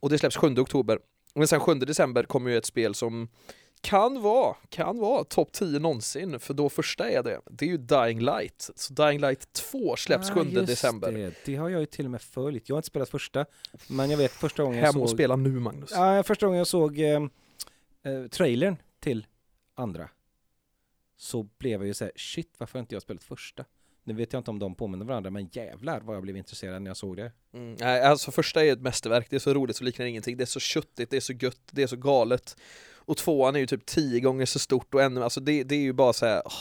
Och 0.00 0.10
det 0.10 0.18
släpps 0.18 0.36
7 0.36 0.46
oktober. 0.58 0.98
Men 1.34 1.48
sen 1.48 1.60
7 1.60 1.74
december 1.74 2.22
kommer 2.22 2.50
ju 2.50 2.56
ett 2.56 2.66
spel 2.66 2.94
som 2.94 3.28
kan 3.80 4.22
vara, 4.22 4.56
kan 4.68 4.98
vara 4.98 5.24
topp 5.24 5.52
10 5.52 5.78
någonsin, 5.78 6.40
för 6.40 6.54
då 6.54 6.68
första 6.68 7.10
är 7.10 7.22
det. 7.22 7.40
Det 7.50 7.64
är 7.64 7.70
ju 7.70 7.76
Dying 7.76 8.20
Light. 8.20 8.70
Så 8.76 8.92
Dying 8.94 9.20
Light 9.20 9.52
2 9.52 9.96
släpps 9.96 10.30
Ah, 10.30 10.34
7 10.34 10.40
just 10.50 10.66
december. 10.66 11.12
Det. 11.12 11.34
det 11.44 11.56
har 11.56 11.68
jag 11.68 11.80
ju 11.80 11.86
till 11.86 12.04
och 12.04 12.10
med 12.10 12.22
följt. 12.22 12.68
Jag 12.68 12.76
har 12.76 12.78
inte 12.78 12.86
spelat 12.86 13.08
första, 13.08 13.46
men 13.88 14.10
jag 14.10 14.18
vet 14.18 14.32
första 14.32 14.62
gången 14.62 14.78
jag 14.78 14.86
Hem 14.86 15.02
och 15.02 15.08
såg... 15.08 15.16
spela 15.16 15.36
nu 15.36 15.50
Magnus. 15.50 15.90
Ja, 15.92 16.22
första 16.22 16.46
gången 16.46 16.58
jag 16.58 16.66
såg 16.66 16.98
eh, 16.98 17.22
eh, 18.02 18.26
trailern 18.30 18.76
till 19.00 19.26
andra 19.74 20.08
så 21.16 21.42
blev 21.42 21.80
jag 21.80 21.86
ju 21.86 21.94
såhär, 21.94 22.12
shit 22.16 22.54
varför 22.58 22.78
har 22.78 22.80
inte 22.80 22.94
jag 22.94 23.02
spelat 23.02 23.24
första? 23.24 23.64
Nu 24.04 24.14
vet 24.14 24.32
jag 24.32 24.40
inte 24.40 24.50
om 24.50 24.58
de 24.58 24.74
påminner 24.74 25.04
varandra, 25.06 25.30
men 25.30 25.48
jävlar 25.52 26.00
vad 26.00 26.16
jag 26.16 26.22
blev 26.22 26.36
intresserad 26.36 26.82
när 26.82 26.90
jag 26.90 26.96
såg 26.96 27.16
det. 27.16 27.32
Mm, 27.54 27.76
nej, 27.80 28.02
alltså 28.02 28.30
första 28.30 28.64
är 28.64 28.72
ett 28.72 28.80
mästerverk, 28.80 29.26
det 29.30 29.36
är 29.36 29.40
så 29.40 29.54
roligt 29.54 29.76
så 29.76 29.84
liknar 29.84 30.06
ingenting, 30.06 30.36
det 30.36 30.44
är 30.44 30.46
så 30.46 30.60
köttigt, 30.60 31.10
det 31.10 31.16
är 31.16 31.20
så 31.20 31.32
gött, 31.32 31.60
det 31.70 31.82
är 31.82 31.86
så 31.86 31.96
galet. 31.96 32.56
Och 33.08 33.16
tvåan 33.16 33.56
är 33.56 33.60
ju 33.60 33.66
typ 33.66 33.86
tio 33.86 34.20
gånger 34.20 34.46
så 34.46 34.58
stort 34.58 34.94
och 34.94 35.02
ännu, 35.02 35.24
alltså 35.24 35.40
det, 35.40 35.62
det 35.64 35.74
är 35.74 35.80
ju 35.80 35.92
bara 35.92 36.12
så 36.12 36.26
här. 36.26 36.42
åh, 36.44 36.52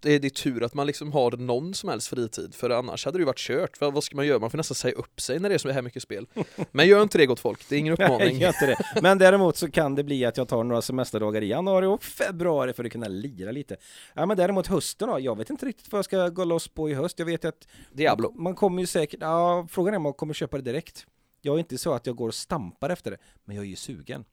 det, 0.00 0.12
är, 0.12 0.18
det 0.20 0.28
är 0.28 0.30
tur 0.30 0.62
att 0.62 0.74
man 0.74 0.86
liksom 0.86 1.12
har 1.12 1.30
någon 1.36 1.74
som 1.74 1.88
helst 1.88 2.08
fritid, 2.08 2.54
för 2.54 2.70
annars 2.70 3.04
hade 3.04 3.18
det 3.18 3.20
ju 3.20 3.26
varit 3.26 3.38
kört. 3.38 3.80
Vad, 3.80 3.92
vad 3.94 4.04
ska 4.04 4.16
man 4.16 4.26
göra? 4.26 4.38
Man 4.38 4.50
får 4.50 4.58
nästan 4.58 4.74
säga 4.74 4.94
upp 4.94 5.20
sig 5.20 5.38
när 5.38 5.48
det 5.48 5.54
är 5.54 5.58
så 5.58 5.70
här 5.70 5.82
mycket 5.82 6.02
spel. 6.02 6.26
Men 6.70 6.86
gör 6.86 7.02
inte 7.02 7.18
det 7.18 7.26
gott 7.26 7.40
folk, 7.40 7.68
det 7.68 7.74
är 7.74 7.78
ingen 7.78 7.94
Nej, 7.98 8.06
uppmaning. 8.06 8.38
gör 8.38 8.48
inte 8.48 8.66
det. 8.66 9.00
Men 9.02 9.18
däremot 9.18 9.56
så 9.56 9.70
kan 9.70 9.94
det 9.94 10.04
bli 10.04 10.24
att 10.24 10.36
jag 10.36 10.48
tar 10.48 10.64
några 10.64 10.82
semesterdagar 10.82 11.42
i 11.42 11.46
januari 11.46 11.86
och 11.86 12.02
februari 12.04 12.72
för 12.72 12.84
att 12.84 12.92
kunna 12.92 13.08
lira 13.08 13.50
lite. 13.52 13.76
Ja 14.14 14.26
men 14.26 14.36
däremot 14.36 14.66
hösten 14.66 15.08
då, 15.08 15.20
jag 15.20 15.38
vet 15.38 15.50
inte 15.50 15.66
riktigt 15.66 15.92
vad 15.92 15.98
jag 15.98 16.04
ska 16.04 16.28
gå 16.28 16.44
loss 16.44 16.68
på 16.68 16.90
i 16.90 16.94
höst. 16.94 17.18
Jag 17.18 17.26
vet 17.26 17.44
att 17.44 17.68
Diablo. 17.92 18.32
man 18.36 18.54
kommer 18.54 18.80
ju 18.80 18.86
säkert, 18.86 19.20
ja 19.20 19.66
frågan 19.70 19.94
är 19.94 19.96
om 19.96 20.02
man 20.02 20.12
kommer 20.12 20.34
köpa 20.34 20.56
det 20.56 20.62
direkt. 20.62 21.06
Jag 21.42 21.54
är 21.54 21.58
inte 21.58 21.78
så 21.78 21.92
att 21.94 22.06
jag 22.06 22.16
går 22.16 22.28
och 22.28 22.34
stampar 22.34 22.90
efter 22.90 23.10
det, 23.10 23.16
men 23.44 23.56
jag 23.56 23.64
är 23.64 23.68
ju 23.68 23.76
sugen. 23.76 24.24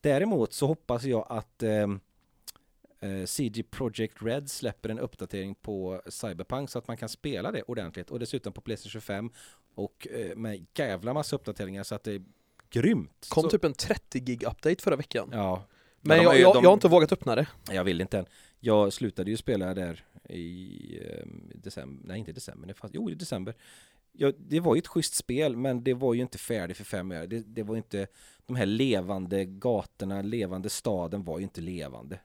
Däremot 0.00 0.52
så 0.52 0.66
hoppas 0.66 1.04
jag 1.04 1.26
att 1.28 1.62
ehm, 1.62 2.00
eh, 3.00 3.24
CG 3.26 3.62
Projekt 3.70 4.22
Red 4.22 4.50
släpper 4.50 4.88
en 4.88 4.98
uppdatering 4.98 5.54
på 5.54 6.02
Cyberpunk 6.08 6.70
så 6.70 6.78
att 6.78 6.88
man 6.88 6.96
kan 6.96 7.08
spela 7.08 7.52
det 7.52 7.62
ordentligt 7.62 8.10
och 8.10 8.18
dessutom 8.18 8.52
på 8.52 8.60
Playstation 8.60 8.90
25 8.90 9.30
och 9.74 10.08
eh, 10.10 10.36
med 10.36 10.66
jävla 10.74 11.12
massa 11.14 11.36
uppdateringar 11.36 11.82
så 11.82 11.94
att 11.94 12.04
det 12.04 12.12
är 12.12 12.22
grymt. 12.70 13.26
Kom 13.30 13.42
så, 13.42 13.50
typ 13.50 13.64
en 13.64 13.74
30 13.74 14.20
gig 14.20 14.42
update 14.42 14.82
förra 14.82 14.96
veckan. 14.96 15.28
Ja, 15.32 15.66
Men 16.00 16.18
de 16.18 16.24
jag, 16.24 16.34
ju- 16.36 16.40
jag, 16.42 16.54
de- 16.54 16.62
jag 16.62 16.70
har 16.70 16.74
inte 16.74 16.88
vågat 16.88 17.12
öppna 17.12 17.34
det. 17.34 17.46
jag 17.70 17.84
vill 17.84 18.00
inte 18.00 18.18
än. 18.18 18.26
Jag 18.60 18.92
slutade 18.92 19.30
ju 19.30 19.36
spela 19.36 19.74
där 19.74 20.04
i 20.28 21.00
eh, 21.04 21.26
december, 21.54 22.08
nej 22.08 22.18
inte 22.18 22.32
december, 22.32 22.68
det 22.68 22.74
fanns, 22.74 22.92
jo 22.94 23.10
i 23.10 23.14
december. 23.14 23.54
Ja, 24.18 24.32
det 24.38 24.60
var 24.60 24.74
ju 24.74 24.78
ett 24.78 24.86
schysst 24.86 25.14
spel 25.14 25.56
men 25.56 25.84
det 25.84 25.94
var 25.94 26.14
ju 26.14 26.20
inte 26.20 26.38
färdigt 26.38 26.76
för 26.76 26.84
fem 26.84 27.12
år. 27.12 27.26
Det, 27.26 27.40
det 27.46 27.62
var 27.62 27.74
ju 27.74 27.78
inte, 27.78 28.06
de 28.46 28.56
här 28.56 28.66
levande 28.66 29.44
gatorna, 29.44 30.22
levande 30.22 30.70
staden 30.70 31.24
var 31.24 31.38
ju 31.38 31.44
inte 31.44 31.60
levande. 31.60 32.20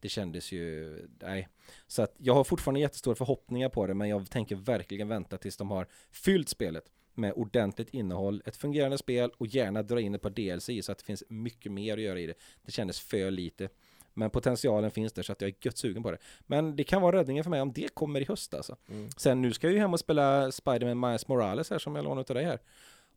Det 0.00 0.08
kändes 0.08 0.52
ju, 0.52 0.96
nej. 1.20 1.48
Så 1.86 2.02
att 2.02 2.14
jag 2.18 2.34
har 2.34 2.44
fortfarande 2.44 2.80
jättestora 2.80 3.14
förhoppningar 3.14 3.68
på 3.68 3.86
det 3.86 3.94
men 3.94 4.08
jag 4.08 4.30
tänker 4.30 4.56
verkligen 4.56 5.08
vänta 5.08 5.38
tills 5.38 5.56
de 5.56 5.70
har 5.70 5.86
fyllt 6.10 6.48
spelet 6.48 6.84
med 7.14 7.32
ordentligt 7.32 7.90
innehåll, 7.90 8.42
ett 8.44 8.56
fungerande 8.56 8.98
spel 8.98 9.30
och 9.38 9.46
gärna 9.46 9.82
dra 9.82 10.00
in 10.00 10.14
ett 10.14 10.22
par 10.22 10.30
DLC 10.30 10.68
i 10.68 10.82
så 10.82 10.92
att 10.92 10.98
det 10.98 11.04
finns 11.04 11.24
mycket 11.28 11.72
mer 11.72 11.96
att 11.96 12.02
göra 12.02 12.20
i 12.20 12.26
det. 12.26 12.34
Det 12.62 12.72
kändes 12.72 13.00
för 13.00 13.30
lite. 13.30 13.68
Men 14.14 14.30
potentialen 14.30 14.90
finns 14.90 15.12
där 15.12 15.22
så 15.22 15.32
att 15.32 15.40
jag 15.40 15.48
är 15.48 15.54
gött 15.60 15.78
sugen 15.78 16.02
på 16.02 16.10
det. 16.10 16.18
Men 16.46 16.76
det 16.76 16.84
kan 16.84 17.02
vara 17.02 17.16
räddningen 17.16 17.44
för 17.44 17.50
mig 17.50 17.60
om 17.60 17.72
det 17.72 17.94
kommer 17.94 18.20
i 18.20 18.24
höst 18.24 18.54
alltså. 18.54 18.76
Sen 19.16 19.42
nu 19.42 19.52
ska 19.52 19.66
jag 19.66 19.74
ju 19.74 19.80
hem 19.80 19.92
och 19.92 20.00
spela 20.00 20.52
Spider-Man 20.52 21.00
Miles 21.00 21.28
Morales 21.28 21.70
här 21.70 21.78
som 21.78 21.96
jag 21.96 22.04
lånat 22.04 22.30
av 22.30 22.34
dig 22.36 22.44
här. 22.44 22.58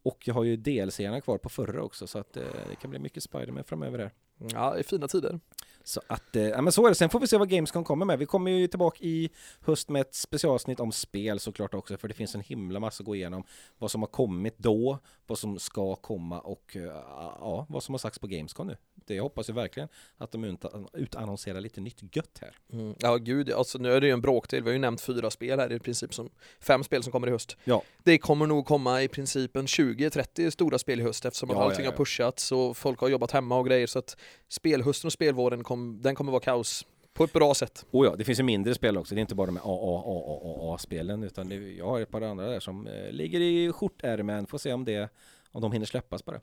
Och 0.04 0.28
jag 0.28 0.34
har 0.34 0.44
ju 0.44 0.56
DLC-erna 0.56 1.22
kvar 1.22 1.38
på 1.38 1.50
förra 1.50 1.84
också 1.84 2.08
så 2.08 2.20
att 2.20 2.38
eh, 2.38 2.44
det 2.70 2.76
kan 2.76 2.90
bli 2.90 3.00
mycket 3.00 3.24
Spider-Man 3.24 3.64
framöver 3.64 4.00
här. 4.00 4.12
Ja, 4.38 4.74
det 4.74 4.80
är 4.80 4.84
fina 4.84 5.08
tider. 5.08 5.40
Så 5.84 6.02
att, 6.08 6.36
eh, 6.36 6.44
ja 6.44 6.62
men 6.62 6.72
så 6.74 6.86
är 6.86 6.90
det. 6.90 6.96
Sen 6.96 7.10
får 7.10 7.20
vi 7.20 7.28
se 7.28 7.38
vad 7.38 7.50
Gamescom 7.50 7.84
kommer 7.84 8.06
med. 8.06 8.20
Vi 8.20 8.26
kommer 8.26 8.52
ju 8.52 8.68
tillbaka 8.68 9.04
i 9.04 9.30
höst 9.62 9.90
med 9.90 10.02
ett 10.02 10.16
specialsnitt 10.16 10.80
om 10.80 10.92
spel 10.92 11.40
såklart 11.40 11.74
också, 11.74 11.98
för 11.98 12.08
det 12.08 12.14
finns 12.14 12.36
en 12.36 12.42
himla 12.42 12.80
massa 12.80 13.02
att 13.02 13.06
gå 13.06 13.16
igenom. 13.16 13.44
Vad 13.78 13.92
som 13.92 14.02
har 14.02 14.08
kommit 14.08 14.58
då, 14.58 15.00
vad 15.28 15.38
som 15.40 15.60
ska 15.60 15.96
komma 15.96 16.40
och 16.40 16.76
eh, 16.76 16.82
ja, 16.84 17.66
vad 17.70 17.84
som 17.84 17.94
har 17.94 18.00
sagts 18.00 18.20
på 18.20 18.28
Gamescom 18.28 18.68
nu. 18.68 18.78
Det 19.06 19.20
hoppas 19.20 19.48
jag 19.48 19.56
verkligen 19.56 19.90
att 20.18 20.32
de 20.32 20.44
ut- 20.44 20.66
utannonserar 20.94 21.62
lite 21.62 21.82
nytt 21.82 22.16
gött 22.16 22.38
här. 22.42 22.56
Mm. 22.74 22.96
Ja 23.00 23.18
gud, 23.18 23.52
alltså 23.52 23.78
nu 23.78 23.92
är 23.94 24.02
det 24.02 24.08
ju 24.08 24.14
en 24.14 24.22
bråkdel, 24.22 24.64
vi 24.64 24.70
har 24.70 24.74
ju 24.74 24.80
nämnt 24.80 25.02
fyra 25.02 25.30
spel 25.32 25.60
här 25.60 25.72
i 25.74 25.80
princip 25.80 26.14
som 26.14 26.30
fem 26.60 26.84
spel 26.84 27.04
som 27.04 27.12
kommer 27.12 27.28
i 27.28 27.32
höst. 27.32 27.58
Ja. 27.64 27.82
Det 28.04 28.18
kommer 28.18 28.46
nog 28.46 28.66
komma 28.66 29.04
i 29.04 29.08
princip 29.08 29.56
en 29.56 29.66
20-30 29.66 30.50
stora 30.50 30.80
spel 30.80 31.00
i 31.00 31.04
höst 31.04 31.26
eftersom 31.26 31.50
att 31.50 31.56
Ja, 31.58 31.64
allting 31.64 31.86
ja, 31.86 31.92
har 31.92 31.94
ja. 31.94 31.98
pushats 31.98 32.52
och 32.52 32.78
folk 32.78 33.00
har 33.00 33.08
jobbat 33.10 33.32
hemma 33.32 33.58
och 33.58 33.66
grejer 33.68 33.88
så 33.88 34.00
att 34.00 34.18
Spelhustrun 34.50 35.08
och 35.08 35.14
spelvården, 35.14 35.64
kom, 35.64 36.02
den 36.02 36.16
kommer 36.16 36.32
vara 36.32 36.42
kaos 36.42 36.86
på 37.14 37.24
ett 37.24 37.34
bra 37.34 37.54
sätt. 37.54 37.86
Oh 37.92 38.06
ja, 38.06 38.16
det 38.16 38.24
finns 38.24 38.40
ju 38.40 38.44
mindre 38.44 38.76
spel 38.76 38.98
också. 38.98 39.16
Det 39.16 39.20
är 39.20 39.22
inte 39.22 39.36
bara 39.36 39.46
de 39.46 39.58
här 39.58 39.64
AAAA-spelen, 39.66 41.24
utan 41.24 41.50
det, 41.50 41.56
jag 41.56 41.86
har 41.86 42.02
ett 42.02 42.12
par 42.12 42.22
andra 42.22 42.48
där 42.48 42.60
som 42.60 42.88
eh, 42.88 43.12
ligger 43.12 43.40
i 43.40 43.72
skjortärmen. 43.72 44.48
Får 44.48 44.58
se 44.58 44.74
om 44.74 44.86
det 44.86 45.10
om 45.52 45.62
de 45.62 45.72
hinner 45.72 45.86
släppas 45.86 46.26
bara. 46.26 46.42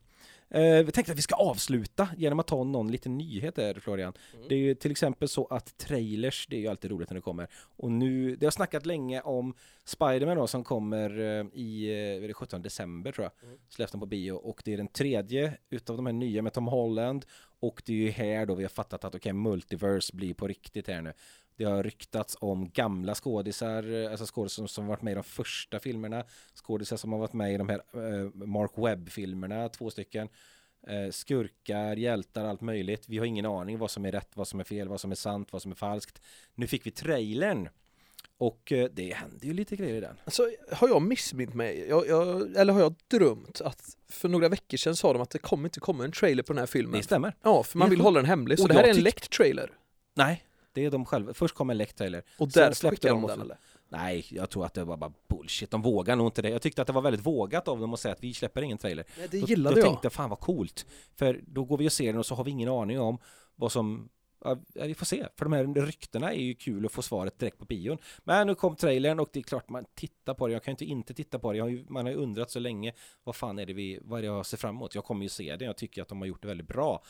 Eh, 0.51 0.85
vi 0.85 0.93
tänkte 0.93 1.13
att 1.13 1.19
vi 1.19 1.23
ska 1.23 1.35
avsluta 1.35 2.09
genom 2.17 2.41
att 2.41 2.47
ta 2.47 2.65
någon 2.65 2.91
liten 2.91 3.19
nyhet 3.19 3.55
där 3.55 3.75
Florian. 3.75 4.13
Mm. 4.35 4.49
Det 4.49 4.55
är 4.55 4.59
ju 4.59 4.75
till 4.75 4.91
exempel 4.91 5.29
så 5.29 5.47
att 5.47 5.79
trailers, 5.79 6.47
det 6.51 6.57
är 6.57 6.61
ju 6.61 6.69
alltid 6.69 6.91
roligt 6.91 7.11
när 7.11 7.15
det 7.15 7.21
kommer. 7.21 7.49
Och 7.77 7.91
nu, 7.91 8.37
det 8.37 8.47
har 8.47 8.51
snackat 8.51 8.87
länge 8.87 9.21
om 9.21 9.55
Spiderman 9.85 10.37
då 10.37 10.47
som 10.47 10.65
kommer 10.65 11.11
eh, 11.21 11.47
i, 11.53 11.89
eh, 11.91 12.25
är 12.25 12.29
det 12.29 12.35
17 12.35 12.63
december 12.63 13.13
tror 13.13 13.25
jag. 13.25 13.49
Mm. 13.49 13.61
Släpps 13.69 13.93
den 13.93 14.01
på 14.01 14.07
bio 14.07 14.33
och 14.33 14.63
det 14.65 14.73
är 14.73 14.77
den 14.77 14.89
tredje 14.89 15.59
utav 15.71 15.97
de 15.97 16.07
här 16.07 16.13
nya 16.13 16.43
med 16.43 16.53
Tom 16.53 16.67
Holland. 16.67 17.27
Och 17.61 17.83
det 17.87 17.93
är 17.93 17.97
ju 17.97 18.11
här 18.11 18.47
då 18.47 18.55
vi 18.55 18.65
har 18.65 18.69
fattat 18.69 19.05
att 19.05 19.15
okej, 19.15 19.33
multiverse 19.33 20.17
blir 20.17 20.35
på 20.35 20.49
riktigt 20.49 20.89
här 20.89 21.03
nu. 21.03 21.13
Det 21.57 21.65
har 21.65 21.83
ryktats 21.83 22.37
om 22.41 22.71
gamla 22.71 23.15
skådisar, 23.15 24.05
eh, 24.05 24.11
alltså 24.11 24.27
skådisar 24.27 24.55
som, 24.55 24.69
som 24.69 24.87
varit 24.87 25.03
med 25.03 25.13
i 25.13 25.15
de 25.15 25.25
första 25.25 25.81
filmerna, 25.81 26.25
skådisar 26.55 26.97
som 26.97 27.13
har 27.13 27.19
varit 27.19 27.33
med 27.33 27.55
i 27.55 27.57
de 27.57 27.69
här 27.69 27.83
eh, 27.93 28.31
Mark 28.35 28.71
Webb-filmerna, 28.75 29.69
två 29.69 29.91
stycken, 29.91 30.29
eh, 30.87 31.11
skurkar, 31.11 31.97
hjältar, 31.97 32.45
allt 32.45 32.61
möjligt. 32.61 33.09
Vi 33.09 33.19
har 33.19 33.27
ingen 33.27 33.47
aning 33.47 33.79
vad 33.79 33.91
som 33.91 34.05
är 34.05 34.13
rätt, 34.13 34.31
vad 34.35 34.49
som 34.49 34.61
är 34.61 34.65
fel, 34.65 34.89
vad 34.89 35.01
som 35.01 35.11
är 35.11 35.15
sant, 35.15 35.53
vad 35.53 35.63
som 35.63 35.71
är 35.71 35.77
falskt. 35.77 36.23
Nu 36.55 36.67
fick 36.67 36.87
vi 36.87 36.91
trailern 36.91 37.69
och 38.39 38.73
det 38.93 39.15
händer 39.15 39.47
ju 39.47 39.53
lite 39.53 39.77
grejer 39.77 39.95
i 39.95 40.01
den. 40.01 40.17
Alltså 40.25 40.51
har 40.73 40.89
jag 40.89 41.03
missmint 41.03 41.55
mig? 41.55 41.87
Jag, 41.89 42.09
jag, 42.09 42.57
eller 42.57 42.73
har 42.73 42.81
jag 42.81 42.95
drömt 43.09 43.61
att 43.61 43.97
för 44.09 44.29
några 44.29 44.49
veckor 44.49 44.77
sedan 44.77 44.97
sa 44.97 45.13
de 45.13 45.23
att 45.23 45.31
det 45.31 45.39
kommer 45.39 45.65
inte 45.65 45.81
komma 45.81 46.05
en 46.05 46.13
trailer 46.13 46.43
på 46.43 46.53
den 46.53 46.61
här 46.61 46.67
filmen? 46.67 46.93
Det 46.93 47.03
stämmer. 47.03 47.37
Ja, 47.43 47.63
för 47.63 47.79
man 47.79 47.91
vill 47.91 48.01
hålla 48.01 48.19
den 48.19 48.27
hemlig, 48.27 48.59
så 48.59 48.65
Och 48.65 48.69
det 48.69 48.75
här 48.75 48.85
är 48.85 48.91
en 48.91 49.03
läckt 49.03 49.31
trailer. 49.31 49.71
Nej, 50.15 50.45
Det 50.75 50.85
är 50.85 50.91
de 50.91 51.05
själva. 51.05 51.35
Först 51.35 51.55
kom 51.55 51.71
en 51.71 51.79
läckt 51.79 51.99
trailer. 51.99 52.23
Och 52.39 52.49
där 52.49 52.73
släppte 52.73 53.09
de 53.09 53.27
den 53.27 53.41
eller? 53.41 53.59
Nej, 53.89 54.27
jag 54.31 54.51
tror 54.51 54.67
att 54.67 54.75
det 54.75 54.85
var 54.85 54.97
bara 54.97 55.13
bullshit. 55.29 55.71
De 55.71 55.83
vågar 55.83 56.17
nog 56.17 56.27
inte 56.27 56.43
det. 56.43 56.49
Jag 56.49 56.63
tyckte 56.63 56.83
att 56.83 56.87
det 56.87 56.93
var 56.93 57.03
väldigt 57.03 57.27
vågat 57.27 57.69
av 57.69 57.81
dem 57.81 57.95
att 57.95 58.01
säga 58.01 58.13
att 58.15 58.25
vi 58.25 58.35
släpper 58.35 58.63
ingen 58.63 58.79
trailer. 58.79 59.05
Nej, 59.19 59.29
det 59.31 59.41
Då, 59.41 59.47
gillade 59.47 59.75
då 59.75 59.81
jag. 59.81 59.87
tänkte 59.87 60.11
fan 60.11 60.31
vad 60.31 60.41
coolt. 60.41 60.87
För 61.15 61.41
då 61.47 61.65
går 61.65 61.79
vi 61.79 61.89
och 61.89 61.93
ser 61.93 62.07
den 62.07 62.19
och 62.19 62.27
så 62.27 62.35
har 62.35 62.45
vi 62.45 62.51
ingen 62.51 62.69
aning 62.69 63.01
om 63.01 63.19
vad 63.57 63.73
som 63.73 64.09
Ja, 64.47 64.57
vi 64.75 64.95
får 64.95 65.07
se, 65.07 65.27
för 65.37 65.45
de 65.45 65.53
här 65.53 65.87
ryktena 65.87 66.33
är 66.33 66.43
ju 66.43 66.55
kul 66.55 66.87
att 66.87 66.93
få 66.93 67.03
svaret 67.03 67.39
direkt 67.39 67.59
på 67.59 67.65
bion. 67.65 67.99
Men 68.25 68.47
nu 68.47 68.55
kom 68.55 68.77
trailern 68.77 69.21
och 69.21 69.29
det 69.33 69.39
är 69.39 69.43
klart 69.43 69.69
man 69.69 69.85
tittar 69.95 70.35
på 70.35 70.47
det. 70.47 70.53
Jag 70.53 70.63
kan 70.63 70.73
ju 70.73 70.75
inte 70.75 70.85
inte 70.85 71.15
titta 71.15 71.39
på 71.39 71.53
det. 71.53 71.59
Har 71.59 71.69
ju, 71.69 71.85
man 71.89 72.05
har 72.05 72.13
ju 72.13 72.19
undrat 72.19 72.51
så 72.51 72.59
länge, 72.59 72.93
vad 73.25 73.37
fan 73.37 73.59
är 73.59 73.67
det 73.67 73.73
vi, 73.73 73.99
vad 74.03 74.19
är 74.19 74.23
det 74.23 74.27
jag 74.29 74.47
ser 74.47 74.57
fram 74.57 74.77
emot? 74.77 74.95
Jag 74.95 75.05
kommer 75.05 75.23
ju 75.23 75.29
se 75.29 75.57
det. 75.57 75.65
Jag 75.65 75.77
tycker 75.77 76.03
att 76.03 76.09
de 76.09 76.21
har 76.21 76.27
gjort 76.27 76.43
det 76.43 76.49
väldigt 76.49 76.69
bra. 76.69 77.03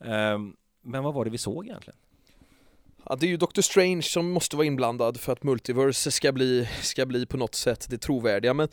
Ehm, 0.00 0.56
men 0.82 1.02
vad 1.04 1.14
var 1.14 1.24
det 1.24 1.30
vi 1.30 1.38
såg 1.38 1.64
egentligen? 1.66 1.98
Ja, 3.12 3.16
det 3.16 3.26
är 3.26 3.28
ju 3.28 3.36
Doctor 3.36 3.62
Strange 3.62 4.02
som 4.02 4.30
måste 4.30 4.56
vara 4.56 4.66
inblandad 4.66 5.20
för 5.20 5.32
att 5.32 5.42
Multiverse 5.42 6.10
ska 6.10 6.32
bli, 6.32 6.68
ska 6.82 7.06
bli 7.06 7.26
på 7.26 7.36
något 7.36 7.54
sätt 7.54 7.86
det 7.90 7.98
trovärdiga. 7.98 8.54
Men 8.54 8.68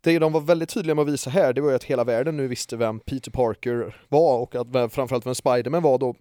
det 0.00 0.18
de 0.18 0.32
var 0.32 0.40
väldigt 0.40 0.68
tydliga 0.68 0.94
med 0.94 1.02
att 1.02 1.08
visa 1.08 1.30
här, 1.30 1.52
det 1.52 1.60
var 1.60 1.70
ju 1.70 1.76
att 1.76 1.84
hela 1.84 2.04
världen 2.04 2.36
nu 2.36 2.48
visste 2.48 2.76
vem 2.76 3.00
Peter 3.00 3.30
Parker 3.30 3.96
var 4.08 4.38
och 4.38 4.54
att 4.54 4.92
framförallt 4.92 5.26
vem 5.26 5.34
Spiderman 5.34 5.82
var 5.82 5.98
då 5.98 6.14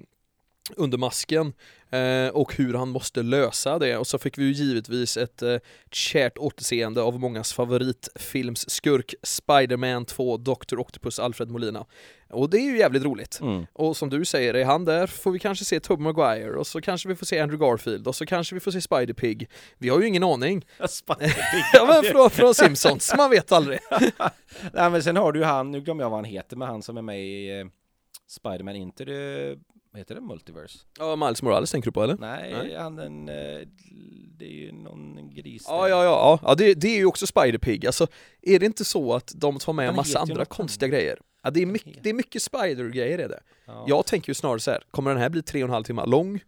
under 0.75 0.97
masken 0.97 1.53
eh, 1.91 2.27
och 2.27 2.55
hur 2.55 2.73
han 2.73 2.89
måste 2.89 3.23
lösa 3.23 3.79
det 3.79 3.97
och 3.97 4.07
så 4.07 4.17
fick 4.17 4.37
vi 4.37 4.43
ju 4.43 4.51
givetvis 4.51 5.17
ett 5.17 5.41
eh, 5.41 5.55
kärt 5.91 6.37
återseende 6.37 7.01
av 7.01 7.19
mångas 7.19 7.53
favoritfilmsskurk 7.53 9.13
Spider-Man 9.23 10.05
2 10.05 10.37
Dr. 10.37 10.79
Octopus 10.79 11.19
Alfred 11.19 11.49
Molina 11.49 11.85
och 12.29 12.49
det 12.49 12.57
är 12.57 12.61
ju 12.71 12.77
jävligt 12.77 13.03
roligt 13.03 13.39
Mm. 13.41 13.65
och 13.73 13.97
som 13.97 14.09
du 14.09 14.25
säger, 14.25 14.53
är 14.53 14.65
han 14.65 14.85
där 14.85 15.07
får 15.07 15.31
vi 15.31 15.39
kanske 15.39 15.65
se 15.65 15.79
Tobey 15.79 16.03
Maguire 16.03 16.55
och 16.57 16.67
så 16.67 16.81
kanske 16.81 17.07
vi 17.09 17.15
får 17.15 17.25
se 17.25 17.39
Andrew 17.39 17.65
Garfield 17.67 18.07
och 18.07 18.15
så 18.15 18.25
kanske 18.25 18.55
vi 18.55 18.59
får 18.59 18.71
se 18.71 18.79
Spider-Pig. 18.79 19.47
Vi 19.77 19.89
har 19.89 19.99
ju 20.01 20.07
ingen 20.07 20.23
aning. 20.23 20.65
Ja 21.73 21.85
men 21.85 22.03
från, 22.11 22.29
från 22.29 22.53
Simpsons, 22.55 23.13
man 23.17 23.29
vet 23.29 23.51
aldrig. 23.51 23.79
Nej 24.73 24.89
men 24.89 25.03
sen 25.03 25.15
har 25.17 25.31
du 25.31 25.39
ju 25.39 25.45
han, 25.45 25.71
nu 25.71 25.81
glömmer 25.81 26.03
jag 26.03 26.09
vad 26.09 26.17
han 26.17 26.25
heter, 26.25 26.55
men 26.57 26.67
han 26.67 26.81
som 26.83 26.97
är 26.97 27.01
med 27.01 27.25
i 27.25 27.59
eh, 27.59 27.65
Spiderman 28.27 28.75
Into 28.75 29.05
the, 29.05 29.55
vad 29.91 29.99
heter 29.99 30.15
det, 30.15 30.21
Multiverse? 30.21 30.79
Ja, 30.99 31.15
Miles 31.15 31.41
Morales 31.43 31.71
tänker 31.71 31.87
du 31.87 31.91
på 31.91 32.03
eller? 32.03 32.17
Nej, 32.17 32.53
Nej. 32.53 32.75
han 32.77 32.95
den, 32.95 33.29
eh, 33.29 33.35
det 34.37 34.45
är 34.45 34.49
ju 34.65 34.71
någon 34.71 35.29
gris 35.33 35.65
Ja, 35.67 35.81
där. 35.83 35.89
ja, 35.89 36.03
ja, 36.03 36.09
ja. 36.09 36.39
ja 36.43 36.55
det, 36.55 36.73
det 36.73 36.87
är 36.87 36.97
ju 36.97 37.05
också 37.05 37.25
Spider-Pig. 37.25 37.85
Alltså, 37.85 38.07
är 38.41 38.59
det 38.59 38.65
inte 38.65 38.85
så 38.85 39.13
att 39.13 39.31
de 39.35 39.57
tar 39.59 39.73
med 39.73 39.85
Han 39.85 39.93
en 39.93 39.97
massa 39.97 40.19
andra 40.19 40.45
konstiga 40.45 40.87
annat. 40.87 40.99
grejer? 40.99 41.19
Ja, 41.43 41.49
det 41.51 41.59
är 41.59 41.65
Han 41.65 41.73
mycket, 41.73 42.03
det 42.03 42.09
är 42.09 42.13
mycket 42.13 42.41
Spider-grejer 42.41 43.19
är 43.19 43.29
det. 43.29 43.39
Ja. 43.65 43.85
Jag 43.87 44.05
tänker 44.05 44.29
ju 44.29 44.33
snarare 44.33 44.59
så 44.59 44.71
här, 44.71 44.83
kommer 44.91 45.11
den 45.11 45.19
här 45.21 45.29
bli 45.29 45.41
tre 45.41 45.63
och 45.63 45.67
en 45.69 45.73
halv 45.73 45.83
timme 45.83 46.05
lång? 46.05 46.39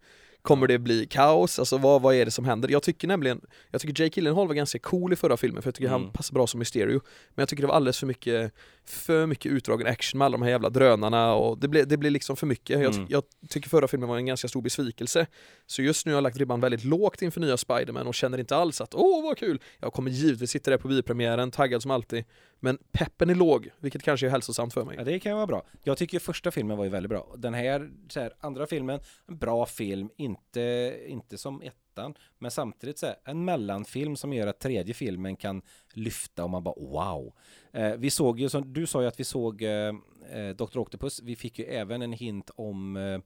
Kommer 0.42 0.66
det 0.66 0.78
bli 0.78 1.06
kaos? 1.06 1.58
Alltså 1.58 1.78
vad, 1.78 2.02
vad 2.02 2.14
är 2.14 2.24
det 2.24 2.30
som 2.30 2.44
händer? 2.44 2.68
Jag 2.68 2.82
tycker 2.82 3.08
nämligen, 3.08 3.40
jag 3.70 3.80
tycker 3.80 4.02
Jake 4.04 4.20
Gyllenhaal 4.20 4.46
var 4.48 4.54
ganska 4.54 4.78
cool 4.78 5.12
i 5.12 5.16
förra 5.16 5.36
filmen 5.36 5.62
för 5.62 5.68
jag 5.68 5.74
tycker 5.74 5.88
han 5.88 6.00
Mm. 6.00 6.12
passar 6.12 6.34
bra 6.34 6.46
som 6.46 6.58
Mysterio. 6.58 7.00
Men 7.34 7.42
jag 7.42 7.48
tycker 7.48 7.62
det 7.62 7.66
var 7.66 7.74
alldeles 7.74 7.98
för 7.98 8.06
mycket, 8.06 8.52
för 8.84 9.26
mycket 9.26 9.52
utdragen 9.52 9.86
action 9.86 10.18
med 10.18 10.26
alla 10.26 10.36
de 10.38 10.42
här 10.42 10.50
jävla 10.50 10.70
drönarna 10.70 11.34
och 11.34 11.58
det 11.58 11.68
blev, 11.68 11.88
det 11.88 11.96
blev 11.96 12.12
liksom 12.12 12.36
för 12.36 12.46
mycket. 12.46 12.94
Mm. 12.94 13.06
jag 13.08 13.22
tycker 13.48 13.68
förra 13.68 13.88
filmen 13.88 14.08
var 14.08 14.16
en 14.16 14.26
ganska 14.26 14.48
stor 14.48 14.62
besvikelse. 14.62 15.26
Så 15.66 15.82
just 15.82 16.06
nu 16.06 16.12
har 16.12 16.16
jag 16.16 16.22
lagt 16.22 16.36
ribban 16.36 16.60
väldigt 16.60 16.84
lågt 16.84 17.22
inför 17.22 17.40
nya 17.40 17.56
Spiderman 17.56 18.06
och 18.06 18.14
känner 18.14 18.38
inte 18.38 18.56
alls 18.56 18.80
att 18.80 18.94
åh 18.94 19.22
vad 19.22 19.38
kul! 19.38 19.60
Jag 19.80 19.92
kommer 19.92 20.10
givetvis 20.10 20.50
sitta 20.50 20.70
där 20.70 20.78
på 20.78 20.88
biopremiären, 20.88 21.50
taggad 21.50 21.82
som 21.82 21.90
alltid. 21.90 22.24
Men 22.60 22.78
peppen 22.92 23.30
är 23.30 23.34
låg, 23.34 23.70
vilket 23.78 24.02
kanske 24.02 24.26
är 24.26 24.30
hälsosamt 24.30 24.74
för 24.74 24.84
mig. 24.84 24.96
Ja, 24.98 25.04
det 25.04 25.20
kan 25.20 25.36
vara 25.36 25.46
bra. 25.46 25.66
Jag 25.82 25.98
tycker 25.98 26.18
första 26.18 26.50
filmen 26.50 26.76
var 26.76 26.84
ju 26.84 26.90
väldigt 26.90 27.10
bra. 27.10 27.34
Den 27.36 27.54
här, 27.54 27.90
här 28.14 28.32
andra 28.40 28.66
filmen, 28.66 29.00
en 29.28 29.38
bra 29.38 29.66
film, 29.66 30.10
inte, 30.16 30.96
inte 31.06 31.38
som 31.38 31.62
ettan, 31.92 32.14
men 32.38 32.50
samtidigt 32.50 32.98
så 32.98 33.06
här, 33.06 33.16
en 33.24 33.44
mellanfilm 33.44 34.16
som 34.16 34.32
gör 34.32 34.46
att 34.46 34.60
tredje 34.60 34.94
filmen 34.94 35.36
kan 35.36 35.62
lyfta 35.92 36.44
och 36.44 36.50
man 36.50 36.62
bara 36.62 36.74
wow. 36.74 37.34
Eh, 37.72 37.94
vi 37.96 38.10
såg 38.10 38.40
ju, 38.40 38.48
som 38.48 38.72
du 38.72 38.86
sa 38.86 39.02
ju 39.02 39.08
att 39.08 39.20
vi 39.20 39.24
såg 39.24 39.62
eh, 39.62 39.94
eh 40.30 40.48
Dr. 40.56 40.78
Octopus, 40.78 41.22
vi 41.22 41.36
fick 41.36 41.58
ju 41.58 41.64
även 41.64 42.02
en 42.02 42.12
hint 42.12 42.50
om 42.54 42.96
eh, 42.96 43.20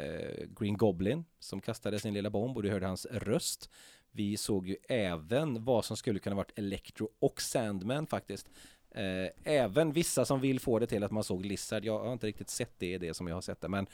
eh, 0.00 0.46
Green 0.60 0.76
Goblin 0.76 1.24
som 1.38 1.60
kastade 1.60 1.98
sin 1.98 2.14
lilla 2.14 2.30
bomb 2.30 2.56
och 2.56 2.62
du 2.62 2.70
hörde 2.70 2.86
hans 2.86 3.06
röst. 3.06 3.70
Vi 4.10 4.36
såg 4.36 4.68
ju 4.68 4.76
även 4.88 5.64
vad 5.64 5.84
som 5.84 5.96
skulle 5.96 6.18
kunna 6.18 6.36
varit 6.36 6.58
Electro 6.58 7.10
och 7.18 7.40
Sandman 7.40 8.06
faktiskt. 8.06 8.48
Eh, 8.90 9.30
även 9.44 9.92
vissa 9.92 10.24
som 10.24 10.40
vill 10.40 10.60
få 10.60 10.78
det 10.78 10.86
till 10.86 11.04
att 11.04 11.10
man 11.10 11.24
såg 11.24 11.46
Lizard. 11.46 11.84
Jag 11.84 11.98
har 11.98 12.12
inte 12.12 12.26
riktigt 12.26 12.50
sett 12.50 12.78
det 12.78 12.92
i 12.92 12.98
det 12.98 13.14
som 13.14 13.28
jag 13.28 13.36
har 13.36 13.40
sett 13.40 13.60
det. 13.60 13.68
Men, 13.68 13.86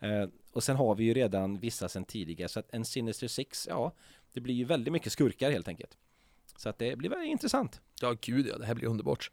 eh, 0.00 0.28
och 0.52 0.62
sen 0.62 0.76
har 0.76 0.94
vi 0.94 1.04
ju 1.04 1.14
redan 1.14 1.58
vissa 1.58 1.88
sen 1.88 2.04
tidigare. 2.04 2.48
Så 2.48 2.60
att 2.60 2.74
en 2.74 2.84
Sinister 2.84 3.28
Six, 3.28 3.66
ja, 3.70 3.92
det 4.32 4.40
blir 4.40 4.54
ju 4.54 4.64
väldigt 4.64 4.92
mycket 4.92 5.12
skurkar 5.12 5.50
helt 5.50 5.68
enkelt. 5.68 5.96
Så 6.56 6.68
att 6.68 6.78
det 6.78 6.96
blir 6.98 7.10
väldigt 7.10 7.28
intressant. 7.28 7.80
Ja 8.00 8.14
gud 8.20 8.46
ja, 8.46 8.58
det 8.58 8.66
här 8.66 8.74
blir 8.74 8.88
underbart. 8.88 9.30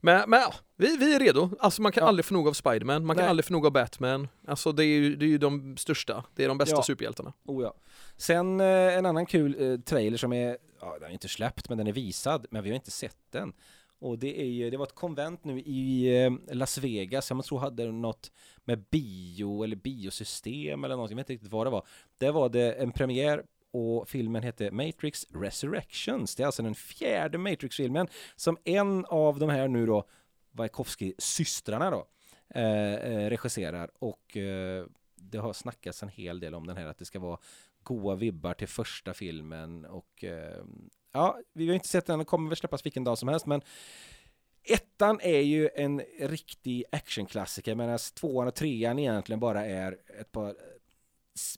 Men, 0.00 0.30
men 0.30 0.40
ja, 0.40 0.54
vi, 0.76 0.96
vi 0.96 1.14
är 1.14 1.18
redo. 1.20 1.50
Alltså 1.60 1.82
man 1.82 1.92
kan 1.92 2.02
Ja. 2.02 2.08
aldrig 2.08 2.24
få 2.24 2.34
nog 2.34 2.48
av 2.48 2.52
Spiderman, 2.52 3.04
man 3.06 3.16
kan 3.16 3.22
Nej. 3.22 3.30
aldrig 3.30 3.44
få 3.44 3.52
nog 3.52 3.66
av 3.66 3.72
Batman. 3.72 4.28
Alltså 4.46 4.72
det 4.72 4.84
är 4.84 4.98
ju, 4.98 5.16
det 5.16 5.24
är 5.24 5.28
ju 5.28 5.38
de 5.38 5.76
största, 5.76 6.24
det 6.34 6.44
är 6.44 6.48
de 6.48 6.58
bästa 6.58 6.76
Ja. 6.76 6.82
superhjältarna. 6.82 7.32
Oh 7.44 7.62
ja. 7.62 7.74
Sen 8.16 8.60
eh, 8.60 8.66
en 8.66 9.06
annan 9.06 9.26
kul 9.26 9.56
eh, 9.72 9.80
trailer 9.80 10.18
som 10.18 10.32
är, 10.32 10.58
ja 10.80 10.96
den 11.00 11.08
är 11.08 11.12
inte 11.12 11.28
släppt 11.28 11.68
men 11.68 11.78
den 11.78 11.86
är 11.86 11.92
visad, 11.92 12.46
men 12.50 12.62
vi 12.62 12.70
har 12.70 12.74
inte 12.74 12.90
sett 12.90 13.16
den. 13.30 13.52
Och 14.00 14.18
det 14.18 14.40
är 14.40 14.46
ju, 14.46 14.70
det 14.70 14.76
var 14.76 14.86
ett 14.86 14.94
konvent 14.94 15.44
nu 15.44 15.60
i 15.60 16.16
eh, 16.24 16.32
Las 16.54 16.78
Vegas, 16.78 17.30
jag 17.30 17.44
tror 17.44 17.58
hade 17.58 17.92
något 17.92 18.32
med 18.64 18.84
bio 18.90 19.64
eller 19.64 19.76
biosystem 19.76 20.84
eller 20.84 20.96
någonting, 20.96 21.18
jag 21.18 21.24
vet 21.24 21.30
inte 21.30 21.32
riktigt 21.32 21.52
vad 21.52 21.66
det 21.66 21.70
var. 21.70 21.86
Där 22.18 22.32
var 22.32 22.48
det 22.48 22.72
en 22.72 22.92
premiär 22.92 23.44
och 23.70 24.08
filmen 24.08 24.42
hette 24.42 24.70
Matrix 24.70 25.26
Resurrections. 25.30 26.36
Det 26.36 26.42
är 26.42 26.46
alltså 26.46 26.62
den 26.62 26.74
fjärde 26.74 27.38
Matrix-filmen 27.38 28.08
som 28.36 28.56
en 28.64 29.04
av 29.04 29.38
de 29.38 29.50
här 29.50 29.68
nu 29.68 29.86
då, 29.86 30.08
Wachowski-systrarna 30.50 31.90
då, 31.90 32.06
eh, 32.54 32.94
eh, 32.94 33.30
regisserar 33.30 33.90
och 33.98 34.36
eh, 34.36 34.86
det 35.16 35.38
har 35.38 35.52
snackats 35.52 36.02
en 36.02 36.08
hel 36.08 36.40
del 36.40 36.54
om 36.54 36.66
den 36.66 36.76
här 36.76 36.86
att 36.86 36.98
det 36.98 37.04
ska 37.04 37.18
vara 37.18 37.38
goa 37.82 38.14
vibbar 38.14 38.54
till 38.54 38.68
första 38.68 39.14
filmen 39.14 39.84
och 39.84 40.24
eh, 40.24 40.64
ja, 41.12 41.38
vi 41.52 41.66
har 41.66 41.74
inte 41.74 41.88
sett 41.88 42.06
den, 42.06 42.18
den 42.18 42.26
kommer 42.26 42.48
väl 42.48 42.56
släppas 42.56 42.86
vilken 42.86 43.04
dag 43.04 43.18
som 43.18 43.28
helst 43.28 43.46
men 43.46 43.62
ettan 44.64 45.20
är 45.22 45.40
ju 45.40 45.68
en 45.74 46.02
riktig 46.20 46.84
actionklassiker 46.92 47.74
medan 47.74 47.98
tvåan 48.14 48.48
och 48.48 48.54
trean 48.54 48.98
egentligen 48.98 49.40
bara 49.40 49.66
är 49.66 49.96
ett 50.20 50.32
par 50.32 50.54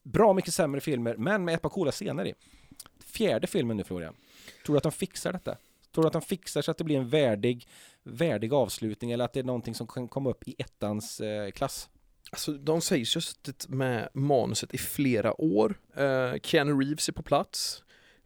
bra 0.03 0.33
mycket 0.33 0.55
sämre 0.55 0.81
filmer 0.81 1.17
men 1.17 1.45
med 1.45 1.55
ett 1.55 1.63
par 1.63 1.69
coola 1.69 1.93
scener 1.93 2.27
i. 2.27 2.35
Fjärde 3.05 3.47
filmen 3.47 3.77
nu 3.77 3.85
Florian, 3.85 4.15
tror 4.65 4.75
du 4.75 4.77
att 4.77 4.83
de 4.83 4.93
fixar 4.93 5.33
detta? 5.33 5.57
Tror 5.95 6.03
du 6.03 6.07
att 6.07 6.13
de 6.13 6.23
fixar 6.23 6.63
så 6.63 6.71
att 6.71 6.79
det 6.79 6.85
blir 6.85 6.97
en 6.97 7.09
värdig, 7.09 7.69
värdig 8.03 8.53
avslutning 8.53 9.13
eller 9.13 9.25
att 9.25 9.33
det 9.33 9.41
är 9.41 9.45
någonting 9.45 9.75
som 9.75 9.87
kan 9.87 10.09
komma 10.09 10.31
upp 10.31 10.49
i 10.49 10.55
ettans 10.59 11.21
eh, 11.21 11.51
klass? 11.51 11.89
Alltså 12.31 12.53
de 12.53 12.81
sägs 12.81 13.17
ju 13.17 13.19
ha 13.19 13.23
suttit 13.23 13.69
med 13.69 14.09
manuset 14.15 14.75
i 14.75 14.79
flera 14.79 15.41
år. 15.41 15.79
Uh, 15.99 16.41
Keanu 16.43 16.81
Reeves 16.81 17.09
är 17.09 17.13
på 17.13 17.23
plats. 17.23 17.83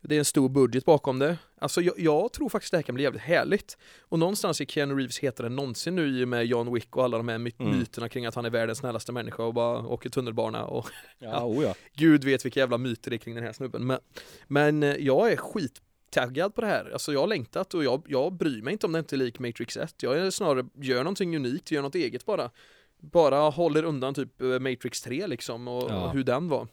Det 0.09 0.15
är 0.15 0.19
en 0.19 0.25
stor 0.25 0.49
budget 0.49 0.85
bakom 0.85 1.19
det. 1.19 1.39
Alltså 1.59 1.81
jag, 1.81 1.95
jag 1.99 2.33
tror 2.33 2.49
faktiskt 2.49 2.71
det 2.71 2.77
här 2.79 2.83
kan 2.83 2.95
bli 2.95 3.05
jävligt 3.05 3.23
härligt. 3.23 3.79
Och 4.01 4.19
någonstans 4.19 4.61
är 4.61 4.65
Keanu 4.65 4.95
Reeves 4.95 5.19
hetare 5.19 5.47
än 5.47 5.57
någonsin 5.57 5.95
nu 5.95 6.21
i 6.21 6.25
och 6.25 6.29
med 6.29 6.47
John 6.47 6.75
Wick 6.75 6.97
och 6.97 7.05
alla 7.05 7.17
de 7.17 7.29
här 7.29 7.39
my- 7.39 7.53
Mm. 7.59 7.79
myterna 7.79 8.09
kring 8.09 8.27
att 8.27 8.35
han 8.35 8.45
är 8.45 8.51
världens 8.51 8.79
snällaste 8.79 9.13
människa 9.13 9.43
och 9.43 9.55
bara 9.55 9.79
åker 9.87 10.11
tunnelbana 10.11 10.65
och 10.65 10.89
Ja, 11.19 11.45
oh 11.45 11.63
ja. 11.65 11.75
Gud 11.95 12.25
vet 12.25 12.45
vilka 12.45 12.61
jävla 12.61 12.79
myter 12.79 13.11
det 13.11 13.17
är 13.17 13.19
kring 13.19 13.35
den 13.35 13.45
här 13.45 13.53
snubben. 13.53 13.87
Men, 13.87 13.99
men 14.47 14.83
eh, 14.83 14.95
jag 14.97 15.33
är 15.33 15.37
skittaggad 15.37 16.55
på 16.55 16.61
det 16.61 16.67
här. 16.67 16.91
Alltså 16.93 17.13
jag 17.13 17.21
har 17.21 17.27
längtat 17.27 17.75
och 17.75 17.85
jag, 17.85 18.03
jag 18.09 18.33
bryr 18.33 18.63
mig 18.63 18.73
inte 18.73 18.87
om 18.87 18.93
det 18.93 18.99
inte 18.99 19.17
är 19.17 19.19
lik 19.19 19.39
Matrix 19.39 19.77
1. 19.77 20.03
Jag 20.03 20.19
är 20.19 20.31
snarare, 20.31 20.67
gör 20.75 20.99
någonting 20.99 21.37
unikt, 21.37 21.71
gör 21.71 21.83
något 21.83 21.95
eget 21.95 22.27
bara. 22.27 22.51
Bara 22.99 23.39
håller 23.51 23.83
undan 23.85 24.15
typ 24.15 24.43
eh, 24.43 24.49
Matrix 24.49 25.03
3 25.03 25.27
liksom 25.27 25.69
och, 25.69 25.91
Ja. 25.91 26.05
och 26.05 26.13
hur 26.13 26.25
den 26.25 26.49
var. 26.49 26.69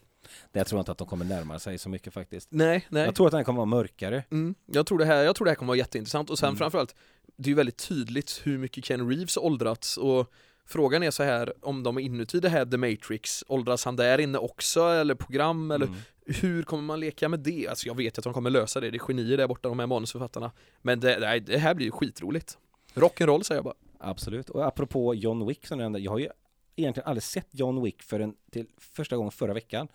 Jag 0.51 0.67
tror 0.67 0.80
inte 0.80 0.91
att 0.91 0.97
de 0.97 1.07
kommer 1.07 1.26
närma 1.26 1.59
sig 1.59 1.78
så 1.78 1.89
mycket 1.89 2.13
faktiskt. 2.13 2.47
Nej, 2.51 2.86
nej. 2.89 3.05
Jag 3.05 3.15
tror 3.15 3.28
att 3.28 3.32
den 3.32 3.43
kommer 3.43 3.57
vara 3.57 3.65
mörkare. 3.65 4.24
Mm, 4.32 4.55
jag, 4.65 4.86
tror 4.86 4.97
det 4.97 5.05
här, 5.05 5.24
jag 5.24 5.36
tror 5.36 5.45
det 5.45 5.51
här 5.51 5.55
kommer 5.55 5.67
vara 5.67 5.78
jätteintressant 5.78 6.30
och 6.30 6.39
sen 6.39 6.47
Mm. 6.49 6.57
framförallt 6.57 6.95
Det 7.38 7.47
är 7.47 7.49
ju 7.49 7.55
väldigt 7.55 7.78
tydligt 7.88 8.41
hur 8.43 8.57
mycket 8.57 8.86
Ken 8.86 9.09
Reeves 9.09 9.38
åldrats 9.38 9.97
och 9.97 10.32
Frågan 10.65 11.03
är 11.03 11.11
så 11.11 11.24
här 11.24 11.53
om 11.61 11.84
de 11.84 11.97
är 11.97 12.01
inuti 12.01 12.39
det 12.39 12.49
här 12.49 12.65
The 12.65 12.78
Matrix 12.78 13.43
Åldras 13.47 13.86
han 13.86 13.95
där 13.95 14.17
inne 14.19 14.38
också 14.38 14.82
eller 14.84 15.15
program 15.15 15.72
eller 15.72 15.86
Mm. 15.86 15.97
hur 16.26 16.63
kommer 16.63 16.84
man 16.84 16.99
leka 16.99 17.30
med 17.30 17.39
det? 17.39 17.67
Alltså 17.67 17.88
jag 17.88 17.95
vet 17.95 18.17
att 18.17 18.24
de 18.24 18.34
kommer 18.34 18.49
lösa 18.49 18.80
det, 18.80 18.91
det 18.91 18.97
är 18.97 18.99
genier 18.99 19.38
där 19.38 19.47
borta 19.47 19.69
de 19.69 19.80
här 19.80 19.88
manusförfattarna 19.88 20.51
Men 20.82 20.99
det, 20.99 21.39
det 21.39 21.57
här 21.57 21.74
blir 21.74 21.86
ju 21.86 21.91
skitroligt 21.91 22.57
Rock'n'roll 22.93 23.43
säger 23.43 23.57
jag 23.57 23.63
bara 23.65 23.74
Absolut. 23.99 24.49
Och 24.49 24.65
apropå 24.67 25.15
John 25.15 25.47
Wick 25.47 25.67
som 25.67 25.78
nämnde, 25.78 25.99
jag 25.99 26.11
har 26.11 26.19
ju 26.19 26.30
egentligen 26.76 27.07
aldrig 27.07 27.24
sett 27.24 27.47
John 27.51 27.84
Wick 27.84 28.03
förrän 28.03 28.36
till 28.51 28.67
första 28.78 29.15
gången 29.15 29.32
förra 29.32 29.53
veckan. 29.53 29.88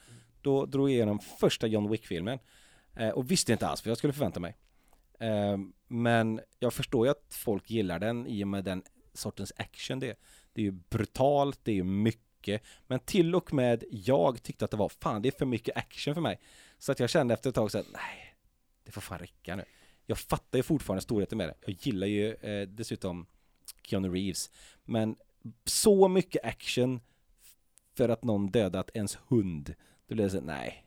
Då 0.43 0.67
drog 0.67 0.89
jag 0.89 0.95
igenom 0.95 1.19
första 1.19 1.67
John 1.67 1.91
Wick-filmen. 1.91 2.39
Eh, 2.97 3.09
och 3.09 3.31
visste 3.31 3.53
inte 3.53 3.67
alls 3.67 3.85
vad 3.85 3.91
jag 3.91 3.99
skulle 3.99 4.13
förvänta 4.13 4.41
mig. 4.41 4.57
Eh, 5.21 5.59
men 5.89 6.41
jag 6.59 6.75
förstår 6.75 7.07
ju 7.07 7.11
att 7.11 7.27
folk 7.31 7.71
gillar 7.71 7.99
den 7.99 8.27
i 8.27 8.45
och 8.45 8.49
med 8.49 8.65
den 8.65 8.83
sortens 9.15 9.53
action 9.57 10.01
det 10.01 10.11
är. 10.11 10.17
Det 10.53 10.61
är 10.61 10.65
ju 10.65 10.71
brutalt, 10.71 11.61
det 11.63 11.71
är 11.71 11.77
ju 11.77 11.85
mycket. 11.85 12.63
Men 12.87 13.01
till 13.01 13.35
och 13.35 13.55
med 13.55 13.85
jag 13.91 14.43
tyckte 14.43 14.65
att 14.65 14.71
det 14.71 14.77
var, 14.77 14.89
fan 14.89 15.23
det 15.23 15.29
är 15.29 15.39
för 15.39 15.47
mycket 15.47 15.77
action 15.77 16.15
för 16.15 16.21
mig. 16.21 16.41
Så 16.79 16.93
att 16.93 17.01
jag 17.01 17.11
kände 17.11 17.35
efter 17.35 17.49
ett 17.49 17.55
tag 17.55 17.71
så 17.71 17.79
att 17.79 17.87
nej, 17.93 18.35
det 18.85 18.93
får 18.93 19.01
fan 19.01 19.19
räcka 19.19 19.57
nu. 19.57 19.65
Jag 20.07 20.19
fattar 20.19 20.59
ju 20.59 20.63
fortfarande 20.63 21.03
storheten 21.03 21.39
med 21.39 21.49
det. 21.49 21.55
Jag 21.67 21.77
gillar 21.81 22.07
ju 22.07 22.35
eh, 22.35 22.69
dessutom 22.69 23.27
Keanu 23.83 24.09
Reeves. 24.09 24.51
Men 24.85 25.17
så 25.65 26.09
mycket 26.09 26.45
action 26.45 27.01
för 27.97 28.09
att 28.09 28.25
någon 28.25 28.47
dödat 28.47 28.91
ens 28.95 29.19
hund. 29.29 29.75
Då 30.09 30.15
blir 30.15 30.25
det 30.25 30.31
så 30.31 30.41
nej. 30.45 30.83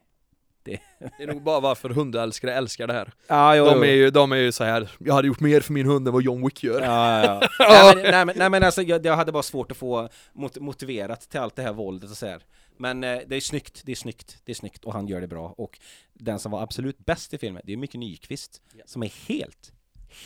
Det 0.63 1.23
är 1.23 1.27
nog 1.27 1.43
bara 1.43 1.59
varför 1.59 1.89
hundälskare 1.89 2.53
älskar 2.53 2.87
det 2.87 2.93
här. 2.93 3.13
Ja, 3.27 3.55
jo, 3.55 3.65
De 3.65 3.83
är 3.83 3.91
ju, 3.91 4.09
de 4.09 4.31
är 4.31 4.35
ju 4.35 4.51
så 4.51 4.63
här. 4.63 4.91
jag 4.99 5.13
hade 5.13 5.27
gjort 5.27 5.39
mer 5.39 5.61
för 5.61 5.73
min 5.73 5.85
hund 5.85 6.07
än 6.07 6.13
vad 6.13 6.23
John 6.23 6.45
Wick 6.45 6.63
gör. 6.63 6.81
Ja, 6.81 7.23
ja, 7.23 7.49
ja. 7.59 7.93
nej, 7.95 7.95
men, 7.95 8.11
nej, 8.11 8.25
men, 8.25 8.35
nej 8.37 8.49
men 8.49 8.63
alltså 8.63 8.81
jag, 8.81 9.05
jag 9.05 9.15
hade 9.15 9.31
bara 9.31 9.43
svårt 9.43 9.71
att 9.71 9.77
få 9.77 10.09
mot, 10.33 10.57
motiverat 10.59 11.29
till 11.29 11.39
allt 11.39 11.55
det 11.55 11.61
här 11.61 11.73
våldet 11.73 12.11
och 12.11 12.17
så 12.17 12.25
här. 12.25 12.43
Men 12.77 13.03
eh, 13.03 13.19
det 13.27 13.35
är 13.35 13.41
snyggt, 13.41 13.81
det 13.85 13.91
är 13.91 13.95
snyggt, 13.95 14.37
det 14.45 14.51
är 14.51 14.55
snyggt 14.55 14.85
och 14.85 14.93
han 14.93 15.07
gör 15.07 15.21
det 15.21 15.27
bra. 15.27 15.53
Och 15.57 15.79
den 16.13 16.39
som 16.39 16.51
var 16.51 16.61
absolut 16.63 16.97
bäst 17.05 17.33
i 17.33 17.37
filmen, 17.37 17.61
det 17.65 17.73
är 17.73 17.77
Micke 17.77 17.95
Nyqvist. 17.95 18.61
Som 18.85 19.03
är 19.03 19.27
helt, 19.27 19.71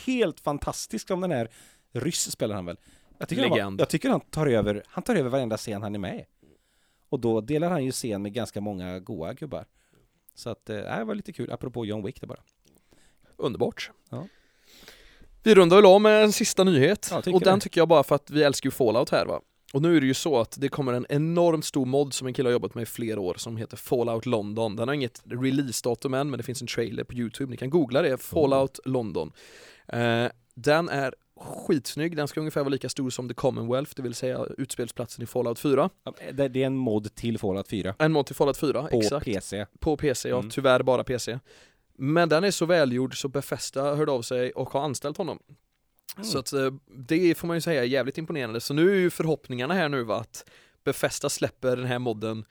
helt 0.06 0.40
fantastisk 0.40 1.08
som 1.08 1.20
den 1.20 1.30
här 1.30 1.48
ryss 1.92 2.30
spelar 2.30 2.54
han 2.54 2.66
väl. 2.66 2.76
Jag 3.18 3.28
tycker, 3.28 3.42
han, 3.42 3.50
Legend. 3.52 3.80
jag 3.80 3.88
tycker 3.88 4.08
han 4.10 4.20
tar 4.20 4.46
över, 4.46 4.82
han 4.86 5.04
tar 5.04 5.14
över 5.14 5.30
varenda 5.30 5.56
scen 5.56 5.82
han 5.82 5.94
är 5.94 5.98
med 5.98 6.18
i. 6.18 6.24
Och 7.08 7.20
då 7.20 7.40
delar 7.40 7.70
han 7.70 7.84
ju 7.84 7.92
scen 7.92 8.22
med 8.22 8.32
ganska 8.32 8.60
många 8.60 9.00
goa 9.00 9.32
gubbar. 9.32 9.64
Så 10.34 10.50
att, 10.50 10.70
eh, 10.70 10.76
det 10.76 11.04
var 11.04 11.14
lite 11.14 11.32
kul, 11.32 11.52
apropå 11.52 11.86
John 11.86 12.04
Wick 12.04 12.20
det 12.20 12.26
bara. 12.26 12.40
Underbart. 13.36 13.90
Ja. 14.10 14.26
Vi 15.42 15.54
rundar 15.54 15.76
väl 15.76 15.86
av 15.86 16.00
med 16.00 16.24
en 16.24 16.32
sista 16.32 16.64
nyhet. 16.64 17.08
Ja, 17.10 17.18
och 17.32 17.40
den 17.40 17.58
det. 17.58 17.60
tycker 17.60 17.80
jag 17.80 17.88
bara 17.88 18.02
för 18.02 18.14
att 18.14 18.30
vi 18.30 18.42
älskar 18.42 18.66
ju 18.66 18.70
Fallout 18.70 19.10
här 19.10 19.26
va. 19.26 19.40
Och 19.72 19.82
nu 19.82 19.96
är 19.96 20.00
det 20.00 20.06
ju 20.06 20.14
så 20.14 20.40
att 20.40 20.56
det 20.60 20.68
kommer 20.68 20.92
en 20.92 21.06
enormt 21.08 21.64
stor 21.64 21.86
mod 21.86 22.14
som 22.14 22.26
en 22.26 22.34
kille 22.34 22.48
har 22.48 22.52
jobbat 22.52 22.74
med 22.74 22.82
i 22.82 22.86
flera 22.86 23.20
år 23.20 23.34
som 23.34 23.56
heter 23.56 23.76
Fallout 23.76 24.26
London. 24.26 24.76
Den 24.76 24.88
har 24.88 24.94
inget 24.94 25.22
releasedatum 25.24 26.14
än 26.14 26.30
men 26.30 26.38
det 26.38 26.44
finns 26.44 26.60
en 26.62 26.66
trailer 26.68 27.04
på 27.04 27.14
Youtube, 27.14 27.50
ni 27.50 27.56
kan 27.56 27.70
googla 27.70 28.02
det, 28.02 28.18
Fallout 28.18 28.80
London. 28.84 29.32
Eh, 29.88 30.26
den 30.54 30.88
är 30.88 31.14
skitsnygg, 31.36 32.16
den 32.16 32.28
ska 32.28 32.40
ungefär 32.40 32.60
vara 32.60 32.68
lika 32.68 32.88
stor 32.88 33.10
som 33.10 33.28
The 33.28 33.34
Commonwealth, 33.34 33.92
det 33.96 34.02
vill 34.02 34.14
säga 34.14 34.46
utspelsplatsen 34.58 35.22
i 35.22 35.26
Fallout 35.26 35.58
4. 35.58 35.90
Ja, 36.04 36.14
Det, 36.32 36.48
det 36.48 36.62
är 36.62 36.66
en 36.66 36.76
mod 36.76 37.14
till 37.14 37.38
Fallout 37.38 37.68
4. 37.68 37.94
En 37.98 38.12
mod 38.12 38.26
till 38.26 38.36
Fallout 38.36 38.56
4, 38.56 38.82
På 38.82 39.00
exakt. 39.00 39.24
PC. 39.24 39.66
På 39.78 39.96
PC, 39.96 40.28
ja. 40.28 40.38
Mm. 40.38 40.50
Tyvärr 40.50 40.82
bara 40.82 41.04
PC. 41.04 41.38
Men 41.98 42.28
den 42.28 42.44
är 42.44 42.50
så 42.50 42.66
välgjord 42.66 43.20
så 43.20 43.28
Befesta 43.28 43.94
hörde 43.94 44.12
av 44.12 44.22
sig 44.22 44.52
och 44.52 44.70
har 44.70 44.80
anställt 44.80 45.16
honom. 45.16 45.38
Mm. 46.16 46.24
Så 46.24 46.38
att 46.38 46.52
eh, 46.52 46.72
det 46.86 47.34
får 47.34 47.46
man 47.46 47.56
ju 47.56 47.60
säga 47.60 47.82
är 47.82 47.86
jävligt 47.86 48.18
imponerande. 48.18 48.60
Så 48.60 48.74
nu 48.74 48.90
är 48.90 48.94
ju 48.94 49.10
förhoppningarna 49.10 49.74
här 49.74 49.88
nu 49.88 50.02
va, 50.02 50.20
att 50.20 50.50
Befesta 50.84 51.28
släpper 51.30 51.76
den 51.76 51.86
här 51.86 51.98
modden 51.98 52.44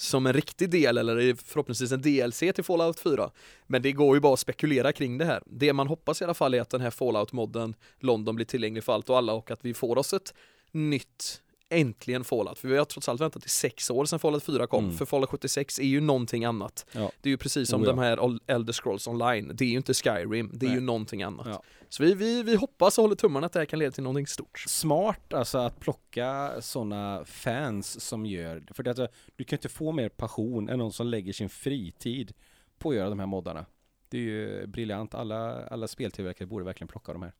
som 0.00 0.26
en 0.26 0.32
riktig 0.32 0.70
del 0.70 0.98
eller 0.98 1.34
förhoppningsvis 1.34 1.92
en 1.92 2.02
DLC 2.02 2.38
till 2.38 2.64
Fallout 2.64 3.00
4. 3.00 3.30
Men 3.66 3.82
det 3.82 3.92
går 3.92 4.16
ju 4.16 4.20
bara 4.20 4.32
att 4.34 4.40
spekulera 4.40 4.92
kring 4.92 5.18
det 5.18 5.24
här. 5.24 5.42
Det 5.46 5.72
man 5.72 5.86
hoppas 5.86 6.20
i 6.20 6.24
alla 6.24 6.34
fall 6.34 6.54
är 6.54 6.60
att 6.60 6.70
den 6.70 6.80
här 6.80 6.90
Fallout-modden 6.90 7.74
London 7.98 8.36
blir 8.36 8.46
tillgänglig 8.46 8.84
för 8.84 8.92
allt 8.92 9.10
och 9.10 9.18
alla 9.18 9.32
och 9.32 9.50
att 9.50 9.64
vi 9.64 9.74
får 9.74 9.98
oss 9.98 10.12
ett 10.12 10.34
nytt 10.72 11.42
Äntligen 11.70 12.24
Fallout, 12.24 12.58
för 12.58 12.68
vi 12.68 12.76
har 12.76 12.84
trots 12.84 13.08
allt 13.08 13.20
väntat 13.20 13.46
i 13.46 13.48
sex 13.48 13.90
år 13.90 14.04
sedan 14.04 14.18
Fallout 14.18 14.42
4 14.44 14.66
kom, 14.66 14.84
Mm. 14.84 14.96
för 14.96 15.04
Fallout 15.04 15.30
76 15.30 15.78
är 15.78 15.82
ju 15.84 16.00
någonting 16.00 16.44
annat. 16.44 16.86
Ja. 16.92 17.12
Det 17.20 17.28
är 17.28 17.30
ju 17.30 17.36
precis 17.36 17.68
som 17.68 17.80
Oh, 17.82 17.86
ja. 17.86 17.92
de 17.92 17.98
här 17.98 18.38
Elder 18.46 18.72
Scrolls 18.72 19.06
online, 19.06 19.50
det 19.54 19.64
är 19.64 19.68
ju 19.68 19.76
inte 19.76 19.94
Skyrim, 19.94 20.50
det 20.54 20.66
är 20.66 20.68
Nej. 20.70 20.78
ju 20.78 20.84
någonting 20.84 21.22
annat. 21.22 21.46
Ja. 21.46 21.62
Så 21.88 22.02
vi, 22.02 22.14
vi, 22.14 22.42
vi 22.42 22.56
hoppas 22.56 22.98
och 22.98 23.02
håller 23.02 23.16
tummarna 23.16 23.46
att 23.46 23.52
det 23.52 23.58
här 23.58 23.66
kan 23.66 23.78
leda 23.78 23.90
till 23.90 24.02
någonting 24.02 24.26
stort. 24.26 24.64
Smart 24.68 25.34
alltså 25.34 25.58
att 25.58 25.80
plocka 25.80 26.52
sådana 26.60 27.24
fans 27.24 28.00
som 28.00 28.26
gör, 28.26 28.64
för 28.70 28.82
det, 28.82 28.90
alltså, 28.90 29.08
du 29.36 29.44
kan 29.44 29.56
inte 29.56 29.68
få 29.68 29.92
mer 29.92 30.08
passion 30.08 30.68
än 30.68 30.78
någon 30.78 30.92
som 30.92 31.06
lägger 31.06 31.32
sin 31.32 31.48
fritid 31.48 32.32
på 32.78 32.90
att 32.90 32.96
göra 32.96 33.08
de 33.08 33.18
här 33.18 33.26
moddarna. 33.26 33.66
Det 34.08 34.18
är 34.18 34.22
ju 34.22 34.66
briljant, 34.66 35.14
alla, 35.14 35.66
alla 35.66 35.88
speltillverkare 35.88 36.46
borde 36.46 36.64
verkligen 36.64 36.88
plocka 36.88 37.12
de 37.12 37.22
här. 37.22 37.32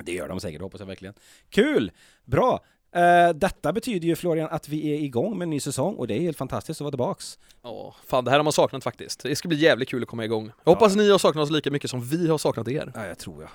Det 0.00 0.12
gör 0.12 0.28
de 0.28 0.40
säkert, 0.40 0.60
hoppas 0.60 0.80
jag 0.80 0.86
verkligen. 0.86 1.14
Kul! 1.48 1.92
Bra! 2.24 2.64
Eh, 2.96 3.28
detta 3.34 3.72
betyder 3.72 4.08
ju 4.08 4.16
Florian 4.16 4.48
att 4.50 4.68
vi 4.68 4.90
är 4.90 5.00
igång 5.00 5.38
med 5.38 5.46
en 5.46 5.50
ny 5.50 5.60
säsong 5.60 5.94
och 5.94 6.06
det 6.06 6.14
är 6.14 6.20
helt 6.20 6.38
fantastiskt 6.38 6.80
att 6.80 6.84
vara 6.84 6.90
tillbaks. 6.90 7.38
Ja, 7.62 7.94
fan 8.06 8.24
det 8.24 8.30
här 8.30 8.38
har 8.38 8.44
man 8.44 8.52
saknat 8.52 8.84
faktiskt. 8.84 9.22
Det 9.22 9.36
ska 9.36 9.48
bli 9.48 9.56
jävligt 9.58 9.88
kul 9.88 10.02
att 10.02 10.08
komma 10.08 10.24
igång. 10.24 10.50
Jag 10.64 10.72
hoppas 10.72 10.96
ni 10.96 11.10
har 11.10 11.18
saknat 11.18 11.42
oss 11.44 11.50
lika 11.50 11.70
mycket 11.70 11.90
som 11.90 12.00
vi 12.00 12.28
har 12.28 12.38
saknat 12.38 12.68
er. 12.68 12.92
Ja, 12.94 13.06
jag 13.06 13.18
tror 13.18 13.42
jag. 13.42 13.50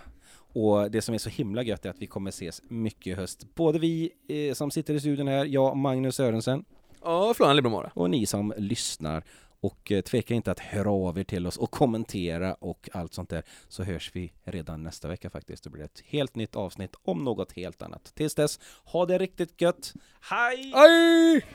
Och 0.54 0.92
det 0.92 1.02
som 1.02 1.14
är 1.16 1.20
så 1.20 1.30
himla 1.30 1.64
gött 1.64 1.86
är 1.86 1.90
att 1.90 2.02
vi 2.02 2.08
kommer 2.08 2.30
ses 2.30 2.62
mycket 2.70 3.08
i 3.08 3.14
höst. 3.14 3.56
Både 3.56 3.80
vi 3.80 4.12
eh, 4.28 4.54
som 4.54 4.72
sitter 4.72 4.94
i 4.94 5.00
studion 5.00 5.28
här, 5.28 5.46
jag, 5.46 5.78
Magnus 5.78 6.16
Sörensen, 6.16 6.66
Ja, 7.04 7.34
Florian 7.34 7.56
Libomara. 7.56 7.92
och 7.94 8.10
ni 8.10 8.26
som 8.26 8.54
lyssnar. 8.58 9.24
Och 9.62 9.92
eh, 9.92 10.02
tveka 10.02 10.34
inte 10.34 10.52
att 10.52 10.60
höra 10.60 10.92
av 10.92 11.20
er 11.20 11.24
till 11.24 11.48
oss 11.48 11.58
och 11.58 11.72
kommentera 11.72 12.54
och 12.54 12.90
allt 12.94 13.14
sånt 13.14 13.30
där. 13.30 13.44
Så 13.68 13.84
hörs 13.84 14.12
vi 14.14 14.34
redan 14.44 14.84
nästa 14.84 15.08
vecka 15.08 15.30
faktiskt. 15.30 15.64
Det 15.64 15.70
blir 15.70 15.84
ett 15.84 16.04
helt 16.06 16.36
nytt 16.36 16.56
avsnitt 16.56 16.96
om 17.04 17.24
något 17.24 17.52
helt 17.52 17.82
annat. 17.82 18.12
Tills 18.16 18.36
dess, 18.36 18.60
ha 18.84 19.06
det 19.06 19.18
riktigt 19.18 19.62
gött. 19.62 19.94
Hej! 20.22 20.72
Hej! 20.76 21.46